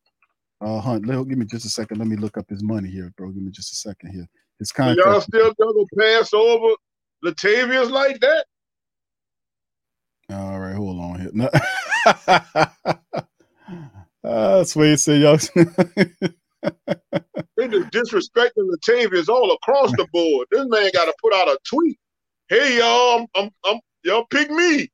uh 0.60 0.80
Hunt? 0.80 1.06
Let, 1.06 1.28
give 1.28 1.38
me 1.38 1.46
just 1.46 1.66
a 1.66 1.70
second. 1.70 1.98
Let 1.98 2.08
me 2.08 2.16
look 2.16 2.36
up 2.36 2.50
his 2.50 2.62
money 2.62 2.90
here, 2.90 3.12
bro. 3.16 3.30
Give 3.30 3.42
me 3.42 3.50
just 3.50 3.72
a 3.72 3.76
second 3.76 4.10
here. 4.10 4.28
His 4.58 4.68
So 4.70 4.74
contract. 4.74 5.06
y'all 5.08 5.20
still 5.20 5.54
gonna 5.54 5.84
pass 5.98 6.32
over 6.32 6.74
Latavius 7.24 7.90
like 7.90 8.20
that? 8.20 8.44
All 10.30 10.58
right, 10.60 10.74
hold 10.74 11.00
on 11.00 11.20
here. 11.20 11.30
No. 14.24 14.30
uh, 14.30 14.64
Sway 14.64 14.96
said 14.96 15.20
y'all. 15.20 15.38
They 17.56 17.68
just 17.68 17.90
disrespecting 17.90 18.50
Latavius 18.58 19.28
all 19.28 19.52
across 19.52 19.90
the 19.92 20.06
board. 20.12 20.46
This 20.50 20.66
man 20.66 20.90
got 20.92 21.04
to 21.04 21.14
put 21.22 21.32
out 21.34 21.46
a 21.48 21.56
tweet. 21.64 21.98
Hey 22.48 22.78
y'all, 22.78 23.20
I'm, 23.20 23.26
I'm, 23.44 23.50
I'm 23.64 23.80
y'all 24.02 24.26
pick 24.30 24.50
me. 24.50 24.88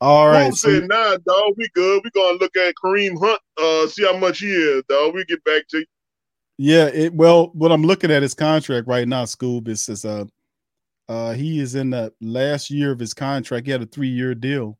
All 0.00 0.28
right, 0.28 0.44
Boom 0.44 0.52
so- 0.52 0.68
said, 0.80 0.88
nah, 0.88 1.16
dog, 1.26 1.54
we 1.56 1.68
good. 1.74 2.02
We 2.04 2.10
gonna 2.10 2.38
look 2.38 2.56
at 2.56 2.74
Kareem 2.82 3.18
Hunt, 3.20 3.40
uh, 3.60 3.86
see 3.88 4.04
how 4.04 4.16
much 4.16 4.38
he 4.38 4.50
is, 4.52 4.82
dog. 4.88 5.14
We 5.14 5.24
get 5.24 5.42
back 5.44 5.66
to 5.70 5.78
you. 5.78 5.86
Yeah, 6.58 6.86
it 6.86 7.14
well, 7.14 7.50
what 7.54 7.70
I'm 7.70 7.82
looking 7.84 8.10
at 8.10 8.22
his 8.22 8.34
contract 8.34 8.88
right 8.88 9.06
now, 9.06 9.24
Scoob, 9.24 9.76
says 9.78 10.04
uh 10.04 10.24
uh 11.08 11.32
he 11.34 11.60
is 11.60 11.74
in 11.76 11.90
the 11.90 12.12
last 12.20 12.70
year 12.70 12.92
of 12.92 12.98
his 13.00 13.14
contract. 13.14 13.66
He 13.66 13.72
had 13.72 13.82
a 13.82 13.86
three-year 13.86 14.34
deal 14.34 14.78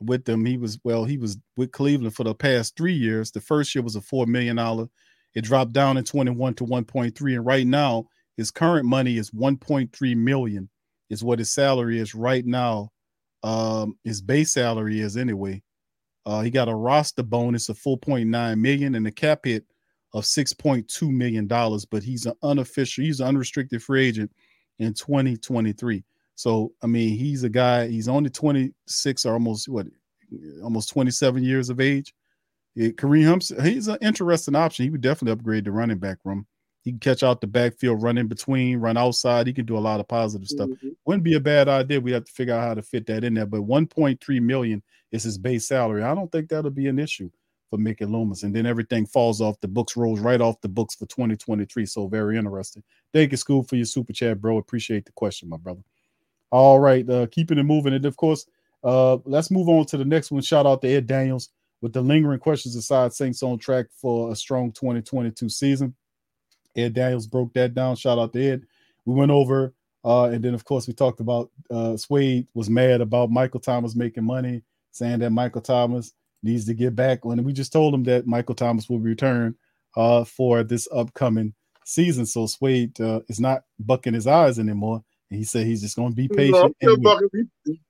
with 0.00 0.24
them. 0.24 0.44
He 0.46 0.58
was 0.58 0.78
well, 0.84 1.04
he 1.04 1.18
was 1.18 1.38
with 1.56 1.72
Cleveland 1.72 2.14
for 2.16 2.24
the 2.24 2.34
past 2.34 2.76
three 2.76 2.94
years. 2.94 3.30
The 3.30 3.40
first 3.40 3.74
year 3.74 3.82
was 3.82 3.96
a 3.96 4.00
four 4.02 4.26
million 4.26 4.56
dollar. 4.56 4.88
It 5.34 5.44
dropped 5.44 5.72
down 5.72 5.98
in 5.98 6.04
21 6.04 6.54
to 6.54 6.64
1.3. 6.64 7.36
And 7.36 7.46
right 7.46 7.66
now, 7.66 8.06
his 8.36 8.50
current 8.50 8.86
money 8.86 9.18
is 9.18 9.30
1.3 9.32 10.16
million, 10.16 10.68
is 11.10 11.24
what 11.24 11.38
his 11.40 11.52
salary 11.52 11.98
is 12.00 12.14
right 12.14 12.46
now. 12.46 12.90
Um, 13.42 13.98
his 14.04 14.22
base 14.22 14.52
salary 14.52 15.00
is 15.00 15.16
anyway. 15.16 15.62
Uh, 16.26 16.42
he 16.42 16.50
got 16.50 16.68
a 16.68 16.74
roster 16.74 17.22
bonus 17.22 17.68
of 17.68 17.78
4.9 17.78 18.58
million 18.60 18.94
and 18.96 19.06
a 19.06 19.12
cap 19.12 19.40
hit 19.44 19.64
of 20.16 20.24
6.2 20.24 21.10
million 21.10 21.46
dollars, 21.46 21.84
but 21.84 22.02
he's 22.02 22.24
an 22.24 22.32
unofficial, 22.42 23.04
he's 23.04 23.20
an 23.20 23.28
unrestricted 23.28 23.82
free 23.82 24.06
agent 24.06 24.32
in 24.78 24.94
2023. 24.94 26.02
So 26.36 26.72
I 26.82 26.86
mean, 26.86 27.16
he's 27.18 27.44
a 27.44 27.50
guy, 27.50 27.86
he's 27.86 28.08
only 28.08 28.30
26 28.30 29.26
or 29.26 29.34
almost 29.34 29.68
what 29.68 29.86
almost 30.62 30.88
27 30.88 31.44
years 31.44 31.68
of 31.68 31.80
age. 31.80 32.14
Yeah, 32.74 32.88
Kareem 32.88 33.26
Hunt, 33.26 33.52
he's 33.62 33.88
an 33.88 33.98
interesting 34.00 34.54
option. 34.54 34.84
He 34.84 34.90
would 34.90 35.02
definitely 35.02 35.32
upgrade 35.32 35.66
the 35.66 35.70
running 35.70 35.98
back 35.98 36.18
room. 36.24 36.46
He 36.80 36.92
can 36.92 36.98
catch 36.98 37.22
out 37.22 37.42
the 37.42 37.46
backfield, 37.46 38.02
run 38.02 38.16
in 38.16 38.26
between, 38.26 38.78
run 38.78 38.96
outside. 38.96 39.46
He 39.46 39.52
can 39.52 39.66
do 39.66 39.76
a 39.76 39.80
lot 39.80 40.00
of 40.00 40.08
positive 40.08 40.48
stuff. 40.48 40.68
Mm-hmm. 40.68 40.88
Wouldn't 41.04 41.24
be 41.24 41.34
a 41.34 41.40
bad 41.40 41.68
idea. 41.68 42.00
We 42.00 42.12
have 42.12 42.24
to 42.24 42.32
figure 42.32 42.54
out 42.54 42.66
how 42.66 42.74
to 42.74 42.82
fit 42.82 43.06
that 43.06 43.24
in 43.24 43.34
there. 43.34 43.44
But 43.44 43.62
1.3 43.62 44.40
million 44.40 44.82
is 45.10 45.24
his 45.24 45.36
base 45.36 45.66
salary. 45.68 46.04
I 46.04 46.14
don't 46.14 46.30
think 46.32 46.48
that'll 46.48 46.70
be 46.70 46.86
an 46.86 46.98
issue 46.98 47.30
for 47.70 47.78
Mickey 47.78 48.04
Loomis. 48.04 48.42
And 48.42 48.54
then 48.54 48.66
everything 48.66 49.06
falls 49.06 49.40
off 49.40 49.60
the 49.60 49.68
books, 49.68 49.96
rolls 49.96 50.20
right 50.20 50.40
off 50.40 50.60
the 50.60 50.68
books 50.68 50.94
for 50.94 51.06
2023. 51.06 51.86
So 51.86 52.06
very 52.08 52.36
interesting. 52.36 52.82
Thank 53.12 53.32
you, 53.32 53.36
School, 53.36 53.62
for 53.62 53.76
your 53.76 53.86
super 53.86 54.12
chat, 54.12 54.40
bro. 54.40 54.58
Appreciate 54.58 55.04
the 55.04 55.12
question, 55.12 55.48
my 55.48 55.56
brother. 55.56 55.82
All 56.50 56.78
right, 56.78 57.08
uh, 57.08 57.26
keeping 57.26 57.58
it 57.58 57.64
moving. 57.64 57.92
And 57.92 58.04
of 58.06 58.16
course, 58.16 58.46
uh, 58.84 59.18
let's 59.24 59.50
move 59.50 59.68
on 59.68 59.86
to 59.86 59.96
the 59.96 60.04
next 60.04 60.30
one. 60.30 60.42
Shout 60.42 60.66
out 60.66 60.80
to 60.82 60.88
Ed 60.88 61.06
Daniels 61.06 61.50
with 61.80 61.92
the 61.92 62.00
lingering 62.00 62.38
questions 62.38 62.76
aside. 62.76 63.12
Saints 63.12 63.42
on 63.42 63.58
track 63.58 63.86
for 63.90 64.30
a 64.30 64.36
strong 64.36 64.72
2022 64.72 65.48
season. 65.48 65.94
Ed 66.76 66.94
Daniels 66.94 67.26
broke 67.26 67.52
that 67.54 67.74
down. 67.74 67.96
Shout 67.96 68.18
out 68.18 68.32
to 68.32 68.44
Ed. 68.44 68.62
We 69.04 69.14
went 69.14 69.30
over, 69.30 69.74
uh, 70.04 70.24
and 70.24 70.44
then 70.44 70.54
of 70.54 70.64
course 70.64 70.86
we 70.86 70.94
talked 70.94 71.20
about 71.20 71.50
uh, 71.70 71.96
Swade 71.96 72.46
was 72.54 72.70
mad 72.70 73.00
about 73.00 73.30
Michael 73.30 73.60
Thomas 73.60 73.96
making 73.96 74.24
money, 74.24 74.62
saying 74.92 75.20
that 75.20 75.30
Michael 75.30 75.62
Thomas 75.62 76.12
needs 76.42 76.66
to 76.66 76.74
get 76.74 76.94
back. 76.94 77.24
When 77.24 77.42
we 77.44 77.52
just 77.52 77.72
told 77.72 77.94
him 77.94 78.04
that 78.04 78.26
Michael 78.26 78.54
Thomas 78.54 78.88
will 78.88 79.00
return 79.00 79.54
uh, 79.96 80.24
for 80.24 80.62
this 80.62 80.88
upcoming 80.92 81.54
season, 81.84 82.26
so 82.26 82.46
Swade 82.46 83.00
uh, 83.00 83.20
is 83.28 83.40
not 83.40 83.62
bucking 83.78 84.14
his 84.14 84.26
eyes 84.26 84.58
anymore. 84.58 85.02
And 85.30 85.38
he 85.38 85.44
said 85.44 85.66
he's 85.66 85.82
just 85.82 85.96
going 85.96 86.10
to 86.10 86.16
be 86.16 86.28
patient. 86.28 86.76
still 86.80 86.94
and 86.94 87.04
wait. 87.04 87.04
bucking. 87.04 87.50
He, 87.64 87.80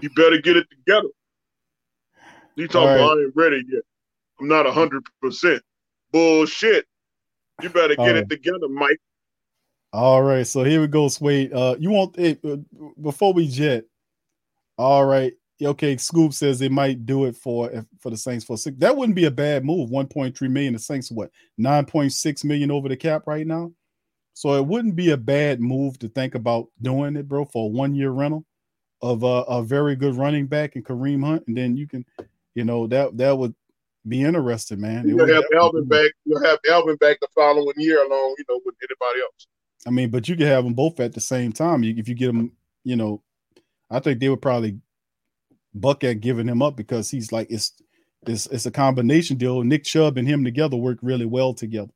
he 0.00 0.08
better 0.08 0.38
get 0.38 0.56
it 0.56 0.66
together. 0.70 1.08
He 2.56 2.66
talking 2.66 2.88
right. 2.88 2.96
about 2.96 3.18
I 3.18 3.22
ain't 3.22 3.36
ready 3.36 3.62
yet. 3.68 3.82
I'm 4.40 4.48
not 4.48 4.66
hundred 4.66 5.04
percent. 5.20 5.62
Bullshit. 6.12 6.86
You 7.62 7.68
better 7.70 7.94
All 7.98 8.06
get 8.06 8.12
right. 8.12 8.22
it 8.22 8.28
together, 8.28 8.68
Mike. 8.68 9.00
All 9.92 10.22
right, 10.22 10.44
so 10.44 10.64
here 10.64 10.80
we 10.80 10.88
go, 10.88 11.06
Swade. 11.06 11.52
Uh, 11.52 11.76
you 11.78 11.90
want 11.90 12.16
hey, 12.16 12.36
uh, 12.44 12.56
before 13.00 13.32
we 13.32 13.46
jet? 13.46 13.84
All 14.76 15.04
right, 15.04 15.32
okay. 15.62 15.96
Scoop 15.96 16.32
says 16.32 16.58
they 16.58 16.68
might 16.68 17.06
do 17.06 17.26
it 17.26 17.36
for 17.36 17.86
for 18.00 18.10
the 18.10 18.16
Saints 18.16 18.44
for 18.44 18.56
six. 18.56 18.76
That 18.78 18.96
wouldn't 18.96 19.16
be 19.16 19.26
a 19.26 19.30
bad 19.30 19.64
move. 19.64 19.90
One 19.90 20.06
point 20.06 20.36
three 20.36 20.48
million. 20.48 20.72
The 20.72 20.78
Saints 20.78 21.10
what 21.10 21.30
nine 21.58 21.84
point 21.84 22.12
six 22.12 22.44
million 22.44 22.70
over 22.70 22.88
the 22.88 22.96
cap 22.96 23.26
right 23.26 23.46
now. 23.46 23.72
So 24.34 24.54
it 24.54 24.66
wouldn't 24.66 24.96
be 24.96 25.10
a 25.10 25.16
bad 25.16 25.60
move 25.60 25.98
to 26.00 26.08
think 26.08 26.34
about 26.34 26.66
doing 26.82 27.16
it, 27.16 27.28
bro, 27.28 27.44
for 27.44 27.66
a 27.66 27.68
one 27.68 27.94
year 27.94 28.10
rental 28.10 28.44
of 29.00 29.22
a, 29.22 29.42
a 29.42 29.62
very 29.62 29.94
good 29.94 30.16
running 30.16 30.46
back 30.46 30.76
and 30.76 30.84
Kareem 30.84 31.24
Hunt, 31.24 31.44
and 31.46 31.56
then 31.56 31.76
you 31.76 31.86
can, 31.86 32.04
you 32.54 32.64
know, 32.64 32.86
that 32.86 33.16
that 33.18 33.36
would 33.36 33.54
be 34.08 34.22
interesting, 34.22 34.80
man. 34.80 35.08
You'll 35.08 35.32
have 35.32 35.44
Alvin 35.54 35.84
back. 35.84 36.10
You'll 36.24 36.42
have 36.42 36.58
Alvin 36.70 36.96
back 36.96 37.18
the 37.20 37.28
following 37.34 37.74
year 37.76 38.04
along, 38.04 38.34
you 38.38 38.44
know, 38.48 38.60
with 38.64 38.74
anybody 38.82 39.20
else. 39.20 39.46
I 39.86 39.90
mean, 39.90 40.10
but 40.10 40.28
you 40.28 40.36
could 40.36 40.46
have 40.46 40.64
them 40.64 40.74
both 40.74 40.98
at 41.00 41.12
the 41.12 41.20
same 41.20 41.52
time. 41.52 41.84
If 41.84 42.08
you 42.08 42.14
get 42.14 42.28
them, 42.28 42.52
you 42.82 42.96
know, 42.96 43.22
I 43.90 44.00
think 44.00 44.18
they 44.18 44.28
would 44.28 44.42
probably 44.42 44.78
buck 45.74 46.04
at 46.04 46.20
giving 46.20 46.48
him 46.48 46.62
up 46.62 46.76
because 46.76 47.10
he's 47.10 47.32
like 47.32 47.48
it's 47.50 47.72
it's 48.26 48.46
it's 48.46 48.66
a 48.66 48.70
combination 48.70 49.36
deal. 49.36 49.62
Nick 49.62 49.84
Chubb 49.84 50.18
and 50.18 50.28
him 50.28 50.44
together 50.44 50.76
work 50.76 50.98
really 51.02 51.26
well 51.26 51.54
together. 51.54 51.92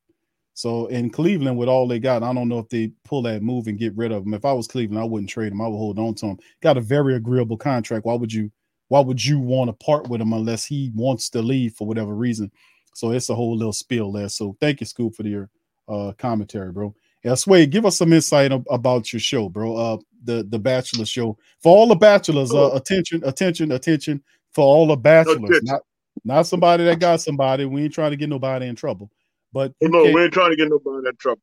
So 0.55 0.87
in 0.89 1.11
Cleveland, 1.11 1.57
with 1.57 1.69
all 1.69 1.87
they 1.87 2.01
got, 2.01 2.25
I 2.25 2.33
don't 2.35 2.49
know 2.49 2.59
if 2.59 2.69
they 2.69 2.91
pull 3.05 3.23
that 3.23 3.43
move 3.43 3.69
and 3.69 3.79
get 3.79 3.97
rid 3.97 4.11
of 4.11 4.27
him. 4.27 4.35
If 4.35 4.45
I 4.45 4.53
was 4.53 4.67
Cleveland, 4.67 5.01
I 5.01 5.05
wouldn't 5.05 5.31
trade 5.31 5.53
him. 5.53 5.61
I 5.63 5.69
would 5.69 5.77
hold 5.77 6.01
on 6.01 6.15
to 6.17 6.27
him. 6.27 6.39
Got 6.63 6.77
a 6.77 6.81
very 6.81 7.15
agreeable 7.15 7.57
contract. 7.57 8.05
Why 8.05 8.15
would 8.15 8.33
you? 8.33 8.51
Why 8.89 9.01
would 9.01 9.25
you 9.25 9.39
want 9.39 9.69
to 9.69 9.85
part 9.85 10.09
with 10.09 10.21
him 10.21 10.33
unless 10.33 10.65
he 10.65 10.91
wants 10.95 11.29
to 11.31 11.43
leave 11.43 11.75
for 11.75 11.87
whatever 11.87 12.15
reason? 12.15 12.51
So 12.95 13.13
it's 13.13 13.29
a 13.29 13.35
whole 13.35 13.57
little 13.57 13.73
spiel 13.73 14.11
there. 14.13 14.31
So 14.31 14.57
thank 14.61 14.81
you, 14.81 14.87
Scoop, 14.87 15.15
for 15.15 15.25
your 15.27 15.51
uh, 15.89 16.13
commentary, 16.19 16.73
bro. 16.73 16.95
Yeah, 17.25 17.35
Sway, 17.35 17.67
give 17.67 17.85
us 17.85 17.99
some 17.99 18.13
insight 18.13 18.53
ab- 18.53 18.67
about 18.71 19.13
your 19.13 19.21
show, 19.21 19.49
bro. 19.49 19.77
Uh, 19.77 19.97
the 20.25 20.47
the 20.49 20.59
Bachelor 20.59 21.05
show 21.05 21.37
for 21.63 21.77
all 21.77 21.87
the 21.89 21.95
bachelors. 21.95 22.53
Uh, 22.53 22.71
attention, 22.75 23.23
attention, 23.25 23.73
attention 23.73 24.23
for 24.53 24.65
all 24.65 24.87
the 24.87 24.97
bachelors. 24.97 25.61
Not 25.63 25.83
not 26.25 26.47
somebody 26.47 26.85
that 26.85 26.99
got 27.01 27.21
somebody. 27.21 27.65
We 27.65 27.85
ain't 27.85 27.93
trying 27.95 28.11
to 28.11 28.17
get 28.17 28.29
nobody 28.29 28.67
in 28.67 28.75
trouble. 28.77 29.11
But 29.53 29.73
Oh, 29.83 29.87
no, 29.89 30.05
we 30.13 30.23
ain't 30.25 30.33
trying 30.33 30.51
to 30.51 30.57
get 30.57 30.69
nobody 30.69 31.09
in 31.09 31.17
trouble. 31.17 31.43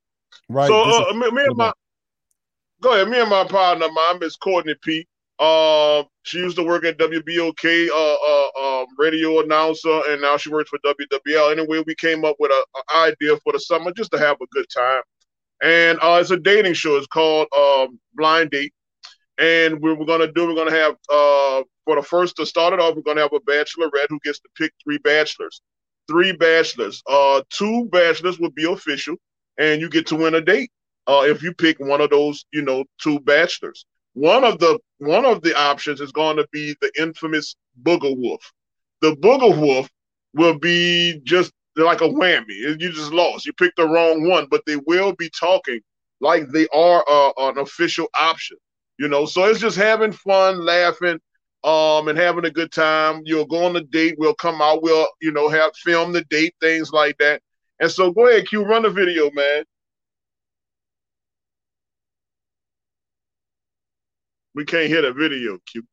right. 0.50 0.68
so 0.68 0.82
uh, 0.82 1.06
is- 1.10 1.16
me, 1.16 1.32
me 1.32 1.44
and 1.46 1.58
my 1.58 1.72
go 2.82 2.94
ahead. 2.94 3.10
Me 3.10 3.20
and 3.20 3.30
my 3.30 3.44
partner, 3.46 3.88
my 3.92 4.18
Miss 4.20 4.36
Courtney 4.36 4.76
P. 4.82 5.08
Um, 5.40 6.06
she 6.24 6.38
used 6.38 6.56
to 6.56 6.64
work 6.64 6.86
at 6.86 6.98
WBOK, 6.98 7.90
uh, 7.90 8.16
uh, 8.16 8.82
um, 8.82 8.88
radio 8.98 9.42
announcer, 9.42 10.02
and 10.08 10.22
now 10.22 10.38
she 10.38 10.50
works 10.50 10.70
for 10.70 10.80
WWL. 10.80 11.52
Anyway, 11.52 11.84
we 11.86 11.94
came 11.96 12.24
up 12.24 12.38
with 12.40 12.52
a, 12.52 12.66
a 12.96 13.00
idea 13.10 13.36
for 13.44 13.52
the 13.52 13.60
summer 13.60 13.92
just 13.92 14.12
to 14.12 14.18
have 14.18 14.38
a 14.42 14.46
good 14.54 14.66
time, 14.74 15.02
and 15.64 16.00
uh, 16.02 16.18
it's 16.22 16.32
a 16.32 16.38
dating 16.38 16.74
show. 16.74 16.98
It's 16.98 17.08
called 17.08 17.48
um, 17.58 18.00
Blind 18.14 18.52
Date, 18.52 18.74
and 19.38 19.82
we 19.82 19.94
we're 19.94 20.06
gonna 20.06 20.32
do. 20.32 20.48
We're 20.48 20.56
gonna 20.56 20.72
have 20.72 20.94
uh, 21.10 21.64
for 21.86 21.96
the 21.96 22.04
first 22.04 22.36
to 22.38 22.46
start 22.46 22.74
it 22.74 22.80
off. 22.80 22.96
We're 22.96 23.02
gonna 23.02 23.22
have 23.22 23.34
a 23.34 23.40
bachelorette 23.40 24.08
who 24.10 24.20
gets 24.24 24.40
to 24.40 24.50
pick 24.58 24.74
three 24.84 24.98
bachelors, 25.00 25.62
three 26.08 26.34
bachelors. 26.34 27.02
Uh, 27.08 27.42
two 27.50 27.88
bachelors 27.92 28.40
will 28.40 28.52
be 28.52 28.72
official, 28.72 29.16
and 29.58 29.82
you 29.82 29.90
get 29.90 30.08
to 30.08 30.16
win 30.16 30.36
a 30.36 30.42
date 30.42 30.72
uh, 31.08 31.24
if 31.26 31.44
you 31.44 31.54
pick 31.54 31.80
one 31.80 32.02
of 32.02 32.10
those, 32.10 32.46
you 32.52 32.62
know, 32.62 32.84
two 33.02 33.20
bachelors. 33.22 33.86
One 34.14 34.44
of 34.44 34.60
the 34.60 34.80
one 35.00 35.26
of 35.26 35.42
the 35.42 35.58
options 35.58 36.02
is 36.02 36.12
going 36.12 36.38
to 36.38 36.48
be 36.52 36.76
the 36.82 36.92
infamous 37.00 37.56
Booger 37.84 38.18
Wolf. 38.18 38.52
The 39.02 39.16
Booger 39.16 39.60
Wolf 39.60 39.90
will 40.34 40.58
be 40.58 41.20
just 41.24 41.52
like 41.78 42.02
a 42.02 42.08
whammy. 42.08 42.56
You 42.56 42.78
just 42.78 43.12
lost. 43.12 43.46
You 43.46 43.54
picked 43.54 43.78
the 43.78 43.88
wrong 43.88 44.28
one, 44.28 44.48
but 44.50 44.62
they 44.66 44.78
will 44.78 45.14
be 45.14 45.30
talking 45.30 45.82
like 46.22 46.48
they 46.50 46.68
are 46.74 47.04
uh, 47.08 47.32
an 47.38 47.58
official 47.58 48.08
option. 48.20 48.58
You 48.98 49.10
know, 49.10 49.26
so 49.26 49.44
it's 49.46 49.60
just 49.60 49.78
having 49.78 50.14
fun, 50.14 50.66
laughing, 50.66 51.20
um, 51.66 52.08
and 52.08 52.18
having 52.18 52.46
a 52.46 52.52
good 52.52 52.72
time. 52.72 53.22
You'll 53.26 53.46
go 53.46 53.66
on 53.66 53.76
a 53.76 53.82
date. 53.82 54.16
We'll 54.18 54.36
come 54.36 54.62
out. 54.62 54.84
We'll 54.84 55.08
you 55.22 55.32
know 55.32 55.50
have 55.50 55.76
film 55.76 56.14
the 56.14 56.24
date, 56.30 56.56
things 56.62 56.92
like 56.92 57.18
that. 57.18 57.42
And 57.80 57.92
so 57.92 58.12
go 58.12 58.28
ahead, 58.30 58.48
Q, 58.48 58.64
run 58.64 58.84
the 58.84 58.90
video, 58.90 59.30
man. 59.32 59.64
We 64.54 64.64
can't 64.64 64.88
hear 64.88 65.02
the 65.02 65.12
video, 65.12 65.58
Q. 65.66 65.84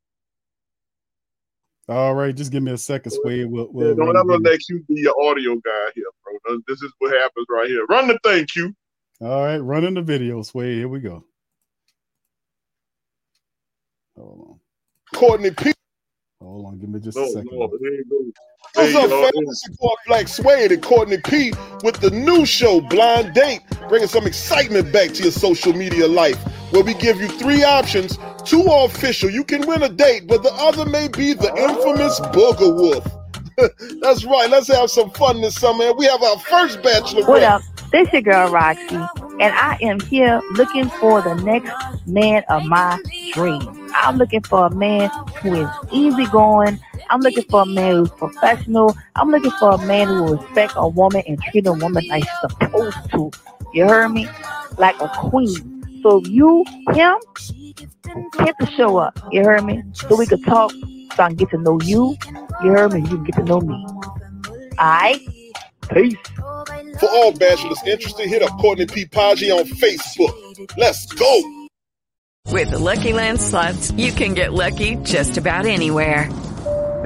All 1.89 2.15
right, 2.15 2.35
just 2.35 2.53
give 2.53 2.63
me 2.63 2.73
a 2.73 2.79
second, 2.79 3.11
Sway. 3.11 3.45
We'll, 3.45 3.69
we'll 3.73 3.89
Yeah, 3.89 3.95
don't 3.95 4.17
ever 4.17 4.39
let 4.39 4.61
Q 4.61 4.85
be 4.89 5.01
your 5.01 5.21
audio 5.21 5.57
guy 5.57 5.91
here, 5.95 6.05
bro. 6.23 6.59
This 6.69 6.81
is 6.81 6.93
what 6.99 7.13
happens 7.13 7.47
right 7.51 7.69
here. 7.69 7.85
Run 7.87 8.07
the 8.07 8.19
thing, 8.23 8.47
Q. 8.47 8.75
All 9.21 9.45
right, 9.45 9.59
running 9.59 9.95
the 9.95 10.03
video, 10.03 10.43
Sway. 10.43 10.77
Here 10.77 10.89
we 10.89 11.01
go. 11.01 11.25
Hold 14.17 14.49
on. 14.49 15.19
Courtney 15.19 15.51
P. 15.51 15.73
Hold 16.41 16.67
on. 16.67 16.79
Give 16.79 16.89
me 16.89 17.01
just 17.01 17.19
a 17.19 17.27
second. 17.29 17.51
no, 17.53 17.71
there 17.81 17.93
you 17.93 18.05
go. 18.05 18.33
What's 18.75 18.95
up, 18.95 19.03
you 19.03 19.09
go. 19.09 19.23
fam? 19.23 19.45
It's 19.49 19.69
your 19.69 19.77
boy 19.79 19.95
Black 20.07 20.29
Suede 20.29 20.73
and 20.73 20.83
Courtney 20.83 21.19
P 21.19 21.53
with 21.83 22.01
the 22.01 22.11
new 22.11 22.47
show, 22.47 22.81
Blind 22.81 23.35
Date, 23.35 23.61
bringing 23.89 24.09
some 24.09 24.27
excitement 24.27 24.93
back 24.93 25.11
to 25.13 25.23
your 25.23 25.33
social 25.33 25.73
media 25.73 26.09
life, 26.09 26.39
where 26.73 26.83
we 26.83 26.95
give 26.95 27.21
you 27.21 27.29
three 27.29 27.65
options. 27.65 28.19
Are 28.43 28.85
official. 28.87 29.31
You 29.31 29.45
can 29.45 29.67
win 29.69 29.83
a 29.85 29.89
date, 29.89 30.27
but 30.27 30.43
the 30.43 30.53
other 30.55 30.85
may 30.85 31.07
be 31.07 31.33
the 31.33 31.49
infamous 31.57 32.19
Booger 32.21 32.75
Wolf. 32.75 33.07
That's 34.03 34.25
right. 34.25 34.51
Let's 34.51 34.67
have 34.67 34.91
some 34.91 35.11
fun 35.11 35.41
this 35.41 35.55
summer. 35.55 35.93
We 35.95 36.07
have 36.07 36.23
our 36.23 36.39
first 36.41 36.83
bachelor. 36.83 37.25
What 37.25 37.43
up? 37.45 37.63
This 37.93 38.13
your 38.13 38.21
girl 38.21 38.51
Roxy, 38.51 38.97
and 38.97 39.55
I 39.55 39.79
am 39.81 40.01
here 40.01 40.43
looking 40.53 40.91
for 40.91 41.23
the 41.23 41.35
next 41.37 41.73
man 42.07 42.43
of 42.51 42.65
my 42.65 42.99
dreams. 43.33 43.65
I'm 43.95 44.17
looking 44.17 44.43
for 44.43 44.67
a 44.67 44.71
man 44.75 45.09
who 45.41 45.55
is 45.55 45.69
easygoing. 45.93 46.81
I'm 47.11 47.21
looking 47.21 47.45
for 47.45 47.63
a 47.63 47.67
man 47.67 47.97
who's 47.97 48.11
professional. 48.11 48.95
I'm 49.15 49.31
looking 49.31 49.53
for 49.53 49.71
a 49.71 49.79
man 49.87 50.09
who 50.09 50.25
will 50.25 50.37
respect 50.39 50.73
a 50.77 50.89
woman 50.89 51.23
and 51.29 51.41
treat 51.41 51.67
a 51.67 51.73
woman 51.73 52.07
like 52.09 52.25
she's 52.25 52.51
supposed 52.51 53.11
to. 53.13 53.31
You 53.73 53.89
heard 53.89 54.09
me? 54.09 54.29
Like 54.79 55.01
a 55.01 55.09
queen. 55.09 56.01
So 56.03 56.21
you, 56.25 56.65
him, 56.93 57.17
hit 58.39 58.55
the 58.59 58.71
show 58.77 58.97
up. 58.99 59.19
You 59.31 59.45
heard 59.45 59.65
me? 59.65 59.83
So 59.93 60.17
we 60.17 60.27
could 60.27 60.45
talk, 60.45 60.71
so 60.71 61.23
I 61.23 61.29
can 61.29 61.37
get 61.37 61.51
to 61.51 61.59
know 61.59 61.81
you. 61.81 62.17
You 62.63 62.71
heard 62.71 62.93
me? 62.93 63.01
You 63.01 63.07
can 63.09 63.25
get 63.25 63.35
to 63.37 63.45
know 63.45 63.61
me. 63.61 63.75
Alright? 64.79 65.21
Peace. 65.93 66.17
For 66.99 67.09
all 67.09 67.33
bachelors 67.33 67.83
interested, 67.87 68.29
hit 68.29 68.43
up 68.43 68.59
Courtney 68.59 68.87
P. 68.87 69.05
Paggi 69.07 69.51
on 69.51 69.65
Facebook. 69.65 70.77
Let's 70.77 71.07
go. 71.13 71.69
With 72.49 72.71
the 72.71 72.79
Lucky 72.79 73.13
Land 73.13 73.41
slots, 73.41 73.91
you 73.93 74.13
can 74.13 74.35
get 74.35 74.53
lucky 74.53 74.97
just 74.97 75.39
about 75.39 75.67
anywhere. 75.67 76.29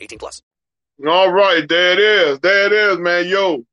18 0.00 0.18
plus. 0.18 0.42
All 1.06 1.30
right, 1.30 1.68
there 1.68 1.92
it 1.92 2.00
is. 2.00 2.40
There 2.40 2.66
it 2.66 2.72
is, 2.72 2.98
man. 2.98 3.28
Yo, 3.28 3.64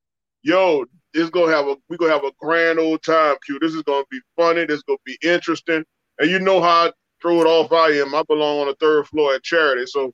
yo, 0.43 0.85
this 1.13 1.29
gonna 1.29 1.51
have 1.51 1.67
a 1.67 1.75
we 1.89 1.97
gonna 1.97 2.11
have 2.11 2.23
a 2.23 2.31
grand 2.39 2.77
old 2.77 3.01
time, 3.03 3.35
Q. 3.45 3.57
This 3.59 3.73
is 3.73 3.81
gonna 3.83 4.05
be 4.11 4.19
funny. 4.35 4.65
This 4.65 4.77
is 4.77 4.83
gonna 4.83 4.99
be 5.05 5.17
interesting. 5.23 5.83
And 6.19 6.29
you 6.29 6.39
know 6.39 6.61
how 6.61 6.87
I 6.87 6.91
throw 7.21 7.41
it 7.41 7.47
off 7.47 7.71
I 7.71 7.87
am. 7.93 8.13
I 8.13 8.21
belong 8.23 8.59
on 8.59 8.67
the 8.67 8.75
third 8.79 9.07
floor 9.07 9.33
at 9.33 9.43
charity. 9.43 9.85
So 9.87 10.13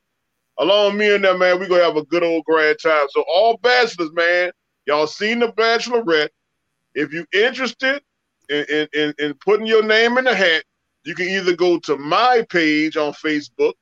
along 0.58 0.96
me 0.96 1.14
and 1.14 1.24
that 1.24 1.38
man, 1.38 1.60
we 1.60 1.68
gonna 1.68 1.82
have 1.82 1.96
a 1.96 2.04
good 2.04 2.22
old 2.22 2.44
grand 2.44 2.78
time. 2.82 3.06
So 3.10 3.24
all 3.28 3.58
bachelors, 3.58 4.12
man, 4.12 4.52
y'all 4.86 5.06
seen 5.06 5.40
the 5.40 5.48
bachelorette. 5.48 6.30
If 6.94 7.12
you 7.12 7.26
interested 7.32 8.02
in, 8.48 8.64
in, 8.70 8.88
in, 8.94 9.14
in 9.18 9.34
putting 9.34 9.66
your 9.66 9.82
name 9.82 10.18
in 10.18 10.24
the 10.24 10.34
hat, 10.34 10.64
you 11.04 11.14
can 11.14 11.28
either 11.28 11.56
go 11.56 11.78
to 11.80 11.96
my 11.96 12.46
page 12.48 12.96
on 12.96 13.12
Facebook, 13.12 13.72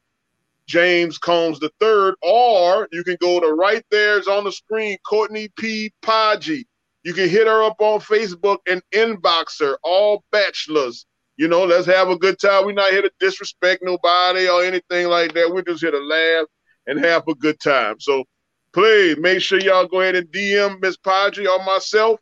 James 0.70 1.18
Combs 1.18 1.59
the 1.59 1.72
third, 1.80 2.14
or 2.22 2.86
you 2.92 3.02
can 3.02 3.16
go 3.20 3.40
to 3.40 3.48
right 3.48 3.84
there, 3.90 4.18
it's 4.18 4.28
on 4.28 4.44
the 4.44 4.52
screen, 4.52 4.97
Courtney 5.05 5.48
P. 5.59 5.92
Paggi. 6.01 6.64
You 7.02 7.12
can 7.12 7.28
hit 7.28 7.48
her 7.48 7.64
up 7.64 7.76
on 7.80 7.98
Facebook 7.98 8.59
and 8.68 8.80
inbox 8.94 9.59
her, 9.59 9.78
all 9.82 10.22
bachelors. 10.30 11.06
You 11.36 11.48
know, 11.48 11.64
let's 11.64 11.86
have 11.86 12.09
a 12.09 12.16
good 12.16 12.38
time. 12.38 12.66
We're 12.66 12.72
not 12.72 12.92
here 12.92 13.02
to 13.02 13.10
disrespect 13.18 13.82
nobody 13.82 14.48
or 14.48 14.62
anything 14.62 15.09
like 15.09 15.34
that. 15.34 15.51
We're 15.52 15.62
just 15.62 15.80
here 15.80 15.90
to 15.90 15.98
laugh 15.98 16.47
and 16.86 17.05
have 17.05 17.26
a 17.26 17.34
good 17.34 17.59
time. 17.59 17.98
So 17.98 18.24
please 18.72 19.16
make 19.18 19.40
sure 19.40 19.59
y'all 19.59 19.88
go 19.88 20.02
ahead 20.02 20.14
and 20.14 20.28
DM 20.28 20.80
Miss 20.80 20.97
Paggi 20.98 21.48
or 21.48 21.64
myself 21.64 22.20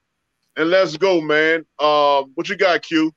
and 0.57 0.71
let's 0.71 0.97
go, 0.97 1.21
man. 1.21 1.67
Um, 1.79 2.33
what 2.35 2.49
you 2.49 2.57
got, 2.57 2.81
Q? 2.81 3.13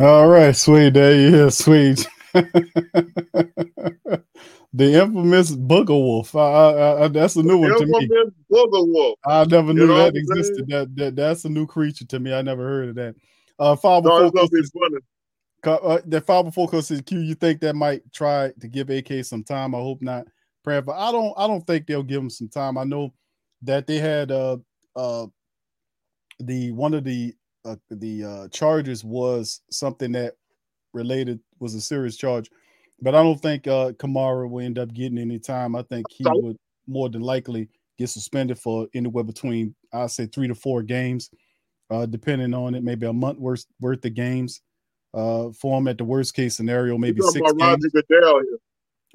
All 0.00 0.26
right, 0.26 0.54
sweet. 0.56 0.94
There 0.94 1.14
you 1.14 1.50
sweet. 1.50 2.08
the 4.72 5.02
infamous 5.02 5.52
Booger 5.52 5.88
Wolf. 5.88 6.34
I, 6.36 6.40
I, 6.40 7.04
I, 7.04 7.08
that's 7.08 7.36
a 7.36 7.42
new 7.42 7.58
one 7.58 7.78
to 7.78 7.86
me. 7.86 8.08
Booger 8.52 8.86
Wolf. 8.86 9.18
I 9.26 9.44
never 9.44 9.68
You 9.68 9.74
knew 9.74 9.86
know 9.88 9.96
that 9.96 10.16
existed. 10.16 10.66
That, 10.68 10.94
that 10.96 11.16
that's 11.16 11.44
a 11.44 11.48
new 11.48 11.66
creature 11.66 12.04
to 12.06 12.18
me. 12.18 12.32
I 12.34 12.42
never 12.42 12.62
heard 12.62 12.88
of 12.90 12.94
that. 12.96 13.14
Uh, 13.58 13.76
five 13.76 14.04
No, 14.04 14.10
before 14.10 14.24
it's 14.26 14.34
gonna 14.34 14.48
be 14.48 14.56
Coaches- 14.56 14.72
funny. 14.72 14.96
Co- 15.62 15.76
uh, 15.88 16.00
the 16.06 16.20
five 16.20 16.44
before 16.44 16.82
says 16.82 17.00
Q. 17.00 17.20
You 17.20 17.34
think 17.34 17.60
that 17.60 17.74
might 17.74 18.02
try 18.12 18.52
to 18.60 18.68
give 18.68 18.90
AK 18.90 19.24
some 19.24 19.42
time? 19.42 19.74
I 19.74 19.78
hope 19.78 20.02
not. 20.02 20.26
Praying, 20.62 20.84
but 20.84 20.96
I 20.96 21.10
don't. 21.10 21.32
I 21.36 21.46
don't 21.46 21.66
think 21.66 21.86
they'll 21.86 22.02
give 22.02 22.20
him 22.20 22.30
some 22.30 22.48
time. 22.48 22.76
I 22.76 22.84
know 22.84 23.12
that 23.62 23.86
they 23.86 23.96
had 23.98 24.30
uh 24.30 24.58
uh 24.94 25.26
the 26.40 26.70
one 26.72 26.92
of 26.92 27.04
the 27.04 27.32
uh, 27.64 27.76
the 27.90 28.24
uh 28.24 28.48
charges 28.48 29.02
was 29.02 29.62
something 29.70 30.12
that 30.12 30.34
related 30.92 31.40
was 31.58 31.74
a 31.74 31.80
serious 31.80 32.16
charge, 32.16 32.50
but 33.00 33.14
I 33.14 33.22
don't 33.22 33.40
think 33.40 33.66
uh 33.66 33.92
Kamara 33.92 34.48
will 34.48 34.64
end 34.64 34.78
up 34.78 34.92
getting 34.92 35.18
any 35.18 35.38
time. 35.38 35.76
I 35.76 35.82
think 35.82 36.06
he 36.10 36.24
would 36.26 36.56
more 36.86 37.08
than 37.08 37.22
likely 37.22 37.68
get 37.98 38.08
suspended 38.08 38.58
for 38.58 38.86
anywhere 38.94 39.24
between 39.24 39.74
I 39.92 40.06
say 40.06 40.26
three 40.26 40.48
to 40.48 40.54
four 40.54 40.82
games, 40.82 41.30
uh, 41.90 42.06
depending 42.06 42.54
on 42.54 42.74
it, 42.74 42.82
maybe 42.82 43.06
a 43.06 43.12
month 43.12 43.38
worth 43.38 43.66
worth 43.80 44.04
of 44.04 44.14
games. 44.14 44.60
Uh, 45.14 45.50
for 45.52 45.78
him 45.78 45.88
at 45.88 45.96
the 45.96 46.04
worst 46.04 46.34
case 46.34 46.54
scenario, 46.54 46.98
maybe 46.98 47.22
six 47.22 47.52
games. 47.52 47.84
Roger 47.84 48.04
Goodell 48.10 48.40
here. 48.40 48.58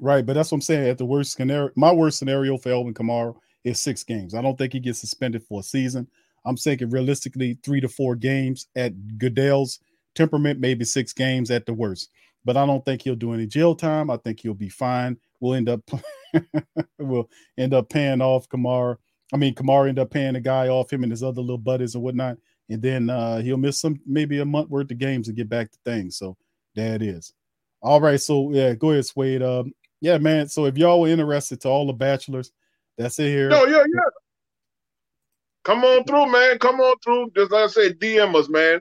Right, 0.00 0.26
but 0.26 0.32
that's 0.32 0.50
what 0.50 0.56
I'm 0.56 0.62
saying. 0.62 0.88
At 0.88 0.98
the 0.98 1.04
worst 1.04 1.34
scenario, 1.34 1.70
my 1.76 1.92
worst 1.92 2.18
scenario 2.18 2.58
for 2.58 2.72
Alvin 2.72 2.92
Kamara 2.92 3.36
is 3.62 3.80
six 3.80 4.02
games. 4.02 4.34
I 4.34 4.42
don't 4.42 4.58
think 4.58 4.72
he 4.72 4.80
gets 4.80 4.98
suspended 4.98 5.44
for 5.44 5.60
a 5.60 5.62
season. 5.62 6.08
I'm 6.44 6.56
thinking 6.56 6.90
realistically 6.90 7.56
three 7.62 7.80
to 7.80 7.88
four 7.88 8.16
games 8.16 8.66
at 8.74 9.18
Goodell's 9.18 9.78
temperament, 10.16 10.58
maybe 10.58 10.84
six 10.84 11.12
games 11.12 11.52
at 11.52 11.66
the 11.66 11.72
worst. 11.72 12.10
But 12.44 12.56
I 12.56 12.66
don't 12.66 12.84
think 12.84 13.02
he'll 13.02 13.14
do 13.14 13.34
any 13.34 13.46
jail 13.46 13.74
time. 13.74 14.10
I 14.10 14.16
think 14.16 14.40
he'll 14.40 14.54
be 14.54 14.68
fine. 14.68 15.16
We'll 15.40 15.54
end 15.54 15.68
up 15.68 15.80
we'll 16.98 17.28
end 17.58 17.74
up 17.74 17.88
paying 17.88 18.20
off 18.20 18.48
Kamara. 18.48 18.96
I 19.32 19.36
mean, 19.36 19.54
Kamara 19.54 19.88
end 19.88 19.98
up 19.98 20.10
paying 20.10 20.34
the 20.34 20.40
guy 20.40 20.68
off 20.68 20.92
him 20.92 21.02
and 21.02 21.12
his 21.12 21.22
other 21.22 21.40
little 21.40 21.58
buddies 21.58 21.94
and 21.94 22.04
whatnot. 22.04 22.36
And 22.68 22.82
then 22.82 23.10
uh, 23.10 23.40
he'll 23.40 23.56
miss 23.56 23.80
some 23.80 24.00
maybe 24.06 24.40
a 24.40 24.44
month 24.44 24.70
worth 24.70 24.90
of 24.90 24.98
games 24.98 25.26
to 25.26 25.32
get 25.32 25.48
back 25.48 25.70
to 25.70 25.78
things. 25.84 26.16
So 26.16 26.36
there 26.74 26.94
it 26.94 27.02
is. 27.02 27.32
All 27.80 28.00
right. 28.00 28.20
So 28.20 28.52
yeah, 28.52 28.74
go 28.74 28.90
ahead, 28.90 29.06
Swade. 29.06 29.42
Um, 29.42 29.72
yeah, 30.00 30.18
man. 30.18 30.48
So 30.48 30.66
if 30.66 30.76
y'all 30.76 31.00
were 31.00 31.08
interested 31.08 31.60
to 31.62 31.68
all 31.68 31.86
the 31.86 31.92
bachelors, 31.92 32.52
that's 32.98 33.18
it 33.18 33.28
here. 33.28 33.48
No, 33.48 33.64
yeah, 33.64 33.78
yeah. 33.78 34.10
Come 35.64 35.84
on 35.84 36.04
through, 36.04 36.30
man. 36.30 36.58
Come 36.58 36.80
on 36.80 36.96
through. 37.04 37.30
Just 37.36 37.52
like 37.52 37.64
I 37.64 37.66
said, 37.68 38.00
DM 38.00 38.34
us, 38.34 38.48
man. 38.48 38.80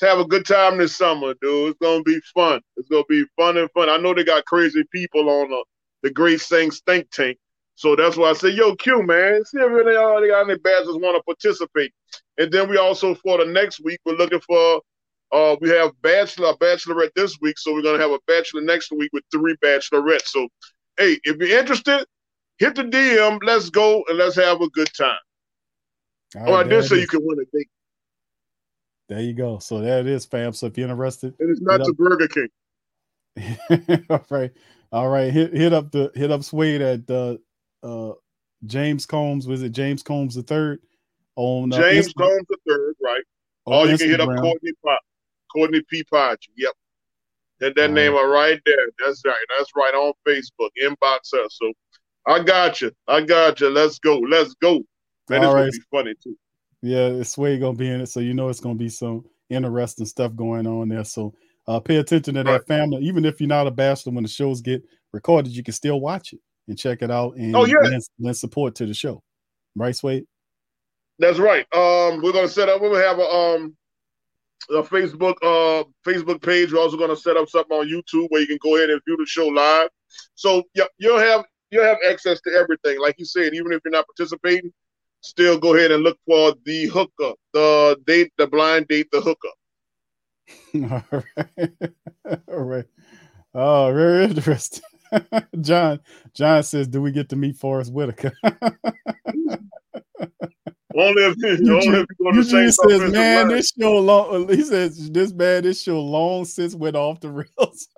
Let's 0.00 0.12
have 0.12 0.18
a 0.18 0.28
good 0.28 0.44
time 0.44 0.78
this 0.78 0.96
summer, 0.96 1.34
dude. 1.40 1.70
It's 1.70 1.78
gonna 1.80 2.02
be 2.02 2.18
fun. 2.34 2.60
It's 2.76 2.88
gonna 2.88 3.04
be 3.08 3.24
fun 3.36 3.56
and 3.58 3.70
fun. 3.70 3.88
I 3.88 3.96
know 3.96 4.12
they 4.12 4.24
got 4.24 4.44
crazy 4.44 4.82
people 4.90 5.28
on 5.28 5.50
the, 5.50 5.64
the 6.02 6.10
Great 6.10 6.40
Saints 6.40 6.82
think 6.84 7.08
tank. 7.10 7.38
So 7.76 7.94
that's 7.94 8.16
why 8.16 8.30
I 8.30 8.32
say, 8.32 8.50
yo, 8.50 8.74
Q, 8.74 9.04
man, 9.04 9.44
see 9.44 9.58
if 9.58 9.84
they 9.84 9.96
uh, 9.96 10.20
they 10.20 10.28
got 10.28 10.48
any 10.48 10.58
badgers 10.58 10.96
want 10.96 11.16
to 11.16 11.22
participate. 11.22 11.92
And 12.38 12.50
then 12.50 12.68
we 12.68 12.76
also 12.76 13.14
for 13.14 13.38
the 13.38 13.52
next 13.52 13.84
week, 13.84 14.00
we're 14.04 14.16
looking 14.16 14.40
for 14.40 14.80
uh 15.30 15.56
we 15.60 15.68
have 15.70 15.92
bachelor 16.02 16.54
bachelorette 16.54 17.14
this 17.14 17.38
week, 17.40 17.56
so 17.56 17.72
we're 17.72 17.82
gonna 17.82 18.02
have 18.02 18.10
a 18.10 18.20
bachelor 18.26 18.62
next 18.62 18.90
week 18.90 19.10
with 19.12 19.22
three 19.30 19.54
bachelorettes. 19.64 20.26
So 20.26 20.48
hey, 20.98 21.20
if 21.22 21.36
you're 21.36 21.56
interested, 21.56 22.04
hit 22.58 22.74
the 22.74 22.82
DM, 22.82 23.38
let's 23.44 23.70
go 23.70 24.02
and 24.08 24.18
let's 24.18 24.34
have 24.36 24.60
a 24.60 24.68
good 24.70 24.90
time. 24.96 25.18
All 26.36 26.54
oh, 26.54 26.54
I 26.56 26.64
did 26.64 26.84
say 26.84 26.98
you 26.98 27.06
can 27.06 27.20
win 27.22 27.38
a 27.38 27.56
date. 27.56 27.68
There 29.14 29.22
you 29.22 29.32
go. 29.32 29.60
So 29.60 29.80
there 29.80 30.00
it 30.00 30.08
is, 30.08 30.24
fam. 30.24 30.52
So 30.52 30.66
if 30.66 30.76
you're 30.76 30.88
interested, 30.88 31.34
And 31.38 31.48
it's 31.48 31.60
not 31.60 31.78
the 31.78 31.92
Burger 31.92 32.26
King. 32.26 32.48
all 34.10 34.26
right, 34.28 34.50
all 34.90 35.08
right. 35.08 35.32
Hit 35.32 35.54
hit 35.54 35.72
up 35.72 35.92
the 35.92 36.10
hit 36.16 36.32
up 36.32 36.42
Suede 36.42 36.80
at 36.80 37.08
uh, 37.08 37.36
uh, 37.84 38.14
James 38.66 39.06
Combs. 39.06 39.46
Was 39.46 39.62
it 39.62 39.68
James 39.70 40.02
Combs 40.02 40.34
the 40.34 40.42
third 40.42 40.80
on 41.36 41.72
uh, 41.72 41.76
James 41.76 42.08
Instagram- 42.08 42.16
Combs 42.16 42.46
the 42.48 42.56
third, 42.68 42.94
right? 43.00 43.22
Oh, 43.68 43.84
you 43.84 43.96
can 43.96 44.10
hit 44.10 44.20
up 44.20 44.30
Courtney 44.36 44.72
Pa- 44.84 44.98
Courtney 45.52 45.82
P. 45.88 46.02
Podge. 46.02 46.48
Yep. 46.56 46.72
That 47.60 47.76
that 47.76 47.90
All 47.90 47.94
name 47.94 48.14
are 48.14 48.28
right 48.28 48.60
there. 48.66 48.86
That's 49.04 49.22
right. 49.24 49.46
That's 49.56 49.70
right 49.76 49.94
on 49.94 50.12
Facebook. 50.26 50.70
Inbox 50.82 51.34
us. 51.34 51.56
So 51.56 51.72
I 52.26 52.42
got 52.42 52.80
you. 52.80 52.90
I 53.06 53.20
got 53.20 53.60
you. 53.60 53.70
Let's 53.70 54.00
go. 54.00 54.18
Let's 54.18 54.54
go. 54.54 54.80
Man, 55.30 55.42
this 55.42 55.48
All 55.48 55.54
right. 55.54 55.70
be 55.70 55.78
funny 55.92 56.14
too. 56.20 56.36
Yeah, 56.84 57.22
Sway 57.22 57.58
gonna 57.58 57.76
be 57.76 57.88
in 57.88 58.02
it, 58.02 58.08
so 58.08 58.20
you 58.20 58.34
know 58.34 58.50
it's 58.50 58.60
gonna 58.60 58.74
be 58.74 58.90
some 58.90 59.24
interesting 59.48 60.04
stuff 60.04 60.36
going 60.36 60.66
on 60.66 60.90
there. 60.90 61.04
So 61.04 61.32
uh, 61.66 61.80
pay 61.80 61.96
attention 61.96 62.34
to 62.34 62.44
that 62.44 62.66
family. 62.66 63.02
Even 63.04 63.24
if 63.24 63.40
you're 63.40 63.48
not 63.48 63.66
a 63.66 63.70
bachelor, 63.70 64.12
when 64.12 64.22
the 64.22 64.28
shows 64.28 64.60
get 64.60 64.82
recorded, 65.10 65.52
you 65.52 65.62
can 65.62 65.72
still 65.72 65.98
watch 65.98 66.34
it 66.34 66.40
and 66.68 66.78
check 66.78 67.00
it 67.00 67.10
out 67.10 67.36
and 67.36 67.56
Oh, 67.56 67.64
yeah. 67.64 67.78
lend, 67.78 68.02
lend 68.18 68.36
support 68.36 68.74
to 68.74 68.86
the 68.86 68.92
show. 68.92 69.22
Right, 69.74 69.96
Sway? 69.96 70.26
That's 71.18 71.38
right. 71.38 71.64
Um, 71.74 72.20
we're 72.22 72.32
gonna 72.32 72.48
set 72.48 72.68
up. 72.68 72.82
We're 72.82 72.90
gonna 72.90 73.06
have 73.06 73.18
a 73.18 73.22
um 73.22 73.76
a 74.70 74.82
Facebook 74.82 75.36
uh 75.42 75.84
Facebook 76.06 76.42
page. 76.42 76.70
We're 76.70 76.80
also 76.80 76.98
gonna 76.98 77.16
set 77.16 77.38
up 77.38 77.48
something 77.48 77.76
on 77.78 77.88
YouTube 77.88 78.26
where 78.28 78.42
you 78.42 78.46
can 78.46 78.58
go 78.62 78.76
ahead 78.76 78.90
and 78.90 79.00
view 79.06 79.16
the 79.16 79.24
show 79.24 79.46
live. 79.46 79.88
So 80.34 80.64
yeah, 80.74 80.84
you'll 80.98 81.18
have 81.18 81.46
you'll 81.70 81.84
have 81.84 81.98
access 82.06 82.42
to 82.42 82.52
everything. 82.52 83.00
Like 83.00 83.14
you 83.18 83.24
said, 83.24 83.54
even 83.54 83.72
if 83.72 83.80
you're 83.84 83.92
not 83.92 84.06
participating, 84.06 84.70
still 85.24 85.58
go 85.58 85.74
ahead 85.74 85.90
and 85.90 86.02
look 86.02 86.18
for 86.26 86.54
the 86.64 86.86
hookup, 86.86 87.36
the 87.52 87.98
date, 88.06 88.32
the 88.36 88.46
blind 88.46 88.88
date, 88.88 89.08
the 89.10 89.20
hookup. 89.20 89.54
All 91.12 91.24
right. 91.36 91.72
All 92.48 92.62
right. 92.62 92.84
Oh, 93.54 93.92
very 93.92 94.24
interesting. 94.24 94.82
John, 95.60 96.00
John 96.34 96.62
says, 96.62 96.88
"Do 96.88 97.00
we 97.00 97.12
get 97.12 97.28
to 97.30 97.36
meet 97.36 97.56
Forrest 97.56 97.92
Whitaker?" 97.92 98.32
Only 100.96 101.24
if, 101.24 101.34
only 101.42 101.98
if 101.98 102.06
you 102.08 102.24
go 102.24 102.30
to 102.30 102.42
the 102.44 102.54
Eugene 102.54 102.70
says, 102.70 103.10
"Man, 103.10 103.48
this 103.48 103.72
show 103.76 103.98
long." 103.98 104.48
He 104.48 104.62
says, 104.62 105.10
"This 105.10 105.32
man, 105.32 105.64
this 105.64 105.82
show 105.82 106.00
long 106.00 106.44
since 106.44 106.76
went 106.76 106.94
off 106.94 107.18
the 107.18 107.30
rails." 107.30 107.88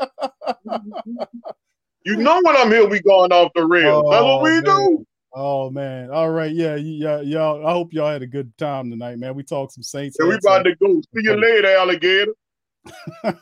You 2.06 2.16
know 2.16 2.40
when 2.42 2.56
I'm 2.56 2.70
here, 2.70 2.88
we 2.88 3.02
going 3.02 3.32
off 3.32 3.52
the 3.54 3.66
rails. 3.66 4.06
That's 4.10 4.22
what 4.22 4.40
oh, 4.40 4.42
we 4.42 4.50
man. 4.50 4.64
do. 4.64 5.06
Oh 5.38 5.68
man! 5.68 6.10
All 6.10 6.30
right, 6.30 6.50
yeah, 6.50 6.76
yeah, 6.76 7.20
y'all. 7.20 7.66
I 7.66 7.72
hope 7.72 7.92
y'all 7.92 8.10
had 8.10 8.22
a 8.22 8.26
good 8.26 8.56
time 8.56 8.88
tonight, 8.90 9.18
man. 9.18 9.34
We 9.34 9.42
talked 9.42 9.72
some 9.72 9.82
Saints. 9.82 10.16
Yeah, 10.18 10.28
we 10.28 10.36
about 10.36 10.62
to 10.62 10.74
go. 10.76 11.02
See 11.14 11.24
you 11.24 11.38
later, 11.38 11.76
alligator. 11.76 12.32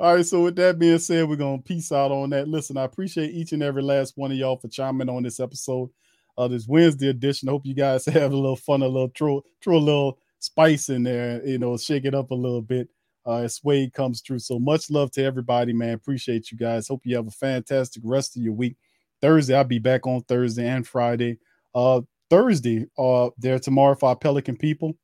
All 0.00 0.16
right, 0.16 0.26
so 0.26 0.42
with 0.42 0.56
that 0.56 0.80
being 0.80 0.98
said, 0.98 1.28
we're 1.28 1.36
gonna 1.36 1.62
peace 1.62 1.92
out 1.92 2.10
on 2.10 2.30
that. 2.30 2.48
Listen, 2.48 2.76
I 2.76 2.82
appreciate 2.82 3.30
each 3.30 3.52
and 3.52 3.62
every 3.62 3.84
last 3.84 4.14
one 4.16 4.32
of 4.32 4.36
y'all 4.36 4.56
for 4.56 4.66
chiming 4.66 5.08
on 5.08 5.22
this 5.22 5.38
episode 5.38 5.90
of 6.36 6.50
this 6.50 6.66
Wednesday 6.66 7.10
edition. 7.10 7.48
I 7.48 7.52
hope 7.52 7.66
you 7.66 7.74
guys 7.74 8.04
have 8.06 8.32
a 8.32 8.36
little 8.36 8.56
fun, 8.56 8.82
a 8.82 8.88
little 8.88 9.12
throw, 9.16 9.44
throw 9.62 9.76
a 9.76 9.78
little 9.78 10.18
spice 10.40 10.88
in 10.88 11.04
there, 11.04 11.40
you 11.46 11.58
know, 11.58 11.76
shake 11.76 12.04
it 12.04 12.16
up 12.16 12.32
a 12.32 12.34
little 12.34 12.62
bit. 12.62 12.88
Uh, 13.24 13.42
as 13.42 13.60
Wade 13.62 13.92
comes 13.92 14.20
through. 14.20 14.38
So 14.38 14.58
much 14.58 14.88
love 14.88 15.10
to 15.12 15.24
everybody, 15.24 15.72
man. 15.72 15.94
Appreciate 15.94 16.52
you 16.52 16.58
guys. 16.58 16.86
Hope 16.86 17.02
you 17.04 17.16
have 17.16 17.26
a 17.26 17.32
fantastic 17.32 18.02
rest 18.04 18.36
of 18.36 18.42
your 18.42 18.52
week. 18.52 18.76
Thursday, 19.20 19.54
I'll 19.54 19.64
be 19.64 19.78
back 19.78 20.06
on 20.06 20.22
Thursday 20.22 20.66
and 20.66 20.86
Friday. 20.86 21.38
Uh, 21.74 22.02
Thursday, 22.30 22.86
uh, 22.98 23.30
there 23.38 23.58
tomorrow 23.58 23.94
for 23.94 24.10
our 24.10 24.16
Pelican 24.16 24.56
people. 24.56 24.96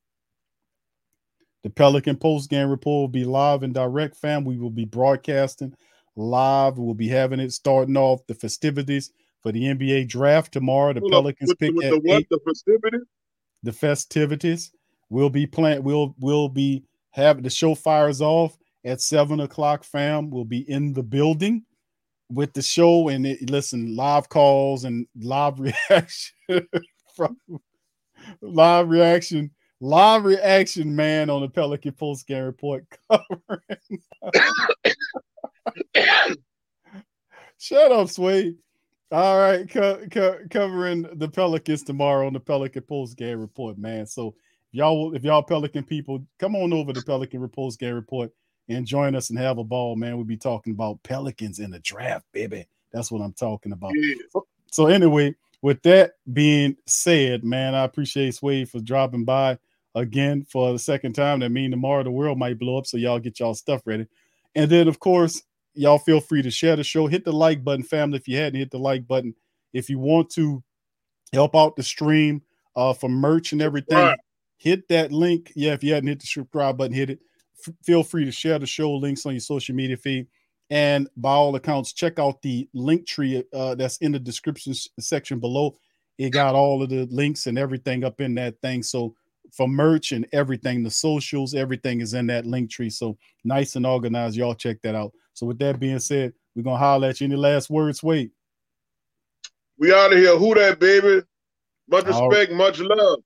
The 1.62 1.70
Pelican 1.70 2.16
post 2.16 2.51
game 2.51 2.68
report 2.68 3.02
will 3.02 3.09
be 3.09 3.24
live 3.24 3.62
and 3.62 3.72
direct, 3.72 4.16
fam. 4.16 4.44
We 4.44 4.59
will 4.59 4.70
be 4.70 4.84
broadcasting 4.84 5.74
live. 6.16 6.78
We'll 6.78 6.94
be 6.94 7.09
having 7.09 7.40
it 7.40 7.52
starting 7.52 7.97
off 7.97 8.26
the 8.26 8.34
festivities 8.34 9.12
for 9.43 9.52
the 9.52 9.62
NBA 9.64 10.09
draft 10.09 10.52
tomorrow. 10.52 10.93
The 10.93 11.01
Hold 11.01 11.12
Pelicans 11.12 11.51
with, 11.51 11.59
pick 11.59 11.74
with 11.74 11.86
at 11.86 11.90
the 11.90 12.01
what? 12.01 12.20
eight 12.20 12.28
The 12.30 12.40
festivities? 12.44 13.01
the 13.62 13.72
festivities. 13.72 14.72
We'll 15.09 15.30
be 15.30 15.47
playing. 15.47 15.84
We'll 15.84 16.14
we'll 16.18 16.48
be 16.48 16.84
having 17.10 17.44
the 17.44 17.51
show 17.51 17.74
fires 17.74 18.20
off 18.20 18.56
at 18.84 19.01
seven 19.01 19.40
o'clock. 19.40 19.84
Fam, 19.84 20.30
we'll 20.30 20.44
be 20.44 20.68
in 20.68 20.93
the 20.94 21.02
building 21.02 21.64
with 22.32 22.52
the 22.52 22.62
show 22.62 23.09
and 23.09 23.26
it, 23.26 23.50
listen 23.50 23.94
live 23.94 24.28
calls 24.28 24.84
and 24.84 25.06
live 25.20 25.59
reaction 25.60 26.66
from 27.14 27.36
live 28.40 28.88
reaction 28.88 29.50
live 29.80 30.24
reaction 30.24 30.94
man 30.94 31.28
on 31.28 31.42
the 31.42 31.48
Pelican 31.48 31.92
post 31.92 32.26
game 32.26 32.44
report 32.44 32.86
covering. 33.10 33.60
Shut 37.59 37.92
up, 37.92 38.09
sweet 38.09 38.56
All 39.10 39.38
right, 39.38 39.68
co- 39.68 40.06
co- 40.10 40.38
covering 40.50 41.06
the 41.14 41.28
Pelicans 41.28 41.82
tomorrow 41.82 42.26
on 42.26 42.32
the 42.32 42.40
Pelican 42.40 42.82
post 42.82 43.16
game 43.16 43.40
report, 43.40 43.76
man. 43.76 44.06
So 44.06 44.34
y'all, 44.70 45.14
if 45.14 45.22
y'all 45.24 45.42
Pelican 45.42 45.84
people, 45.84 46.24
come 46.38 46.56
on 46.56 46.72
over 46.72 46.92
to 46.92 47.02
Pelican 47.02 47.46
post 47.48 47.78
game 47.78 47.94
report 47.94 48.30
and 48.68 48.86
join 48.86 49.14
us 49.14 49.30
and 49.30 49.39
have 49.39 49.59
a 49.59 49.64
ball, 49.64 49.97
man. 49.97 50.16
We'll 50.16 50.24
be 50.24 50.36
talking 50.36 50.72
about 50.72 51.02
Pelicans 51.02 51.59
in 51.59 51.70
the 51.70 51.78
draft, 51.80 52.24
baby. 52.32 52.66
That's 52.93 53.10
what 53.10 53.20
I'm 53.22 53.32
talking 53.32 53.72
about. 53.72 53.93
So, 54.32 54.47
so 54.70 54.86
anyway, 54.86 55.34
with 55.62 55.82
that 55.82 56.12
being 56.32 56.76
said, 56.86 57.44
man, 57.44 57.74
I 57.74 57.84
appreciate 57.84 58.34
Sway 58.34 58.64
for 58.64 58.80
dropping 58.80 59.24
by 59.24 59.59
again 59.94 60.44
for 60.51 60.72
the 60.72 60.78
second 60.78 61.14
time. 61.14 61.40
That 61.40 61.51
mean 61.51 61.70
tomorrow 61.70 62.02
the 62.02 62.10
world 62.10 62.39
might 62.39 62.59
blow 62.59 62.78
up, 62.78 62.86
so 62.86 62.97
y'all 62.97 63.18
get 63.18 63.40
y'all 63.40 63.55
stuff 63.55 63.82
ready. 63.84 64.06
And 64.55 64.70
then, 64.70 64.89
of 64.89 65.01
course, 65.01 65.43
y'all 65.74 65.98
feel 65.98 66.20
free 66.20 66.43
to 66.43 66.51
share 66.51 66.76
the 66.76 66.84
show. 66.84 67.06
Hit 67.06 67.24
the 67.24 67.32
like 67.32 67.64
button, 67.64 67.82
family, 67.82 68.18
if 68.18 68.28
you 68.28 68.36
hadn't 68.39 68.59
hit 68.59 68.70
the 68.70 68.78
like 68.78 69.06
button. 69.06 69.34
If 69.72 69.89
you 69.89 69.98
want 69.98 70.30
to 70.30 70.62
help 71.32 71.56
out 71.56 71.76
the 71.76 71.82
stream 71.82 72.43
uh, 72.76 72.93
for 72.93 73.09
merch 73.09 73.52
and 73.52 73.62
everything, 73.62 73.97
Right. 73.97 74.18
hit 74.59 74.89
that 74.89 75.12
link. 75.12 75.51
Yeah, 75.55 75.72
if 75.72 75.82
you 75.82 75.94
hadn't 75.94 76.09
hit 76.09 76.20
the 76.20 76.26
subscribe 76.26 76.76
button, 76.76 76.94
hit 76.94 77.09
it. 77.10 77.20
F- 77.66 77.74
feel 77.82 78.02
free 78.02 78.24
to 78.24 78.32
share 78.32 78.59
the 78.59 78.66
show 78.66 78.93
links 78.93 79.26
on 79.26 79.32
your 79.32 79.40
social 79.40 79.74
media 79.74 79.97
feed. 79.97 80.26
And 80.70 81.09
by 81.16 81.32
all 81.32 81.55
accounts, 81.55 81.93
check 81.93 82.18
out 82.18 82.40
the 82.43 82.68
link 82.72 83.06
tree 83.06 83.44
uh, 83.52 83.74
that's 83.74 83.98
in 83.98 84.12
the 84.12 84.18
description 84.18 84.72
section 84.98 85.39
below. 85.39 85.76
It 86.18 86.30
got 86.30 86.55
all 86.55 86.82
of 86.82 86.89
the 86.89 87.06
links 87.10 87.47
and 87.47 87.59
everything 87.59 88.05
up 88.05 88.20
in 88.20 88.34
that 88.36 88.60
thing. 88.60 88.82
So 88.82 89.14
for 89.52 89.68
merch 89.68 90.12
and 90.12 90.26
everything, 90.32 90.82
the 90.82 90.90
socials, 90.90 91.55
everything 91.55 92.01
is 92.01 92.14
in 92.14 92.26
that 92.28 92.47
link 92.47 92.70
tree. 92.70 92.90
So 92.90 93.18
nice 93.44 93.76
and 93.76 93.86
organized. 93.86 94.36
Y'all 94.36 94.55
check 94.55 94.80
that 94.82 94.94
out. 94.94 95.12
So 95.34 95.47
with 95.47 95.59
that 95.59 95.78
being 95.78 95.98
said, 95.98 96.32
we're 96.55 96.62
gonna 96.62 96.78
holler 96.78 97.09
at 97.09 97.20
you. 97.20 97.26
Any 97.26 97.36
last 97.36 97.70
words? 97.70 98.02
Wait. 98.02 98.30
We 99.78 99.93
out 99.93 100.12
of 100.12 100.18
here. 100.18 100.36
Who 100.36 100.55
that, 100.55 100.78
baby? 100.78 101.22
Much 101.89 102.06
respect, 102.06 102.52
much 102.52 102.78
love. 102.78 103.18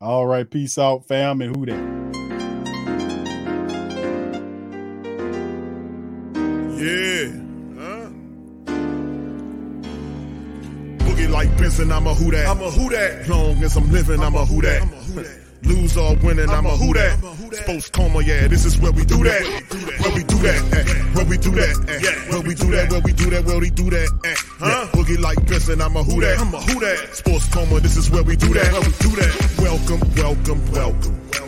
All 0.00 0.26
right, 0.26 0.48
peace 0.48 0.78
out, 0.78 1.06
fam, 1.06 1.42
and 1.42 1.54
who 1.54 1.66
that? 1.66 1.97
Like 11.38 11.56
Benson, 11.56 11.92
I'm 11.92 12.04
a 12.08 12.14
who 12.14 12.32
that. 12.32 12.48
I'm 12.48 12.60
a 12.60 12.68
who 12.68 12.90
that. 12.90 13.28
Long 13.28 13.62
as 13.62 13.76
I'm 13.76 13.88
living, 13.92 14.20
I'm 14.20 14.34
a 14.34 14.44
who 14.44 14.60
that. 14.62 14.82
Lose 15.62 15.96
or 15.96 16.16
winning, 16.16 16.50
I'm 16.50 16.66
a 16.66 16.76
who 16.76 16.92
that. 16.94 17.14
Sports 17.52 17.90
coma, 17.90 18.22
yeah, 18.22 18.48
this 18.48 18.64
is 18.64 18.76
where 18.80 18.90
we 18.90 19.04
do 19.04 19.22
that. 19.22 19.42
Where 20.02 20.14
we 20.14 20.24
do 20.24 20.36
that, 20.38 20.58
at. 20.74 21.14
where 21.14 21.24
we 21.26 21.36
do 21.36 21.52
that, 21.52 21.74
at. 21.86 22.32
where 22.32 22.42
we 22.42 22.54
do 22.56 22.70
that, 22.72 22.90
where 22.90 23.00
we 23.00 23.12
do 23.12 23.30
that, 23.30 23.44
where 23.44 23.60
we 23.60 23.70
do 23.70 23.88
that, 23.88 24.10
at. 24.24 24.38
huh? 24.58 24.88
Boogie 24.90 25.20
like 25.20 25.38
Benson, 25.46 25.80
I'm 25.80 25.94
a 25.94 26.02
who 26.02 26.20
that. 26.20 26.40
I'm 26.40 26.52
a 26.52 26.60
who 26.60 26.80
that. 26.80 27.14
Sports 27.14 27.48
coma, 27.54 27.78
this 27.78 27.96
is 27.96 28.10
where 28.10 28.24
we 28.24 28.34
do 28.34 28.52
that. 28.54 28.72
Where 28.72 28.82
we 28.82 28.92
do 28.98 29.14
that. 29.22 29.58
Welcome, 29.62 30.00
welcome, 30.16 30.72
welcome. 30.72 31.47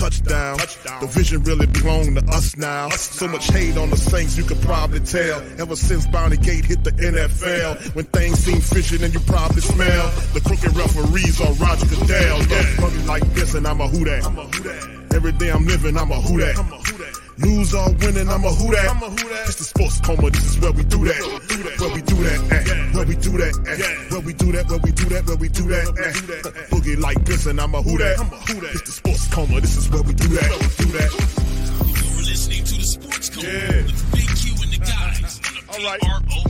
touchdown. 0.00 0.56
The 1.00 1.06
vision 1.06 1.42
really 1.42 1.66
belong 1.66 2.14
to 2.14 2.24
us 2.28 2.56
now. 2.56 2.88
So 2.90 3.28
much 3.28 3.50
hate 3.50 3.76
on 3.76 3.90
the 3.90 3.96
Saints, 3.96 4.36
you 4.36 4.44
could 4.44 4.60
probably 4.62 5.00
tell. 5.00 5.42
Ever 5.60 5.76
since 5.76 6.06
Bounty 6.06 6.38
Gate 6.38 6.64
hit 6.64 6.82
the 6.84 6.92
NFL, 6.92 7.94
when 7.94 8.06
things 8.06 8.38
seem 8.38 8.60
fishy, 8.60 8.96
then 8.96 9.12
you 9.12 9.20
probably 9.20 9.60
smell 9.60 10.10
the 10.32 10.40
crooked 10.40 10.74
referees 10.74 11.40
on 11.40 11.54
Roger 11.58 11.86
Goodell. 11.86 12.38
Yeah, 12.46 12.62
fucking 12.80 13.06
like 13.06 13.24
this, 13.34 13.54
and 13.54 13.66
I'm 13.66 13.80
a 13.80 13.88
who 13.88 14.04
that. 14.04 14.24
Every 15.12 15.32
day 15.32 15.50
I'm 15.50 15.66
living, 15.66 15.96
I'm 15.96 16.10
a 16.10 16.20
who 16.20 16.38
that. 16.40 16.56
Lose 17.40 17.74
or 17.74 17.88
winning, 17.94 18.28
I'm 18.28 18.44
a 18.44 18.50
who 18.52 18.68
that. 18.74 19.44
It's 19.46 19.56
the 19.56 19.64
sports 19.64 20.00
coma, 20.00 20.30
this 20.30 20.44
is 20.44 20.60
where 20.60 20.72
we 20.72 20.84
do 20.84 21.04
that. 21.04 21.20
Where 21.80 21.94
we 21.94 22.02
do 22.02 22.16
that, 22.20 22.52
at. 22.52 22.94
where 22.94 23.06
we 23.06 23.16
do 23.16 23.30
that, 23.38 23.52
eh? 23.66 23.72
at. 23.72 23.80
Eh? 23.80 24.10
where 24.10 24.20
we 24.20 24.32
do 24.34 24.52
that, 24.52 24.68
where 24.68 24.78
we 24.78 24.92
do 24.92 25.04
that, 25.08 25.26
where 25.26 25.36
we 25.36 25.48
do 25.48 25.62
that. 25.68 25.86
Eh? 25.88 26.60
at. 26.60 26.70
Boogie 26.70 27.00
like 27.00 27.24
this, 27.24 27.46
and 27.46 27.60
I'm 27.60 27.74
a 27.74 27.80
who 27.80 27.96
that. 27.96 28.20
It's 28.74 28.82
the 28.82 28.92
sports 28.92 29.28
coma, 29.32 29.60
this 29.60 29.76
is 29.76 29.88
where 29.88 30.02
we 30.02 30.12
do 30.12 30.28
that. 30.28 30.50
We 30.50 30.84
do 30.84 30.92
that. 31.00 31.10
You're 31.88 32.24
listening 32.28 32.64
to 32.64 32.74
the 32.76 32.84
Sports 32.84 33.30
Code 33.30 33.44
with 33.44 34.12
Big 34.12 34.28
Q 34.36 34.52
and 34.60 34.72
the 34.72 34.80
guys 34.84 35.40
on 35.40 35.80
the 35.80 35.96
PRO 35.96 36.20
Media 36.44 36.49